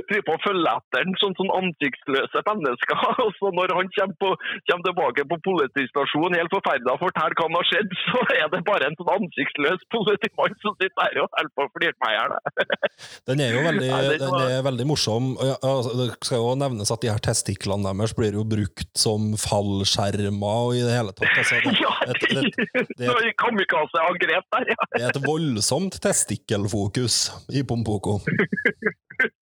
driver 0.09 0.27
på 0.27 0.35
å 0.35 0.43
følge 0.43 0.75
etter 0.77 1.05
ham 1.05 1.15
som 1.21 1.35
sånn 1.39 1.53
ansiktsløse 1.61 2.43
mennesker. 2.49 3.03
Og 3.23 3.31
så 3.39 3.52
når 3.57 3.75
han 3.77 3.91
kommer, 3.97 4.17
på, 4.23 4.29
kommer 4.69 4.87
tilbake 4.89 5.27
på 5.31 5.39
politistasjonen 5.47 6.37
helt 6.39 6.53
forferda 6.53 6.95
og 6.95 7.03
forteller 7.03 7.37
hva 7.39 7.47
som 7.47 7.57
har 7.59 7.69
skjedd, 7.69 7.95
så 8.07 8.23
er 8.37 8.51
det 8.53 8.61
bare 8.67 8.89
en 8.89 8.97
sånn 8.99 9.13
ansiktsløs 9.17 9.85
politimann 9.93 10.57
som 10.63 10.77
sitter 10.79 10.97
der 10.99 11.21
og 11.23 11.37
holder 11.37 11.53
på 11.53 11.67
å 11.67 11.71
flire 11.77 11.97
meg 12.03 12.13
i 12.13 12.17
hjel. 12.17 12.35
Den 13.29 13.43
er 13.43 13.53
jo 13.55 13.61
veldig, 13.63 13.89
den 14.19 14.23
den 14.23 14.55
er 14.57 14.65
veldig 14.65 14.85
morsom. 14.87 15.29
Ja, 15.39 15.55
altså, 15.63 15.93
det 15.97 16.07
skal 16.25 16.41
jo 16.41 16.53
nevnes 16.59 16.91
at 16.93 17.01
de 17.03 17.11
her 17.11 17.21
testiklene 17.23 17.93
deres 17.93 18.13
blir 18.17 18.35
jo 18.35 18.43
brukt 18.47 18.89
som 18.99 19.33
fallskjermer 19.39 20.67
og 20.67 20.75
i 20.77 20.83
det 20.83 20.95
hele 20.95 21.13
tatt. 21.15 21.29
Altså, 21.39 21.61
det, 21.63 21.75
Ja, 21.83 21.93
et, 22.07 22.25
et, 22.29 22.59
det, 22.99 23.07
det 23.07 23.33
kamikaze-angrep 23.43 24.49
der, 24.55 24.73
ja. 24.73 24.89
det 24.95 25.05
er 25.05 25.13
et 25.13 25.23
voldsomt 25.25 25.99
testikkelfokus 26.03 27.23
i 27.53 27.63
Pompoko. 27.67 28.19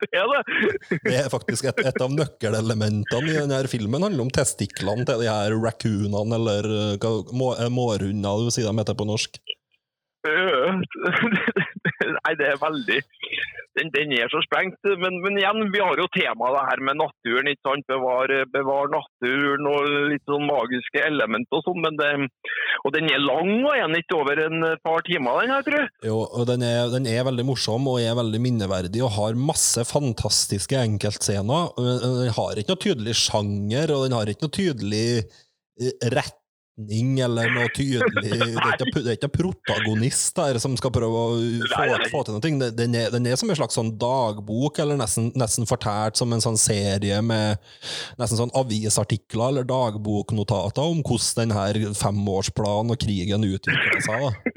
Det 0.01 0.09
er 0.14 0.28
det. 0.30 0.99
Det 1.05 1.14
er 1.16 1.30
faktisk 1.32 1.70
et, 1.70 1.80
et 1.88 2.01
av 2.03 2.12
nøkkelelementene 2.14 3.32
i 3.32 3.38
denne 3.39 3.62
filmen. 3.72 4.01
Handler 4.06 4.26
om 4.26 4.34
testiklene 4.34 5.06
til 5.08 5.24
de 5.24 5.30
her 5.30 5.56
raccoonene, 5.64 6.38
eller 6.38 6.70
eh, 6.95 7.10
må, 7.38 7.54
eh, 7.58 7.72
mårhunder, 7.74 8.45
du 8.45 8.54
sier 8.54 8.70
de 8.70 8.82
heter 8.82 8.97
på 8.97 9.08
norsk. 9.10 9.41
Øh, 10.28 10.82
Nei, 12.18 12.34
det 12.39 12.52
er 12.52 12.62
veldig 12.62 13.02
Den, 13.78 13.88
den 13.95 14.12
er 14.18 14.28
så 14.28 14.41
sprengt. 14.43 14.80
Men, 14.99 15.22
men 15.24 15.38
igjen, 15.39 15.70
vi 15.72 15.80
har 15.80 15.95
jo 15.95 16.10
temaet 16.12 16.58
det 16.58 16.64
her 16.68 16.82
med 16.84 16.97
naturen. 16.99 17.47
ikke 17.47 17.70
sant? 17.70 17.86
Bevar, 17.88 18.34
bevar 18.52 18.89
naturen 18.91 19.70
og 19.72 19.88
litt 20.12 20.26
sånn 20.28 20.43
magiske 20.49 21.04
elementer 21.08 21.62
og 21.62 21.64
sånn. 21.64 22.28
Og 22.82 22.95
den 22.97 23.08
er 23.08 23.24
lang 23.24 23.54
og 23.62 23.72
er 23.72 23.95
ikke 24.02 24.18
over 24.20 24.41
en 24.43 24.66
par 24.84 25.06
timer, 25.08 25.39
den 25.39 25.56
her, 25.56 25.64
tror 25.64 25.80
jeg. 25.80 25.91
Jo, 26.10 26.18
og 26.26 26.49
den 26.49 26.66
er, 26.68 26.91
den 26.91 27.08
er 27.08 27.24
veldig 27.30 27.47
morsom 27.47 27.88
og 27.93 28.02
er 28.04 28.18
veldig 28.20 28.43
minneverdig 28.43 29.06
og 29.08 29.16
har 29.16 29.39
masse 29.39 29.88
fantastiske 29.88 30.84
enkeltscener. 30.89 31.72
Den 31.80 32.36
har 32.36 32.60
ikke 32.60 32.76
noe 32.76 32.86
tydelig 32.89 33.16
sjanger, 33.24 33.95
og 33.95 34.04
den 34.04 34.20
har 34.20 34.36
ikke 34.36 34.49
noe 34.49 34.58
tydelig 34.60 35.06
eh, 35.22 35.95
retning 36.78 37.19
eller 37.19 37.49
noe 37.53 37.69
tydelig 37.76 38.01
Det 38.22 38.32
er 38.32 38.76
ikke, 38.76 39.01
det 39.01 39.11
er 39.11 39.17
ikke 39.17 39.32
protagonister 39.34 40.59
som 40.59 40.76
skal 40.78 40.91
prøve 40.91 41.22
å 41.22 41.36
få, 41.72 41.97
få 42.11 42.24
til 42.24 42.36
noe. 42.38 42.72
Den 42.76 42.95
er, 42.95 43.11
den 43.11 43.28
er 43.28 43.36
som 43.39 43.49
en 43.49 43.57
slags 43.57 43.76
sånn 43.78 43.93
dagbok, 43.99 44.80
eller 44.80 44.97
nesten, 44.99 45.32
nesten 45.36 45.67
fortært 45.69 46.17
som 46.17 46.32
en 46.34 46.41
sånn 46.43 46.59
serie 46.59 47.22
med 47.22 47.59
nesten 48.19 48.39
sånn 48.39 48.53
avisartikler 48.57 49.51
eller 49.51 49.67
dagboknotater 49.67 50.81
om 50.81 51.02
hvordan 51.06 51.52
den 51.52 51.56
her 51.56 51.80
femårsplanen 51.98 52.93
og 52.93 53.02
krigen 53.02 53.45
utvikler 53.48 54.02
seg. 54.06 54.27
da. 54.27 54.51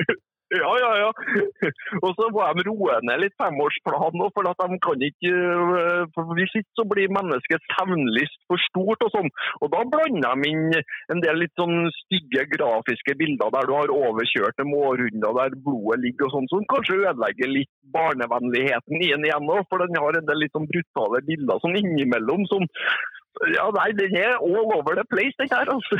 Ja, 0.54 0.72
ja, 0.78 0.90
ja. 1.02 1.10
Og 2.04 2.10
så 2.14 2.28
må 2.30 2.44
de 2.58 2.64
roe 2.68 2.98
ned 3.08 3.22
litt 3.24 3.34
femårsplan 3.40 4.18
nå, 4.20 4.28
for 4.36 4.46
at 4.50 4.60
de 4.62 4.78
kan 4.86 5.04
ikke 5.08 5.32
øh, 5.32 6.04
for 6.14 6.34
Hvis 6.38 6.54
ikke 6.60 6.78
så 6.78 6.84
blir 6.90 7.14
menneskets 7.16 7.72
hevnlyst 7.78 8.38
for 8.50 8.62
stort 8.68 9.02
og 9.06 9.10
sånn. 9.14 9.30
Og 9.62 9.72
da 9.72 9.82
blander 9.90 10.38
de 10.42 10.52
inn 10.52 10.78
en 11.14 11.24
del 11.24 11.42
litt 11.42 11.54
sånn 11.60 11.88
stygge 12.04 12.46
grafiske 12.54 13.16
bilder 13.18 13.52
der 13.54 13.68
du 13.68 13.74
har 13.76 13.94
overkjørte 13.94 14.68
mårhunder 14.68 15.38
der 15.40 15.58
blodet 15.66 16.02
ligger 16.04 16.28
og 16.28 16.36
sånn, 16.36 16.50
som 16.52 16.68
kanskje 16.70 17.00
ødelegger 17.02 17.50
litt 17.50 17.72
barnevennligheten 17.94 19.00
i 19.00 19.10
den 19.14 19.26
igjen 19.28 19.50
òg. 19.50 19.66
For 19.70 19.82
den 19.82 19.98
har 20.00 20.20
en 20.20 20.30
del 20.30 20.42
litt 20.44 20.54
sånn 20.54 20.70
brutale 20.70 21.22
bilder 21.26 21.62
sånn 21.64 21.80
innimellom 21.82 22.46
som 22.52 22.68
Ja, 23.56 23.64
nei, 23.74 23.88
den 23.98 24.14
er 24.16 24.36
all 24.38 24.70
over 24.76 24.94
the 24.94 25.04
place, 25.10 25.34
den 25.40 25.48
her, 25.50 25.66
altså. 25.72 25.98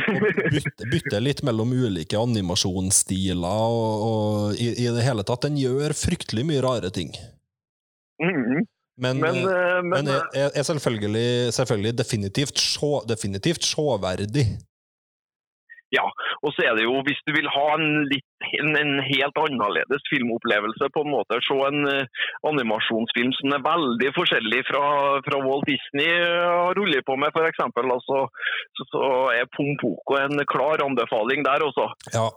Bytte, 0.54 0.86
bytte 0.92 1.20
litt 1.20 1.42
mellom 1.46 1.72
ulike 1.74 2.16
animasjonsstiler, 2.20 3.42
og, 3.74 4.04
og 4.08 4.54
i, 4.60 4.68
i 4.84 4.86
det 4.94 5.02
hele 5.06 5.24
tatt. 5.26 5.42
Den 5.48 5.58
gjør 5.58 5.94
fryktelig 5.98 6.44
mye 6.46 6.62
rare 6.64 6.90
ting. 6.94 7.10
Mhm. 8.22 8.64
Men, 8.96 9.18
Men, 9.18 9.34
eh, 9.34 9.50
øh, 9.50 9.80
men 9.82 10.04
men 10.06 10.08
er, 10.14 10.52
er- 10.54 10.62
selvfølgelig, 10.62 11.52
selvfølgelig 11.56 11.96
definitivt, 11.98 12.58
show, 12.62 13.00
definitivt 13.08 13.66
sjåverdig. 15.94 16.32
Og 16.44 16.52
så 16.54 16.66
er 16.68 16.76
det 16.76 16.84
jo, 16.84 17.00
hvis 17.06 17.20
du 17.26 17.32
vil 17.36 17.48
ha 17.48 17.66
en, 17.76 18.04
litt, 18.10 18.26
en, 18.60 18.74
en 18.76 18.94
helt 19.04 19.38
annerledes 19.40 20.04
filmopplevelse, 20.10 20.90
på 20.94 21.04
en 21.04 21.12
måte, 21.14 21.40
se 21.44 21.56
en 21.68 21.88
uh, 21.88 22.24
animasjonsfilm 22.50 23.32
som 23.38 23.54
er 23.56 23.64
veldig 23.64 24.10
forskjellig 24.16 24.60
fra, 24.68 24.84
fra 25.24 25.40
Walt 25.44 25.66
Disney 25.68 26.10
eh, 26.10 26.72
ruller 26.76 26.76
rullet 26.78 27.06
på 27.06 27.16
med, 27.16 27.32
f.eks. 27.32 27.62
Altså, 27.64 28.18
så, 28.76 28.86
så 28.90 29.04
er 29.32 29.48
Pompoko 29.54 30.18
en 30.20 30.44
klar 30.50 30.84
anbefaling 30.84 31.44
der 31.46 31.64
også. 31.64 31.88
Ja, 32.14 32.28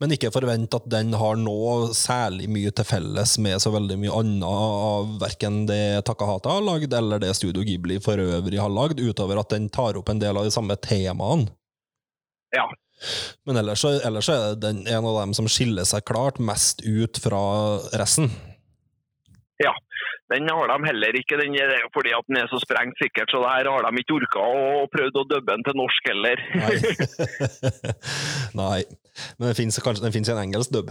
men 0.00 0.14
ikke 0.14 0.32
forvent 0.34 0.76
at 0.76 0.88
den 0.92 1.14
har 1.18 1.38
nå 1.40 1.90
særlig 1.96 2.50
mye 2.52 2.72
til 2.74 2.88
felles 2.88 3.36
med 3.42 3.62
så 3.62 3.72
veldig 3.74 3.98
mye 4.02 4.20
annet 4.20 4.46
av 4.48 5.16
verken 5.22 5.64
det 5.70 6.04
Takahata 6.08 6.58
har 6.58 6.64
lagd, 6.66 6.94
eller 6.94 7.22
det 7.22 7.34
Studio 7.38 7.64
Ghibli 7.66 8.00
for 8.04 8.20
øvrig 8.20 8.60
har 8.60 8.72
lagd, 8.72 9.00
utover 9.00 9.40
at 9.40 9.52
den 9.54 9.70
tar 9.72 9.98
opp 9.98 10.12
en 10.12 10.22
del 10.22 10.36
av 10.36 10.46
de 10.46 10.54
samme 10.54 10.76
temaene. 10.84 11.50
Ja. 12.54 12.68
Men 13.46 13.56
ellers, 13.60 13.80
så- 13.84 14.00
ellers 14.06 14.28
er 14.32 14.50
er 14.52 14.54
den 14.56 14.86
en 14.86 15.04
av 15.04 15.20
dem 15.20 15.34
som 15.34 15.46
skiller 15.50 15.84
seg 15.84 16.04
klart 16.08 16.38
mest 16.40 16.82
ut 16.86 17.18
fra 17.20 17.40
resten. 17.98 18.30
Ja, 19.62 19.72
Den 20.32 20.48
har 20.48 20.66
de 20.72 20.86
heller 20.88 21.12
ikke, 21.20 21.36
den 21.36 21.52
er 21.60 21.84
fordi 21.92 22.10
at 22.16 22.24
den 22.26 22.38
er 22.40 22.48
så 22.48 22.56
sprengt 22.58 22.96
sikkert, 22.98 23.28
så 23.30 23.42
det 23.44 23.50
her 23.52 23.68
har 23.70 23.84
de 23.84 24.00
ikke 24.00 24.16
orka 24.16 24.40
å 24.40 24.86
prøvd 24.90 25.18
å 25.20 25.24
dubbe 25.28 25.52
den 25.52 25.62
til 25.66 25.76
norsk 25.76 26.08
heller. 26.08 26.40
Nei. 26.62 26.74
Nei. 28.62 28.80
Men 29.38 29.50
den 29.50 29.58
finnes 29.58 29.78
kanskje 29.84 30.02
den 30.06 30.14
finnes 30.16 30.32
en 30.32 30.40
engelsk 30.40 30.72
dubb. 30.74 30.90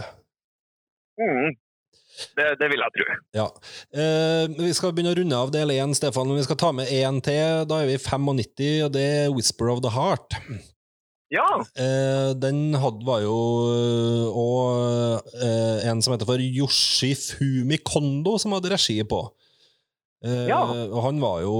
Mm. 1.18 1.50
Det, 2.38 2.46
det 2.60 2.68
vil 2.70 2.82
jeg 2.84 2.94
tro. 2.94 3.16
Ja. 3.34 3.48
Eh, 3.90 4.46
vi 4.54 4.70
skal 4.76 4.94
begynne 4.94 5.12
å 5.16 5.18
runde 5.18 5.34
av 5.42 5.50
del 5.54 5.74
én, 5.74 5.94
Stefan, 5.98 6.28
men 6.30 6.38
vi 6.38 6.46
skal 6.46 6.60
ta 6.62 6.70
med 6.72 6.86
én 6.94 7.18
til. 7.26 7.66
Da 7.66 7.80
er 7.82 7.90
vi 7.90 7.98
95, 7.98 8.84
og 8.86 8.92
det 8.94 9.04
er 9.24 9.34
Whisper 9.34 9.72
of 9.74 9.82
the 9.82 9.90
Heart. 9.96 10.38
Ja, 11.34 11.46
Eh, 11.74 12.30
den 12.38 12.76
hadde, 12.78 13.02
var 13.06 13.22
jo 13.24 13.34
òg 14.30 15.32
eh, 15.42 15.88
en 15.90 16.02
som 16.04 16.14
heter 16.14 16.28
for 16.28 16.38
Yoshifumi 16.42 17.80
Kondo, 17.82 18.36
som 18.38 18.54
hadde 18.54 18.70
regi 18.74 19.00
på. 19.08 19.24
Eh, 20.24 20.46
Ja. 20.48 20.60
og 20.88 21.00
han 21.04 21.18
var, 21.20 21.42
jo, 21.42 21.56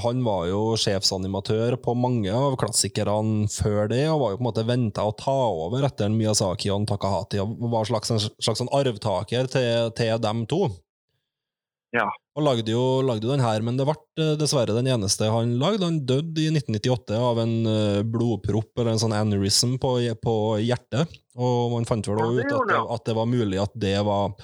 han 0.00 0.22
var 0.24 0.46
jo 0.48 0.60
sjefsanimatør 0.80 1.74
på 1.82 1.92
mange 1.98 2.30
av 2.32 2.54
klassikerne 2.60 3.48
før 3.52 3.90
det, 3.92 4.04
og 4.08 4.20
var 4.22 4.30
jo 4.32 4.38
på 4.38 4.44
en 4.44 4.48
måte 4.48 4.66
venta 4.68 5.04
å 5.04 5.12
ta 5.18 5.34
over 5.50 5.84
etter 5.84 6.08
Miyazaki 6.14 6.70
og 6.72 6.86
Takahati, 6.88 7.42
og 7.42 7.58
var 7.74 7.84
slags, 7.84 8.10
en 8.14 8.22
slags 8.22 8.62
sånn 8.62 8.72
arvtaker 8.72 9.50
til, 9.52 9.90
til 9.98 10.22
dem 10.22 10.46
to. 10.48 10.70
Ja. 11.92 12.08
Og 12.36 12.44
lagde 12.44 12.68
jo, 12.68 13.00
lagde 13.00 13.24
jo 13.24 13.32
den 13.32 13.40
her, 13.40 13.62
men 13.64 13.78
det 13.78 13.86
ble 13.88 13.96
eh, 14.20 14.34
dessverre 14.36 14.74
den 14.76 14.90
eneste 14.92 15.30
han 15.32 15.54
lagde. 15.60 15.86
Han 15.88 16.02
døde 16.04 16.42
i 16.42 16.50
1998 16.52 17.16
av 17.16 17.40
en 17.40 17.54
eh, 17.70 18.00
blodpropp 18.04 18.76
eller 18.76 18.92
en 18.92 19.00
sånn 19.00 19.14
aneurysm 19.16 19.78
på, 19.80 19.94
på 20.20 20.34
hjertet. 20.60 21.14
Og 21.40 21.72
man 21.72 21.88
fant 21.88 22.04
vel 22.08 22.20
også 22.20 22.44
ut 22.44 22.52
at 22.58 22.68
det, 22.72 22.82
at 22.96 23.08
det 23.08 23.16
var 23.16 23.30
mulig 23.30 23.60
at 23.60 23.72
det 23.80 23.96
var 24.04 24.36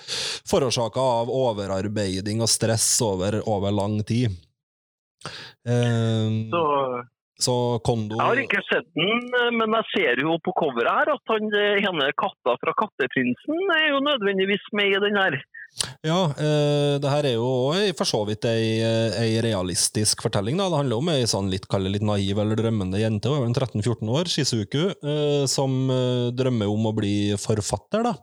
forårsaka 0.49 1.05
av 1.21 1.33
overarbeiding 1.33 2.41
og 2.45 2.49
stress 2.53 2.89
over, 3.05 3.43
over 3.45 3.77
lang 3.77 4.01
tid. 4.09 4.33
Eh, 5.69 6.49
så 6.49 6.65
så 7.41 7.79
Kondo 7.87 8.19
Jeg 8.19 8.29
har 8.29 8.41
ikke 8.43 8.63
sett 8.69 8.89
den, 8.99 9.25
men 9.57 9.79
jeg 9.79 9.89
ser 9.95 10.23
jo 10.23 10.37
på 10.45 10.55
coveret 10.59 10.93
her 10.93 11.15
at 11.15 11.33
han 11.33 11.49
eh, 11.59 11.81
ene 11.83 12.13
katta 12.19 12.57
fra 12.61 12.77
Katteprinsen 12.79 13.75
er 13.79 13.89
jo 13.95 14.03
nødvendigvis 14.05 14.69
med 14.77 14.93
i 14.93 15.03
den 15.07 15.19
her. 15.19 15.39
Ja, 16.05 16.19
eh, 16.37 16.99
det 17.01 17.09
her 17.09 17.27
er 17.31 17.39
jo 17.39 17.73
for 17.97 18.09
så 18.09 18.21
vidt 18.29 18.45
ei, 18.49 18.83
eh, 18.85 19.17
ei 19.23 19.41
realistisk 19.45 20.25
fortelling. 20.25 20.61
Da. 20.61 20.69
Det 20.69 20.83
handler 20.83 21.01
om 21.01 21.11
ei 21.15 21.25
sånn 21.31 21.49
litt, 21.53 21.67
litt 21.87 22.05
naiv 22.05 22.43
eller 22.43 22.59
drømmende 22.59 23.01
jente, 23.01 23.33
hun 23.33 23.41
er 23.41 23.47
vel 23.47 23.57
13-14 23.57 24.13
år, 24.13 24.31
Shizuku, 24.31 24.85
eh, 24.93 25.45
som 25.51 25.73
drømmer 26.37 26.71
om 26.71 26.91
å 26.91 26.97
bli 26.97 27.17
forfatter. 27.41 28.05
da. 28.11 28.17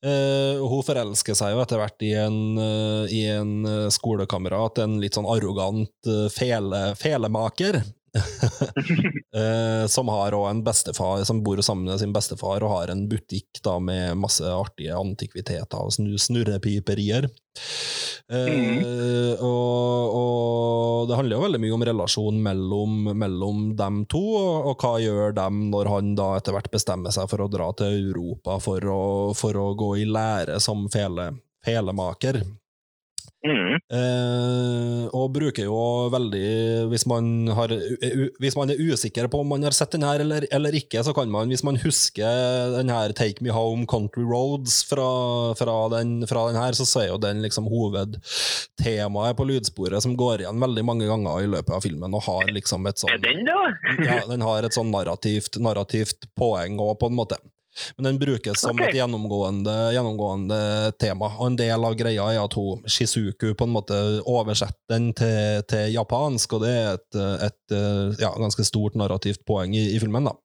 Uh, 0.00 0.56
hun 0.64 0.80
forelsker 0.80 1.36
seg 1.36 1.52
jo 1.52 1.58
etter 1.60 1.76
hvert 1.76 2.04
i 2.06 2.14
en, 2.16 2.36
uh, 2.56 3.04
i 3.12 3.26
en 3.28 3.90
skolekamerat, 3.92 4.80
en 4.80 4.94
litt 5.02 5.18
sånn 5.18 5.28
arrogant 5.28 6.08
uh, 6.08 6.28
fele, 6.32 6.94
felemaker. 6.96 7.82
eh, 9.36 9.86
som 9.86 10.08
har 10.10 10.34
også 10.34 10.50
en 10.50 10.62
bestefar 10.66 11.24
som 11.28 11.42
bor 11.46 11.60
sammen 11.62 11.90
med 11.90 12.00
sin 12.02 12.14
bestefar 12.14 12.64
og 12.66 12.74
har 12.74 12.92
en 12.92 13.04
butikk 13.10 13.60
da 13.64 13.76
med 13.82 14.18
masse 14.20 14.44
artige 14.46 14.96
antikviteter 14.96 15.78
og 15.78 15.94
snu- 15.94 16.18
snurrepiperier. 16.20 17.28
Eh, 18.30 19.42
og, 19.42 20.16
og 20.20 21.08
det 21.10 21.18
handler 21.18 21.36
jo 21.36 21.44
veldig 21.44 21.60
mye 21.64 21.76
om 21.76 21.86
relasjonen 21.90 22.42
mellom, 22.44 22.96
mellom 23.18 23.64
dem 23.78 24.04
to, 24.10 24.22
og, 24.38 24.70
og 24.72 24.84
hva 24.84 24.94
gjør 25.02 25.36
dem 25.38 25.66
når 25.72 25.92
han 25.94 26.14
da 26.18 26.32
etter 26.38 26.56
hvert 26.56 26.70
bestemmer 26.72 27.14
seg 27.14 27.30
for 27.30 27.44
å 27.44 27.50
dra 27.52 27.70
til 27.78 28.10
Europa 28.10 28.58
for 28.62 28.86
å, 28.86 29.02
for 29.38 29.58
å 29.58 29.70
gå 29.78 29.94
i 30.02 30.08
lære 30.08 30.60
som 30.62 30.86
fele, 30.92 31.32
felemaker. 31.66 32.42
Mm. 33.40 33.78
Eh, 33.88 35.04
og 35.16 35.30
bruker 35.32 35.64
jo 35.64 35.76
veldig 36.12 36.90
hvis 36.90 37.06
man, 37.08 37.48
har, 37.56 37.72
hvis 38.42 38.56
man 38.58 38.72
er 38.72 38.82
usikker 38.84 39.30
på 39.32 39.40
om 39.40 39.48
man 39.54 39.64
har 39.64 39.72
sett 39.72 39.94
den 39.96 40.04
her 40.04 40.20
eller, 40.20 40.44
eller 40.52 40.76
ikke, 40.76 41.00
så 41.06 41.14
kan 41.16 41.30
man, 41.32 41.48
hvis 41.48 41.64
man 41.64 41.80
husker 41.80 42.74
den 42.76 42.92
her 42.92 43.14
Take 43.16 43.40
Me 43.44 43.54
Home 43.56 43.86
Country 43.88 44.26
Roads 44.28 44.82
fra, 44.88 45.08
fra, 45.56 45.76
den, 45.96 46.26
fra 46.28 46.50
den 46.50 46.60
her, 46.60 46.76
så 46.76 46.88
er 47.00 47.08
jo 47.14 47.20
den 47.22 47.40
liksom 47.44 47.70
hovedtemaet 47.72 49.38
på 49.38 49.48
lydsporet 49.48 50.04
som 50.04 50.18
går 50.20 50.44
igjen 50.44 50.60
veldig 50.60 50.84
mange 50.84 51.08
ganger 51.08 51.40
i 51.40 51.48
løpet 51.54 51.72
av 51.78 51.86
filmen, 51.86 52.12
og 52.16 52.26
har 52.28 52.52
liksom 52.52 52.84
et 52.90 53.00
den, 53.24 53.46
da? 53.48 53.56
ja, 54.04 54.20
den 54.28 54.44
har 54.44 54.66
et 54.66 54.76
sånn 54.76 54.92
narrativt, 54.92 55.56
narrativt 55.62 56.28
poeng 56.36 56.76
òg, 56.76 56.98
på 57.00 57.08
en 57.08 57.16
måte. 57.16 57.40
Men 57.96 58.08
den 58.08 58.18
brukes 58.18 58.60
som 58.60 58.74
okay. 58.74 58.90
et 58.90 58.98
gjennomgående, 58.98 59.74
gjennomgående 59.94 60.60
tema. 61.00 61.30
Og 61.38 61.52
en 61.52 61.58
del 61.60 61.86
av 61.86 61.96
greia 61.98 62.26
er 62.34 62.42
at 62.42 62.56
hun, 62.58 62.82
Shizuku 62.90 63.52
på 63.54 63.68
en 63.68 63.74
måte 63.74 63.98
oversetter 64.28 64.90
den 64.90 65.10
til, 65.16 65.62
til 65.70 65.94
japansk, 65.94 66.58
og 66.58 66.64
det 66.66 66.74
er 66.74 66.98
et, 66.98 67.20
et 67.46 67.76
ja, 68.22 68.32
ganske 68.34 68.66
stort 68.66 68.98
narrativt 68.98 69.44
poeng 69.48 69.76
i, 69.76 69.86
i 69.94 70.00
filmen. 70.02 70.30
da. 70.30 70.36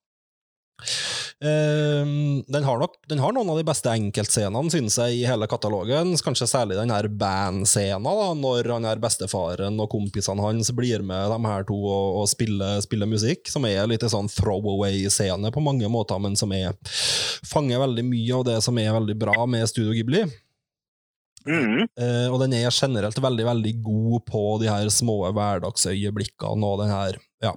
Ehm, 1.44 2.44
den, 2.48 2.64
har 2.64 2.80
nok, 2.80 2.96
den 3.10 3.20
har 3.20 3.34
noen 3.36 3.50
av 3.52 3.58
de 3.60 3.66
beste 3.68 3.92
enkeltscenene, 3.92 4.72
synes 4.72 4.98
jeg, 5.02 5.18
i 5.20 5.26
hele 5.28 5.48
katalogen. 5.52 6.14
Kanskje 6.24 6.48
særlig 6.50 6.78
den 6.80 6.94
her 6.94 7.08
bandscenen, 7.12 8.06
da, 8.06 8.30
når 8.40 8.72
han 8.72 8.88
her 8.88 9.02
bestefaren 9.04 9.80
og 9.84 9.90
kompisene 9.92 10.44
hans 10.44 10.72
blir 10.76 11.04
med 11.06 11.34
de 11.34 11.40
her 11.50 11.68
to 11.68 11.78
og, 11.82 12.22
og 12.22 12.30
spiller, 12.32 12.80
spiller 12.86 13.10
musikk, 13.10 13.50
som 13.52 13.68
er 13.68 13.84
litt 13.90 14.06
sånn 14.12 14.32
throwaway-scene 14.32 15.52
på 15.52 15.64
mange 15.64 15.90
måter, 15.92 16.22
men 16.24 16.40
som 16.40 16.54
er, 16.56 16.76
fanger 17.46 17.84
veldig 17.84 18.08
mye 18.08 18.40
av 18.40 18.48
det 18.48 18.60
som 18.66 18.80
er 18.82 18.96
veldig 18.96 19.20
bra 19.20 19.38
med 19.50 19.68
Studio 19.72 19.96
Ghibli. 19.96 20.26
Mm. 21.46 21.84
Uh, 21.94 22.28
og 22.34 22.40
den 22.42 22.56
er 22.58 22.74
generelt 22.74 23.20
veldig, 23.22 23.44
veldig 23.46 23.74
god 23.86 24.24
på 24.26 24.46
de 24.64 24.70
her 24.72 24.88
små 24.90 25.20
hverdagsøyeblikkene 25.30 26.72
og 26.72 26.80
den 26.82 26.90
her, 26.90 27.20
ja. 27.46 27.54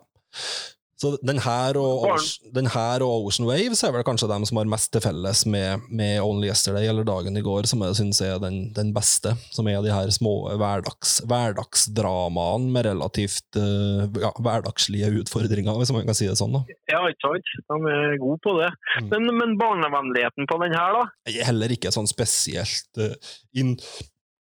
Så 0.99 1.13
den 1.23 1.39
her, 1.39 1.77
og, 1.79 2.09
Ocean- 2.11 2.51
den 2.57 2.67
her 2.75 3.03
og 3.07 3.29
Ocean 3.29 3.47
Waves 3.47 3.85
er 3.87 3.93
vel 3.95 4.03
kanskje 4.07 4.27
dem 4.31 4.43
som 4.49 4.59
har 4.59 4.67
mest 4.71 4.91
til 4.91 5.05
felles 5.05 5.45
med, 5.47 5.85
med 5.95 6.19
Only 6.25 6.49
Yesterday 6.51 6.89
eller 6.91 7.07
Dagen 7.07 7.39
i 7.39 7.45
går, 7.45 7.69
som 7.71 7.85
jeg 7.87 7.95
syns 8.01 8.21
er 8.27 8.41
den, 8.43 8.73
den 8.75 8.91
beste. 8.97 9.37
Som 9.55 9.71
er 9.71 9.79
de 9.85 9.95
her 9.95 10.11
små 10.11 10.35
hverdags, 10.59 11.21
hverdagsdramaene 11.31 12.73
med 12.75 12.89
relativt 12.91 13.61
uh, 13.61 14.11
ja, 14.19 14.33
hverdagslige 14.43 15.13
utfordringer, 15.23 15.79
hvis 15.79 15.95
man 15.95 16.07
kan 16.09 16.19
si 16.19 16.27
det 16.27 16.37
sånn. 16.41 16.59
da. 16.59 16.65
Ja, 16.91 17.05
ikke 17.07 17.31
sant? 17.31 17.55
De 17.71 17.95
er 17.95 18.19
gode 18.19 18.43
på 18.43 18.59
det. 18.59 18.73
Mm. 18.99 19.11
Men, 19.15 19.33
men 19.39 19.57
barnevennligheten 19.63 20.51
på 20.51 20.63
den 20.67 20.75
her, 20.75 20.99
da? 20.99 21.07
er 21.31 21.51
heller 21.53 21.79
ikke 21.79 21.95
sånn 21.95 22.11
spesielt 22.11 22.91
uh, 22.99 23.15
in 23.55 23.77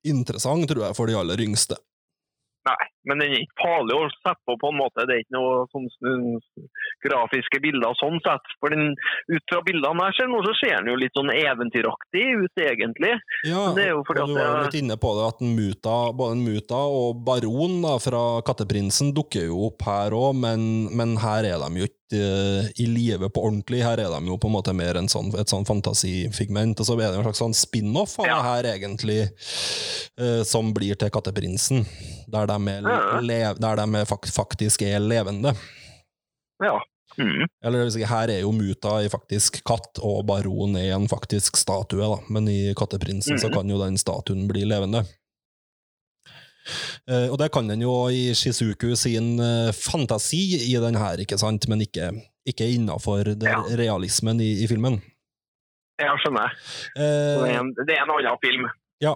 interessant, 0.08 0.66
tror 0.70 0.88
jeg, 0.88 0.96
for 0.96 1.10
de 1.10 1.16
aller 1.18 1.40
yngste. 1.44 1.76
Nei. 2.68 2.84
Men 3.08 3.22
den 3.22 3.34
er 3.34 3.44
ikke 3.44 3.62
farlig 3.62 3.96
å 3.96 4.08
sette 4.18 4.40
på 4.46 4.56
på 4.60 4.72
en 4.72 4.80
måte. 4.80 5.06
Det 5.08 5.16
er 5.16 5.24
ikke 5.24 5.38
noe 5.38 5.66
sånn 5.72 5.88
grafiske 7.04 7.60
bilder 7.62 7.96
sånn 7.98 8.18
sett. 8.24 8.54
For 8.62 8.74
den, 8.74 8.94
ut 9.30 9.50
fra 9.50 9.62
bildene 9.66 10.06
her 10.08 10.16
ser, 10.16 10.30
nå, 10.30 10.40
så 10.46 10.54
ser 10.60 10.76
den 10.80 10.92
jo 10.92 10.98
litt 11.00 11.16
sånn 11.18 11.32
eventyraktig 11.34 12.24
ut, 12.42 12.62
egentlig. 12.64 13.14
Ja, 13.48 13.68
og 13.70 13.78
du 13.78 14.34
var 14.34 14.42
jo 14.42 14.64
litt 14.66 14.80
inne 14.80 14.98
på 15.00 15.14
det 15.18 15.28
at 15.28 15.44
muta, 15.44 15.96
både 16.16 16.38
muta 16.40 16.80
og 16.98 17.22
baron 17.26 17.80
da, 17.84 17.96
fra 18.02 18.24
Katteprinsen 18.46 19.14
dukker 19.16 19.48
jo 19.48 19.68
opp 19.70 19.86
her 19.88 20.16
òg, 20.16 20.34
men, 20.38 20.88
men 20.96 21.16
her 21.22 21.46
er 21.48 21.62
de 21.62 21.82
jo 21.82 21.88
ikke 21.88 22.18
eh, 22.18 22.68
i 22.82 22.88
live 22.90 23.30
på 23.34 23.44
ordentlig. 23.48 23.82
Her 23.84 24.02
er 24.02 24.12
de 24.12 24.32
jo 24.32 24.38
på 24.40 24.50
en 24.50 24.56
måte 24.56 24.74
mer 24.76 24.98
en 25.00 25.10
sånn, 25.10 25.30
et 25.38 25.50
sånn 25.50 25.66
fantasifigment, 25.68 26.80
og 26.80 26.88
så 26.88 26.98
er 26.98 27.06
det 27.08 27.20
en 27.20 27.26
slags 27.28 27.42
sånn 27.44 27.56
spin-off 27.56 28.18
av 28.22 28.28
Ja. 28.30 28.38
det 28.38 28.48
her, 28.48 28.70
egentlig, 28.76 29.20
eh, 30.18 30.42
som 30.48 30.72
blir 30.74 30.98
til 30.98 31.12
Katteprinsen, 31.14 31.86
der 32.28 32.48
de, 32.50 32.58
er, 32.74 32.90
Ja. 32.98 33.20
der 33.62 33.76
de 33.86 34.04
faktisk 34.34 34.82
er 34.82 34.98
levende. 35.00 35.54
Ja. 36.64 36.78
Mm. 37.18 37.46
Eller 37.64 37.88
her 38.06 38.30
er 38.30 38.40
jo 38.44 38.52
muta 38.54 39.00
i 39.02 39.08
faktisk 39.10 39.56
katt, 39.66 39.98
og 40.02 40.26
baron 40.28 40.76
er 40.78 40.92
en 40.94 41.08
faktisk 41.10 41.56
statue, 41.58 41.98
da. 41.98 42.18
Men 42.30 42.46
i 42.48 42.74
Katteprinsen 42.78 43.38
så 43.38 43.48
Mhm. 43.48 43.54
kan 43.56 43.70
jo 43.70 43.78
den 43.84 43.96
statuen 43.98 44.46
bli 44.48 44.64
levende. 44.64 45.04
Uh, 47.08 47.30
og 47.32 47.38
det 47.40 47.48
kan 47.54 47.66
den 47.70 47.80
jo 47.80 47.92
i 48.12 48.34
Shizuku 48.36 48.90
sin 49.00 49.38
uh, 49.40 49.70
fantasi 49.72 50.42
i 50.68 50.74
den 50.76 50.94
her, 51.00 51.16
ikke 51.24 51.38
sant? 51.40 51.64
Men 51.68 51.80
ikke, 51.80 52.10
ikke 52.46 52.66
innafor 52.74 53.24
Ja. 53.40 53.62
realismen 53.80 54.40
i, 54.44 54.50
i 54.64 54.66
filmen. 54.68 55.00
Jeg 55.98 56.12
skjønner. 56.22 56.52
Så 56.94 57.00
Eh, 57.00 57.40
Det 57.42 57.54
er, 57.54 57.60
en, 57.60 57.72
det 57.74 57.94
er 57.96 58.02
en 58.04 58.12
annen 58.14 58.38
film. 58.44 58.68
Ja, 58.98 59.12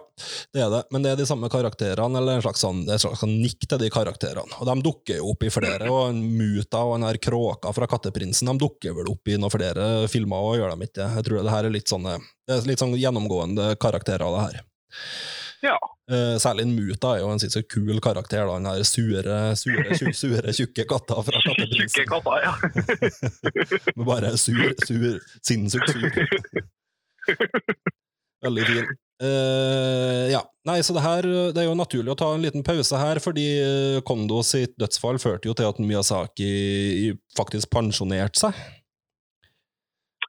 det 0.55 0.63
er 0.63 0.71
det. 0.71 0.81
Men 0.95 1.03
det 1.03 1.13
er 1.13 1.19
de 1.19 1.27
samme 1.27 1.49
karakterene, 1.51 2.19
eller 2.21 2.39
en 2.39 2.45
slags 2.45 2.63
sånn, 2.63 2.85
et 2.87 3.03
slags 3.03 3.23
sånn 3.25 3.35
nikk 3.43 3.67
til 3.67 3.81
de 3.83 3.91
karakterene. 3.91 4.59
Og 4.61 4.69
de 4.69 4.77
dukker 4.87 5.19
jo 5.19 5.33
opp 5.33 5.43
i 5.43 5.51
flere, 5.51 5.91
og 5.91 6.13
en 6.13 6.21
Muta 6.39 6.85
og 6.87 6.97
den 6.97 7.09
her 7.09 7.19
Kråka 7.23 7.73
fra 7.75 7.89
Katteprinsen 7.91 8.51
de 8.53 8.55
dukker 8.63 8.95
vel 8.99 9.11
opp 9.11 9.29
i 9.29 9.39
noen 9.41 9.53
flere 9.53 9.89
filmer, 10.13 10.47
og 10.47 10.59
gjør 10.61 10.77
de 10.77 10.89
ikke? 10.89 11.09
Jeg 11.19 11.27
tror 11.29 11.43
det 11.43 11.55
her 11.57 11.69
er 11.69 11.75
litt 11.75 11.91
sånne, 11.91 12.19
det 12.47 12.57
er 12.57 12.71
litt 12.71 12.83
sånn 12.83 12.95
gjennomgående 12.99 13.73
karakterer, 13.83 14.27
det 14.37 14.45
her. 14.47 14.63
Ja. 15.63 15.77
Eh, 16.11 16.37
særlig 16.43 16.67
en 16.67 16.75
Muta 16.75 17.17
er 17.17 17.23
jo 17.23 17.31
en 17.31 17.43
så 17.43 17.63
kul 17.63 18.01
karakter, 18.03 18.47
da. 18.47 18.57
Den 18.59 18.67
her 18.71 18.83
sure, 18.87 19.37
sure, 19.59 19.95
sure, 19.99 20.15
sure, 20.15 20.55
tjukke 20.59 20.87
katta 20.91 21.23
fra 21.27 21.41
Tjukke 21.45 21.59
Katteprinsen. 21.59 22.07
ja. 22.43 22.55
Men 23.97 24.07
bare 24.07 24.37
sur, 24.39 24.75
sur, 24.87 25.21
sinnssykt 25.43 25.91
sur. 25.91 26.03
Veldig 28.43 28.67
fin. 28.67 28.87
Eh, 29.23 30.33
ja. 30.33 30.43
Nei, 30.67 30.77
så 30.83 30.95
det 30.95 31.03
her 31.03 31.27
Det 31.27 31.59
er 31.59 31.67
jo 31.67 31.75
naturlig 31.79 32.13
å 32.13 32.19
ta 32.19 32.29
en 32.35 32.43
liten 32.43 32.65
pause 32.67 32.99
her, 32.99 33.19
fordi 33.23 33.47
eh, 33.63 33.99
Kondo 34.07 34.43
sitt 34.47 34.75
dødsfall 34.81 35.19
førte 35.23 35.51
jo 35.51 35.57
til 35.59 35.69
at 35.71 35.81
Miyazaki 35.83 37.13
faktisk 37.39 37.71
pensjonerte 37.73 38.47
seg. 38.47 38.63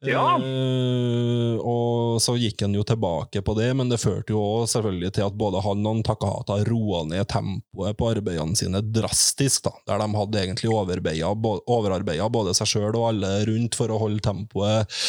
Ja. 0.04 0.24
Uh, 0.42 1.56
og 1.64 2.22
så 2.22 2.36
gikk 2.40 2.62
han 2.66 2.76
jo 2.76 2.84
tilbake 2.88 3.42
på 3.46 3.56
det, 3.58 3.70
men 3.78 3.92
det 3.92 4.02
førte 4.02 4.36
jo 4.36 4.42
også 4.42 4.78
selvfølgelig 4.78 5.14
til 5.16 5.28
at 5.28 5.38
både 5.40 5.62
han 5.64 5.88
og 5.90 6.02
Takahata 6.06 6.60
roa 6.68 7.04
ned 7.08 7.28
tempoet 7.32 7.98
på 8.00 8.10
arbeidene 8.12 8.58
sine 8.60 8.82
drastisk, 8.84 9.64
da, 9.68 9.74
der 9.88 10.04
de 10.04 10.20
hadde 10.20 10.42
egentlig 10.42 10.72
overarbeida 10.74 12.30
både 12.34 12.56
seg 12.58 12.74
sjøl 12.74 12.92
og 12.92 13.08
alle 13.12 13.32
rundt 13.50 13.78
for 13.80 13.94
å 13.94 14.02
holde 14.02 14.24
tempoet, 14.26 15.00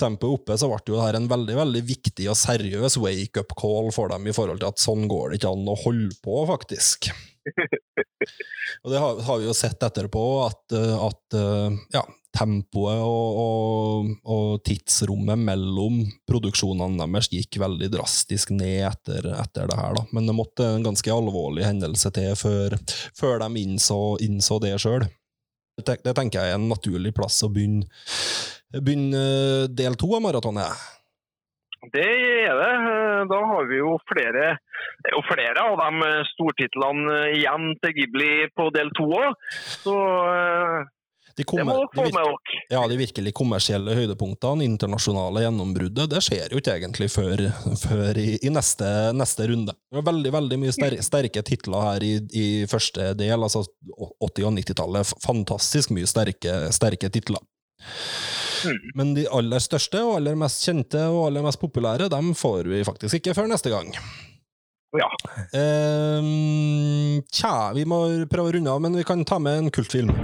tempoet 0.00 0.38
oppe, 0.40 0.58
så 0.60 0.70
ble 0.70 0.80
jo 0.86 0.98
det 0.98 1.06
her 1.06 1.20
en 1.20 1.30
veldig 1.30 1.58
veldig 1.60 1.84
viktig 1.90 2.30
og 2.30 2.38
seriøs 2.38 2.98
wake-up 3.02 3.54
call 3.58 3.90
for 3.94 4.12
dem 4.12 4.28
i 4.28 4.36
forhold 4.36 4.62
til 4.62 4.70
at 4.70 4.82
sånn 4.82 5.08
går 5.10 5.32
det 5.32 5.40
ikke 5.40 5.54
an 5.54 5.70
å 5.70 5.78
holde 5.84 6.14
på, 6.24 6.42
faktisk. 6.50 7.10
Og 8.84 8.92
det 8.92 9.00
har, 9.00 9.20
har 9.26 9.40
vi 9.40 9.48
jo 9.48 9.54
sett 9.56 9.82
etterpå, 9.84 10.24
at, 10.46 10.62
eh, 10.76 10.94
at 11.06 11.36
eh, 11.38 11.80
ja, 11.94 12.04
tempoet 12.34 13.00
og, 13.00 13.38
og, 13.40 14.08
og 14.26 14.62
tidsrommet 14.66 15.38
mellom 15.40 16.00
produksjonene 16.28 16.98
deres 17.04 17.30
gikk 17.32 17.60
veldig 17.62 17.90
drastisk 17.94 18.50
ned 18.54 18.88
etter, 18.90 19.28
etter 19.38 19.70
det 19.70 19.78
her. 19.78 19.98
Da. 19.98 20.06
Men 20.16 20.28
det 20.28 20.36
måtte 20.36 20.66
en 20.66 20.86
ganske 20.86 21.14
alvorlig 21.14 21.66
hendelse 21.66 22.10
til 22.14 22.34
før, 22.38 22.78
før 23.18 23.44
de 23.44 23.62
innså, 23.62 24.00
innså 24.24 24.58
det 24.64 24.74
sjøl. 24.82 25.06
Det, 25.78 26.00
det 26.04 26.14
tenker 26.14 26.40
jeg 26.42 26.54
er 26.54 26.58
en 26.58 26.68
naturlig 26.70 27.14
plass 27.14 27.40
å 27.46 27.50
begynne, 27.50 27.86
begynne 28.74 29.22
eh, 29.22 29.70
del 29.70 29.98
to 29.98 30.12
av 30.14 30.22
maratonet. 30.26 30.90
Det 31.92 32.04
er 32.48 32.54
det. 32.56 32.74
Da 33.28 33.38
har 33.50 33.66
vi 33.68 33.76
jo 33.76 33.96
flere, 34.08 34.54
er 35.04 35.12
jo 35.12 35.20
flere 35.28 35.64
av 35.66 35.82
de 35.82 36.12
stortitlene 36.30 37.18
igjen 37.34 37.74
til 37.82 37.92
Ghibli 37.98 38.46
på 38.56 38.70
del 38.72 38.92
to 38.96 39.08
òg. 39.18 39.34
Så 39.84 39.96
eh, 40.30 40.86
De, 41.34 41.42
det 41.42 41.46
kommer, 41.50 41.80
de, 41.90 42.02
virke- 42.06 42.58
ja, 42.70 42.80
de 42.86 42.96
virkelig 43.00 43.32
kommersielle 43.34 43.94
høydepunktene, 43.98 44.62
internasjonale 44.68 45.42
gjennombruddet, 45.42 46.06
det 46.12 46.20
skjer 46.22 46.52
jo 46.54 46.60
ikke 46.62 46.76
egentlig 46.78 47.08
før, 47.10 47.42
før 47.80 48.20
i, 48.22 48.36
i 48.38 48.52
neste, 48.54 48.86
neste 49.18 49.48
runde. 49.50 49.74
Det 49.90 49.98
var 49.98 50.06
veldig 50.12 50.32
veldig 50.36 50.58
mye 50.62 50.74
sterke, 50.76 51.02
sterke 51.02 51.42
titler 51.42 51.88
her 51.88 52.06
i, 52.06 52.12
i 52.30 52.46
første 52.70 53.10
del, 53.18 53.42
altså 53.42 53.64
80- 53.66 54.46
og 54.46 54.54
90-tallet. 54.60 55.14
Fantastisk 55.26 55.90
mye 55.96 56.06
sterke, 56.06 56.54
sterke 56.76 57.10
titler. 57.10 57.42
Mm. 58.64 58.78
Men 58.96 59.10
de 59.18 59.26
aller 59.34 59.60
største 59.60 60.00
og 60.06 60.14
aller 60.20 60.38
mest 60.38 60.62
kjente 60.64 61.02
og 61.10 61.26
aller 61.26 61.42
mest 61.44 61.60
populære, 61.60 62.06
dem 62.14 62.30
får 62.38 62.70
vi 62.70 62.84
faktisk 62.86 63.18
ikke 63.18 63.34
før 63.36 63.50
neste 63.50 63.74
gang. 63.74 63.90
Ja. 64.94 65.10
Eh, 65.58 66.22
tja, 67.34 67.54
vi 67.74 67.82
må 67.90 67.98
prøve 68.30 68.52
å 68.52 68.54
runde 68.54 68.70
av, 68.70 68.78
men 68.86 68.94
vi 68.94 69.02
kan 69.06 69.24
ta 69.26 69.40
med 69.42 69.64
en 69.64 69.72
kultfilm. 69.74 70.14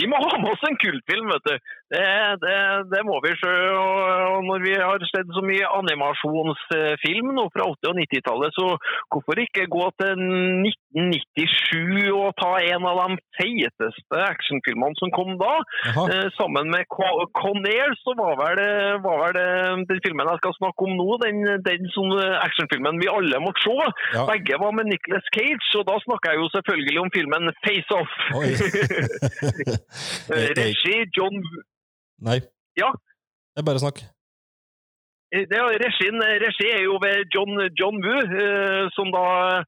Vi 0.00 0.08
må 0.10 0.18
ha 0.20 0.38
med 0.40 0.52
oss 0.52 0.64
en 0.68 0.78
kultfilm, 0.82 1.30
vet 1.32 1.48
du. 1.48 1.72
Det, 1.94 2.06
det, 2.42 2.58
det 2.92 3.02
må 3.06 3.20
vi 3.22 3.30
se. 3.38 3.52
Og, 3.78 4.40
når 4.48 4.62
vi 4.64 4.72
har 4.74 5.04
sett 5.06 5.28
så 5.36 5.42
mye 5.46 5.68
animasjonsfilm 5.80 7.28
nå 7.36 7.44
fra 7.54 7.68
80- 7.70 7.90
og 7.92 8.00
90-tallet, 8.00 8.56
så 8.58 8.66
hvorfor 9.14 9.42
ikke 9.42 9.68
gå 9.70 9.86
til 10.02 10.24
1997 10.26 12.10
og 12.10 12.34
ta 12.40 12.52
en 12.72 12.88
av 12.90 12.98
de 13.02 13.18
feiteste 13.38 14.22
actionfilmene 14.32 14.98
som 14.98 15.12
kom 15.14 15.36
da? 15.38 15.52
Eh, 16.06 16.26
sammen 16.38 16.72
med 16.74 16.90
Conair 16.90 17.94
så 18.02 18.16
var 18.18 18.34
vel, 18.42 18.62
var 19.06 19.22
vel 19.22 19.38
den 19.86 20.02
filmen 20.02 20.32
jeg 20.32 20.42
skal 20.42 20.58
snakke 20.58 20.88
om 20.88 20.98
nå, 20.98 21.08
den, 21.22 21.40
den 21.68 21.86
eh, 22.18 22.36
actionfilmen 22.42 22.98
vi 23.02 23.12
alle 23.12 23.42
måtte 23.44 23.62
se. 23.62 23.76
Ja. 24.16 24.26
Begge 24.32 24.58
var 24.64 24.74
med 24.74 24.90
Nicolas 24.90 25.30
Cage, 25.30 25.70
og 25.78 25.86
da 25.86 26.00
snakker 26.02 26.34
jeg 26.34 26.42
jo 26.42 26.50
selvfølgelig 26.56 27.00
om 27.04 27.14
filmen 27.14 27.54
Face 27.62 28.00
Off. 28.00 28.12
Eh, 30.26 30.50
Regi 30.58 30.96
John 31.16 31.36
Nei. 32.22 32.40
Ja. 32.76 32.90
Det 33.52 33.62
er 33.62 33.68
bare 33.68 33.82
snakk. 33.82 34.00
Eh, 35.34 35.44
det 35.50 35.56
er, 35.58 35.80
regien, 35.86 36.18
regi 36.44 36.68
er 36.70 36.82
jo 36.86 36.94
ved 37.02 37.26
John, 37.34 37.52
John 37.78 37.98
Woo, 38.04 38.20
eh, 38.42 38.84
som 38.96 39.10
da 39.14 39.24
eh, 39.56 39.64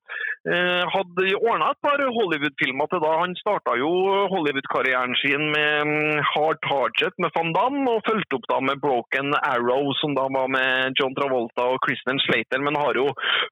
hadde 0.95 1.27
ordna 1.39 1.73
et 1.73 1.81
par 1.85 2.01
Hollywood-filmer 2.17 2.89
til 2.91 3.03
da. 3.05 3.13
Han 3.23 3.35
starta 3.39 3.75
jo 3.81 3.91
Hollywood-karrieren 4.33 5.15
sin 5.21 5.49
med 5.55 5.89
mm, 5.89 6.23
Hard 6.33 6.61
Target 6.67 7.15
med 7.23 7.33
Van 7.37 7.53
Damme, 7.57 7.85
og 7.93 8.05
fulgte 8.07 8.39
opp 8.39 8.49
da 8.51 8.59
med 8.65 8.81
Broken 8.85 9.35
Arrow, 9.39 9.93
som 10.01 10.15
da 10.19 10.27
var 10.33 10.51
med 10.53 10.99
John 10.99 11.17
Travolta 11.19 11.69
og 11.75 11.81
Kristen 11.85 12.21
Slater, 12.25 12.63
men 12.65 12.79
har 12.79 12.99
jo 12.99 13.09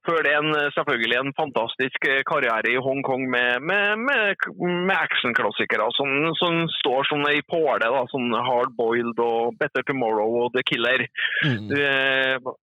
før 0.08 0.22
det 0.26 0.34
en, 0.38 0.52
selvfølgelig 0.76 1.18
en 1.20 1.34
fantastisk 1.40 2.08
eh, 2.08 2.22
karriere 2.28 2.72
i 2.72 2.82
Hongkong 2.82 3.26
med, 3.30 3.62
med, 3.70 4.04
med, 4.06 4.46
med 4.88 4.96
actionklassikere 4.96 5.88
som, 5.98 6.12
som 6.40 6.62
står 6.80 7.10
som 7.10 7.26
ei 7.30 7.42
påle, 7.50 7.90
som 8.12 8.30
Hard 8.48 8.76
Boiled 8.78 9.18
og 9.22 9.56
Better 9.60 9.84
Tomorrow 9.86 10.44
og 10.44 10.54
The 10.56 10.64
Killer. 10.66 11.06
Mm. 11.44 11.68
Eh, 11.76 12.54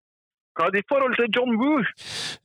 Hva 0.53 0.67
er 0.69 0.75
ditt 0.75 0.85
forhold 0.91 1.15
til 1.17 1.31
John 1.33 1.55
Woo? 1.57 1.79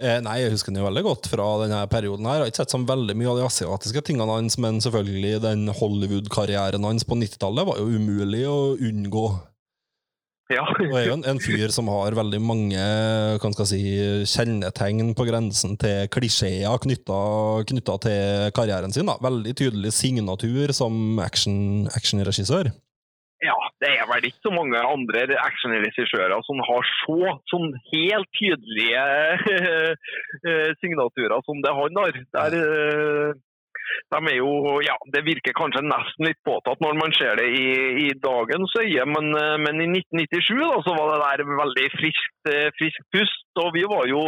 Eh, 0.01 0.17
nei, 0.25 0.39
jeg 0.41 0.55
husker 0.55 0.73
den 0.73 0.81
jo 0.81 0.87
veldig 0.89 1.03
godt 1.05 1.29
fra 1.29 1.49
denne 1.61 1.83
perioden. 1.93 2.25
her. 2.25 2.39
Jeg 2.39 2.47
har 2.47 2.53
ikke 2.55 2.63
sett 2.63 2.73
så 2.73 2.81
veldig 2.89 3.17
mye 3.21 3.29
av 3.35 3.37
de 3.43 3.45
asiatiske 3.45 4.03
tingene 4.09 4.33
hans, 4.39 4.57
men 4.65 4.81
selvfølgelig 4.81 5.43
den 5.45 5.69
Hollywood-karrieren 5.77 6.89
hans 6.89 7.05
på 7.05 7.19
90-tallet 7.21 7.69
var 7.69 7.83
jo 7.83 7.91
umulig 8.01 8.47
å 8.49 8.59
unngå. 8.81 9.27
Ja. 10.49 10.63
Og 10.65 10.95
er 10.97 11.05
jo 11.11 11.17
en, 11.19 11.27
en 11.29 11.41
fyr 11.45 11.69
som 11.75 11.91
har 11.93 12.17
veldig 12.17 12.39
mange 12.41 12.81
kan 13.43 13.53
skal 13.53 13.69
si, 13.69 13.83
kjennetegn 14.25 15.11
på 15.13 15.27
grensen 15.29 15.77
til 15.77 16.07
klisjeer 16.09 16.81
knytta, 16.81 17.99
til 18.07 18.49
karrieren 18.57 18.95
sin. 18.97 19.11
da. 19.11 19.19
Veldig 19.21 19.53
tydelig 19.61 19.93
signatur 19.93 20.73
som 20.73 21.21
action- 21.21 21.91
actionregissør. 21.93 22.73
Ja. 23.44 23.56
det 23.82 23.90
er 23.94 24.06
vel 24.10 24.28
ikke 24.28 24.44
så 24.47 24.52
mange 24.55 24.81
andre 24.82 25.24
actionregissører 25.43 26.43
som 26.47 26.62
har 26.69 26.89
så 27.02 27.35
sånn 27.52 27.69
helt 27.93 28.31
tydelige 28.39 29.05
eh, 30.48 30.73
signaturer 30.82 31.44
som 31.47 31.62
det 31.65 31.74
han 31.81 32.02
har. 32.02 32.19
Der, 32.39 32.59
eh, 32.59 33.36
de 34.15 34.20
er 34.32 34.36
jo, 34.39 34.78
ja, 34.85 34.94
Det 35.12 35.23
virker 35.27 35.55
kanskje 35.56 35.82
nesten 35.86 36.27
litt 36.28 36.40
påtatt 36.47 36.81
når 36.85 36.94
man 37.01 37.12
ser 37.16 37.36
det 37.40 37.47
i, 37.55 37.66
i 38.06 38.09
dagens 38.23 38.73
øye, 38.81 39.05
men, 39.09 39.31
eh, 39.39 39.56
men 39.65 39.81
i 39.85 39.89
1997 40.01 40.59
da, 40.62 40.78
så 40.86 40.94
var 40.98 41.12
det 41.15 41.20
der 41.24 41.44
veldig 41.62 41.86
friskt, 41.97 42.39
eh, 42.52 42.69
friskt 42.78 43.05
pust. 43.15 43.44
og 43.59 43.73
Vi 43.74 43.82
var 43.90 44.05
jo, 44.06 44.20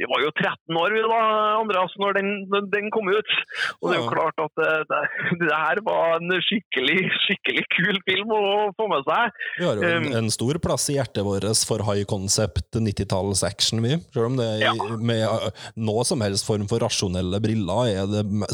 vi 0.00 0.06
var 0.10 0.22
jo 0.24 0.30
13 0.34 0.78
år 0.82 0.94
vi 0.96 1.02
da, 1.06 1.20
Andreas, 1.60 1.92
når 2.02 2.16
den, 2.18 2.30
når 2.50 2.66
den 2.72 2.90
kom 2.94 3.06
ut. 3.12 3.30
Og 3.80 3.90
det 3.92 3.98
er 3.98 4.02
jo 4.02 4.10
klart 4.10 4.42
at 4.42 4.54
det, 4.58 4.70
det, 4.90 5.02
det 5.44 5.52
her 5.54 5.80
var 5.86 6.16
en 6.18 6.34
skikkelig 6.42 6.98
skikkelig 7.28 7.64
kul 7.76 8.00
film 8.08 8.32
å 8.34 8.42
få 8.78 8.88
med 8.90 9.04
seg. 9.06 9.38
Vi 9.60 9.66
har 9.68 9.76
jo 9.78 9.86
en, 9.86 9.90
Um, 10.02 10.06
en 10.24 10.30
stor 10.34 10.56
plass 10.64 10.88
i 10.90 10.96
hjertet 10.96 11.22
vårt 11.26 11.44
for 11.68 11.82
high 11.86 12.04
concept 12.08 12.74
90-tallets 12.78 13.42
action, 13.46 13.82
vi. 13.84 13.96
Selv 14.14 14.30
om 14.32 14.36
det 14.40 14.48
Ja. 14.64 14.72
med 14.98 15.52
noe 15.76 16.04
som 16.08 16.20
helst 16.24 16.46
form 16.48 16.66
for 16.70 16.82
rasjonelle 16.82 17.38
briller 17.44 17.92
er 17.92 18.06
det 18.10 18.22
m- 18.26 18.46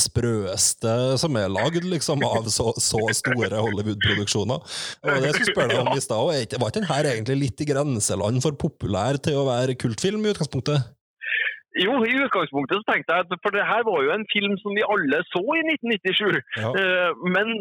sprøeste 0.57 1.19
som 1.21 1.37
er 1.37 1.49
lagd 1.53 1.85
liksom, 1.85 2.23
av 2.25 2.47
så, 2.53 2.73
så 2.81 3.01
store 3.17 3.51
Hollywood-produksjoner. 3.61 4.63
Og 5.05 5.23
det 5.23 5.33
skulle 5.35 5.53
spørre 5.53 5.73
deg 5.75 5.81
om 5.85 5.93
i 5.97 6.01
stad, 6.01 6.33
ikke- 6.43 6.61
var 6.61 6.71
ikke 6.73 6.81
den 6.81 6.89
her 6.93 7.05
egentlig 7.13 7.37
litt 7.43 7.61
i 7.61 7.69
grenseland 7.69 8.43
for 8.43 8.53
populær 8.53 9.19
til 9.21 9.37
å 9.41 9.47
være 9.49 9.77
kultfilm 9.79 10.25
i 10.25 10.33
utgangspunktet? 10.33 10.95
Jo, 11.79 11.93
i 12.03 12.17
utgangspunktet 12.25 12.81
så 12.81 12.89
tenkte 12.91 13.15
jeg 13.15 13.27
at 13.29 13.43
for 13.45 13.55
det 13.55 13.63
her 13.69 13.85
var 13.87 14.03
jo 14.03 14.11
en 14.11 14.27
film 14.33 14.57
som 14.59 14.75
vi 14.75 14.83
alle 14.83 15.21
så 15.31 15.43
i 15.59 15.63
1997. 15.77 16.41
Ja. 16.59 16.73
Eh, 16.75 17.11
men, 17.37 17.53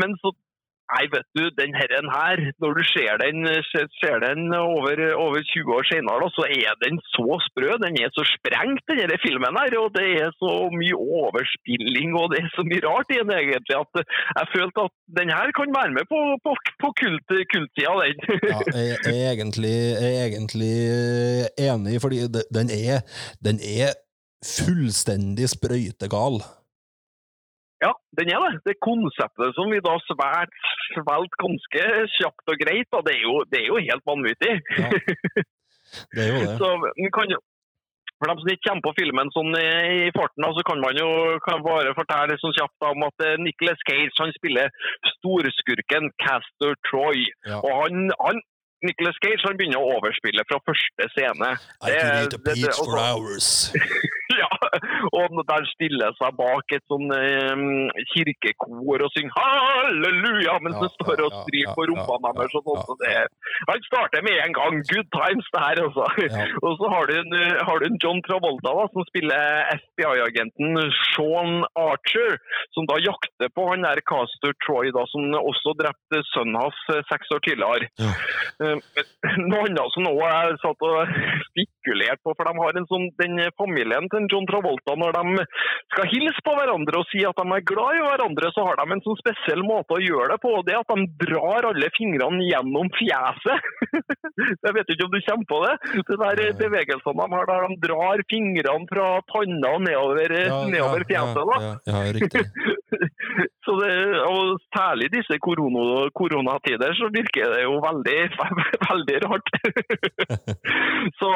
men 0.00 0.14
så 0.22 0.32
Nei, 0.92 1.04
vet 1.14 1.28
du, 1.36 1.44
den 1.60 1.72
herren 1.80 2.08
her, 2.12 2.36
når 2.62 2.70
du 2.78 2.82
ser 2.94 3.16
den, 3.24 3.38
ser, 3.72 4.16
den 4.26 4.52
over, 4.52 5.00
over 5.24 5.40
20 5.52 5.76
år 5.76 5.84
senere, 5.90 6.28
så 6.36 6.44
er 6.60 6.72
den 6.84 6.98
så 7.14 7.38
sprø. 7.46 7.70
Den 7.84 7.96
er 8.04 8.10
så 8.18 8.24
sprengt, 8.34 8.84
den 8.90 9.00
her 9.00 9.22
filmen 9.24 9.58
her. 9.60 9.76
Og 9.80 9.88
det 9.96 10.08
er 10.24 10.30
så 10.42 10.52
mye 10.78 10.96
overspilling 11.20 12.10
og 12.20 12.26
det 12.32 12.42
er 12.44 12.50
så 12.56 12.64
mye 12.68 12.84
rart 12.88 13.14
i 13.14 13.20
den 13.20 13.32
egentlig 13.32 13.78
at 13.80 13.92
jeg 14.38 14.46
følte 14.54 14.84
at 14.86 14.94
den 15.18 15.32
her 15.36 15.48
kan 15.58 15.74
være 15.78 15.94
med 15.96 16.06
på, 16.12 16.20
på, 16.44 16.52
på 16.82 16.88
kult, 17.00 17.28
kulttida, 17.52 17.94
den. 18.04 18.18
Ja, 18.54 18.58
jeg 18.90 18.98
jeg 19.08 19.22
er 19.26 19.32
egentlig, 19.36 19.76
jeg 20.04 20.12
er 20.20 20.26
egentlig 20.28 20.76
enig, 21.68 21.94
fordi 22.04 22.18
den 22.56 22.68
er, 22.84 22.98
den 23.46 23.56
er 23.80 23.90
fullstendig 24.56 25.48
sprøytegal. 25.56 26.36
Ja, 27.82 27.90
den 28.18 28.30
er 28.30 28.44
det. 28.44 28.60
Det 28.68 28.76
konseptet 28.84 29.56
som 29.56 29.72
vi 29.72 29.80
da 29.82 29.96
svært 30.06 30.54
svelget 30.94 31.34
ganske 31.42 31.82
kjapt 32.18 32.52
og 32.54 32.60
greit, 32.62 32.88
da, 32.94 33.00
det, 33.06 33.16
er 33.18 33.24
jo, 33.26 33.34
det 33.50 33.60
er 33.62 33.66
jo 33.72 33.82
helt 33.88 34.06
vanvittig. 34.08 34.54
Ja. 34.78 34.92
Det 36.14 36.22
er 36.22 36.30
jo 36.32 36.38
det. 36.44 36.54
Så 36.62 36.70
kan 37.18 37.34
jo 37.34 37.40
for 38.24 38.30
dem 38.30 38.38
som 38.40 38.50
ikke 38.52 38.64
kommer 38.68 38.84
på 38.86 38.94
filmen 38.96 39.30
sånn 39.34 39.56
i 39.58 40.08
farten, 40.14 40.46
så 40.56 40.62
kan 40.64 40.78
man 40.80 40.96
jo 40.96 41.08
kan 41.44 41.64
bare 41.66 41.90
fortelle 41.98 42.36
sånn 42.40 42.54
kjapt 42.56 42.86
om 42.88 43.02
at 43.08 43.24
Nicholas 43.42 43.42
Nicolas 43.42 43.82
Cage 43.88 44.22
han 44.22 44.32
spiller 44.38 44.70
storskurken 45.16 46.10
Castor 46.22 46.78
Troy. 46.88 47.26
Ja. 47.44 47.58
Og 47.58 47.72
han, 47.82 48.08
han 48.22 48.40
Nicholas 48.84 49.18
Cage 49.24 49.42
han 49.44 49.58
begynner 49.58 49.80
å 49.82 49.98
overspille 49.98 50.44
fra 50.48 50.60
første 50.68 51.10
scene. 51.14 51.50
I 51.82 51.90
Det- 51.90 52.00
can 52.00 52.22
eat 52.22 52.34
a 52.38 52.40
peach 52.46 52.64
for 52.80 52.96
altså- 52.96 53.04
hours. 53.10 53.48
Ja, 54.34 54.48
og 55.18 55.38
der 55.50 55.66
stiller 55.72 56.14
seg 56.20 56.36
bak 56.38 56.74
et 56.76 56.84
sånn 56.90 57.10
eh, 57.16 57.64
kirkekor 58.12 59.04
og 59.06 59.12
synger 59.14 59.34
halleluja 59.38 60.58
mens 60.64 60.78
Ja, 60.78 60.82
det 60.84 60.92
står 60.96 61.22
og 61.26 61.34
ja, 61.54 61.72
på 61.76 61.86
rumpene 61.88 61.94
rumpa 61.94 62.30
ja, 62.30 62.32
deres. 62.38 62.54
og 62.58 62.64
sånt, 62.68 62.86
så 62.88 62.96
det 63.02 63.10
er- 63.14 63.30
Han 63.70 63.84
starter 63.88 64.22
med 64.26 64.38
en 64.44 64.54
gang. 64.56 64.74
Good 64.90 65.08
times, 65.14 65.46
det 65.54 65.60
her, 65.64 65.80
altså. 65.86 66.04
Og 66.66 66.72
så 66.80 66.86
har 66.92 67.06
du, 67.08 67.14
en, 67.20 67.32
har 67.68 67.78
du 67.78 67.84
en 67.86 67.98
John 68.02 68.20
Travolta 68.26 68.72
da, 68.74 68.84
som 68.92 69.06
spiller 69.08 69.70
FBI-agenten 69.78 70.78
Sean 71.12 71.64
Archer, 71.78 72.36
som 72.74 72.88
da 72.90 72.98
jakter 73.02 73.52
på 73.54 73.66
han 73.70 73.86
der 73.86 74.02
Castor 74.10 74.54
Troy, 74.64 74.90
da, 74.94 75.04
som 75.12 75.28
også 75.38 75.74
drepte 75.80 76.22
sønnen 76.32 76.58
hans 76.60 76.80
eh, 76.94 77.02
seks 77.12 77.32
år 77.36 77.42
tidligere. 77.46 77.90
Ja. 78.02 78.12
Eh, 78.64 78.76
Noe 79.50 79.64
annet 79.68 79.94
som 79.94 80.06
nå 80.06 80.14
jeg 80.18 80.58
satt 80.62 80.84
og 80.88 81.14
spekulerte 81.50 82.22
på, 82.24 82.34
for 82.34 82.48
de 82.48 82.54
har 82.60 82.78
en 82.80 82.88
sånn, 82.90 83.08
den 83.20 83.40
familien 83.60 84.08
til 84.12 84.28
John 84.32 84.46
Travolta, 84.50 84.63
når 84.64 85.16
de 85.18 85.44
skal 85.94 86.08
hilse 86.12 86.44
på 86.46 86.54
hverandre 86.56 87.00
og 87.00 87.08
si 87.10 87.22
at 87.26 87.38
de 87.38 87.56
er 87.56 87.66
glad 87.70 87.98
i 87.98 88.04
hverandre, 88.04 88.50
så 88.54 88.66
har 88.68 88.80
de 88.80 88.86
en 88.96 89.04
sånn 89.04 89.20
spesiell 89.20 89.64
måte 89.66 89.96
å 89.98 90.02
gjøre 90.02 90.34
det 90.34 90.40
på, 90.44 90.52
og 90.58 90.64
det 90.66 90.76
er 90.76 90.82
at 90.82 90.94
de 90.94 91.26
drar 91.26 91.68
alle 91.70 91.90
fingrene 91.96 92.48
gjennom 92.48 92.90
fjeset. 92.98 93.68
Jeg 94.64 94.76
vet 94.76 94.94
ikke 94.94 95.08
om 95.08 95.14
du 95.14 95.20
kommer 95.28 95.50
på 95.50 95.60
det? 95.64 95.74
Det 96.08 96.20
der 96.24 96.58
bevegelsene 96.60 97.14
de 97.24 97.36
har 97.36 97.50
der 97.50 97.68
de 97.68 97.80
drar 97.84 98.24
fingrene 98.30 98.88
fra 98.90 99.08
panna 99.30 99.74
og 99.76 99.84
nedover, 99.86 100.36
Ja, 100.44 100.60
nedover 100.70 101.06
fjeset. 101.08 101.44
da. 101.52 101.60
Ja, 101.64 101.74
ja, 101.90 102.00
ja, 102.08 102.16
riktig. 102.18 102.44
Så 103.64 103.72
det, 103.80 103.92
og 104.28 104.58
Særlig 104.74 105.06
i 105.08 105.12
disse 105.16 105.36
korona, 105.42 106.04
koronatider 106.18 106.92
så 106.98 107.08
virker 107.14 107.52
det 107.54 107.62
jo 107.64 107.76
veldig, 107.82 108.16
veldig 108.90 109.18
rart. 109.24 109.50
så 111.20 111.30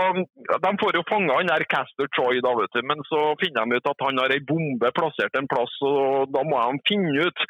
De 0.64 0.72
får 0.82 0.98
jo 0.98 1.04
fanga 1.08 1.38
han 1.38 1.50
der 1.50 1.64
Castor 1.70 2.10
Troy, 2.16 2.40
da, 2.44 2.52
vet 2.58 2.74
du, 2.76 2.82
men 2.90 3.02
så 3.08 3.17
finner 3.40 3.66
de 3.66 3.78
ut 3.78 3.90
at 3.90 4.04
han 4.04 4.20
har 4.20 4.34
ei 4.34 4.40
bombe 4.48 4.90
plassert 4.96 5.36
en 5.38 5.48
plass. 5.50 5.74
og 5.84 6.32
Da 6.34 6.44
må 6.46 6.60
de 6.60 6.82
finne 6.90 7.26
ut 7.28 7.44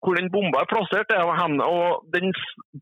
hvor 0.00 0.16
den 0.16 0.30
bomba 0.32 0.62
er 0.62 0.70
plassert. 0.70 1.12
er 1.12 1.28
og 1.66 2.06
Den 2.14 2.32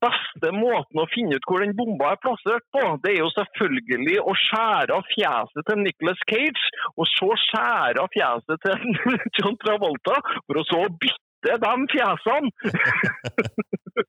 beste 0.05 0.53
måten 0.55 1.03
å 1.03 1.09
finne 1.15 1.39
ut 1.39 1.49
hvor 1.49 1.65
den 1.65 1.77
bomba 1.79 2.13
er 2.15 2.23
plassert 2.23 2.67
på, 2.75 2.85
det 3.03 3.15
er 3.15 3.21
jo 3.23 3.31
selvfølgelig 3.37 4.19
å 4.23 4.37
skjære 4.45 4.99
av 4.99 5.09
fjeset 5.15 5.69
til 5.71 5.83
Nicolas 5.85 6.23
Cage, 6.31 6.65
og 6.97 7.11
så 7.17 7.31
skjære 7.49 8.05
av 8.05 8.13
fjeset 8.15 8.67
til 8.67 8.79
John 9.39 9.59
Travolta, 9.65 10.21
for 10.47 10.63
å 10.63 10.67
så 10.69 10.85
bytte 11.03 11.61
de 11.65 11.75
fjesene. 11.95 12.49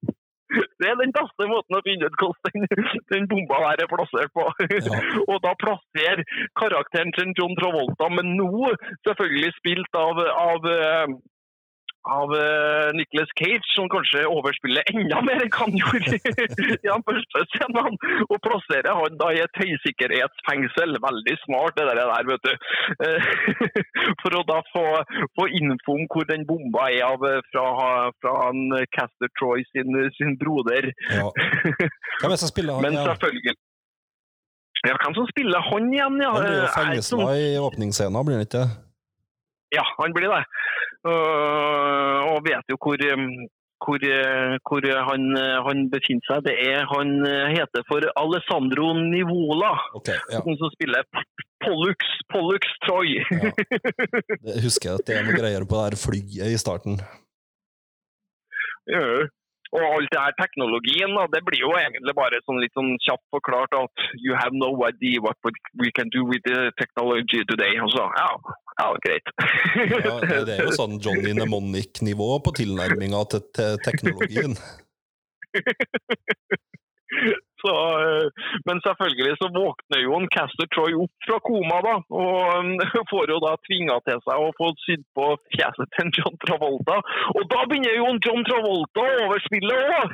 Det 0.49 0.87
er 0.89 0.95
den 0.97 1.13
beste 1.13 1.47
måten 1.49 1.77
å 1.77 1.81
finne 1.85 2.09
ut 2.09 2.21
hvordan 2.21 2.65
den, 2.65 2.87
den 3.13 3.27
bomba 3.29 3.59
der 3.67 3.83
er 3.85 3.91
plassert 3.91 4.31
på. 4.33 4.45
Ja. 4.73 5.01
Og 5.31 5.41
da 5.45 5.53
plasserer 5.61 6.23
karakteren 6.59 7.13
til 7.17 7.33
John 7.37 7.57
Travolta, 7.59 8.09
men 8.13 8.33
nå 8.39 8.71
selvfølgelig 9.07 9.53
spilt 9.59 9.99
av, 9.99 10.21
av 10.25 10.65
eh, 10.71 11.17
av 12.09 12.31
uh, 12.33 12.89
Nicolas 12.97 13.31
Cage, 13.39 13.65
som 13.75 13.89
kanskje 13.91 14.25
overspiller 14.29 14.87
enda 14.93 15.21
mer 15.25 15.43
enn 15.45 15.53
han 15.59 15.75
gjorde 15.77 16.17
i 16.17 16.19
de 16.83 16.95
første 17.07 17.43
scenene. 17.53 18.11
Og 18.27 18.35
plasserer 18.45 18.91
han 18.97 19.17
da 19.21 19.29
i 19.35 19.41
et 19.43 19.61
høysikkerhetsfengsel. 19.61 20.97
Veldig 21.05 21.35
smart 21.45 21.77
det 21.79 21.87
der, 21.89 22.29
vet 22.29 22.47
du. 22.47 22.53
Eh, 23.05 23.31
For 24.23 24.35
å 24.39 24.43
da 24.49 24.59
få, 24.73 24.83
få 25.39 25.47
info 25.59 25.95
om 25.95 26.05
hvor 26.11 26.27
den 26.29 26.45
bomba 26.49 26.89
er 26.91 27.05
av, 27.07 27.23
eh, 27.29 27.39
fra, 27.53 27.65
fra 28.21 28.35
han 28.45 28.65
Caster 28.95 29.31
Troy 29.39 29.63
sin, 29.71 29.95
sin 30.17 30.35
broder. 30.41 30.91
Ja. 31.13 31.29
Hvem 31.29 32.29
er 32.29 32.35
det 32.35 32.41
som 32.43 32.51
spiller 32.51 32.77
han? 32.79 32.83
Men 32.89 32.99
selvfølgelig 33.13 33.55
Ja, 34.87 34.93
hvem 34.95 35.15
som 35.17 35.25
spiller 35.27 35.65
han 35.69 35.89
igjen, 35.93 36.21
ja? 36.23 36.29
Han 36.35 36.45
blir 36.45 36.55
jo 36.55 36.67
Eh, 36.67 36.69
er 36.69 37.01
sånn- 37.03 37.25
fengsla 37.25 37.33
i 37.35 37.49
åpningsscenen, 37.59 38.25
blir 38.25 38.39
han 38.39 38.45
ikke 38.47 38.61
det? 38.61 38.69
Ja, 39.75 39.83
han 39.99 40.13
blir 40.15 40.31
det. 40.31 40.43
Øh, 41.07 42.19
og 42.33 42.43
vet 42.43 42.65
jo 42.71 42.75
hvor, 42.83 42.99
um, 43.13 43.27
hvor, 43.85 44.01
uh, 44.03 44.55
hvor 44.67 44.83
han, 45.09 45.23
uh, 45.39 45.57
han 45.67 45.85
befinner 45.93 46.25
seg. 46.27 46.43
Det 46.49 46.55
er, 46.65 46.83
han 46.91 47.13
uh, 47.23 47.47
heter 47.55 47.85
for 47.87 48.03
Alessandro 48.23 48.91
Nivola, 48.97 49.73
okay, 49.95 50.19
ja. 50.33 50.43
han 50.43 50.59
som 50.59 50.73
spiller 50.75 51.07
Pollux, 51.63 52.11
Pollux 52.33 52.75
Troy. 52.83 53.15
ja. 53.15 53.53
Det 54.43 54.59
husker 54.67 54.91
jeg 54.91 54.99
at 54.99 55.07
det 55.07 55.17
er 55.17 55.27
noe 55.27 55.39
greier 55.39 55.63
på 55.63 55.79
det 55.79 55.87
her 55.87 55.99
flyet 56.03 56.51
i 56.51 56.59
starten. 56.59 56.99
Ja. 58.89 59.29
Og 59.77 59.83
all 59.85 60.07
det 60.09 60.17
her 60.17 60.33
teknologien, 60.39 61.11
da, 61.13 61.27
det 61.29 61.43
blir 61.45 61.61
jo 61.61 61.69
egentlig 61.77 62.15
bare 62.17 62.39
sånn 62.47 62.57
litt 62.63 62.73
sånn 62.77 62.95
kjapt 63.05 63.25
forklart 63.35 63.75
at 63.77 64.05
you 64.17 64.33
have 64.33 64.55
no 64.57 64.71
idea 64.87 65.21
what 65.21 65.37
we 65.77 65.91
can 65.93 66.09
do 66.15 66.23
with 66.25 66.41
the 66.49 66.71
technology 66.81 67.43
today. 67.51 67.77
Og 67.83 67.93
så, 67.93 68.07
ja, 68.17 68.29
ja, 68.79 68.87
greit. 69.05 69.29
Ja, 70.07 70.15
det 70.47 70.57
er 70.57 70.65
jo 70.65 70.73
sånn 70.77 70.97
Johnny 71.03 71.35
Nemonic-nivå 71.37 72.31
på 72.45 72.55
tilnærminga 72.61 73.21
til, 73.33 73.45
til 73.53 73.77
teknologien. 73.85 74.57
Så, 77.61 77.73
eh, 78.05 78.27
men 78.67 78.81
selvfølgelig 78.85 79.35
så 79.41 79.49
våkner 79.55 80.03
jo 80.03 80.17
en 80.17 80.29
Caster 80.35 80.67
Troy 80.73 80.95
opp 81.03 81.27
fra 81.27 81.39
koma, 81.47 81.79
da. 81.85 81.95
Og 82.23 82.39
eh, 82.79 82.97
får 83.11 83.33
jo 83.33 83.39
da 83.45 83.55
tvinga 83.67 83.99
til 84.07 84.19
seg 84.27 84.43
å 84.45 84.51
få 84.59 84.71
sydd 84.85 85.05
på 85.17 85.25
fjeset 85.55 85.87
til 85.95 86.05
en 86.05 86.13
John 86.19 86.35
Travolta. 86.45 86.99
Og 87.35 87.43
da 87.53 87.63
begynner 87.69 87.97
jo 87.99 88.11
en 88.11 88.21
John 88.25 88.45
Travolta 88.47 89.07
å 89.07 89.17
overspille 89.25 89.75
òg! 89.99 90.09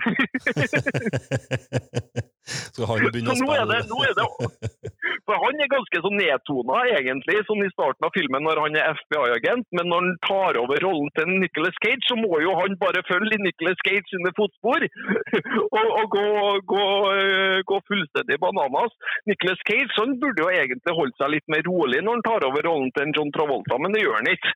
Skal 2.45 2.89
han 2.91 3.05
begynne 3.09 3.33
å 3.33 3.37
spille? 3.39 3.57
er, 3.61 3.69
det, 3.71 3.79
nå, 3.89 3.97
er 4.05 4.13
det, 4.17 4.91
For 5.25 5.41
han 5.41 5.61
er 5.63 5.71
ganske 5.71 6.01
så 6.05 6.11
nedtona, 6.13 6.81
egentlig, 6.93 7.39
sånn 7.49 7.65
i 7.65 7.71
starten 7.73 8.05
av 8.05 8.13
filmen 8.13 8.45
når 8.45 8.61
han 8.65 8.77
er 8.79 8.91
FBI-agent. 8.99 9.67
Men 9.77 9.89
når 9.89 10.03
han 10.03 10.19
tar 10.27 10.59
over 10.61 10.81
rollen 10.85 11.09
til 11.17 11.31
Nicolas 11.41 11.77
Cage, 11.81 12.03
så 12.05 12.17
må 12.19 12.41
jo 12.43 12.53
han 12.59 12.77
bare 12.81 13.05
følge 13.09 13.39
i 13.39 13.43
Nicolas 13.47 13.81
Cage 13.87 14.05
sine 14.11 14.33
fotspor. 14.37 14.85
og 15.79 15.95
og 15.95 16.07
gå, 16.15 16.27
gå, 16.73 16.85
eh, 17.15 17.59
gå 17.69 17.77
fullstendig 17.89 18.37
bananas. 18.43 18.93
Nicolas 19.29 19.61
Cage 19.69 19.91
han 19.97 20.15
burde 20.21 20.43
jo 20.43 20.49
egentlig 20.51 20.95
holdt 20.99 21.17
seg 21.21 21.33
litt 21.33 21.47
mer 21.51 21.63
rolig 21.69 22.01
når 22.03 22.17
han 22.17 22.25
tar 22.27 22.47
over 22.49 22.67
rollen 22.67 22.91
til 22.95 23.13
John 23.15 23.31
Travolta, 23.35 23.79
men 23.81 23.95
det 23.95 24.03
gjør 24.03 24.17
han 24.19 24.31
ikke. 24.35 24.51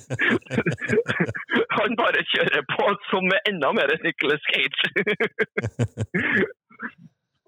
han 1.78 1.98
bare 2.00 2.26
kjører 2.34 2.66
på 2.74 2.88
som 3.08 3.28
med 3.30 3.50
enda 3.52 3.72
mer 3.76 3.94
Nicolas 4.04 4.44
Cage. 4.50 4.80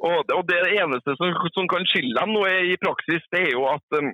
Og 0.02 0.24
det, 0.26 0.34
og 0.34 0.44
det 0.50 0.58
eneste 0.82 1.14
som, 1.18 1.30
som 1.54 1.68
kan 1.70 1.84
skille 1.86 2.16
dem 2.18 2.34
nå 2.34 2.42
i 2.72 2.76
praksis, 2.82 3.22
det 3.30 3.44
er 3.46 3.52
jo 3.54 3.68
at, 3.70 3.86
um, 4.00 4.08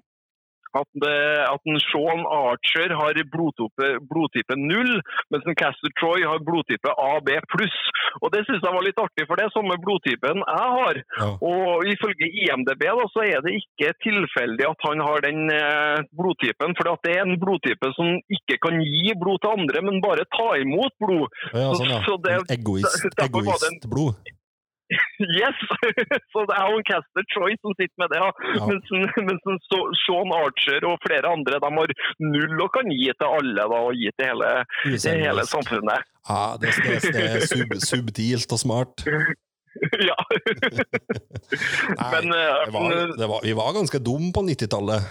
at, 0.77 0.89
det, 1.01 1.15
at 1.49 1.62
en 1.73 1.78
Sean 1.81 2.20
Archer 2.28 2.93
har 2.93 3.16
blodtype, 3.32 3.86
blodtype 4.11 4.59
0, 4.61 4.90
mens 5.32 5.49
en 5.49 5.57
Castor 5.57 5.95
Troy 5.97 6.27
har 6.28 6.45
blodtype 6.45 6.93
AB 6.93 7.31
pluss. 7.55 7.78
Og 8.20 8.28
det 8.35 8.45
syns 8.45 8.61
jeg 8.61 8.77
var 8.77 8.85
litt 8.85 9.01
artig, 9.01 9.24
for 9.31 9.40
det 9.40 9.47
er 9.49 9.55
samme 9.57 9.81
blodtypen 9.81 10.45
jeg 10.45 10.69
har. 10.77 11.01
Ja. 11.23 11.31
Og 11.40 11.89
ifølge 11.89 12.28
IMDb 12.45 12.85
da, 12.85 13.09
så 13.16 13.24
er 13.24 13.40
det 13.49 13.57
ikke 13.62 13.95
tilfeldig 14.05 14.69
at 14.69 14.86
han 14.90 15.01
har 15.09 15.24
den 15.24 15.40
eh, 15.57 16.05
blodtypen, 16.20 16.77
for 16.77 16.93
det 17.09 17.16
er 17.16 17.24
en 17.24 17.40
blodtype 17.40 17.95
som 17.97 18.12
ikke 18.36 18.61
kan 18.69 18.77
gi 18.85 19.16
blod 19.24 19.40
til 19.40 19.57
andre, 19.57 19.86
men 19.89 20.05
bare 20.05 20.28
ta 20.36 20.51
imot 20.61 20.93
blod. 21.01 21.32
Ja, 21.57 21.70
sånn, 21.81 21.95
ja. 21.97 22.03
Så 22.05 22.20
det- 22.28 22.43
Egoist, 22.61 23.09
derfor 23.16 23.49
var 23.49 23.57
det 23.65 23.73
en- 23.73 23.81
egoistblod. 23.81 24.35
Yes! 25.39 25.59
så 26.32 26.44
det 26.48 26.55
er 26.56 26.66
jo 26.73 26.78
en 26.81 26.86
Castor 26.90 27.24
Troy 27.35 27.52
som 27.60 27.74
sitter 27.77 27.98
med 28.02 28.09
det. 28.15 28.20
Ja. 28.23 28.31
Ja. 28.56 28.69
Mens, 28.70 28.86
mens 29.28 29.65
Så- 29.70 29.90
Sean 30.05 30.31
Archer 30.39 30.86
og 30.89 30.97
flere 31.05 31.28
andre 31.35 31.59
de 31.65 31.70
har 31.78 31.93
null 32.24 32.62
og 32.65 32.70
kan 32.77 32.89
gi 32.94 33.10
til 33.12 33.28
alle 33.39 33.66
da, 33.74 33.81
og 33.89 33.93
gi 33.98 34.09
til 34.16 34.31
hele, 34.31 34.52
til 34.97 35.20
hele 35.27 35.44
samfunnet. 35.51 36.06
Ja, 36.28 36.40
det, 36.62 36.73
det, 36.85 36.97
det 37.16 37.24
er 37.28 37.47
sub, 37.51 37.74
subtilt 37.90 38.52
og 38.56 38.60
smart. 38.65 39.05
ja. 40.09 40.16
Nei, 41.98 42.10
Men 42.15 42.32
eh, 42.35 42.59
det 42.66 42.74
var, 42.74 42.93
det 43.20 43.28
var, 43.31 43.40
vi 43.44 43.55
var 43.59 43.77
ganske 43.77 44.01
dumme 44.02 44.32
på 44.35 44.43
90-tallet. 44.48 45.09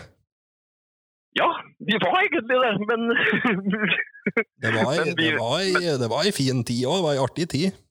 ja, 1.38 1.48
vi 1.88 1.96
var 2.02 2.16
egentlig 2.24 2.44
det, 2.50 2.72
men 2.90 3.02
Det 4.64 4.72
var, 4.74 4.90
Men 4.98 5.14
vi- 5.18 5.30
det, 5.30 5.38
var, 5.40 5.60
det 6.02 6.10
var 6.12 6.26
ei 6.26 6.34
fin 6.36 6.64
tid 6.66 6.86
òg, 6.90 6.98
det 7.00 7.06
var 7.08 7.14
ei 7.18 7.24
artig 7.28 7.48
tid. 7.54 7.84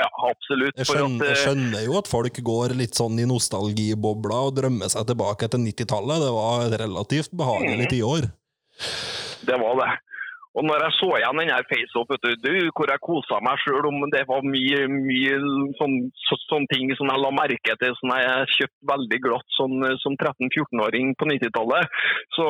Ja, 0.00 0.08
absolutt. 0.26 0.78
Jeg 0.80 0.88
skjønner, 0.88 1.28
jeg 1.30 1.36
eh, 1.36 1.42
skjønner 1.44 1.84
jo 1.86 1.98
at 2.00 2.08
folk 2.10 2.38
går 2.46 2.74
litt 2.78 2.98
sånn 2.98 3.20
i 3.22 3.26
nostalgibobla 3.30 4.40
og 4.48 4.56
drømmer 4.56 4.90
seg 4.90 5.06
tilbake 5.10 5.46
til 5.52 5.62
90-tallet. 5.68 6.24
Det 6.24 6.32
var 6.34 6.64
et 6.64 6.80
relativt 6.82 7.36
behagelig 7.38 7.92
tiår. 7.92 8.26
Det 9.46 9.60
var 9.60 9.78
det. 9.78 9.92
Og 10.54 10.62
når 10.62 10.84
jeg 10.84 10.94
så 11.00 11.08
igjen 11.18 11.40
den 11.40 11.50
her 11.50 11.64
du, 12.44 12.52
hvor 12.78 12.90
jeg 12.90 13.02
kosa 13.02 13.40
meg 13.42 13.58
sjøl 13.62 13.88
om 13.88 14.04
det 14.12 14.22
var 14.28 14.44
mye, 14.46 14.84
mye 14.86 15.38
sånn, 15.80 15.96
så, 16.28 16.38
sånne 16.46 16.70
ting 16.70 16.92
som 16.94 17.10
jeg 17.10 17.22
la 17.22 17.32
merke 17.34 17.74
til, 17.80 17.96
som 17.98 18.12
jeg 18.14 18.52
kjøpte 18.54 18.90
veldig 18.92 19.18
glatt 19.26 19.56
sånn, 19.56 19.82
som 20.02 20.14
13-14-åring 20.14 21.16
på 21.18 21.26
90-tallet, 21.32 21.98
så, 22.38 22.46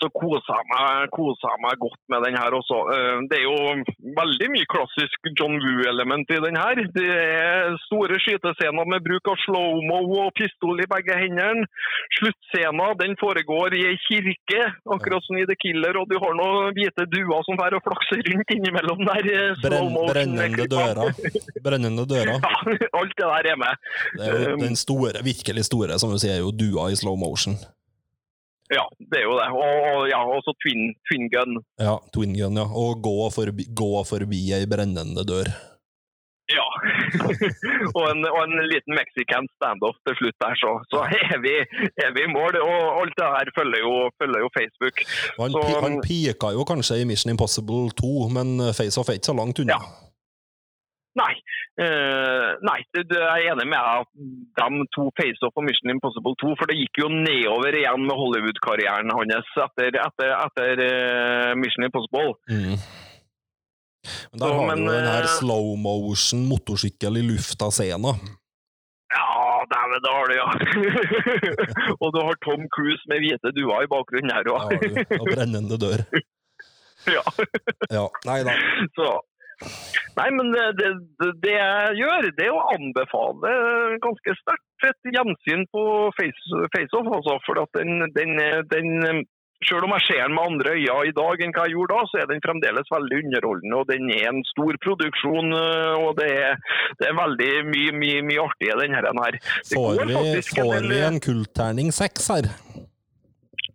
så 0.00 0.08
kosa 0.14 0.56
jeg 0.60 0.66
meg, 0.72 1.10
kosa 1.14 1.50
meg 1.64 1.78
godt 1.82 2.00
med 2.12 2.24
den 2.26 2.36
her 2.40 2.54
også. 2.58 2.78
Eh, 2.94 3.16
Det 3.30 3.38
er 3.40 3.44
jo 3.44 3.56
veldig 4.18 4.48
mye 4.54 4.68
klassisk 4.72 5.30
John 5.38 5.56
Woo-element 5.62 6.30
i 6.34 6.40
den 6.46 6.56
her. 6.58 6.74
Det 6.94 7.08
er 7.08 7.76
store 7.86 8.18
skytescener 8.24 8.86
med 8.88 9.04
bruk 9.06 9.28
av 9.32 9.36
slow-mo 9.44 10.00
og 10.24 10.32
pistol 10.38 10.80
i 10.82 10.88
begge 10.90 11.16
hendene. 11.18 11.66
Sluttscenen 12.18 12.96
den 13.02 13.14
foregår 13.20 13.74
i 13.78 13.82
ei 13.90 13.96
kirke, 14.06 14.62
akkurat 14.94 15.22
som 15.26 15.38
i 15.38 15.46
The 15.48 15.56
Killer, 15.60 15.98
og 16.00 16.08
du 16.10 16.16
har 16.22 16.34
noen 16.38 16.72
hvite 16.76 17.06
duer 17.12 17.42
som 17.46 17.58
fer 17.60 17.76
og 17.78 17.84
flakser 17.86 18.22
rundt 18.30 18.54
innimellom 18.56 19.04
der. 19.08 19.28
eh, 19.34 19.62
Brenn, 19.64 19.94
brennende 20.12 20.68
døra. 20.70 21.08
Brennende 21.64 22.06
døra. 22.08 22.38
Ja, 22.48 22.88
alt 23.00 23.12
det 23.16 23.26
der 23.26 23.46
er 23.52 23.56
med. 23.60 23.74
Det 24.18 24.26
er 24.28 24.50
jo 24.52 24.56
den 24.60 24.76
store, 24.78 25.20
virkelig 25.24 25.64
store, 25.68 25.98
som 25.98 26.10
du 26.12 26.18
sier, 26.20 26.36
er 26.38 26.42
jo 26.44 26.50
dua 26.54 26.88
i 26.92 26.96
slow 26.98 27.16
motion. 27.18 27.56
Ja, 28.74 28.84
det 28.98 29.22
er 29.22 29.24
jo 29.24 29.36
det. 29.38 29.48
Og, 29.56 29.86
og 29.92 30.08
ja, 30.10 30.18
også 30.36 30.52
twin, 30.62 30.90
twin 31.08 31.28
gun. 31.32 31.58
Ja, 31.80 31.94
twin 32.14 32.34
gun, 32.36 32.58
ja. 32.60 32.66
Og 32.68 33.00
gå 33.04 33.16
forbi, 33.32 33.64
gå 33.72 33.90
forbi 34.08 34.42
ei 34.58 34.66
brennende 34.68 35.24
dør. 35.28 35.48
Ja. 36.48 36.64
og, 37.96 38.04
en, 38.08 38.22
og 38.28 38.38
en 38.44 38.54
liten 38.72 38.94
mexican 38.96 39.44
standoff 39.58 39.96
til 40.08 40.16
slutt 40.20 40.36
der, 40.44 40.54
så, 40.62 40.70
så 40.92 41.02
er, 41.04 41.36
vi, 41.44 41.54
er 42.04 42.12
vi 42.16 42.24
i 42.24 42.30
mål. 42.32 42.56
Og 42.64 43.02
alt 43.02 43.16
det 43.20 43.28
her 43.34 43.50
følger 43.58 43.82
jo, 43.84 43.94
følger 44.20 44.44
jo 44.44 44.50
Facebook. 44.58 45.02
Han, 45.40 45.56
Så- 45.56 45.80
han 45.84 45.98
pika 46.04 46.52
jo 46.56 46.64
kanskje 46.68 47.00
i 47.02 47.08
Mission 47.08 47.32
Impossible 47.34 47.88
2, 48.00 48.12
men 48.36 48.54
FaceOff 48.76 49.08
er 49.12 49.20
ikke 49.20 49.30
så 49.32 49.36
langt 49.40 49.60
unna. 49.64 49.76
Ja. 49.76 50.07
Eh, 51.78 52.48
nei, 52.66 52.78
det, 52.90 53.04
det, 53.06 53.18
jeg 53.22 53.44
er 53.46 53.52
enig 53.52 53.68
med 53.70 53.78
at 53.78 54.08
de 54.58 54.86
to 54.96 55.04
face-off 55.14 55.52
på 55.54 55.62
Mission 55.62 55.92
Impossible 55.92 56.34
2, 56.42 56.56
for 56.58 56.70
det 56.70 56.78
gikk 56.80 56.98
jo 57.04 57.10
nedover 57.12 57.76
igjen 57.78 58.02
med 58.08 58.18
Hollywood-karrieren 58.18 59.12
hans 59.14 59.52
etter, 59.62 60.00
etter, 60.02 60.32
etter 60.34 60.82
uh, 60.82 61.52
Mission 61.60 61.86
Impossible. 61.86 62.34
Mm. 62.50 62.74
Men 64.32 64.42
der 64.42 64.50
Så, 64.50 64.56
har 64.58 64.66
men, 64.72 64.82
du 64.82 64.90
den 64.90 65.06
her 65.06 65.28
eh, 65.28 65.36
slow 65.38 65.70
motion 65.78 66.42
motorsykkel 66.50 67.20
i 67.20 67.24
lufta-scena. 67.28 68.16
Ja, 69.14 69.30
dæven, 69.70 70.02
det 70.02 70.12
har 70.16 70.26
du, 70.26 70.34
ja. 70.42 70.48
og 72.02 72.08
du 72.14 72.20
har 72.26 72.42
Tom 72.42 72.66
Cruise 72.74 73.06
med 73.10 73.22
hvite 73.22 73.54
duer 73.54 73.86
i 73.86 73.90
bakgrunnen 73.94 74.34
her 74.34 74.50
òg. 74.50 74.74
ja, 74.82 75.06
Og 75.22 75.30
brennende 75.30 75.78
dør. 75.78 76.02
ja. 77.16 77.22
Ja, 77.94 78.06
nei 78.26 78.40
da. 78.50 78.58
Så. 78.98 79.12
Nei, 80.18 80.28
men 80.34 80.52
det, 80.54 80.92
det, 81.42 81.54
jeg 81.54 81.96
gjør, 81.98 82.28
det 82.38 82.46
er 82.46 82.54
å 82.54 82.66
anbefale 82.74 83.52
ganske 84.04 84.34
sterkt 84.40 84.86
et 84.88 85.10
gjensyn 85.14 85.64
på 85.74 85.82
Face- 86.18 86.68
FaceOff. 86.74 87.10
altså, 87.18 87.38
for 87.46 87.60
at 87.64 87.78
den, 87.78 88.06
den, 88.14 88.38
den 88.70 89.24
selv 89.66 89.86
om 89.88 89.94
jeg 89.96 90.04
ser 90.06 90.20
den 90.22 90.36
med 90.36 90.44
andre 90.46 90.74
øyne 90.76 90.98
i 91.08 91.14
dag 91.16 91.40
enn 91.42 91.54
hva 91.56 91.64
jeg 91.66 91.74
gjorde 91.74 91.96
da, 91.96 92.04
så 92.10 92.20
er 92.22 92.28
den 92.30 92.42
fremdeles 92.44 92.92
veldig 92.94 93.18
underholdende. 93.24 93.80
og 93.80 93.88
Den 93.90 94.10
er 94.14 94.28
en 94.30 94.44
stor 94.52 94.78
produksjon, 94.84 95.50
øh, 95.58 95.94
og 96.04 96.12
det 96.20 96.28
er, 96.44 96.54
det 97.00 97.08
er 97.10 97.18
veldig 97.18 97.50
mye 97.72 97.96
mye, 98.02 98.22
mye 98.28 98.44
artig 98.44 98.70
i 98.70 98.78
denne 98.84 99.26
her. 99.26 99.40
Får 99.72 99.98
vi, 100.04 100.20
får 100.52 100.72
en 100.78 100.88
vi 100.92 101.02
en 101.10 101.20
kultterning 101.26 101.92
seks 101.94 102.30
her? 102.34 102.50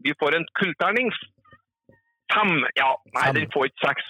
Vi 0.03 0.15
får 0.19 0.39
en 0.39 0.47
kullterning. 0.59 1.11
Fem. 2.33 2.55
Ja, 2.79 2.89
nei, 3.13 3.27
Fem. 3.27 3.35
den 3.41 3.51
får 3.53 3.69
ikke 3.69 3.91
seks. 3.91 4.09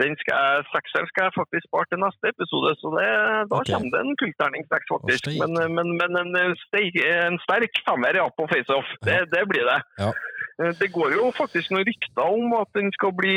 Den 0.00 0.14
skal 0.16 0.38
jeg, 0.40 0.64
sekseren 0.72 1.08
skal 1.10 1.26
jeg 1.26 1.36
faktisk 1.36 1.66
spare 1.68 1.88
til 1.90 2.00
neste 2.00 2.30
episode, 2.32 2.70
så 2.80 2.92
det, 2.96 3.08
da 3.50 3.58
okay. 3.60 3.74
kommer 3.74 3.90
det 3.92 4.00
en 4.00 4.16
kullterningsseks, 4.22 4.86
faktisk. 4.94 5.28
Men, 5.42 5.52
men, 5.76 5.90
men 6.00 6.20
en, 6.20 6.54
steik, 6.66 6.96
en 7.04 7.36
sterk 7.44 7.82
femmer 7.84 8.16
ja, 8.16 8.24
på 8.32 8.48
FaceOff, 8.52 8.94
det, 9.04 9.18
det 9.34 9.44
blir 9.50 9.68
det. 9.68 9.80
Ja. 10.00 10.14
Eh, 10.62 10.72
Det 10.80 10.88
går 10.96 11.16
jo 11.18 11.28
faktisk 11.34 11.72
noen 11.74 11.86
rykter 11.88 12.24
om 12.24 12.54
at, 12.60 12.70
bli, 13.20 13.36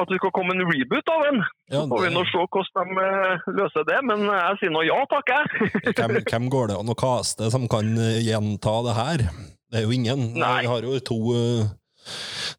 at 0.00 0.10
det 0.10 0.20
skal 0.20 0.34
komme 0.36 0.56
en 0.56 0.66
reboot 0.66 1.12
av 1.14 1.24
den. 1.28 1.42
Ja, 1.70 1.80
Så 1.80 1.88
får 1.92 2.04
vi 2.04 2.12
nå 2.14 2.24
se 2.30 2.44
hvordan 2.44 2.92
de 2.92 3.06
eh, 3.06 3.48
løser 3.60 3.88
det, 3.90 3.98
men 4.10 4.28
jeg 4.28 4.60
sier 4.60 4.74
nå 4.74 4.84
ja 4.86 5.00
takk, 5.12 5.32
jeg. 5.32 5.70
hvem, 5.96 6.16
hvem 6.28 6.50
går 6.52 6.72
det 6.72 6.80
an 6.80 6.92
å 6.92 6.98
kaste 6.98 7.50
som 7.54 7.68
kan 7.70 7.92
eh, 7.96 8.22
gjenta 8.26 8.78
det 8.88 8.96
her? 9.00 9.28
Det 9.72 9.80
er 9.80 9.86
jo 9.86 9.94
ingen. 9.94 10.32
Nei. 10.36 10.56
Vi 10.62 10.72
har 10.74 10.86
jo 10.86 10.98
to 11.02 11.20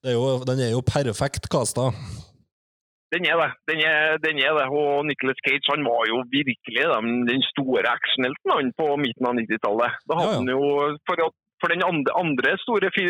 det 0.04 0.12
er 0.12 0.18
jo, 0.18 0.42
Den 0.44 0.60
er 0.60 0.74
jo 0.74 0.82
perfekt 0.84 1.48
kasta. 1.52 1.94
Den 3.16 3.24
er 3.32 3.40
det. 3.40 3.50
Den 3.72 3.80
er, 3.88 4.18
den 4.20 4.40
er 4.44 4.54
det. 4.58 4.66
Og 4.68 5.06
Nicolas 5.08 5.40
Cage 5.46 5.70
han 5.72 5.86
var 5.88 6.02
jo 6.12 6.18
virkelig 6.34 6.84
den, 6.94 7.12
den 7.30 7.44
store 7.54 7.86
actionhelten 7.88 8.52
han 8.52 8.72
på 8.76 8.88
midten 9.00 9.30
av 9.30 9.38
90-tallet. 9.40 10.00
Da 10.10 10.18
hadde 10.20 10.28
Ja, 10.28 10.34
ja. 10.34 10.42
han 10.42 10.52
jo 10.52 10.98
for, 11.08 11.16
for 11.64 11.72
den 11.74 11.86
andre, 11.88 12.12
andre 12.20 12.58
store 12.66 12.92
fi, 12.98 13.06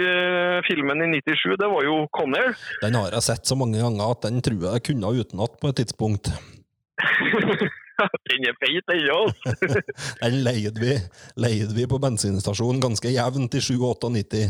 filmen 0.69 1.02
i 1.07 1.10
97, 1.26 1.57
det 1.64 1.72
var 1.74 1.82
jo 1.90 1.95
Conner. 2.14 2.53
Den 2.84 2.99
har 2.99 3.10
jeg 3.18 3.26
sett 3.32 3.49
så 3.49 3.57
mange 3.57 3.82
ganger 3.82 4.14
at 4.14 4.30
den 4.30 4.38
tror 4.45 4.69
jeg 4.69 4.86
kunne 4.91 5.15
utenat 5.18 5.57
på 5.61 5.74
et 5.74 5.82
tidspunkt. 5.82 6.30
den 8.30 8.45
er 8.45 8.56
feit, 8.61 8.86
den 8.91 9.10
òg. 9.10 9.34
Den 10.22 10.36
leide 10.45 10.78
vi, 10.82 10.94
leide 11.41 11.74
vi 11.74 11.88
på 11.90 11.98
bensinstasjonen 12.02 12.82
ganske 12.84 13.10
jevnt 13.10 13.57
i 13.57 13.61
97-98. 13.65 14.45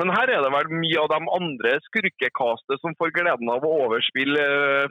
Men 0.00 0.12
her 0.14 0.32
er 0.32 0.40
det 0.44 0.52
vel 0.54 0.68
mye 0.72 0.98
av 1.02 1.08
de 1.12 1.18
andre 1.38 1.72
skurkekastet 1.88 2.82
som 2.82 2.92
får 3.00 3.12
gleden 3.16 3.48
av 3.52 3.60
å 3.66 3.72
overspille 3.86 4.42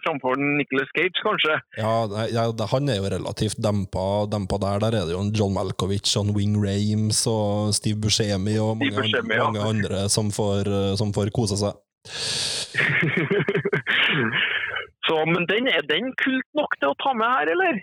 framfor 0.05 0.33
Nicolas 0.41 0.91
Cage, 0.95 1.19
kanskje. 1.25 1.55
Ja, 1.79 1.95
ja, 2.31 2.43
han 2.73 2.91
er 2.91 2.97
jo 2.99 3.13
relativt 3.15 3.59
dempa, 3.63 4.07
dempa 4.31 4.55
der. 4.63 4.77
Der 4.85 4.93
er 4.99 5.03
det 5.07 5.15
jo 5.15 5.23
en 5.23 5.33
John 5.35 5.53
Malkovich, 5.55 6.07
John 6.09 6.29
Wing 6.37 6.55
Rames 6.61 7.19
og 7.29 7.73
Steve 7.77 7.99
Buscemi 8.03 8.55
og 8.61 8.71
mange, 8.81 8.95
Buscemi, 8.99 9.33
ja. 9.37 9.47
mange 9.47 9.61
andre 9.73 9.97
som 10.13 10.25
får, 10.33 10.63
som 10.99 11.09
får 11.15 11.27
kose 11.35 11.57
seg. 11.61 11.73
Så, 15.07 15.15
men 15.27 15.43
den, 15.51 15.67
er 15.67 15.83
den 15.93 16.05
kult 16.23 16.49
nok 16.55 16.71
til 16.79 16.93
å 16.93 16.99
ta 17.03 17.11
med 17.17 17.27
her, 17.27 17.47
eller? 17.55 17.73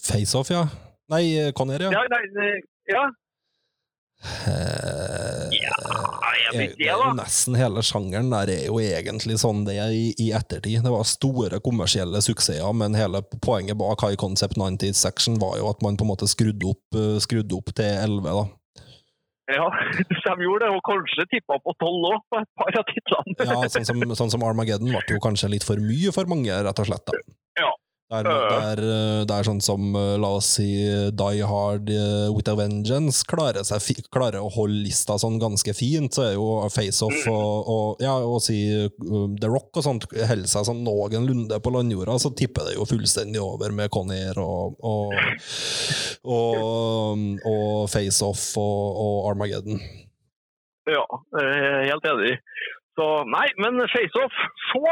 Face-off, 0.00 0.48
ja. 0.52 0.64
Nei, 1.12 1.52
Conner, 1.56 1.80
ja. 1.84 1.90
Ja, 1.92 2.02
nei, 2.12 2.24
eh, 2.40 2.58
ja. 2.88 3.04
Eh, 4.24 5.50
Ja, 5.54 5.76
jeg 6.44 6.58
vet 6.58 6.74
det 6.78 6.88
da. 6.90 7.12
nesten 7.16 7.56
hele 7.58 7.82
sjangeren 7.84 8.30
der 8.32 8.50
er 8.54 8.64
jo 8.68 8.78
egentlig 8.82 9.36
sånn 9.40 9.64
det 9.66 9.76
er 9.80 9.92
i, 9.94 10.10
i 10.20 10.30
ettertid. 10.36 10.82
Det 10.84 10.92
var 10.92 11.04
store 11.08 11.60
kommersielle 11.64 12.20
suksesser, 12.24 12.72
men 12.76 12.96
hele 12.98 13.22
poenget 13.44 13.78
bak 13.80 14.02
High 14.04 14.16
Concept 14.20 14.56
90s 14.60 15.00
Section 15.04 15.38
var 15.42 15.58
jo 15.60 15.68
at 15.70 15.82
man 15.84 15.96
på 16.00 16.06
en 16.06 16.12
måte 16.14 16.28
skrudde 16.30 16.72
opp, 16.72 16.84
eh, 16.98 17.18
skrudde 17.24 17.56
opp 17.58 17.72
til 17.76 17.84
11, 17.90 18.22
da. 18.40 18.44
Ja, 19.52 19.66
de 20.08 20.34
gjorde 20.40 20.64
det, 20.64 20.72
og 20.72 20.80
kanskje 20.88 21.26
tippa 21.34 21.58
på 21.60 21.74
tolv 21.82 22.06
òg, 22.08 22.20
på 22.32 22.40
et 22.40 22.48
par 22.56 22.78
av 22.80 22.86
titlene. 22.88 23.36
Ja, 23.44 23.68
sånn 23.68 23.84
som, 23.90 24.04
sånn 24.16 24.32
som 24.32 24.44
Armageddon 24.48 24.88
ble 24.94 25.18
jo 25.18 25.20
kanskje 25.20 25.50
litt 25.52 25.66
for 25.68 25.76
mye 25.84 26.12
for 26.16 26.24
mange, 26.30 26.48
rett 26.64 26.80
og 26.80 26.88
slett. 26.88 27.04
da. 27.12 27.20
Ja. 27.60 27.72
Der, 28.14 28.28
er, 28.28 28.80
det 29.26 29.34
er, 29.34 29.46
sånn 29.46 29.62
som, 29.64 29.88
eh, 29.98 30.14
la 30.20 30.30
oss 30.38 30.52
si, 30.58 30.68
Die 31.16 31.48
Hard 31.48 31.90
eh, 31.90 32.28
With 32.30 32.52
a 32.52 32.54
Vengeance 32.58 33.24
klarer, 33.28 33.66
seg, 33.66 34.04
klarer 34.14 34.44
å 34.44 34.52
holde 34.54 34.84
lista 34.86 35.16
sånn 35.20 35.40
ganske 35.42 35.74
fint, 35.76 36.14
så 36.14 36.28
er 36.28 36.36
jo 36.36 36.46
Face-Off 36.72 37.26
og, 37.32 37.70
og, 37.74 38.04
ja, 38.04 38.14
og 38.22 38.40
si 38.44 38.58
The 39.00 39.50
Rock 39.50 39.80
og 39.80 39.86
sånt 39.86 40.06
holder 40.12 40.50
seg 40.50 40.68
sånn 40.68 40.84
noenlunde 40.86 41.58
på 41.58 41.74
landjorda, 41.74 42.18
så 42.22 42.32
tipper 42.36 42.70
det 42.70 42.78
jo 42.78 42.88
fullstendig 42.88 43.42
over 43.42 43.74
med 43.74 43.92
Connier 43.94 44.38
og, 44.42 44.78
og, 44.84 45.14
og, 46.22 47.26
og 47.50 47.84
Face-Off 47.92 48.52
og, 48.60 49.04
og 49.04 49.30
Armageddon. 49.32 49.82
Ja, 50.84 51.04
eh, 51.40 51.88
helt 51.88 52.04
enig. 52.04 52.38
Så 52.94 53.06
nei, 53.26 53.46
men 53.58 53.80
FaceOff! 53.90 54.36
Se 54.70 54.82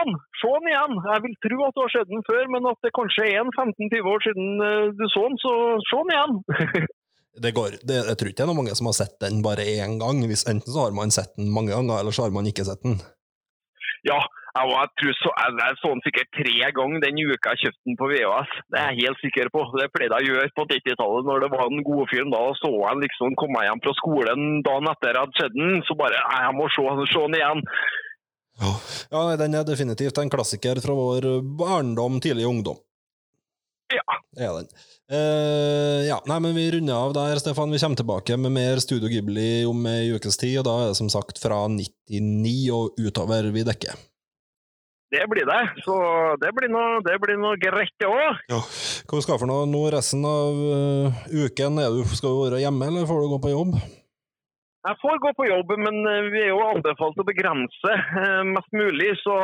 den 0.50 0.70
igjen! 0.72 0.96
Jeg 1.06 1.22
vil 1.26 1.36
tro 1.44 1.58
at 1.68 1.76
du 1.76 1.82
har 1.84 1.92
sett 1.94 2.10
den 2.10 2.24
før, 2.26 2.42
men 2.50 2.66
at 2.70 2.80
det 2.82 2.90
kanskje 2.98 3.28
er 3.30 3.38
en 3.44 3.52
15-20 3.54 4.10
år 4.14 4.24
siden 4.26 4.64
eh, 4.66 4.88
du 4.98 5.04
så 5.12 5.22
den, 5.28 5.38
så 5.42 6.02
den 6.02 6.12
igjen! 6.16 6.90
Det 7.32 7.54
går, 7.56 7.78
det, 7.88 7.94
jeg 8.10 8.16
tror 8.20 8.28
ikke 8.28 8.36
det 8.36 8.44
er 8.44 8.48
noen 8.50 8.58
mange 8.58 8.74
som 8.76 8.88
har 8.90 8.96
sett 8.98 9.14
den 9.22 9.38
bare 9.40 9.64
én 9.64 9.94
gang. 9.96 10.18
Hvis, 10.28 10.42
enten 10.50 10.68
så 10.68 10.82
har 10.84 10.92
man 10.92 11.14
sett 11.14 11.30
den 11.38 11.48
mange 11.48 11.72
ganger, 11.72 12.02
eller 12.02 12.12
så 12.12 12.26
har 12.26 12.34
man 12.34 12.44
ikke 12.44 12.66
sett 12.68 12.82
den. 12.84 12.98
Ja, 14.08 14.18
jeg, 14.18 14.64
var- 14.68 14.82
jeg, 14.82 14.90
tror 15.00 15.14
så, 15.20 15.30
jeg, 15.40 15.54
jeg 15.62 15.76
så 15.80 15.90
den 15.94 16.02
sikkert 16.06 16.30
tre 16.36 16.54
ganger 16.78 17.02
den 17.04 17.20
uka 17.22 17.52
jeg 17.54 17.60
kjøpte 17.62 17.84
den 17.88 17.98
på 18.00 18.08
VHS. 18.10 18.50
Det 18.74 18.78
er 18.82 18.88
jeg 18.90 19.00
helt 19.06 19.20
sikker 19.24 19.50
på. 19.54 19.62
Det 19.78 19.88
pleide 19.94 20.18
jeg 20.18 20.26
å 20.26 20.34
gjøre 20.36 20.52
på 20.58 20.66
90-tallet 20.72 21.28
når 21.30 21.44
det 21.46 21.50
var 21.54 21.66
den 21.72 21.84
gode 21.86 22.06
fyren. 22.12 22.32
Da 22.34 22.42
så 22.60 22.70
jeg 22.74 23.02
liksom, 23.06 23.36
kom 23.40 23.58
jeg 23.58 23.68
hjem 23.70 23.82
fra 23.86 23.94
skolen 24.02 24.46
dagen 24.66 24.90
etter 24.92 25.12
jeg 25.14 25.22
hadde 25.24 25.50
den, 25.56 25.82
så 25.88 25.96
bare 26.02 26.20
jeg 26.20 26.54
må 26.58 26.66
se, 26.74 26.86
se 27.14 27.24
den 27.28 27.38
igjen. 27.40 27.64
Ja, 28.62 28.72
nei, 29.16 29.36
Den 29.40 29.54
er 29.56 29.64
definitivt 29.66 30.18
en 30.20 30.30
klassiker 30.30 30.78
fra 30.84 30.94
vår 30.98 31.30
barndom, 31.58 32.18
tidlig 32.22 32.44
ungdom. 32.50 32.76
Ja. 33.92 34.18
Er 34.38 34.58
den. 34.60 34.68
Uh, 35.12 36.00
ja, 36.06 36.20
nei, 36.30 36.38
men 36.40 36.54
Vi 36.56 36.68
runder 36.76 36.96
av 36.96 37.12
der, 37.16 37.40
Stefan. 37.42 37.72
Vi 37.74 37.80
kommer 37.82 38.00
tilbake 38.00 38.38
med 38.40 38.54
mer 38.54 38.80
Studio 38.80 39.10
Ghibli 39.12 39.66
om 39.68 39.84
ei 39.90 40.12
ukes 40.14 40.40
tid. 40.40 40.60
og 40.62 40.68
Da 40.68 40.78
er 40.80 40.92
det 40.92 41.00
som 41.00 41.10
sagt 41.12 41.42
fra 41.42 41.66
99 41.68 42.70
og 42.72 42.96
utover 43.00 43.50
vi 43.52 43.66
dekker. 43.68 43.98
Det 45.12 45.26
blir 45.28 45.44
det. 45.44 45.62
Så 45.84 45.94
det 46.40 46.54
blir 46.56 46.70
noe, 46.72 47.02
det 47.04 47.18
blir 47.20 47.36
noe 47.36 47.58
greit, 47.60 47.92
det 48.00 48.08
òg. 48.08 48.38
Hva 48.48 49.20
skal 49.20 49.36
du 49.36 49.42
for 49.42 49.50
noe 49.50 49.66
nå 49.68 49.82
resten 49.92 50.24
av 50.24 50.62
eh, 50.78 51.26
uken? 51.42 51.82
Er 51.82 51.92
du, 51.92 52.00
skal 52.16 52.32
du 52.32 52.38
være 52.46 52.62
hjemme, 52.62 52.88
eller 52.88 53.04
får 53.10 53.20
du 53.20 53.34
gå 53.34 53.40
på 53.42 53.52
jobb? 53.52 53.76
Jeg 54.82 54.98
får 54.98 55.18
gå 55.22 55.30
på 55.38 55.44
jobb, 55.46 55.68
men 55.78 55.98
eh, 56.10 56.24
vi 56.34 56.40
er 56.42 56.48
jo 56.50 56.62
anbefalt 56.66 57.20
å 57.22 57.26
begrense 57.26 57.92
eh, 57.94 58.40
mest 58.48 58.72
mulig. 58.74 59.12
Så, 59.20 59.34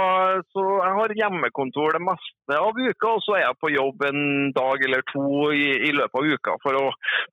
så 0.50 0.64
jeg 0.82 0.94
har 0.96 1.14
hjemmekontor 1.20 1.94
det 1.94 2.00
meste 2.08 2.56
av 2.58 2.78
uka, 2.78 3.12
og 3.12 3.22
så 3.22 3.36
er 3.36 3.44
jeg 3.44 3.58
på 3.62 3.70
jobb 3.70 4.02
en 4.08 4.22
dag 4.56 4.82
eller 4.88 5.04
to 5.12 5.52
i, 5.54 5.68
i 5.86 5.92
løpet 5.94 6.18
av 6.18 6.32
uka. 6.32 6.56
Å, 6.58 6.86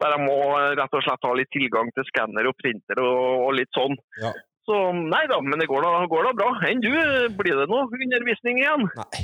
der 0.03 0.13
jeg 0.13 0.25
må 0.27 0.35
rett 0.77 0.99
og 0.99 1.05
slett 1.07 1.25
ha 1.25 1.31
litt 1.39 1.49
tilgang 1.55 1.89
til 1.95 2.05
skanner 2.11 2.51
og 2.51 2.53
printer 2.61 3.01
og, 3.01 3.47
og 3.47 3.55
litt 3.57 3.73
sånn. 3.73 3.97
Ja. 4.21 4.35
Så 4.69 4.77
nei 4.97 5.23
da, 5.29 5.39
men 5.45 5.61
det 5.61 5.69
går 5.69 5.85
da, 5.85 6.05
går 6.09 6.29
da 6.29 6.33
bra. 6.37 6.51
Enn 6.69 6.85
du, 6.85 6.91
blir 7.39 7.57
det 7.57 7.65
noe 7.71 7.89
undervisning 7.89 8.61
igjen? 8.61 8.85
Nei. 9.01 9.23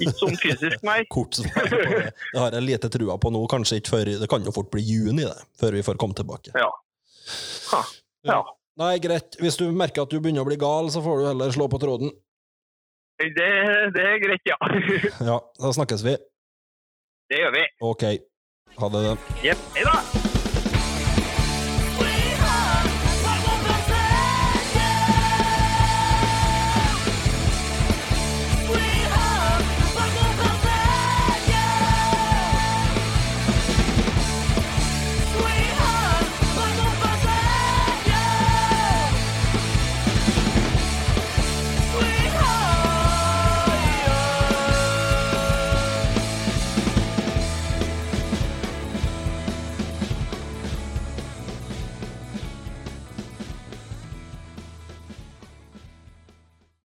Ikke 0.00 0.14
sånn 0.16 0.38
fysisk, 0.40 0.80
nei. 0.86 1.02
Kort 1.12 1.36
svar 1.36 1.68
på 1.68 1.76
det. 1.76 2.12
Det 2.14 2.40
har 2.40 2.56
jeg 2.56 2.66
lite 2.70 2.88
trua 2.92 3.18
på 3.20 3.32
nå. 3.34 3.44
Kanskje 3.52 3.82
ikke 3.82 3.94
før 3.96 4.12
Det 4.22 4.30
kan 4.30 4.48
jo 4.48 4.54
fort 4.54 4.70
bli 4.72 4.84
juni, 4.86 5.26
det, 5.26 5.44
før 5.60 5.76
vi 5.76 5.84
får 5.84 6.00
komme 6.00 6.16
tilbake. 6.16 6.56
Ja. 6.56 6.70
Ja. 8.28 8.40
Nei, 8.80 8.96
greit. 9.04 9.36
Hvis 9.40 9.58
du 9.60 9.66
merker 9.76 10.06
at 10.06 10.12
du 10.12 10.20
begynner 10.20 10.44
å 10.44 10.48
bli 10.48 10.56
gal, 10.60 10.88
så 10.92 11.02
får 11.04 11.20
du 11.20 11.28
heller 11.30 11.54
slå 11.54 11.68
på 11.72 11.80
tråden. 11.82 12.12
Det, 13.22 13.50
det 13.94 14.06
er 14.14 14.18
greit, 14.22 14.48
ja. 14.48 14.58
Ja, 15.30 15.38
da 15.60 15.72
snakkes 15.76 16.04
vi. 16.06 16.16
Det 17.30 17.44
gjør 17.44 17.56
vi. 17.58 17.64
Ok. 17.92 18.04
Ha 18.80 18.92
det. 18.96 19.06
Jepp. 19.44 19.70
Hei 19.76 19.88
da. 19.88 20.21